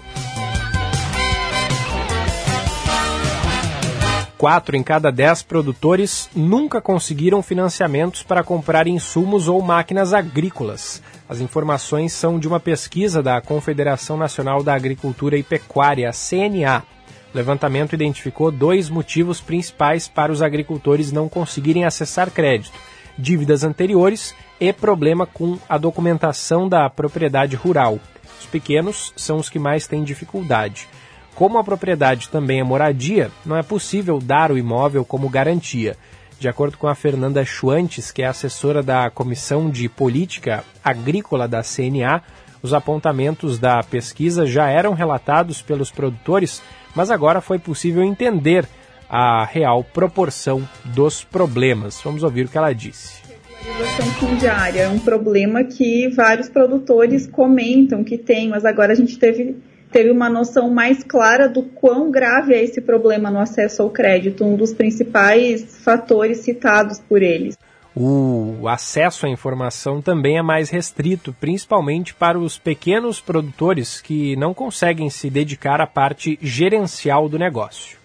Quatro 4.39 4.77
em 4.77 4.83
cada 4.83 5.11
dez 5.11 5.43
produtores 5.43 6.29
nunca 6.37 6.81
conseguiram 6.81 7.43
financiamentos 7.43 8.23
para 8.23 8.45
comprar 8.45 8.87
insumos 8.87 9.49
ou 9.49 9.63
máquinas 9.63 10.13
agrícolas. 10.13 11.03
As 11.29 11.41
informações 11.41 12.13
são 12.13 12.39
de 12.39 12.47
uma 12.47 12.61
pesquisa 12.61 13.21
da 13.21 13.41
Confederação 13.41 14.17
Nacional 14.17 14.63
da 14.63 14.75
Agricultura 14.75 15.37
e 15.37 15.43
Pecuária, 15.43 16.11
CNA. 16.13 16.85
O 17.35 17.37
levantamento 17.37 17.95
identificou 17.95 18.53
dois 18.53 18.89
motivos 18.89 19.41
principais 19.41 20.07
para 20.07 20.31
os 20.31 20.41
agricultores 20.41 21.11
não 21.11 21.29
conseguirem 21.29 21.85
acessar 21.85 22.31
crédito: 22.31 22.79
dívidas 23.19 23.65
anteriores 23.65 24.35
e 24.61 24.73
problema 24.73 25.27
com 25.27 25.59
a 25.69 25.77
documentação 25.77 26.69
da 26.69 26.89
propriedade 26.89 27.57
rural. 27.57 27.99
Os 28.39 28.47
pequenos 28.47 29.13
são 29.17 29.39
os 29.39 29.49
que 29.49 29.59
mais 29.59 29.89
têm 29.89 30.05
dificuldade. 30.05 30.89
Como 31.35 31.59
a 31.59 31.65
propriedade 31.65 32.29
também 32.29 32.61
é 32.61 32.65
moradia, 32.65 33.31
não 33.45 33.57
é 33.57 33.63
possível 33.63 34.21
dar 34.21 34.51
o 34.53 34.57
imóvel 34.57 35.05
como 35.05 35.29
garantia. 35.29 35.97
De 36.39 36.49
acordo 36.49 36.77
com 36.77 36.87
a 36.87 36.95
Fernanda 36.95 37.45
Schwantes, 37.45 38.11
que 38.11 38.23
é 38.23 38.27
assessora 38.27 38.83
da 38.83 39.09
Comissão 39.11 39.71
de 39.71 39.89
Política 39.89 40.63
Agrícola 40.85 41.49
da 41.49 41.63
CNA, 41.63 42.23
os 42.63 42.75
apontamentos 42.75 43.59
da 43.59 43.83
pesquisa 43.83 44.47
já 44.47 44.69
eram 44.69 44.93
relatados 44.93 45.63
pelos 45.63 45.91
produtores, 45.91 46.63
mas 46.95 47.11
agora 47.11 47.41
foi 47.41 47.59
possível 47.59 48.03
entender 48.03 48.67
a 49.09 49.45
real 49.45 49.85
proporção 49.85 50.69
dos 50.85 51.25
problemas. 51.25 52.01
Vamos 52.03 52.23
ouvir 52.23 52.47
o 52.47 52.49
que 52.49 52.59
ela 52.59 52.73
disse. 52.73 53.23
Regularização 53.63 54.07
fundiária 54.15 54.83
é 54.83 54.89
um 54.89 54.99
problema 54.99 55.65
que 55.65 56.09
vários 56.09 56.49
produtores 56.49 57.27
comentam 57.27 58.05
que 58.05 58.19
tem, 58.19 58.49
mas 58.49 58.65
agora 58.65 58.93
a 58.93 58.97
gente 58.97 59.19
teve 59.19 59.57
teve 59.97 60.11
uma 60.11 60.29
noção 60.29 60.69
mais 60.69 61.03
clara 61.03 61.49
do 61.49 61.63
quão 61.63 62.11
grave 62.11 62.53
é 62.53 62.63
esse 62.63 62.83
problema 62.83 63.31
no 63.31 63.39
acesso 63.39 63.81
ao 63.81 63.89
crédito, 63.89 64.45
um 64.45 64.55
dos 64.55 64.75
principais 64.75 65.79
fatores 65.83 66.41
citados 66.41 67.01
por 67.01 67.23
eles. 67.23 67.57
O 67.95 68.69
acesso 68.69 69.25
à 69.25 69.31
informação 69.31 70.03
também 70.03 70.37
é 70.37 70.43
mais 70.43 70.69
restrito, 70.69 71.35
principalmente 71.41 72.15
para 72.15 72.39
os 72.39 72.59
pequenos 72.59 73.23
produtores 73.23 74.03
que 74.03 74.37
não 74.37 74.53
conseguem 74.53 75.09
se 75.09 75.31
dedicar 75.31 75.81
à 75.81 75.87
parte 75.87 76.39
gerencial 76.43 77.27
do 77.27 77.39
negócio 77.39 77.97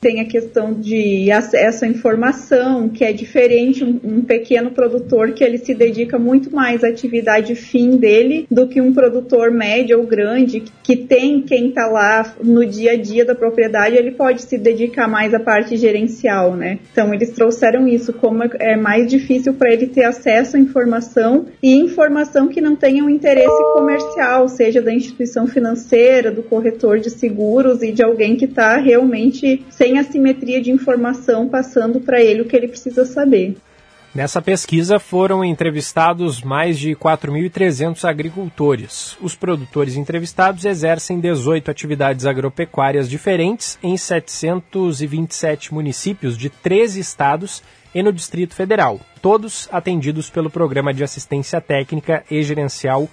tem 0.00 0.20
a 0.20 0.24
questão 0.24 0.72
de 0.72 1.30
acesso 1.30 1.84
à 1.84 1.88
informação, 1.88 2.88
que 2.88 3.04
é 3.04 3.12
diferente 3.12 3.84
um, 3.84 4.00
um, 4.02 4.22
pequeno 4.22 4.70
produtor 4.70 5.32
que 5.32 5.44
ele 5.44 5.58
se 5.58 5.74
dedica 5.74 6.18
muito 6.18 6.50
mais 6.54 6.82
à 6.82 6.88
atividade 6.88 7.54
fim 7.54 7.96
dele 7.96 8.46
do 8.50 8.66
que 8.66 8.80
um 8.80 8.94
produtor 8.94 9.50
médio 9.50 9.98
ou 9.98 10.06
grande 10.06 10.64
que 10.82 10.96
tem 10.96 11.42
quem 11.42 11.68
está 11.68 11.86
lá 11.86 12.34
no 12.42 12.64
dia 12.64 12.92
a 12.92 12.96
dia 12.96 13.24
da 13.24 13.34
propriedade, 13.34 13.96
ele 13.96 14.12
pode 14.12 14.42
se 14.42 14.56
dedicar 14.56 15.06
mais 15.06 15.34
à 15.34 15.40
parte 15.40 15.76
gerencial, 15.76 16.56
né? 16.56 16.78
Então 16.92 17.12
eles 17.12 17.30
trouxeram 17.30 17.86
isso 17.86 18.12
como 18.12 18.42
é 18.58 18.76
mais 18.76 19.06
difícil 19.06 19.54
para 19.54 19.72
ele 19.72 19.86
ter 19.86 20.04
acesso 20.04 20.56
à 20.56 20.60
informação 20.60 21.46
e 21.62 21.74
informação 21.74 22.48
que 22.48 22.60
não 22.60 22.74
tenha 22.74 23.04
um 23.04 23.10
interesse 23.10 23.62
comercial, 23.74 24.48
seja 24.48 24.80
da 24.80 24.92
instituição 24.92 25.46
financeira, 25.46 26.30
do 26.30 26.42
corretor 26.42 26.98
de 26.98 27.10
seguros 27.10 27.82
e 27.82 27.92
de 27.92 28.02
alguém 28.02 28.36
que 28.36 28.46
está 28.46 28.78
realmente 28.78 29.64
sem 29.68 29.89
tem 29.90 29.98
assimetria 29.98 30.62
de 30.62 30.70
informação 30.70 31.48
passando 31.48 32.00
para 32.00 32.20
ele 32.20 32.42
o 32.42 32.44
que 32.44 32.54
ele 32.54 32.68
precisa 32.68 33.04
saber. 33.04 33.56
Nessa 34.14 34.40
pesquisa 34.40 35.00
foram 35.00 35.44
entrevistados 35.44 36.42
mais 36.42 36.78
de 36.78 36.94
4.300 36.94 38.08
agricultores. 38.08 39.16
Os 39.20 39.34
produtores 39.34 39.96
entrevistados 39.96 40.64
exercem 40.64 41.18
18 41.18 41.70
atividades 41.72 42.24
agropecuárias 42.24 43.10
diferentes 43.10 43.78
em 43.82 43.96
727 43.96 45.74
municípios 45.74 46.38
de 46.38 46.48
13 46.48 47.00
estados 47.00 47.60
e 47.92 48.00
no 48.02 48.12
Distrito 48.12 48.54
Federal, 48.54 49.00
todos 49.20 49.68
atendidos 49.72 50.30
pelo 50.30 50.50
Programa 50.50 50.94
de 50.94 51.02
Assistência 51.02 51.60
Técnica 51.60 52.24
e 52.30 52.42
Gerencial 52.44 53.08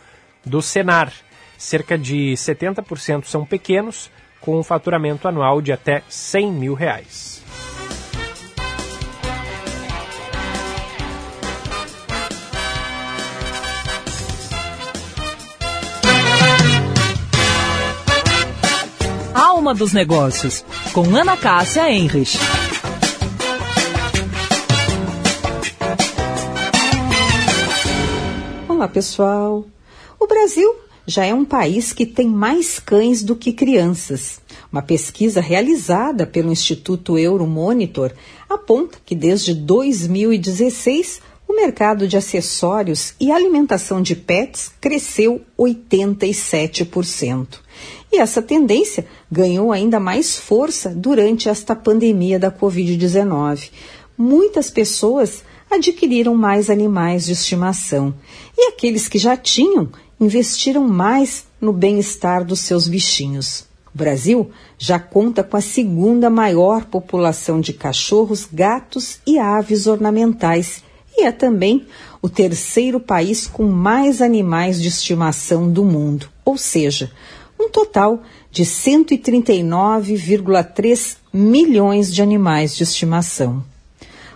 do 0.46 0.62
Senar. 0.62 1.12
Cerca 1.58 1.98
de 1.98 2.34
70% 2.34 3.26
são 3.26 3.44
pequenos, 3.44 4.12
com 4.42 4.60
um 4.60 4.64
faturamento 4.64 5.28
anual 5.28 5.62
de 5.62 5.72
até 5.72 6.04
100 6.08 6.52
mil 6.52 6.74
reais. 6.74 7.44
Alma 19.34 19.74
dos 19.74 19.94
Negócios, 19.94 20.64
com 20.94 21.16
Ana 21.16 21.38
Cássia 21.38 21.92
Enrich. 21.92 22.40
Olá, 28.68 28.88
pessoal. 28.88 29.66
O 30.20 30.28
Brasil 30.28 30.87
já 31.08 31.26
é 31.26 31.34
um 31.34 31.46
país 31.46 31.94
que 31.94 32.06
tem 32.06 32.28
mais 32.28 32.80
cães 32.80 33.24
do 33.24 33.34
que 33.34 33.54
crianças. 33.54 34.42
Uma 34.70 34.82
pesquisa 34.82 35.40
realizada 35.40 36.28
pelo 36.28 36.52
Instituto 36.52 37.18
Euromonitor 37.18 38.12
aponta 38.50 38.98
que 39.06 39.16
desde 39.16 39.54
2016 39.54 41.22
o 41.48 41.56
mercado 41.56 42.10
de 42.10 42.18
acessórios 42.18 43.14
e 43.22 43.32
alimentação 43.32 44.02
de 44.02 44.18
pets 44.18 44.70
cresceu 44.82 45.42
87%. 45.58 47.60
E 48.12 48.20
essa 48.20 48.42
tendência 48.42 49.08
ganhou 49.32 49.72
ainda 49.72 50.02
mais 50.02 50.38
força 50.38 50.90
durante 50.90 51.48
esta 51.48 51.74
pandemia 51.74 52.38
da 52.38 52.52
Covid-19. 52.52 53.70
Muitas 54.18 54.70
pessoas 54.70 55.42
adquiriram 55.72 56.36
mais 56.36 56.70
animais 56.70 57.26
de 57.26 57.32
estimação 57.32 58.14
e 58.58 58.70
aqueles 58.70 59.08
que 59.08 59.18
já 59.18 59.38
tinham 59.38 59.90
investiram 60.20 60.88
mais 60.88 61.46
no 61.60 61.74
bem-estar 61.74 62.44
dos 62.44 62.60
seus 62.60 62.88
bichinhos. 62.88 63.66
O 63.94 63.98
Brasil 63.98 64.52
já 64.78 65.00
conta 65.00 65.44
com 65.44 65.58
a 65.58 65.62
segunda 65.62 66.30
maior 66.30 66.86
população 66.86 67.60
de 67.60 67.74
cachorros, 67.74 68.48
gatos 68.52 69.20
e 69.26 69.40
aves 69.40 69.88
ornamentais 69.88 70.84
e 71.18 71.24
é 71.24 71.32
também 71.32 71.88
o 72.22 72.30
terceiro 72.30 73.00
país 73.00 73.48
com 73.48 73.64
mais 73.64 74.22
animais 74.22 74.80
de 74.80 74.88
estimação 74.88 75.68
do 75.72 75.84
mundo, 75.84 76.30
ou 76.46 76.56
seja, 76.58 77.12
um 77.60 77.70
total 77.70 78.22
de 78.52 78.64
139,3 78.64 81.18
milhões 81.34 82.14
de 82.14 82.22
animais 82.22 82.76
de 82.76 82.84
estimação. 82.84 83.66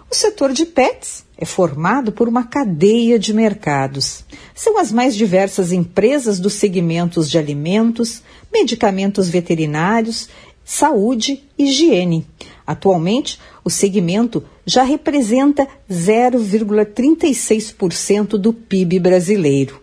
O 0.09 0.15
setor 0.15 0.53
de 0.53 0.65
pets 0.65 1.23
é 1.41 1.45
formado 1.45 2.11
por 2.11 2.30
uma 2.30 2.43
cadeia 2.43 3.18
de 3.18 3.34
mercados. 3.34 4.23
São 4.53 4.77
as 4.77 4.91
mais 4.91 5.15
diversas 5.15 5.72
empresas 5.72 6.39
dos 6.39 6.53
segmentos 6.53 7.27
de 7.27 7.39
alimentos, 7.39 8.22
medicamentos 8.53 9.27
veterinários, 9.27 10.30
saúde 10.63 11.43
e 11.57 11.63
higiene. 11.63 12.27
Atualmente, 12.65 13.39
o 13.63 13.69
segmento 13.72 14.43
já 14.68 14.84
representa 14.84 15.68
0,36% 15.89 18.38
do 18.38 18.53
PIB 18.53 18.99
brasileiro. 18.99 19.81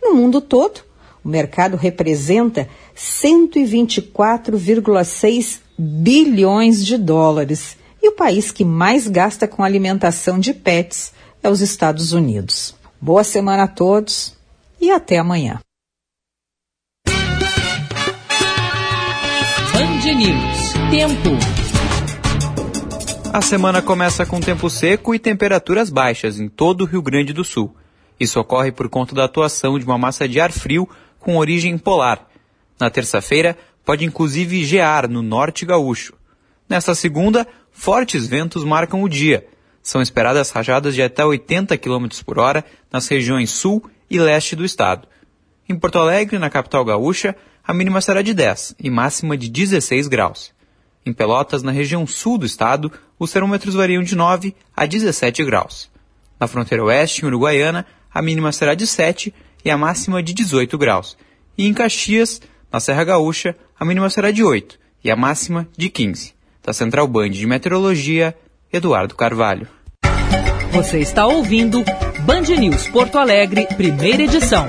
No 0.00 0.14
mundo 0.14 0.40
todo, 0.40 0.82
o 1.24 1.28
mercado 1.28 1.76
representa 1.76 2.68
124,6 2.96 5.58
bilhões 5.76 6.86
de 6.86 6.96
dólares 6.96 7.79
e 8.02 8.08
o 8.08 8.12
país 8.12 8.50
que 8.50 8.64
mais 8.64 9.06
gasta 9.06 9.46
com 9.46 9.62
alimentação 9.62 10.38
de 10.38 10.54
pets 10.54 11.12
é 11.42 11.48
os 11.48 11.60
Estados 11.60 12.12
Unidos. 12.12 12.74
Boa 13.00 13.24
semana 13.24 13.64
a 13.64 13.68
todos 13.68 14.36
e 14.80 14.90
até 14.90 15.18
amanhã. 15.18 15.60
Band 19.72 20.14
News. 20.14 20.72
Tempo. 20.90 21.30
A 23.32 23.40
semana 23.40 23.80
começa 23.80 24.26
com 24.26 24.40
tempo 24.40 24.68
seco 24.68 25.14
e 25.14 25.18
temperaturas 25.18 25.88
baixas 25.88 26.40
em 26.40 26.48
todo 26.48 26.82
o 26.82 26.84
Rio 26.84 27.00
Grande 27.00 27.32
do 27.32 27.44
Sul. 27.44 27.74
Isso 28.18 28.40
ocorre 28.40 28.72
por 28.72 28.88
conta 28.88 29.14
da 29.14 29.24
atuação 29.24 29.78
de 29.78 29.84
uma 29.84 29.96
massa 29.96 30.28
de 30.28 30.40
ar 30.40 30.52
frio 30.52 30.88
com 31.18 31.36
origem 31.36 31.78
polar. 31.78 32.28
Na 32.78 32.90
terça-feira, 32.90 33.56
pode 33.84 34.04
inclusive 34.04 34.64
gear 34.64 35.08
no 35.08 35.22
norte 35.22 35.64
gaúcho. 35.64 36.14
Nesta 36.68 36.94
segunda, 36.94 37.46
fortes 37.80 38.26
ventos 38.26 38.62
marcam 38.62 39.02
o 39.02 39.08
dia. 39.08 39.46
São 39.82 40.02
esperadas 40.02 40.50
rajadas 40.50 40.94
de 40.94 41.02
até 41.02 41.24
80 41.24 41.78
km 41.78 42.08
por 42.26 42.38
hora 42.38 42.62
nas 42.92 43.08
regiões 43.08 43.48
sul 43.48 43.82
e 44.10 44.20
leste 44.20 44.54
do 44.54 44.66
estado. 44.66 45.08
Em 45.66 45.74
Porto 45.74 45.98
Alegre, 45.98 46.38
na 46.38 46.50
capital 46.50 46.84
gaúcha, 46.84 47.34
a 47.66 47.72
mínima 47.72 48.02
será 48.02 48.20
de 48.20 48.34
10 48.34 48.74
e 48.78 48.90
máxima 48.90 49.34
de 49.34 49.48
16 49.48 50.08
graus. 50.08 50.52
Em 51.06 51.12
Pelotas, 51.14 51.62
na 51.62 51.72
região 51.72 52.06
sul 52.06 52.36
do 52.36 52.44
estado, 52.44 52.92
os 53.18 53.32
termômetros 53.32 53.74
variam 53.74 54.02
de 54.02 54.14
9 54.14 54.54
a 54.76 54.84
17 54.84 55.42
graus. 55.42 55.90
Na 56.38 56.46
fronteira 56.46 56.84
oeste, 56.84 57.22
em 57.22 57.28
Uruguaiana, 57.28 57.86
a 58.12 58.20
mínima 58.20 58.52
será 58.52 58.74
de 58.74 58.86
7 58.86 59.32
e 59.64 59.70
a 59.70 59.78
máxima 59.78 60.22
de 60.22 60.34
18 60.34 60.76
graus. 60.76 61.16
E 61.56 61.66
em 61.66 61.72
Caxias, 61.72 62.42
na 62.70 62.78
Serra 62.78 63.04
Gaúcha, 63.04 63.56
a 63.78 63.86
mínima 63.86 64.10
será 64.10 64.30
de 64.30 64.44
8 64.44 64.78
e 65.02 65.10
a 65.10 65.16
máxima 65.16 65.66
de 65.78 65.88
15. 65.88 66.39
Da 66.64 66.72
Central 66.72 67.06
Band 67.06 67.30
de 67.30 67.46
Meteorologia, 67.46 68.36
Eduardo 68.72 69.14
Carvalho. 69.14 69.66
Você 70.72 70.98
está 70.98 71.26
ouvindo 71.26 71.82
Band 72.20 72.42
News 72.42 72.88
Porto 72.88 73.18
Alegre, 73.18 73.66
primeira 73.76 74.22
edição. 74.22 74.66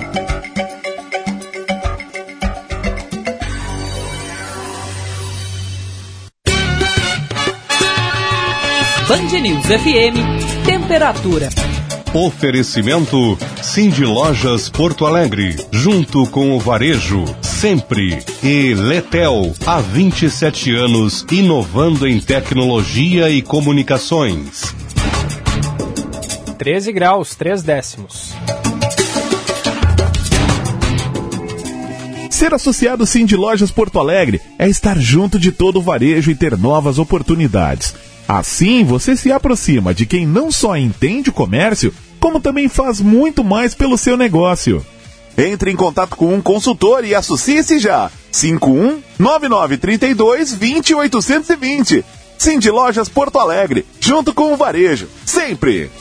Band 9.07 9.39
News 9.41 9.65
FM, 9.65 10.65
temperatura. 10.65 11.49
Oferecimento 12.13 13.37
Cindy 13.61 14.05
Lojas 14.05 14.69
Porto 14.69 15.05
Alegre, 15.05 15.55
junto 15.71 16.25
com 16.27 16.55
o 16.55 16.59
Varejo, 16.59 17.23
sempre. 17.61 18.17
E 18.41 18.73
Letel, 18.73 19.53
há 19.67 19.79
27 19.79 20.73
anos, 20.73 21.23
inovando 21.31 22.07
em 22.07 22.19
tecnologia 22.19 23.29
e 23.29 23.39
comunicações. 23.39 24.73
13 26.57 26.91
graus, 26.91 27.35
3 27.35 27.61
décimos. 27.61 28.33
Ser 32.31 32.51
associado 32.55 33.05
Cindy 33.05 33.35
Lojas 33.35 33.69
Porto 33.69 33.99
Alegre 33.99 34.41
é 34.57 34.67
estar 34.67 34.97
junto 34.97 35.37
de 35.37 35.51
todo 35.51 35.77
o 35.77 35.83
varejo 35.83 36.31
e 36.31 36.35
ter 36.35 36.57
novas 36.57 36.97
oportunidades. 36.97 37.93
Assim, 38.27 38.83
você 38.83 39.15
se 39.15 39.31
aproxima 39.31 39.93
de 39.93 40.07
quem 40.07 40.25
não 40.25 40.51
só 40.51 40.75
entende 40.75 41.29
o 41.29 41.33
comércio, 41.33 41.93
como 42.19 42.41
também 42.41 42.67
faz 42.67 42.99
muito 42.99 43.43
mais 43.43 43.75
pelo 43.75 43.99
seu 43.99 44.17
negócio. 44.17 44.83
Entre 45.37 45.71
em 45.71 45.75
contato 45.75 46.15
com 46.15 46.33
um 46.33 46.41
consultor 46.41 47.05
e 47.05 47.15
associe-se 47.15 47.79
já. 47.79 48.11
51 48.31 49.01
9932 49.19 50.53
20820. 50.53 52.05
Cindy 52.37 52.71
Lojas 52.71 53.07
Porto 53.07 53.37
Alegre, 53.37 53.85
junto 53.99 54.33
com 54.33 54.51
o 54.51 54.57
varejo, 54.57 55.07
sempre. 55.25 55.91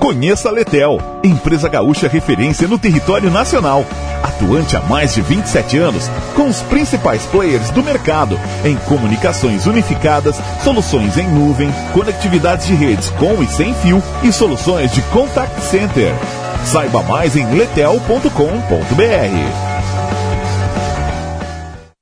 Conheça 0.00 0.48
a 0.48 0.50
Letel, 0.50 0.98
empresa 1.22 1.68
gaúcha 1.68 2.08
referência 2.08 2.66
no 2.66 2.78
território 2.78 3.30
nacional. 3.30 3.84
Atuante 4.22 4.74
há 4.74 4.80
mais 4.80 5.14
de 5.14 5.20
27 5.20 5.76
anos, 5.76 6.08
com 6.34 6.48
os 6.48 6.62
principais 6.62 7.26
players 7.26 7.70
do 7.70 7.82
mercado 7.82 8.40
em 8.64 8.76
comunicações 8.88 9.66
unificadas, 9.66 10.36
soluções 10.64 11.18
em 11.18 11.28
nuvem, 11.28 11.70
conectividades 11.92 12.66
de 12.66 12.74
redes 12.74 13.10
com 13.10 13.42
e 13.42 13.46
sem 13.46 13.74
fio 13.74 14.02
e 14.22 14.32
soluções 14.32 14.90
de 14.90 15.02
contact 15.02 15.60
center. 15.60 16.14
Saiba 16.64 17.02
mais 17.02 17.36
em 17.36 17.54
letel.com.br. 17.54 18.30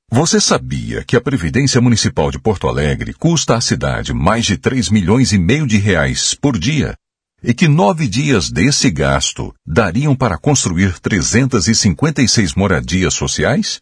Você 0.09 0.39
sabia 0.39 1.03
que 1.03 1.17
a 1.17 1.21
Previdência 1.21 1.81
Municipal 1.81 2.31
de 2.31 2.39
Porto 2.39 2.69
Alegre 2.69 3.13
custa 3.13 3.55
à 3.55 3.61
cidade 3.61 4.13
mais 4.13 4.45
de 4.45 4.57
3 4.57 4.89
milhões 4.89 5.33
e 5.33 5.37
meio 5.37 5.67
de 5.67 5.77
reais 5.77 6.33
por 6.33 6.57
dia? 6.57 6.95
E 7.43 7.53
que 7.53 7.67
nove 7.67 8.07
dias 8.07 8.49
desse 8.49 8.89
gasto 8.89 9.53
dariam 9.65 10.15
para 10.15 10.37
construir 10.37 10.99
356 10.99 12.53
moradias 12.55 13.13
sociais? 13.13 13.79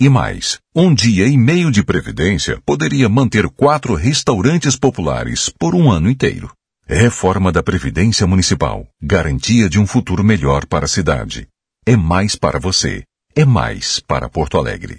E 0.00 0.08
mais, 0.08 0.58
um 0.74 0.94
dia 0.94 1.26
e 1.26 1.36
meio 1.36 1.70
de 1.70 1.82
previdência 1.82 2.60
poderia 2.64 3.08
manter 3.08 3.48
quatro 3.48 3.94
restaurantes 3.94 4.76
populares 4.76 5.50
por 5.58 5.74
um 5.74 5.90
ano 5.90 6.08
inteiro. 6.08 6.52
Reforma 6.86 7.50
da 7.50 7.62
Previdência 7.62 8.26
Municipal. 8.26 8.86
Garantia 9.02 9.68
de 9.68 9.78
um 9.78 9.86
futuro 9.86 10.24
melhor 10.24 10.64
para 10.66 10.84
a 10.86 10.88
cidade. 10.88 11.46
É 11.84 11.96
mais 11.96 12.36
para 12.36 12.58
você. 12.58 13.02
É 13.34 13.44
mais 13.44 14.00
para 14.00 14.28
Porto 14.28 14.56
Alegre. 14.56 14.98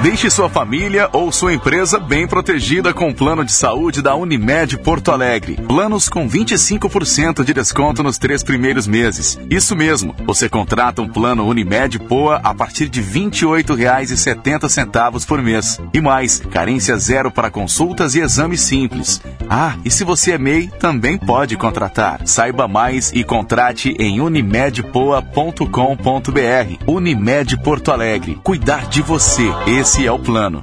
Deixe 0.00 0.30
sua 0.30 0.48
família 0.48 1.10
ou 1.12 1.32
sua 1.32 1.52
empresa 1.52 1.98
bem 1.98 2.24
protegida 2.24 2.94
com 2.94 3.08
o 3.08 3.14
plano 3.14 3.44
de 3.44 3.50
saúde 3.50 4.00
da 4.00 4.14
Unimed 4.14 4.78
Porto 4.78 5.10
Alegre. 5.10 5.56
Planos 5.66 6.08
com 6.08 6.28
25% 6.28 7.42
de 7.42 7.52
desconto 7.52 8.00
nos 8.00 8.16
três 8.16 8.44
primeiros 8.44 8.86
meses. 8.86 9.36
Isso 9.50 9.74
mesmo, 9.74 10.14
você 10.24 10.48
contrata 10.48 11.02
um 11.02 11.08
plano 11.08 11.44
Unimed 11.44 11.98
Poa 11.98 12.40
a 12.44 12.54
partir 12.54 12.88
de 12.88 13.00
R$ 13.00 13.28
28,70 13.28 15.26
por 15.26 15.42
mês. 15.42 15.80
E 15.92 16.00
mais, 16.00 16.40
carência 16.48 16.96
zero 16.96 17.32
para 17.32 17.50
consultas 17.50 18.14
e 18.14 18.20
exames 18.20 18.60
simples. 18.60 19.20
Ah, 19.50 19.74
e 19.84 19.90
se 19.90 20.04
você 20.04 20.30
é 20.32 20.38
MEI, 20.38 20.70
também 20.78 21.18
pode 21.18 21.56
contratar. 21.56 22.20
Saiba 22.24 22.68
mais 22.68 23.10
e 23.12 23.24
contrate 23.24 23.96
em 23.98 24.20
unimedpoa.com.br. 24.20 26.84
Unimed 26.86 27.56
Porto 27.64 27.90
Alegre. 27.90 28.38
Cuidar 28.44 28.86
de 28.86 29.02
você. 29.02 29.48
Esse 29.66 29.87
esse 29.88 30.06
é 30.06 30.12
o 30.12 30.18
plano. 30.18 30.62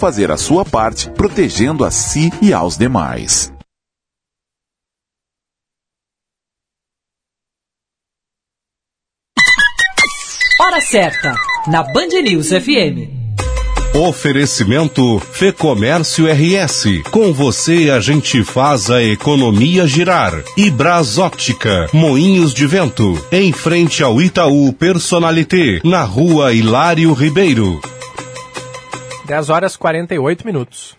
fazer 0.00 0.30
a 0.30 0.36
sua 0.38 0.64
parte 0.64 1.10
protegendo 1.10 1.84
a 1.84 1.90
si 1.90 2.32
e 2.40 2.54
aos 2.54 2.78
demais. 2.78 3.52
Hora 10.58 10.80
certa, 10.80 11.34
na 11.66 11.82
Band 11.82 12.22
News 12.22 12.48
FM. 12.48 13.20
Oferecimento 13.94 15.18
Fê 15.18 15.52
Comércio 15.52 16.26
RS. 16.26 17.02
Com 17.10 17.32
você 17.32 17.90
a 17.90 18.00
gente 18.00 18.42
faz 18.44 18.88
a 18.88 19.02
economia 19.02 19.86
girar. 19.86 20.32
E 20.56 20.72
Óptica, 21.18 21.88
Moinhos 21.92 22.54
de 22.54 22.66
Vento. 22.66 23.22
Em 23.32 23.52
frente 23.52 24.02
ao 24.02 24.22
Itaú 24.22 24.72
Personalité, 24.72 25.80
na 25.84 26.04
rua 26.04 26.54
Hilário 26.54 27.12
Ribeiro. 27.12 27.80
10 29.30 29.48
horas 29.48 29.76
48 29.76 30.44
minutos. 30.44 30.98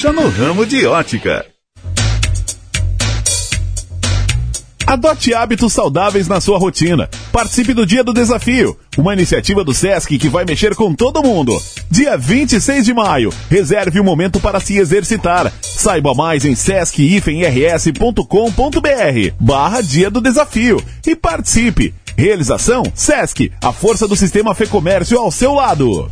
no 0.09 0.27
ramo 0.29 0.65
de 0.65 0.87
ótica. 0.87 1.45
Adote 4.87 5.33
hábitos 5.33 5.73
saudáveis 5.73 6.27
na 6.27 6.41
sua 6.41 6.57
rotina. 6.57 7.07
Participe 7.31 7.73
do 7.73 7.85
Dia 7.85 8.03
do 8.03 8.11
Desafio, 8.11 8.77
uma 8.97 9.13
iniciativa 9.13 9.63
do 9.63 9.73
SESC 9.73 10.17
que 10.17 10.27
vai 10.27 10.43
mexer 10.43 10.75
com 10.75 10.93
todo 10.93 11.21
mundo. 11.21 11.55
Dia 11.89 12.17
26 12.17 12.83
de 12.83 12.93
maio, 12.93 13.31
reserve 13.49 13.99
um 13.99 14.03
momento 14.03 14.39
para 14.39 14.59
se 14.59 14.77
exercitar. 14.77 15.53
Saiba 15.61 16.13
mais 16.13 16.43
em 16.45 16.55
sesc-rs.com.br 16.55 18.25
barra 19.39 19.81
Dia 19.81 20.09
do 20.09 20.19
Desafio 20.19 20.83
e 21.05 21.15
participe. 21.15 21.93
Realização 22.17 22.83
SESC, 22.93 23.51
a 23.61 23.71
força 23.71 24.07
do 24.07 24.15
sistema 24.15 24.55
Fê 24.55 24.65
Comércio 24.65 25.17
ao 25.17 25.31
seu 25.31 25.53
lado. 25.53 26.11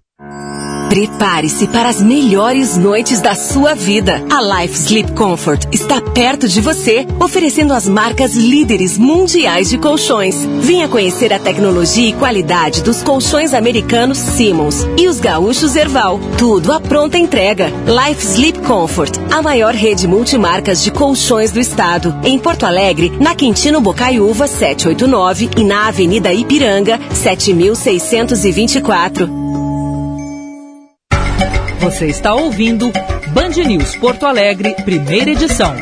Prepare-se 0.90 1.66
para 1.68 1.88
as 1.88 2.02
melhores 2.02 2.76
noites 2.76 3.20
da 3.20 3.36
sua 3.36 3.74
vida. 3.74 4.20
A 4.28 4.42
Life 4.42 4.76
Sleep 4.76 5.12
Comfort 5.12 5.68
está 5.72 6.01
perto 6.01 6.48
de 6.48 6.60
você, 6.60 7.06
oferecendo 7.20 7.72
as 7.72 7.88
marcas 7.88 8.34
líderes 8.34 8.98
mundiais 8.98 9.70
de 9.70 9.78
colchões. 9.78 10.34
Venha 10.60 10.88
conhecer 10.88 11.32
a 11.32 11.38
tecnologia 11.38 12.09
e 12.09 12.12
qualidade 12.12 12.82
dos 12.82 13.05
colchões 13.05 13.55
americanos 13.55 14.18
Simmons 14.18 14.84
e 14.98 15.06
os 15.06 15.20
gaúchos 15.20 15.76
Erval. 15.76 16.18
Tudo 16.36 16.72
à 16.72 16.80
pronta 16.80 17.16
entrega. 17.16 17.72
Life 17.86 18.26
Sleep 18.26 18.59
Comfort, 18.59 19.16
a 19.30 19.40
maior 19.40 19.74
rede 19.74 20.09
multimarcas 20.09 20.82
de 20.82 20.90
colchões 20.90 21.52
do 21.52 21.60
estado. 21.60 22.18
Em 22.24 22.36
Porto 22.36 22.66
Alegre, 22.66 23.12
na 23.20 23.36
Quintino 23.36 23.80
Bocaiúva 23.80 24.48
789 24.48 25.51
e 25.56 25.62
na 25.62 25.86
Avenida 25.86 26.32
Ipiranga 26.32 26.98
7624. 27.14 29.49
Você 31.81 32.09
está 32.09 32.35
ouvindo 32.35 32.93
Band 33.32 33.65
News 33.66 33.97
Porto 33.97 34.27
Alegre, 34.27 34.74
primeira 34.85 35.31
edição. 35.31 35.74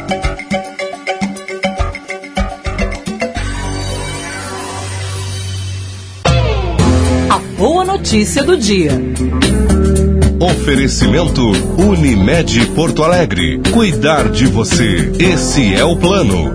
A 7.28 7.38
boa 7.56 7.84
notícia 7.84 8.44
do 8.44 8.56
dia. 8.56 8.92
Oferecimento 10.38 11.42
Unimed 11.76 12.66
Porto 12.76 13.02
Alegre. 13.02 13.60
Cuidar 13.72 14.28
de 14.28 14.46
você. 14.46 15.10
Esse 15.18 15.74
é 15.74 15.84
o 15.84 15.96
plano. 15.96 16.54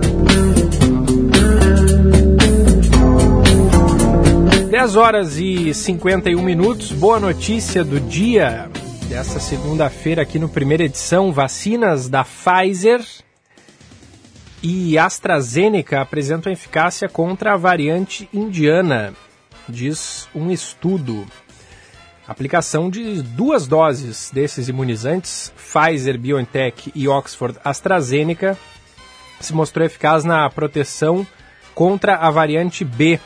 10 4.70 4.96
horas 4.96 5.36
e 5.36 5.74
51 5.74 6.42
minutos. 6.42 6.92
Boa 6.92 7.20
notícia 7.20 7.84
do 7.84 8.00
dia 8.00 8.70
dessa 9.08 9.38
segunda-feira 9.38 10.22
aqui 10.22 10.38
no 10.38 10.48
primeira 10.48 10.84
edição. 10.84 11.32
Vacinas 11.32 12.08
da 12.08 12.24
Pfizer 12.24 13.04
e 14.62 14.98
AstraZeneca 14.98 16.00
apresentam 16.00 16.52
eficácia 16.52 17.08
contra 17.08 17.52
a 17.52 17.56
variante 17.56 18.28
indiana, 18.32 19.12
diz 19.68 20.28
um 20.34 20.50
estudo. 20.50 21.26
Aplicação 22.26 22.88
de 22.88 23.22
duas 23.22 23.66
doses 23.66 24.30
desses 24.32 24.68
imunizantes, 24.68 25.52
Pfizer, 25.56 26.18
BioNTech 26.18 26.90
e 26.94 27.06
Oxford 27.06 27.58
AstraZeneca, 27.62 28.56
se 29.38 29.52
mostrou 29.52 29.84
eficaz 29.84 30.24
na 30.24 30.48
proteção 30.48 31.26
contra 31.74 32.16
a 32.16 32.30
variante 32.30 32.84
B, 32.84 33.20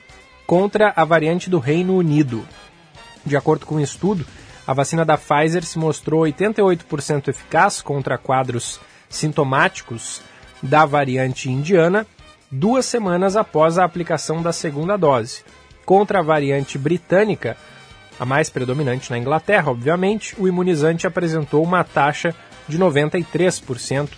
contra 0.48 0.94
a 0.96 1.04
variante 1.04 1.50
do 1.50 1.60
Reino 1.60 1.98
Unido. 1.98 2.48
De 3.26 3.36
acordo 3.36 3.66
com 3.66 3.76
o 3.76 3.82
estudo, 3.82 4.26
a 4.66 4.74
vacina 4.74 5.04
da 5.04 5.18
Pfizer 5.18 5.66
se 5.66 5.78
mostrou 5.78 6.22
88% 6.22 7.28
eficaz 7.28 7.82
contra 7.82 8.18
quadros 8.18 8.80
sintomáticos 9.10 10.22
da 10.62 10.86
variante 10.86 11.50
indiana 11.50 12.06
duas 12.52 12.86
semanas 12.86 13.36
após 13.36 13.78
a 13.78 13.84
aplicação 13.84 14.42
da 14.42 14.52
segunda 14.52 14.98
dose. 14.98 15.44
Contra 15.86 16.20
a 16.20 16.24
variante 16.24 16.78
britânica, 16.78 17.58
a 18.20 18.26
mais 18.26 18.50
predominante 18.50 19.10
na 19.12 19.18
Inglaterra, 19.18 19.72
obviamente, 19.72 20.36
o 20.40 20.48
imunizante 20.48 21.08
apresentou 21.08 21.64
uma 21.64 21.84
taxa 21.84 22.36
de 22.68 22.78
93% 22.78 24.10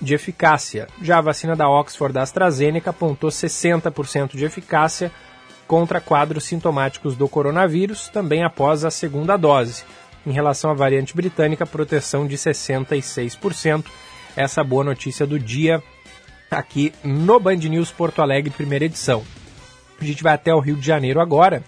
de 0.00 0.14
eficácia. 0.14 0.86
Já 1.02 1.18
a 1.18 1.22
vacina 1.22 1.56
da 1.56 1.68
Oxford 1.68 2.14
da 2.14 2.22
AstraZeneca 2.22 2.90
apontou 2.90 3.30
60% 3.30 4.36
de 4.36 4.44
eficácia 4.44 5.10
contra 5.66 6.00
quadros 6.00 6.44
sintomáticos 6.44 7.16
do 7.16 7.28
coronavírus, 7.28 8.08
também 8.08 8.44
após 8.44 8.84
a 8.84 8.90
segunda 8.90 9.36
dose. 9.36 9.82
Em 10.26 10.32
relação 10.32 10.70
à 10.70 10.74
variante 10.74 11.14
britânica, 11.14 11.66
proteção 11.66 12.26
de 12.26 12.36
66%. 12.36 13.84
Essa 14.36 14.62
boa 14.62 14.84
notícia 14.84 15.26
do 15.26 15.38
dia 15.38 15.82
aqui 16.50 16.92
no 17.02 17.38
Band 17.38 17.56
News 17.56 17.90
Porto 17.90 18.22
Alegre, 18.22 18.50
primeira 18.50 18.84
edição. 18.84 19.22
A 20.00 20.04
gente 20.04 20.22
vai 20.22 20.34
até 20.34 20.54
o 20.54 20.60
Rio 20.60 20.76
de 20.76 20.86
Janeiro 20.86 21.20
agora, 21.20 21.62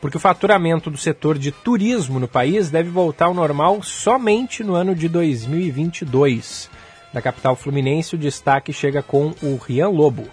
porque 0.00 0.16
o 0.16 0.20
faturamento 0.20 0.90
do 0.90 0.96
setor 0.96 1.38
de 1.38 1.52
turismo 1.52 2.18
no 2.18 2.28
país 2.28 2.70
deve 2.70 2.88
voltar 2.88 3.26
ao 3.26 3.34
normal 3.34 3.82
somente 3.82 4.64
no 4.64 4.74
ano 4.74 4.94
de 4.94 5.08
2022. 5.08 6.70
Da 7.12 7.22
capital 7.22 7.56
fluminense, 7.56 8.14
o 8.14 8.18
destaque 8.18 8.72
chega 8.72 9.02
com 9.02 9.34
o 9.42 9.56
Rian 9.56 9.88
Lobo. 9.88 10.28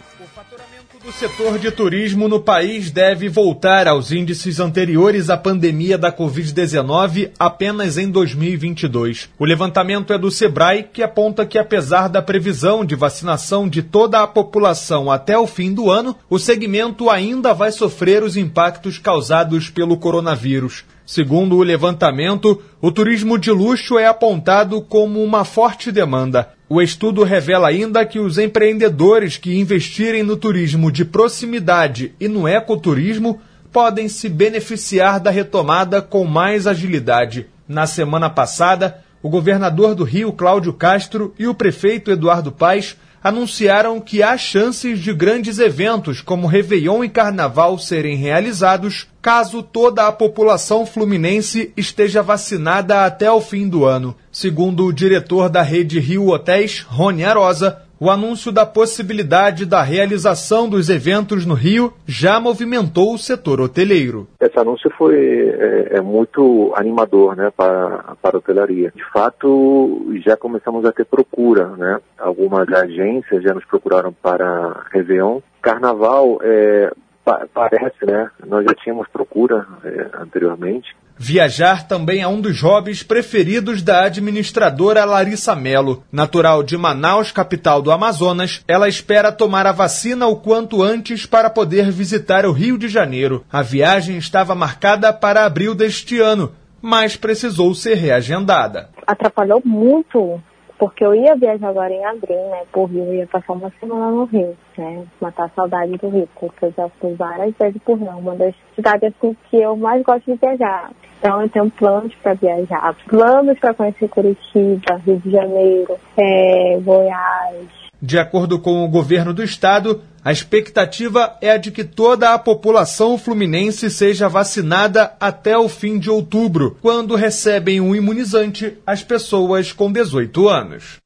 O 1.08 1.12
setor 1.12 1.60
de 1.60 1.70
turismo 1.70 2.28
no 2.28 2.40
país 2.40 2.90
deve 2.90 3.30
voltar 3.30 3.88
aos 3.88 4.12
índices 4.12 4.60
anteriores 4.60 5.30
à 5.30 5.38
pandemia 5.38 6.00
da 6.00 6.12
Covid-19 6.12 7.30
apenas 7.38 8.00
em 8.00 8.10
2022. 8.10 9.30
O 9.38 9.46
levantamento 9.46 10.12
é 10.12 10.18
do 10.18 10.32
Sebrae, 10.32 10.88
que 10.92 11.04
aponta 11.04 11.46
que, 11.46 11.60
apesar 11.60 12.08
da 12.08 12.24
previsão 12.24 12.84
de 12.84 12.96
vacinação 12.96 13.70
de 13.70 13.84
toda 13.84 14.24
a 14.24 14.26
população 14.26 15.12
até 15.12 15.38
o 15.38 15.46
fim 15.46 15.72
do 15.76 15.92
ano, 15.92 16.16
o 16.28 16.40
segmento 16.40 17.08
ainda 17.08 17.54
vai 17.54 17.72
sofrer 17.72 18.24
os 18.24 18.36
impactos 18.36 18.98
causados 18.98 19.70
pelo 19.70 19.98
coronavírus. 19.98 20.86
Segundo 21.06 21.58
o 21.58 21.62
levantamento, 21.62 22.60
o 22.82 22.92
turismo 22.92 23.38
de 23.38 23.52
luxo 23.52 24.00
é 24.00 24.08
apontado 24.08 24.82
como 24.82 25.24
uma 25.24 25.46
forte 25.46 25.92
demanda. 25.92 26.55
O 26.68 26.82
estudo 26.82 27.24
revela 27.24 27.68
ainda 27.68 28.04
que 28.06 28.18
os 28.18 28.40
empreendedores 28.40 29.38
que 29.38 29.56
investirem 29.56 30.24
no 30.24 30.36
turismo 30.36 30.92
de 30.92 31.06
proximidade 31.06 32.16
e 32.20 32.28
no 32.28 32.48
ecoturismo 32.48 33.40
podem 33.72 34.08
se 34.10 34.28
beneficiar 34.28 35.20
da 35.20 35.30
retomada 35.30 36.02
com 36.02 36.26
mais 36.26 36.66
agilidade. 36.66 37.46
Na 37.68 37.86
semana 37.86 38.32
passada, 38.32 39.04
o 39.22 39.30
governador 39.30 39.94
do 39.94 40.04
Rio, 40.04 40.34
Cláudio 40.34 40.74
Castro, 40.74 41.36
e 41.38 41.46
o 41.46 41.54
prefeito 41.54 42.10
Eduardo 42.10 42.52
Paes 42.52 42.98
anunciaram 43.26 44.00
que 44.00 44.22
há 44.22 44.38
chances 44.38 45.00
de 45.00 45.12
grandes 45.12 45.58
eventos 45.58 46.22
como 46.22 46.46
Réveillon 46.46 47.04
e 47.04 47.10
Carnaval 47.10 47.80
serem 47.80 48.16
realizados 48.16 49.08
caso 49.20 49.64
toda 49.64 50.06
a 50.06 50.12
população 50.12 50.86
fluminense 50.86 51.74
esteja 51.76 52.22
vacinada 52.22 53.04
até 53.04 53.32
o 53.32 53.42
fim 53.42 53.68
do 53.68 53.84
ano. 53.84 54.16
Segundo 54.32 54.86
o 54.86 54.94
diretor 54.94 55.50
da 55.50 55.64
rede 55.64 56.00
Rio 56.00 56.28
Hotéis, 56.28 56.86
Rony 56.88 57.26
Arosa, 57.26 57.82
o 58.00 58.10
anúncio 58.10 58.52
da 58.52 58.66
possibilidade 58.66 59.66
da 59.66 59.82
realização 59.82 60.70
dos 60.70 60.90
eventos 60.90 61.46
no 61.46 61.54
Rio 61.54 61.94
já 62.06 62.40
movimentou 62.40 63.14
o 63.14 63.18
setor 63.18 63.62
hoteleiro. 63.62 64.28
Esse 64.40 64.60
anúncio 64.60 64.92
foi 64.98 65.16
é, 65.16 65.98
é 65.98 66.02
muito 66.02 66.74
animador 66.76 67.36
né, 67.36 67.52
para, 67.56 68.16
para 68.22 68.38
a 68.38 68.40
hotelaria. 68.40 68.92
De 68.96 69.04
fato, 69.12 70.14
já 70.26 70.36
começamos 70.36 70.86
a 70.86 70.92
ter 70.92 71.06
procura. 71.06 71.68
Né? 71.78 72.00
Algumas 72.18 72.68
agências 72.72 73.44
já 73.44 73.54
nos 73.54 73.66
procuraram 73.66 74.14
para 74.14 74.86
Réveillon. 74.92 75.40
Carnaval, 75.62 76.40
é, 76.44 76.92
pa 77.24 77.48
parece, 77.52 78.06
né? 78.06 78.30
Nós 78.46 78.64
já 78.64 78.74
tínhamos 78.76 79.08
procura 79.08 79.66
é, 79.84 80.10
anteriormente. 80.22 80.96
Viajar 81.18 81.88
também 81.88 82.22
é 82.22 82.28
um 82.28 82.42
dos 82.42 82.62
hobbies 82.62 83.02
preferidos 83.02 83.82
da 83.82 84.04
administradora 84.04 85.06
Larissa 85.06 85.56
Melo. 85.56 86.04
Natural 86.12 86.62
de 86.62 86.78
Manaus, 86.78 87.32
capital 87.32 87.82
do 87.82 87.90
Amazonas, 87.90 88.62
ela 88.68 88.90
espera 88.90 89.32
tomar 89.32 89.66
a 89.66 89.72
vacina 89.72 90.28
o 90.28 90.36
quanto 90.36 90.84
antes 90.84 91.26
para 91.26 91.50
poder 91.50 91.90
visitar 91.90 92.46
o 92.46 92.52
Rio 92.52 92.78
de 92.78 92.90
Janeiro. 92.90 93.46
A 93.52 93.62
viagem 93.62 94.18
estava 94.18 94.54
marcada 94.54 95.14
para 95.14 95.46
abril 95.46 95.74
deste 95.74 96.20
ano, 96.20 96.52
mas 96.82 97.16
precisou 97.16 97.74
ser 97.74 97.96
reagendada. 97.96 98.90
Atrapalhou 99.08 99.62
muito 99.64 100.42
porque 100.78 101.06
eu 101.06 101.16
ia 101.16 101.36
viajar 101.36 101.70
agora 101.70 101.94
em 101.94 102.04
abril, 102.06 102.50
né, 102.50 102.64
por 102.72 102.86
Rio, 102.90 103.14
ia 103.14 103.28
passar 103.28 103.54
uma 103.54 103.72
semana 103.80 104.12
no 104.12 104.26
Rio, 104.26 104.56
né, 104.78 105.06
matar 105.22 105.46
a 105.46 105.50
saudade 105.50 105.98
do 105.98 106.10
Rio, 106.10 106.28
porque 106.38 106.66
eu 106.66 106.74
já 106.76 106.90
fui 107.00 107.14
várias 107.14 107.56
vezes 107.56 107.82
por 107.84 107.98
Rio, 107.98 108.10
uma 108.10 108.36
das 108.36 108.54
cidades 108.76 109.14
assim 109.18 109.36
que 109.50 109.58
eu 109.58 109.76
mais 109.78 110.04
gosto 110.04 110.30
de 110.30 110.38
viajar. 110.38 110.92
Então 111.20 111.42
eu 111.42 111.50
tenho 111.50 111.70
planos 111.72 112.14
para 112.22 112.34
viajar, 112.34 112.96
planos 113.08 113.58
para 113.60 113.74
conhecer 113.74 114.08
Curitiba, 114.10 115.02
Rio 115.06 115.20
de 115.24 115.32
Janeiro, 115.32 115.98
é, 116.18 116.80
Goiás. 116.82 117.86
De 118.02 118.20
acordo 118.20 118.60
com 118.60 118.84
o 118.84 118.90
governo 118.90 119.34
do 119.34 119.44
estado, 119.44 120.02
a 120.24 120.32
expectativa 120.32 121.38
é 121.42 121.52
a 121.52 121.58
de 121.58 121.72
que 121.72 121.84
toda 121.84 122.34
a 122.34 122.40
população 122.40 123.18
fluminense 123.18 123.90
seja 123.90 124.28
vacinada 124.28 125.14
até 125.20 125.58
o 125.58 125.70
fim 125.70 125.98
de 125.98 126.10
outubro, 126.10 126.78
quando 126.82 127.16
recebem 127.16 127.80
um 127.80 127.96
imunizante 127.96 128.78
as 128.86 129.02
pessoas 129.02 129.72
com 129.72 129.92
18 129.92 130.48
anos. 130.48 130.98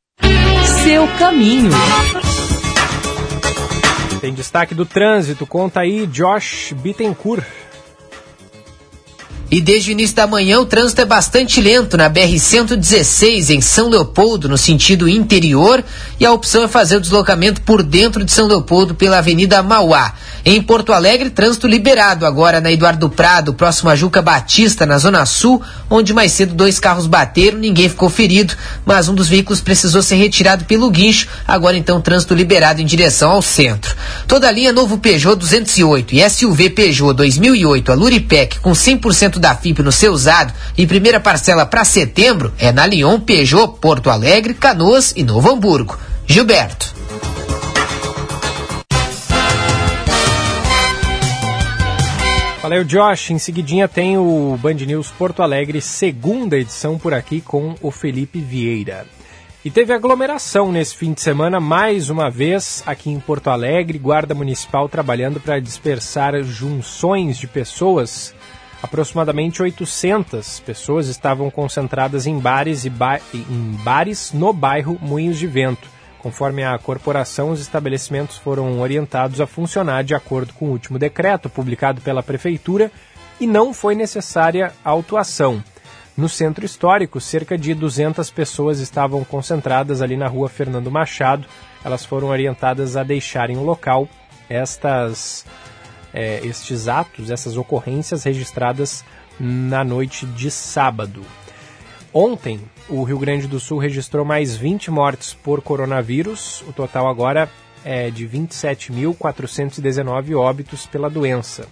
Seu 0.83 1.07
caminho. 1.19 1.71
Tem 4.19 4.33
destaque 4.33 4.75
do 4.75 4.85
trânsito, 4.85 5.45
conta 5.45 5.79
aí 5.79 6.05
Josh 6.07 6.73
Bittencourt. 6.73 7.45
E 9.51 9.59
desde 9.61 9.89
o 9.89 9.93
início 9.93 10.15
da 10.15 10.27
manhã 10.27 10.59
o 10.59 10.65
trânsito 10.65 11.01
é 11.01 11.05
bastante 11.05 11.59
lento 11.59 11.97
na 11.97 12.07
BR-116 12.07 13.49
em 13.49 13.59
São 13.61 13.89
Leopoldo, 13.89 14.47
no 14.47 14.59
sentido 14.59 15.09
interior, 15.09 15.83
e 16.19 16.25
a 16.25 16.31
opção 16.31 16.63
é 16.63 16.67
fazer 16.67 16.97
o 16.97 17.01
deslocamento 17.01 17.61
por 17.61 17.81
dentro 17.81 18.23
de 18.23 18.31
São 18.31 18.45
Leopoldo 18.45 18.93
pela 18.93 19.17
Avenida 19.17 19.63
Mauá. 19.63 20.13
Em 20.45 20.61
Porto 20.61 20.93
Alegre, 20.93 21.31
trânsito 21.31 21.67
liberado 21.67 22.27
agora 22.27 22.61
na 22.61 22.71
Eduardo 22.71 23.09
Prado, 23.09 23.51
próximo 23.51 23.89
a 23.89 23.95
Juca 23.95 24.21
Batista, 24.21 24.85
na 24.85 24.99
Zona 24.99 25.25
Sul, 25.25 25.59
onde 25.89 26.13
mais 26.13 26.31
cedo 26.31 26.53
dois 26.53 26.79
carros 26.79 27.07
bateram, 27.07 27.57
ninguém 27.57 27.89
ficou 27.89 28.09
ferido, 28.09 28.53
mas 28.85 29.09
um 29.09 29.15
dos 29.15 29.27
veículos 29.27 29.61
precisou 29.61 30.03
ser 30.03 30.15
retirado 30.17 30.65
pelo 30.65 30.91
guincho, 30.91 31.27
agora 31.47 31.75
então 31.75 31.99
trânsito 31.99 32.35
liberado 32.35 32.81
em 32.81 32.85
direção 32.85 33.31
ao 33.31 33.41
centro. 33.41 33.95
Toda 34.27 34.47
a 34.47 34.51
linha 34.51 34.71
novo 34.71 34.99
Peugeot 34.99 35.35
208 35.35 36.13
e 36.13 36.29
SUV 36.29 36.69
Peugeot 36.69 37.13
2008, 37.13 37.91
a 37.91 37.95
Luripec, 37.95 38.59
com 38.59 38.73
100% 38.73 39.38
da 39.39 39.55
FIP 39.55 39.81
no 39.81 39.91
seu 39.91 40.11
usado 40.11 40.53
e 40.77 40.85
primeira 40.85 41.19
parcela 41.19 41.65
para 41.65 41.85
setembro 41.85 42.53
é 42.57 42.71
na 42.71 42.85
Lyon 42.85 43.19
Peugeot 43.19 43.79
Porto 43.79 44.09
Alegre, 44.09 44.53
Canoas 44.53 45.13
e 45.15 45.23
Novo 45.23 45.51
Hamburgo. 45.51 45.97
Gilberto. 46.27 46.93
Valeu, 52.61 52.83
Josh. 52.83 53.31
Em 53.31 53.39
seguidinha 53.39 53.87
tem 53.87 54.17
o 54.17 54.55
Band 54.61 54.75
News 54.75 55.09
Porto 55.09 55.41
Alegre, 55.41 55.81
segunda 55.81 56.55
edição 56.55 56.99
por 56.99 57.15
aqui 57.15 57.41
com 57.41 57.73
o 57.81 57.89
Felipe 57.89 58.39
Vieira. 58.39 59.07
E 59.65 59.71
teve 59.71 59.91
aglomeração 59.91 60.71
nesse 60.71 60.95
fim 60.95 61.11
de 61.11 61.19
semana, 61.19 61.59
mais 61.59 62.09
uma 62.09 62.29
vez, 62.29 62.83
aqui 62.85 63.09
em 63.09 63.19
Porto 63.19 63.49
Alegre, 63.49 63.97
Guarda 63.97 64.35
Municipal 64.35 64.87
trabalhando 64.87 65.39
para 65.39 65.59
dispersar 65.59 66.41
junções 66.43 67.37
de 67.37 67.47
pessoas. 67.47 68.33
Aproximadamente 68.81 69.61
800 69.61 70.61
pessoas 70.61 71.07
estavam 71.07 71.49
concentradas 71.51 72.25
em 72.25 72.39
bares, 72.39 72.85
e 72.85 72.89
ba 72.89 73.19
em 73.33 73.77
bares 73.83 74.31
no 74.31 74.53
bairro 74.53 74.97
Moinhos 75.01 75.37
de 75.37 75.47
Vento. 75.47 75.87
Conforme 76.19 76.63
a 76.63 76.77
corporação, 76.77 77.51
os 77.51 77.61
estabelecimentos 77.61 78.37
foram 78.37 78.79
orientados 78.81 79.39
a 79.39 79.47
funcionar 79.47 80.03
de 80.03 80.13
acordo 80.13 80.53
com 80.53 80.65
o 80.65 80.71
último 80.71 80.99
decreto 80.99 81.49
publicado 81.49 82.01
pela 82.01 82.23
Prefeitura 82.23 82.91
e 83.39 83.47
não 83.47 83.73
foi 83.73 83.95
necessária 83.95 84.73
autuação. 84.83 85.63
No 86.17 86.27
centro 86.27 86.65
histórico, 86.65 87.21
cerca 87.21 87.57
de 87.57 87.73
200 87.73 88.29
pessoas 88.31 88.79
estavam 88.79 89.23
concentradas 89.23 90.01
ali 90.01 90.17
na 90.17 90.27
rua 90.27 90.49
Fernando 90.49 90.91
Machado. 90.91 91.47
Elas 91.83 92.03
foram 92.03 92.27
orientadas 92.27 92.97
a 92.97 93.03
deixarem 93.03 93.55
o 93.55 93.63
local. 93.63 94.05
Estas, 94.49 95.45
é, 96.13 96.45
estes 96.45 96.87
atos, 96.87 97.31
essas 97.31 97.57
ocorrências 97.57 98.23
registradas 98.23 99.03
na 99.39 99.83
noite 99.83 100.25
de 100.25 100.51
sábado. 100.51 101.23
Ontem, 102.13 102.61
o 102.87 103.03
Rio 103.03 103.19
Grande 103.19 103.47
do 103.47 103.59
Sul 103.59 103.77
registrou 103.77 104.23
mais 104.25 104.55
20 104.55 104.89
mortes 104.89 105.31
por 105.33 105.61
coronavírus. 105.61 106.63
O 106.67 106.73
total 106.73 107.07
agora 107.07 107.47
é 107.85 108.09
de 108.09 108.27
27.419 108.27 110.35
óbitos 110.35 110.87
pela 110.87 111.07
doença. 111.09 111.67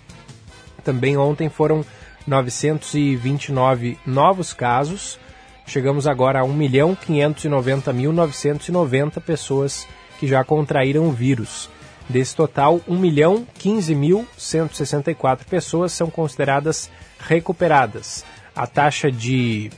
Também 0.83 1.17
ontem 1.17 1.49
foram 1.49 1.83
929 2.25 3.97
novos 4.05 4.53
casos. 4.53 5.19
Chegamos 5.65 6.07
agora 6.07 6.39
a 6.41 6.43
1.590.990 6.43 9.19
pessoas 9.21 9.87
que 10.19 10.27
já 10.27 10.43
contraíram 10.43 11.07
o 11.07 11.11
vírus. 11.11 11.69
Desse 12.09 12.35
total, 12.35 12.81
1.015.164 12.89 15.45
pessoas 15.45 15.91
são 15.91 16.09
consideradas 16.09 16.89
recuperadas. 17.19 18.25
A 18.55 18.65
taxa 18.65 19.11
de 19.11 19.69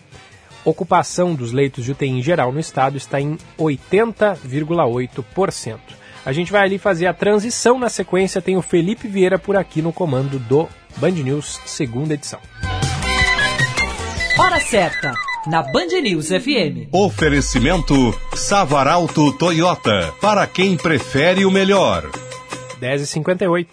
ocupação 0.63 1.33
dos 1.33 1.51
leitos 1.51 1.85
de 1.85 1.91
UTI 1.91 2.09
em 2.09 2.21
geral 2.21 2.51
no 2.51 2.59
estado 2.59 2.97
está 2.97 3.19
em 3.19 3.35
80,8%. 3.57 5.79
A 6.25 6.31
gente 6.31 6.51
vai 6.51 6.63
ali 6.63 6.77
fazer 6.77 7.07
a 7.07 7.13
transição. 7.13 7.79
Na 7.79 7.89
sequência, 7.89 8.39
tem 8.41 8.57
o 8.57 8.61
Felipe 8.61 9.07
Vieira 9.07 9.39
por 9.39 9.57
aqui 9.57 9.81
no 9.81 9.91
comando 9.91 10.37
do 10.37 10.69
Band 10.97 11.09
News, 11.11 11.59
segunda 11.65 12.13
edição. 12.13 12.39
Hora 14.37 14.59
certa, 14.59 15.13
na 15.49 15.63
Band 15.63 15.99
News 16.03 16.27
FM. 16.27 16.89
Oferecimento 16.91 18.13
Savaralto 18.35 19.33
Toyota, 19.33 20.13
para 20.21 20.45
quem 20.45 20.77
prefere 20.77 21.43
o 21.43 21.49
melhor. 21.49 22.07
10h58. 22.79 23.67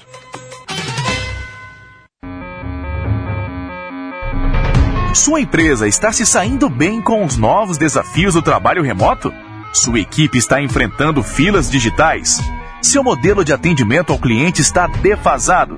Sua 5.14 5.40
empresa 5.40 5.86
está 5.86 6.10
se 6.12 6.24
saindo 6.24 6.70
bem 6.70 7.02
com 7.02 7.24
os 7.24 7.36
novos 7.36 7.76
desafios 7.76 8.32
do 8.32 8.42
trabalho 8.42 8.82
remoto? 8.82 9.32
Sua 9.72 10.00
equipe 10.00 10.38
está 10.38 10.62
enfrentando 10.62 11.22
filas 11.22 11.70
digitais? 11.70 12.40
Seu 12.80 13.04
modelo 13.04 13.44
de 13.44 13.52
atendimento 13.52 14.12
ao 14.12 14.18
cliente 14.18 14.62
está 14.62 14.86
defasado? 14.86 15.76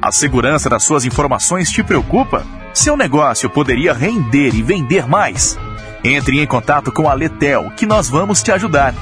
A 0.00 0.12
segurança 0.12 0.70
das 0.70 0.84
suas 0.84 1.04
informações 1.04 1.70
te 1.70 1.82
preocupa? 1.82 2.46
Seu 2.72 2.96
negócio 2.96 3.50
poderia 3.50 3.92
render 3.92 4.54
e 4.54 4.62
vender 4.62 5.08
mais? 5.08 5.58
Entre 6.04 6.40
em 6.40 6.46
contato 6.46 6.92
com 6.92 7.08
a 7.08 7.14
Letel 7.14 7.72
que 7.76 7.84
nós 7.84 8.08
vamos 8.08 8.40
te 8.40 8.52
ajudar. 8.52 8.94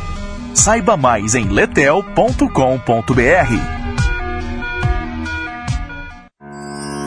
Saiba 0.54 0.96
mais 0.96 1.34
em 1.34 1.44
letel.com.br. 1.44 3.85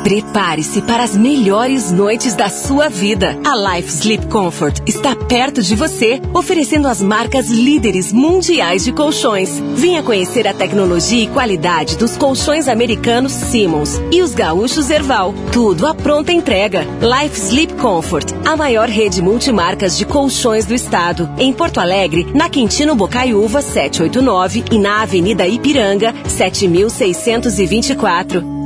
Prepare-se 0.10 0.82
para 0.82 1.04
as 1.04 1.16
melhores 1.16 1.92
noites 1.92 2.34
da 2.34 2.50
sua 2.50 2.90
vida. 2.90 3.38
A 3.46 3.76
Life 3.76 3.92
Sleep 3.92 4.26
Comfort 4.26 4.82
está 4.88 5.16
perto 5.16 5.62
de 5.62 5.76
você, 5.76 6.20
oferecendo 6.34 6.88
as 6.88 7.00
marcas 7.00 7.48
líderes 7.48 8.12
mundiais 8.12 8.84
de 8.84 8.92
colchões. 8.92 9.62
Venha 9.76 10.02
conhecer 10.02 10.48
a 10.48 10.54
tecnologia 10.54 11.26
e 11.26 11.28
qualidade 11.28 11.96
dos 11.96 12.18
colchões 12.18 12.68
americanos 12.68 13.34
Simmons 13.34 14.02
e 14.12 14.24
os 14.24 14.34
gaúchos 14.34 14.90
Erval. 14.90 15.32
Tudo 15.52 15.86
à 15.86 15.94
pronta 15.94 16.32
entrega. 16.32 16.88
Life 17.02 17.40
Sleep 17.40 17.76
Comfort, 17.76 18.34
a 18.44 18.58
maior 18.58 18.90
rede 18.90 19.22
multimarcas 19.22 19.96
de 19.96 20.06
colchões 20.06 20.66
do 20.66 20.74
estado. 20.74 21.30
Em 21.38 21.54
Porto 21.54 21.80
Alegre, 21.80 22.26
na 22.34 22.50
Quintino 22.50 22.96
Bocaiúva 22.96 23.62
789 23.62 24.64
e 24.72 24.80
na 24.80 25.04
Avenida 25.04 25.46
Ipiranga 25.46 26.16
7624. 26.26 28.59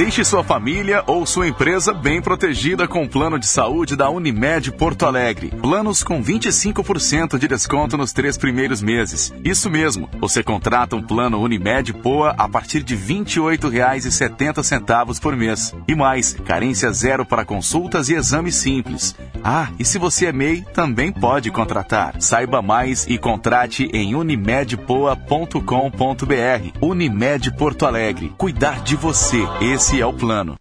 Deixe 0.00 0.24
sua 0.24 0.42
família 0.42 1.04
ou 1.06 1.26
sua 1.26 1.46
empresa 1.46 1.92
bem 1.92 2.22
protegida 2.22 2.88
com 2.88 3.04
o 3.04 3.08
plano 3.08 3.38
de 3.38 3.46
saúde 3.46 3.94
da 3.94 4.08
Unimed 4.08 4.72
Porto 4.72 5.04
Alegre. 5.04 5.52
Planos 5.60 6.02
com 6.02 6.24
25% 6.24 7.36
de 7.36 7.46
desconto 7.46 7.98
nos 7.98 8.10
três 8.10 8.38
primeiros 8.38 8.80
meses. 8.80 9.30
Isso 9.44 9.68
mesmo, 9.68 10.08
você 10.18 10.42
contrata 10.42 10.96
um 10.96 11.02
plano 11.02 11.38
Unimed 11.38 11.92
Poa 11.92 12.34
a 12.38 12.48
partir 12.48 12.82
de 12.82 12.94
R$ 12.94 13.16
28,70 13.16 15.20
por 15.20 15.36
mês. 15.36 15.74
E 15.86 15.94
mais, 15.94 16.34
carência 16.46 16.90
zero 16.92 17.26
para 17.26 17.44
consultas 17.44 18.08
e 18.08 18.14
exames 18.14 18.54
simples. 18.54 19.14
Ah, 19.44 19.68
e 19.78 19.84
se 19.84 19.98
você 19.98 20.24
é 20.26 20.32
MEI, 20.32 20.64
também 20.72 21.12
pode 21.12 21.50
contratar. 21.50 22.14
Saiba 22.20 22.62
mais 22.62 23.06
e 23.06 23.18
contrate 23.18 23.90
em 23.92 24.14
unimedpoa.com.br. 24.14 26.78
Unimed 26.80 27.52
Porto 27.52 27.84
Alegre. 27.84 28.32
Cuidar 28.38 28.82
de 28.82 28.96
você. 28.96 29.46
Esse 29.60 29.89
é 29.98 30.06
o 30.06 30.12
plano. 30.12 30.56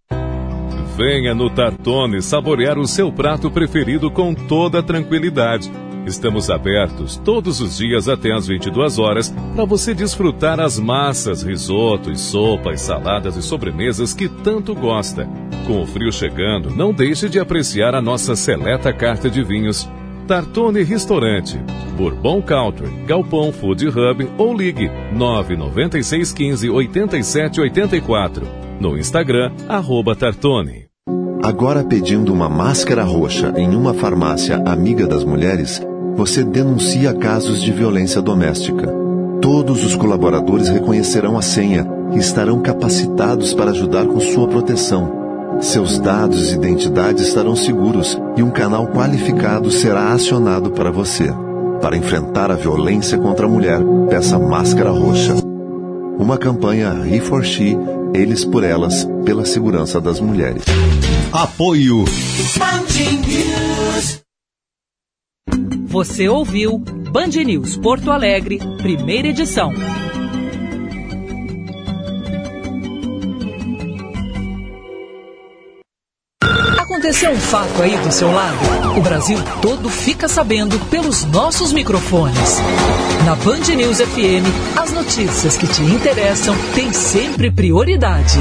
Venha 0.97 1.35
no 1.35 1.49
Tartone 1.49 2.21
saborear 2.21 2.77
o 2.77 2.87
seu 2.87 3.11
prato 3.11 3.51
preferido 3.51 4.09
com 4.09 4.33
toda 4.33 4.81
tranquilidade. 4.81 5.71
Estamos 6.05 6.49
abertos 6.49 7.17
todos 7.17 7.61
os 7.61 7.77
dias 7.77 8.09
até 8.09 8.33
às 8.33 8.47
22 8.47 8.97
horas 8.97 9.29
para 9.55 9.65
você 9.65 9.93
desfrutar 9.93 10.59
as 10.59 10.79
massas, 10.79 11.43
risotos, 11.43 12.19
sopas, 12.19 12.81
saladas 12.81 13.35
e 13.35 13.43
sobremesas 13.43 14.13
que 14.13 14.27
tanto 14.27 14.73
gosta. 14.73 15.27
Com 15.67 15.83
o 15.83 15.85
frio 15.85 16.11
chegando, 16.11 16.71
não 16.71 16.91
deixe 16.91 17.29
de 17.29 17.39
apreciar 17.39 17.93
a 17.93 18.01
nossa 18.01 18.35
seleta 18.35 18.91
carta 18.91 19.29
de 19.29 19.43
vinhos. 19.43 19.87
Tartone 20.27 20.83
Restaurante, 20.83 21.59
Bourbon 21.95 22.41
Country, 22.41 22.87
Galpão 23.05 23.51
Food 23.51 23.87
Hub 23.87 24.29
ou 24.37 24.55
ligue 24.55 24.89
99615 25.13 26.69
8784. 26.69 28.68
No 28.79 28.97
Instagram, 28.97 29.51
arroba 29.67 30.15
Tartone. 30.15 30.85
Agora 31.43 31.83
pedindo 31.83 32.31
uma 32.31 32.47
máscara 32.47 33.03
roxa 33.03 33.53
em 33.57 33.75
uma 33.75 33.93
farmácia 33.93 34.55
amiga 34.65 35.05
das 35.05 35.25
mulheres, 35.25 35.85
você 36.15 36.45
denuncia 36.45 37.13
casos 37.13 37.61
de 37.61 37.73
violência 37.73 38.21
doméstica. 38.21 38.89
Todos 39.41 39.83
os 39.85 39.95
colaboradores 39.95 40.69
reconhecerão 40.69 41.37
a 41.37 41.41
senha 41.41 41.85
e 42.13 42.19
estarão 42.19 42.61
capacitados 42.61 43.53
para 43.53 43.71
ajudar 43.71 44.05
com 44.05 44.19
sua 44.21 44.47
proteção. 44.47 45.11
Seus 45.59 45.99
dados 45.99 46.49
e 46.49 46.55
identidade 46.55 47.21
estarão 47.21 47.57
seguros 47.57 48.17
e 48.37 48.43
um 48.43 48.49
canal 48.49 48.87
qualificado 48.87 49.69
será 49.71 50.13
acionado 50.13 50.71
para 50.71 50.89
você. 50.89 51.33
Para 51.81 51.97
enfrentar 51.97 52.49
a 52.49 52.55
violência 52.55 53.17
contra 53.17 53.45
a 53.45 53.49
mulher, 53.49 53.81
peça 54.09 54.39
Máscara 54.39 54.89
Roxa. 54.89 55.35
Uma 56.17 56.37
campanha 56.37 56.93
He 57.05 57.19
for 57.19 57.43
She, 57.43 57.77
Eles 58.13 58.43
por 58.43 58.63
Elas, 58.63 59.07
pela 59.23 59.45
segurança 59.45 60.01
das 60.01 60.19
mulheres. 60.19 60.63
Apoio. 61.31 62.05
Você 65.87 66.27
ouviu 66.27 66.77
Band 66.79 67.43
News 67.45 67.77
Porto 67.77 68.11
Alegre, 68.11 68.59
primeira 68.77 69.29
edição. 69.29 69.71
Aconteceu 77.19 77.31
um 77.31 77.49
fato 77.51 77.81
aí 77.81 77.97
do 77.97 78.13
seu 78.13 78.31
lado? 78.31 78.57
O 78.97 79.01
Brasil 79.01 79.37
todo 79.61 79.89
fica 79.89 80.29
sabendo 80.29 80.79
pelos 80.85 81.25
nossos 81.25 81.73
microfones. 81.73 82.59
Na 83.25 83.35
Band 83.35 83.75
News 83.75 83.97
FM, 83.97 84.47
as 84.77 84.93
notícias 84.93 85.57
que 85.57 85.67
te 85.67 85.81
interessam 85.81 86.55
têm 86.73 86.93
sempre 86.93 87.51
prioridade. 87.51 88.39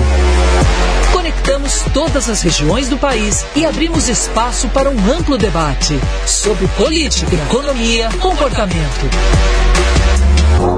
Conectamos 1.13 1.83
todas 1.93 2.31
as 2.31 2.41
regiões 2.41 2.89
do 2.89 2.97
país 2.97 3.45
e 3.57 3.67
abrimos 3.67 4.09
espaço 4.09 4.69
para 4.69 4.89
um 4.89 5.13
amplo 5.13 5.37
debate 5.37 5.99
sobre 6.25 6.69
política, 6.69 7.35
economia, 7.35 8.09
comportamento. 8.21 9.11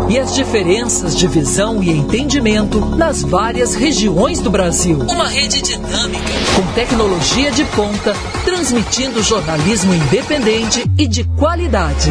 E 0.08 0.18
as 0.18 0.34
diferenças 0.34 1.16
de 1.16 1.26
visão 1.28 1.82
e 1.82 1.90
entendimento 1.90 2.80
nas 2.96 3.22
várias 3.22 3.74
regiões 3.74 4.40
do 4.40 4.50
Brasil. 4.50 4.98
Uma 4.98 5.28
rede 5.28 5.62
dinâmica, 5.62 6.32
com 6.56 6.72
tecnologia 6.72 7.50
de 7.50 7.64
ponta, 7.64 8.14
transmitindo 8.44 9.22
jornalismo 9.22 9.94
independente 9.94 10.84
e 10.98 11.06
de 11.06 11.24
qualidade. 11.24 12.10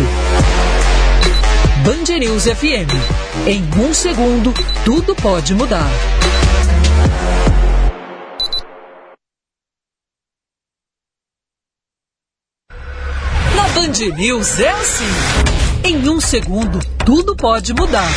Band 1.83 2.17
News 2.19 2.43
FM. 2.43 2.91
Em 3.47 3.63
um 3.81 3.93
segundo, 3.93 4.53
tudo 4.85 5.15
pode 5.15 5.53
mudar. 5.53 5.89
Na 13.55 13.67
Band 13.69 14.15
News 14.17 14.59
é 14.59 14.69
assim. 14.71 15.58
Em 15.83 16.09
um 16.09 16.19
segundo, 16.19 16.79
tudo 17.05 17.35
pode 17.35 17.73
mudar. 17.73 18.09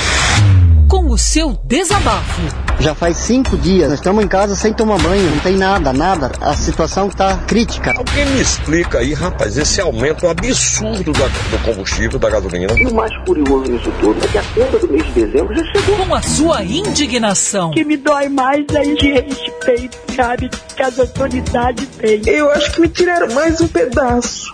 Com 0.88 1.08
o 1.08 1.16
seu 1.16 1.58
desabafo. 1.64 2.42
Já 2.80 2.94
faz 2.94 3.16
cinco 3.16 3.56
dias, 3.56 3.88
nós 3.88 3.98
estamos 3.98 4.22
em 4.24 4.28
casa 4.28 4.54
sem 4.54 4.72
tomar 4.74 4.98
banho, 4.98 5.30
não 5.30 5.38
tem 5.38 5.56
nada, 5.56 5.92
nada. 5.92 6.32
A 6.40 6.54
situação 6.54 7.06
está 7.08 7.36
crítica. 7.38 7.94
Alguém 7.96 8.26
me 8.26 8.40
explica 8.40 8.98
aí, 8.98 9.14
rapaz, 9.14 9.56
esse 9.56 9.80
aumento 9.80 10.26
absurdo 10.26 11.12
da, 11.12 11.26
do 11.28 11.58
combustível, 11.64 12.18
da 12.18 12.28
gasolina. 12.28 12.74
E 12.76 12.86
o 12.86 12.94
mais 12.94 13.16
curioso 13.24 13.70
nisso 13.70 13.92
tudo 14.00 14.22
é 14.24 14.28
que 14.28 14.38
a 14.38 14.42
conta 14.42 14.78
do 14.78 14.92
mês 14.92 15.06
de 15.06 15.12
dezembro 15.12 15.54
já 15.54 15.64
chegou. 15.72 15.96
Com 16.06 16.14
a 16.14 16.22
sua 16.22 16.64
indignação. 16.64 17.70
O 17.70 17.72
que 17.72 17.84
me 17.84 17.96
dói 17.96 18.28
mais 18.28 18.66
é 18.74 18.82
esse 18.82 19.12
respeito, 19.12 19.98
sabe, 20.14 20.50
que 20.76 20.82
as 20.82 20.98
autoridades 20.98 21.88
têm. 21.96 22.22
Eu 22.26 22.50
acho 22.50 22.72
que 22.72 22.80
me 22.80 22.88
tiraram 22.88 23.32
mais 23.32 23.60
um 23.60 23.68
pedaço. 23.68 24.50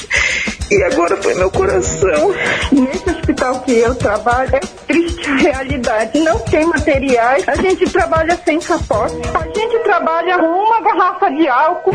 E 0.70 0.82
agora 0.82 1.16
foi 1.16 1.35
meu 1.35 1.51
coração. 1.51 2.35
Nesse 2.70 3.09
hospital 3.09 3.61
que 3.61 3.73
eu 3.73 3.95
trabalho, 3.95 4.55
é 4.55 4.61
triste 4.86 5.31
a 5.31 5.36
realidade. 5.36 6.19
Não 6.20 6.39
tem 6.40 6.66
materiais, 6.66 7.49
a 7.49 7.57
gente 7.57 7.89
trabalha 7.90 8.39
sem 8.45 8.59
capote, 8.59 9.16
a 9.35 9.59
gente 9.59 9.78
trabalha 9.82 10.39
com 10.39 10.47
uma 10.47 10.81
garrafa 10.81 11.31
de 11.31 11.49
álcool. 11.49 11.93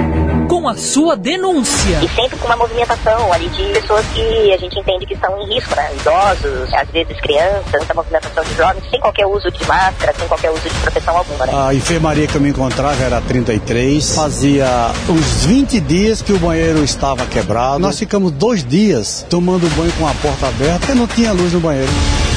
Com 0.50 0.68
a 0.68 0.76
sua 0.76 1.16
denúncia. 1.16 2.00
E 2.04 2.08
sempre 2.10 2.38
com 2.38 2.45
uma 2.45 2.58
movimentação 2.58 3.32
ali 3.32 3.48
de 3.50 3.64
pessoas 3.74 4.06
que 4.14 4.54
a 4.54 4.58
gente 4.58 4.78
entende 4.80 5.06
que 5.06 5.14
estão 5.14 5.40
em 5.41 5.54
risco, 5.54 5.76
né? 5.76 5.90
Idosos, 5.95 6.74
às 6.74 6.90
vezes 6.90 7.20
crianças, 7.22 7.72
muita 7.72 7.94
movimentação 7.94 8.44
de 8.44 8.54
jovens, 8.56 8.84
sem 8.90 9.00
qualquer 9.00 9.26
uso 9.26 9.50
de 9.52 9.66
máscara, 9.68 10.14
sem 10.18 10.28
qualquer 10.28 10.52
uso 10.52 10.62
de 10.62 10.76
proteção 10.82 11.18
alguma, 11.18 11.45
né? 11.45 11.54
A 11.56 11.74
enfermaria 11.74 12.28
que 12.28 12.36
eu 12.36 12.41
me 12.41 12.50
encontrava 12.50 13.02
era 13.04 13.22
33. 13.22 14.16
Fazia 14.16 14.68
uns 15.10 15.45
20 15.45 15.80
dias 15.80 16.22
que 16.22 16.34
o 16.34 16.38
banheiro 16.40 16.84
estava 16.84 17.26
quebrado. 17.26 17.80
Nós 17.80 17.98
ficamos 17.98 18.32
dois 18.32 18.62
dias 18.64 19.26
tomando 19.30 19.69
banho 19.76 19.91
com 19.94 20.07
a 20.07 20.14
porta 20.15 20.48
aberta 20.48 20.91
e 20.91 20.95
não 20.95 21.07
tinha 21.07 21.31
luz 21.31 21.53
no 21.53 21.60
banheiro. 21.60 21.91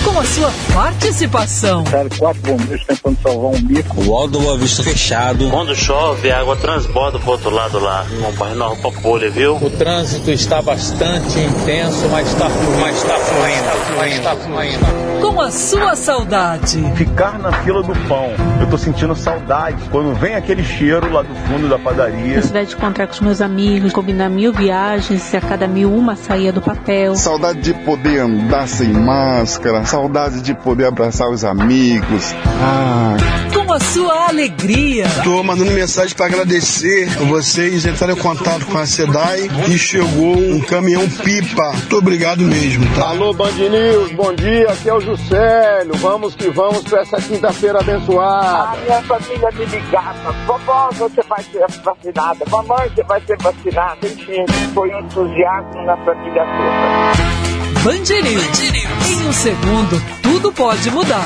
Com 0.06 0.20
a 0.20 0.24
sua 0.24 0.52
participação. 0.72 1.84
Sério, 1.84 2.10
quatro 2.16 2.40
bombeiros 2.42 2.86
tentando 2.86 3.18
salvar 3.20 3.50
um 3.50 3.62
bico. 3.62 4.00
O 4.00 4.28
Boa 4.28 4.56
Vista 4.56 4.84
fechado. 4.84 5.50
Quando 5.50 5.74
chove, 5.74 6.30
a 6.30 6.40
água 6.40 6.56
transborda 6.56 7.18
pro 7.18 7.32
outro 7.32 7.50
lado 7.50 7.80
lá, 7.80 8.04
no 8.04 8.32
bairro 8.32 8.54
Nova 8.54 8.76
Pampolha, 8.76 9.28
viu? 9.30 9.56
O 9.56 9.68
trânsito 9.68 10.30
está 10.30 10.62
bastante 10.62 11.40
intenso, 11.40 12.08
mas 12.10 12.28
está 12.28 12.48
mas 12.80 12.96
está 12.96 13.14
fluindo, 13.18 13.96
mas 13.96 14.14
está 14.14 14.36
fluindo. 14.36 15.06
Com 15.20 15.40
a 15.40 15.50
sua 15.50 15.96
saudade. 15.96 16.80
Ficar 16.94 17.38
na 17.38 17.50
fila 17.64 17.82
do 17.82 17.94
pão. 18.06 18.30
Eu 18.60 18.68
tô 18.68 18.78
sentindo 18.78 19.14
saudade. 19.16 19.76
Quando 19.90 20.14
vem 20.14 20.34
aquele 20.34 20.62
cheiro 20.62 21.12
lá 21.12 21.22
do 21.22 21.34
fundo 21.34 21.68
da 21.68 21.78
padaria. 21.78 22.36
Necessidade 22.36 22.68
de 22.68 22.74
encontrar 22.76 23.06
com 23.06 23.14
os 23.14 23.20
meus 23.20 23.40
amigos, 23.40 23.92
combinar 23.92 24.28
mil 24.28 24.52
viagens, 24.52 25.32
e 25.32 25.36
a 25.36 25.40
cada 25.40 25.66
mil 25.66 25.92
uma 25.92 26.14
saía 26.14 26.52
do 26.52 26.60
papel. 26.60 27.16
Saudade 27.16 27.60
de 27.60 27.74
poder 27.74 28.20
andar 28.20 28.68
sem 28.68 28.88
máscara, 28.88 29.84
saudade 29.97 30.43
de 30.43 30.55
poder 30.55 30.85
abraçar 30.85 31.31
os 31.31 31.43
amigos. 31.43 32.35
Ah. 32.60 33.16
Com 33.55 33.73
a 33.73 33.81
sua 33.81 34.28
alegria. 34.28 35.06
Tô 35.24 35.43
mandando 35.43 35.70
mensagem 35.73 36.14
para 36.14 36.27
agradecer 36.27 37.06
vocês 37.27 37.86
entraram 37.86 38.14
em 38.14 38.18
contato 38.18 38.66
com 38.66 38.77
a 38.77 38.85
SEDAI 38.85 39.48
e 39.68 39.78
chegou 39.78 40.36
um 40.36 40.60
caminhão 40.60 41.09
pipa. 41.09 41.73
Muito 41.73 41.97
obrigado 41.97 42.43
mesmo. 42.43 42.85
Tá? 42.94 43.09
Alô, 43.09 43.32
Band 43.32 43.52
News, 43.52 44.12
bom 44.12 44.35
dia, 44.35 44.68
aqui 44.70 44.89
é 44.89 44.94
o 44.94 45.01
Juscelio. 45.01 45.94
Vamos 45.94 46.35
que 46.35 46.51
vamos 46.51 46.82
para 46.82 47.01
essa 47.01 47.16
quinta-feira 47.16 47.81
abençoada. 47.81 48.78
A 48.78 48.82
minha 48.82 49.02
família 49.02 49.51
me 49.52 49.64
ligava. 49.64 50.32
Vovó, 50.47 50.90
você 50.93 51.23
vai 51.23 51.43
ser 51.44 51.66
vacinada. 51.82 52.44
Mamãe, 52.51 52.90
você 52.94 53.02
vai 53.05 53.20
ser 53.23 53.39
vacinada. 53.39 54.06
Enfim, 54.06 54.44
foi 54.74 54.94
um 54.94 55.01
entusiasmo 55.01 55.82
na 55.86 55.97
família 56.05 56.44
toda. 56.44 57.45
Band 57.86 57.98
News. 57.98 59.08
Em 59.08 59.28
um 59.28 59.32
segundo, 59.32 60.02
tudo 60.20 60.52
pode 60.52 60.90
mudar. 60.90 61.24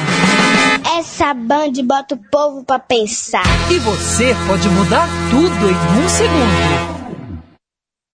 Essa 0.99 1.33
Band 1.33 1.73
bota 1.85 2.15
o 2.15 2.19
povo 2.31 2.63
pra 2.63 2.79
pensar. 2.79 3.47
E 3.71 3.79
você 3.79 4.37
pode 4.47 4.69
mudar 4.69 5.09
tudo 5.31 5.71
em 5.71 6.05
um 6.05 6.09
segundo. 6.11 7.00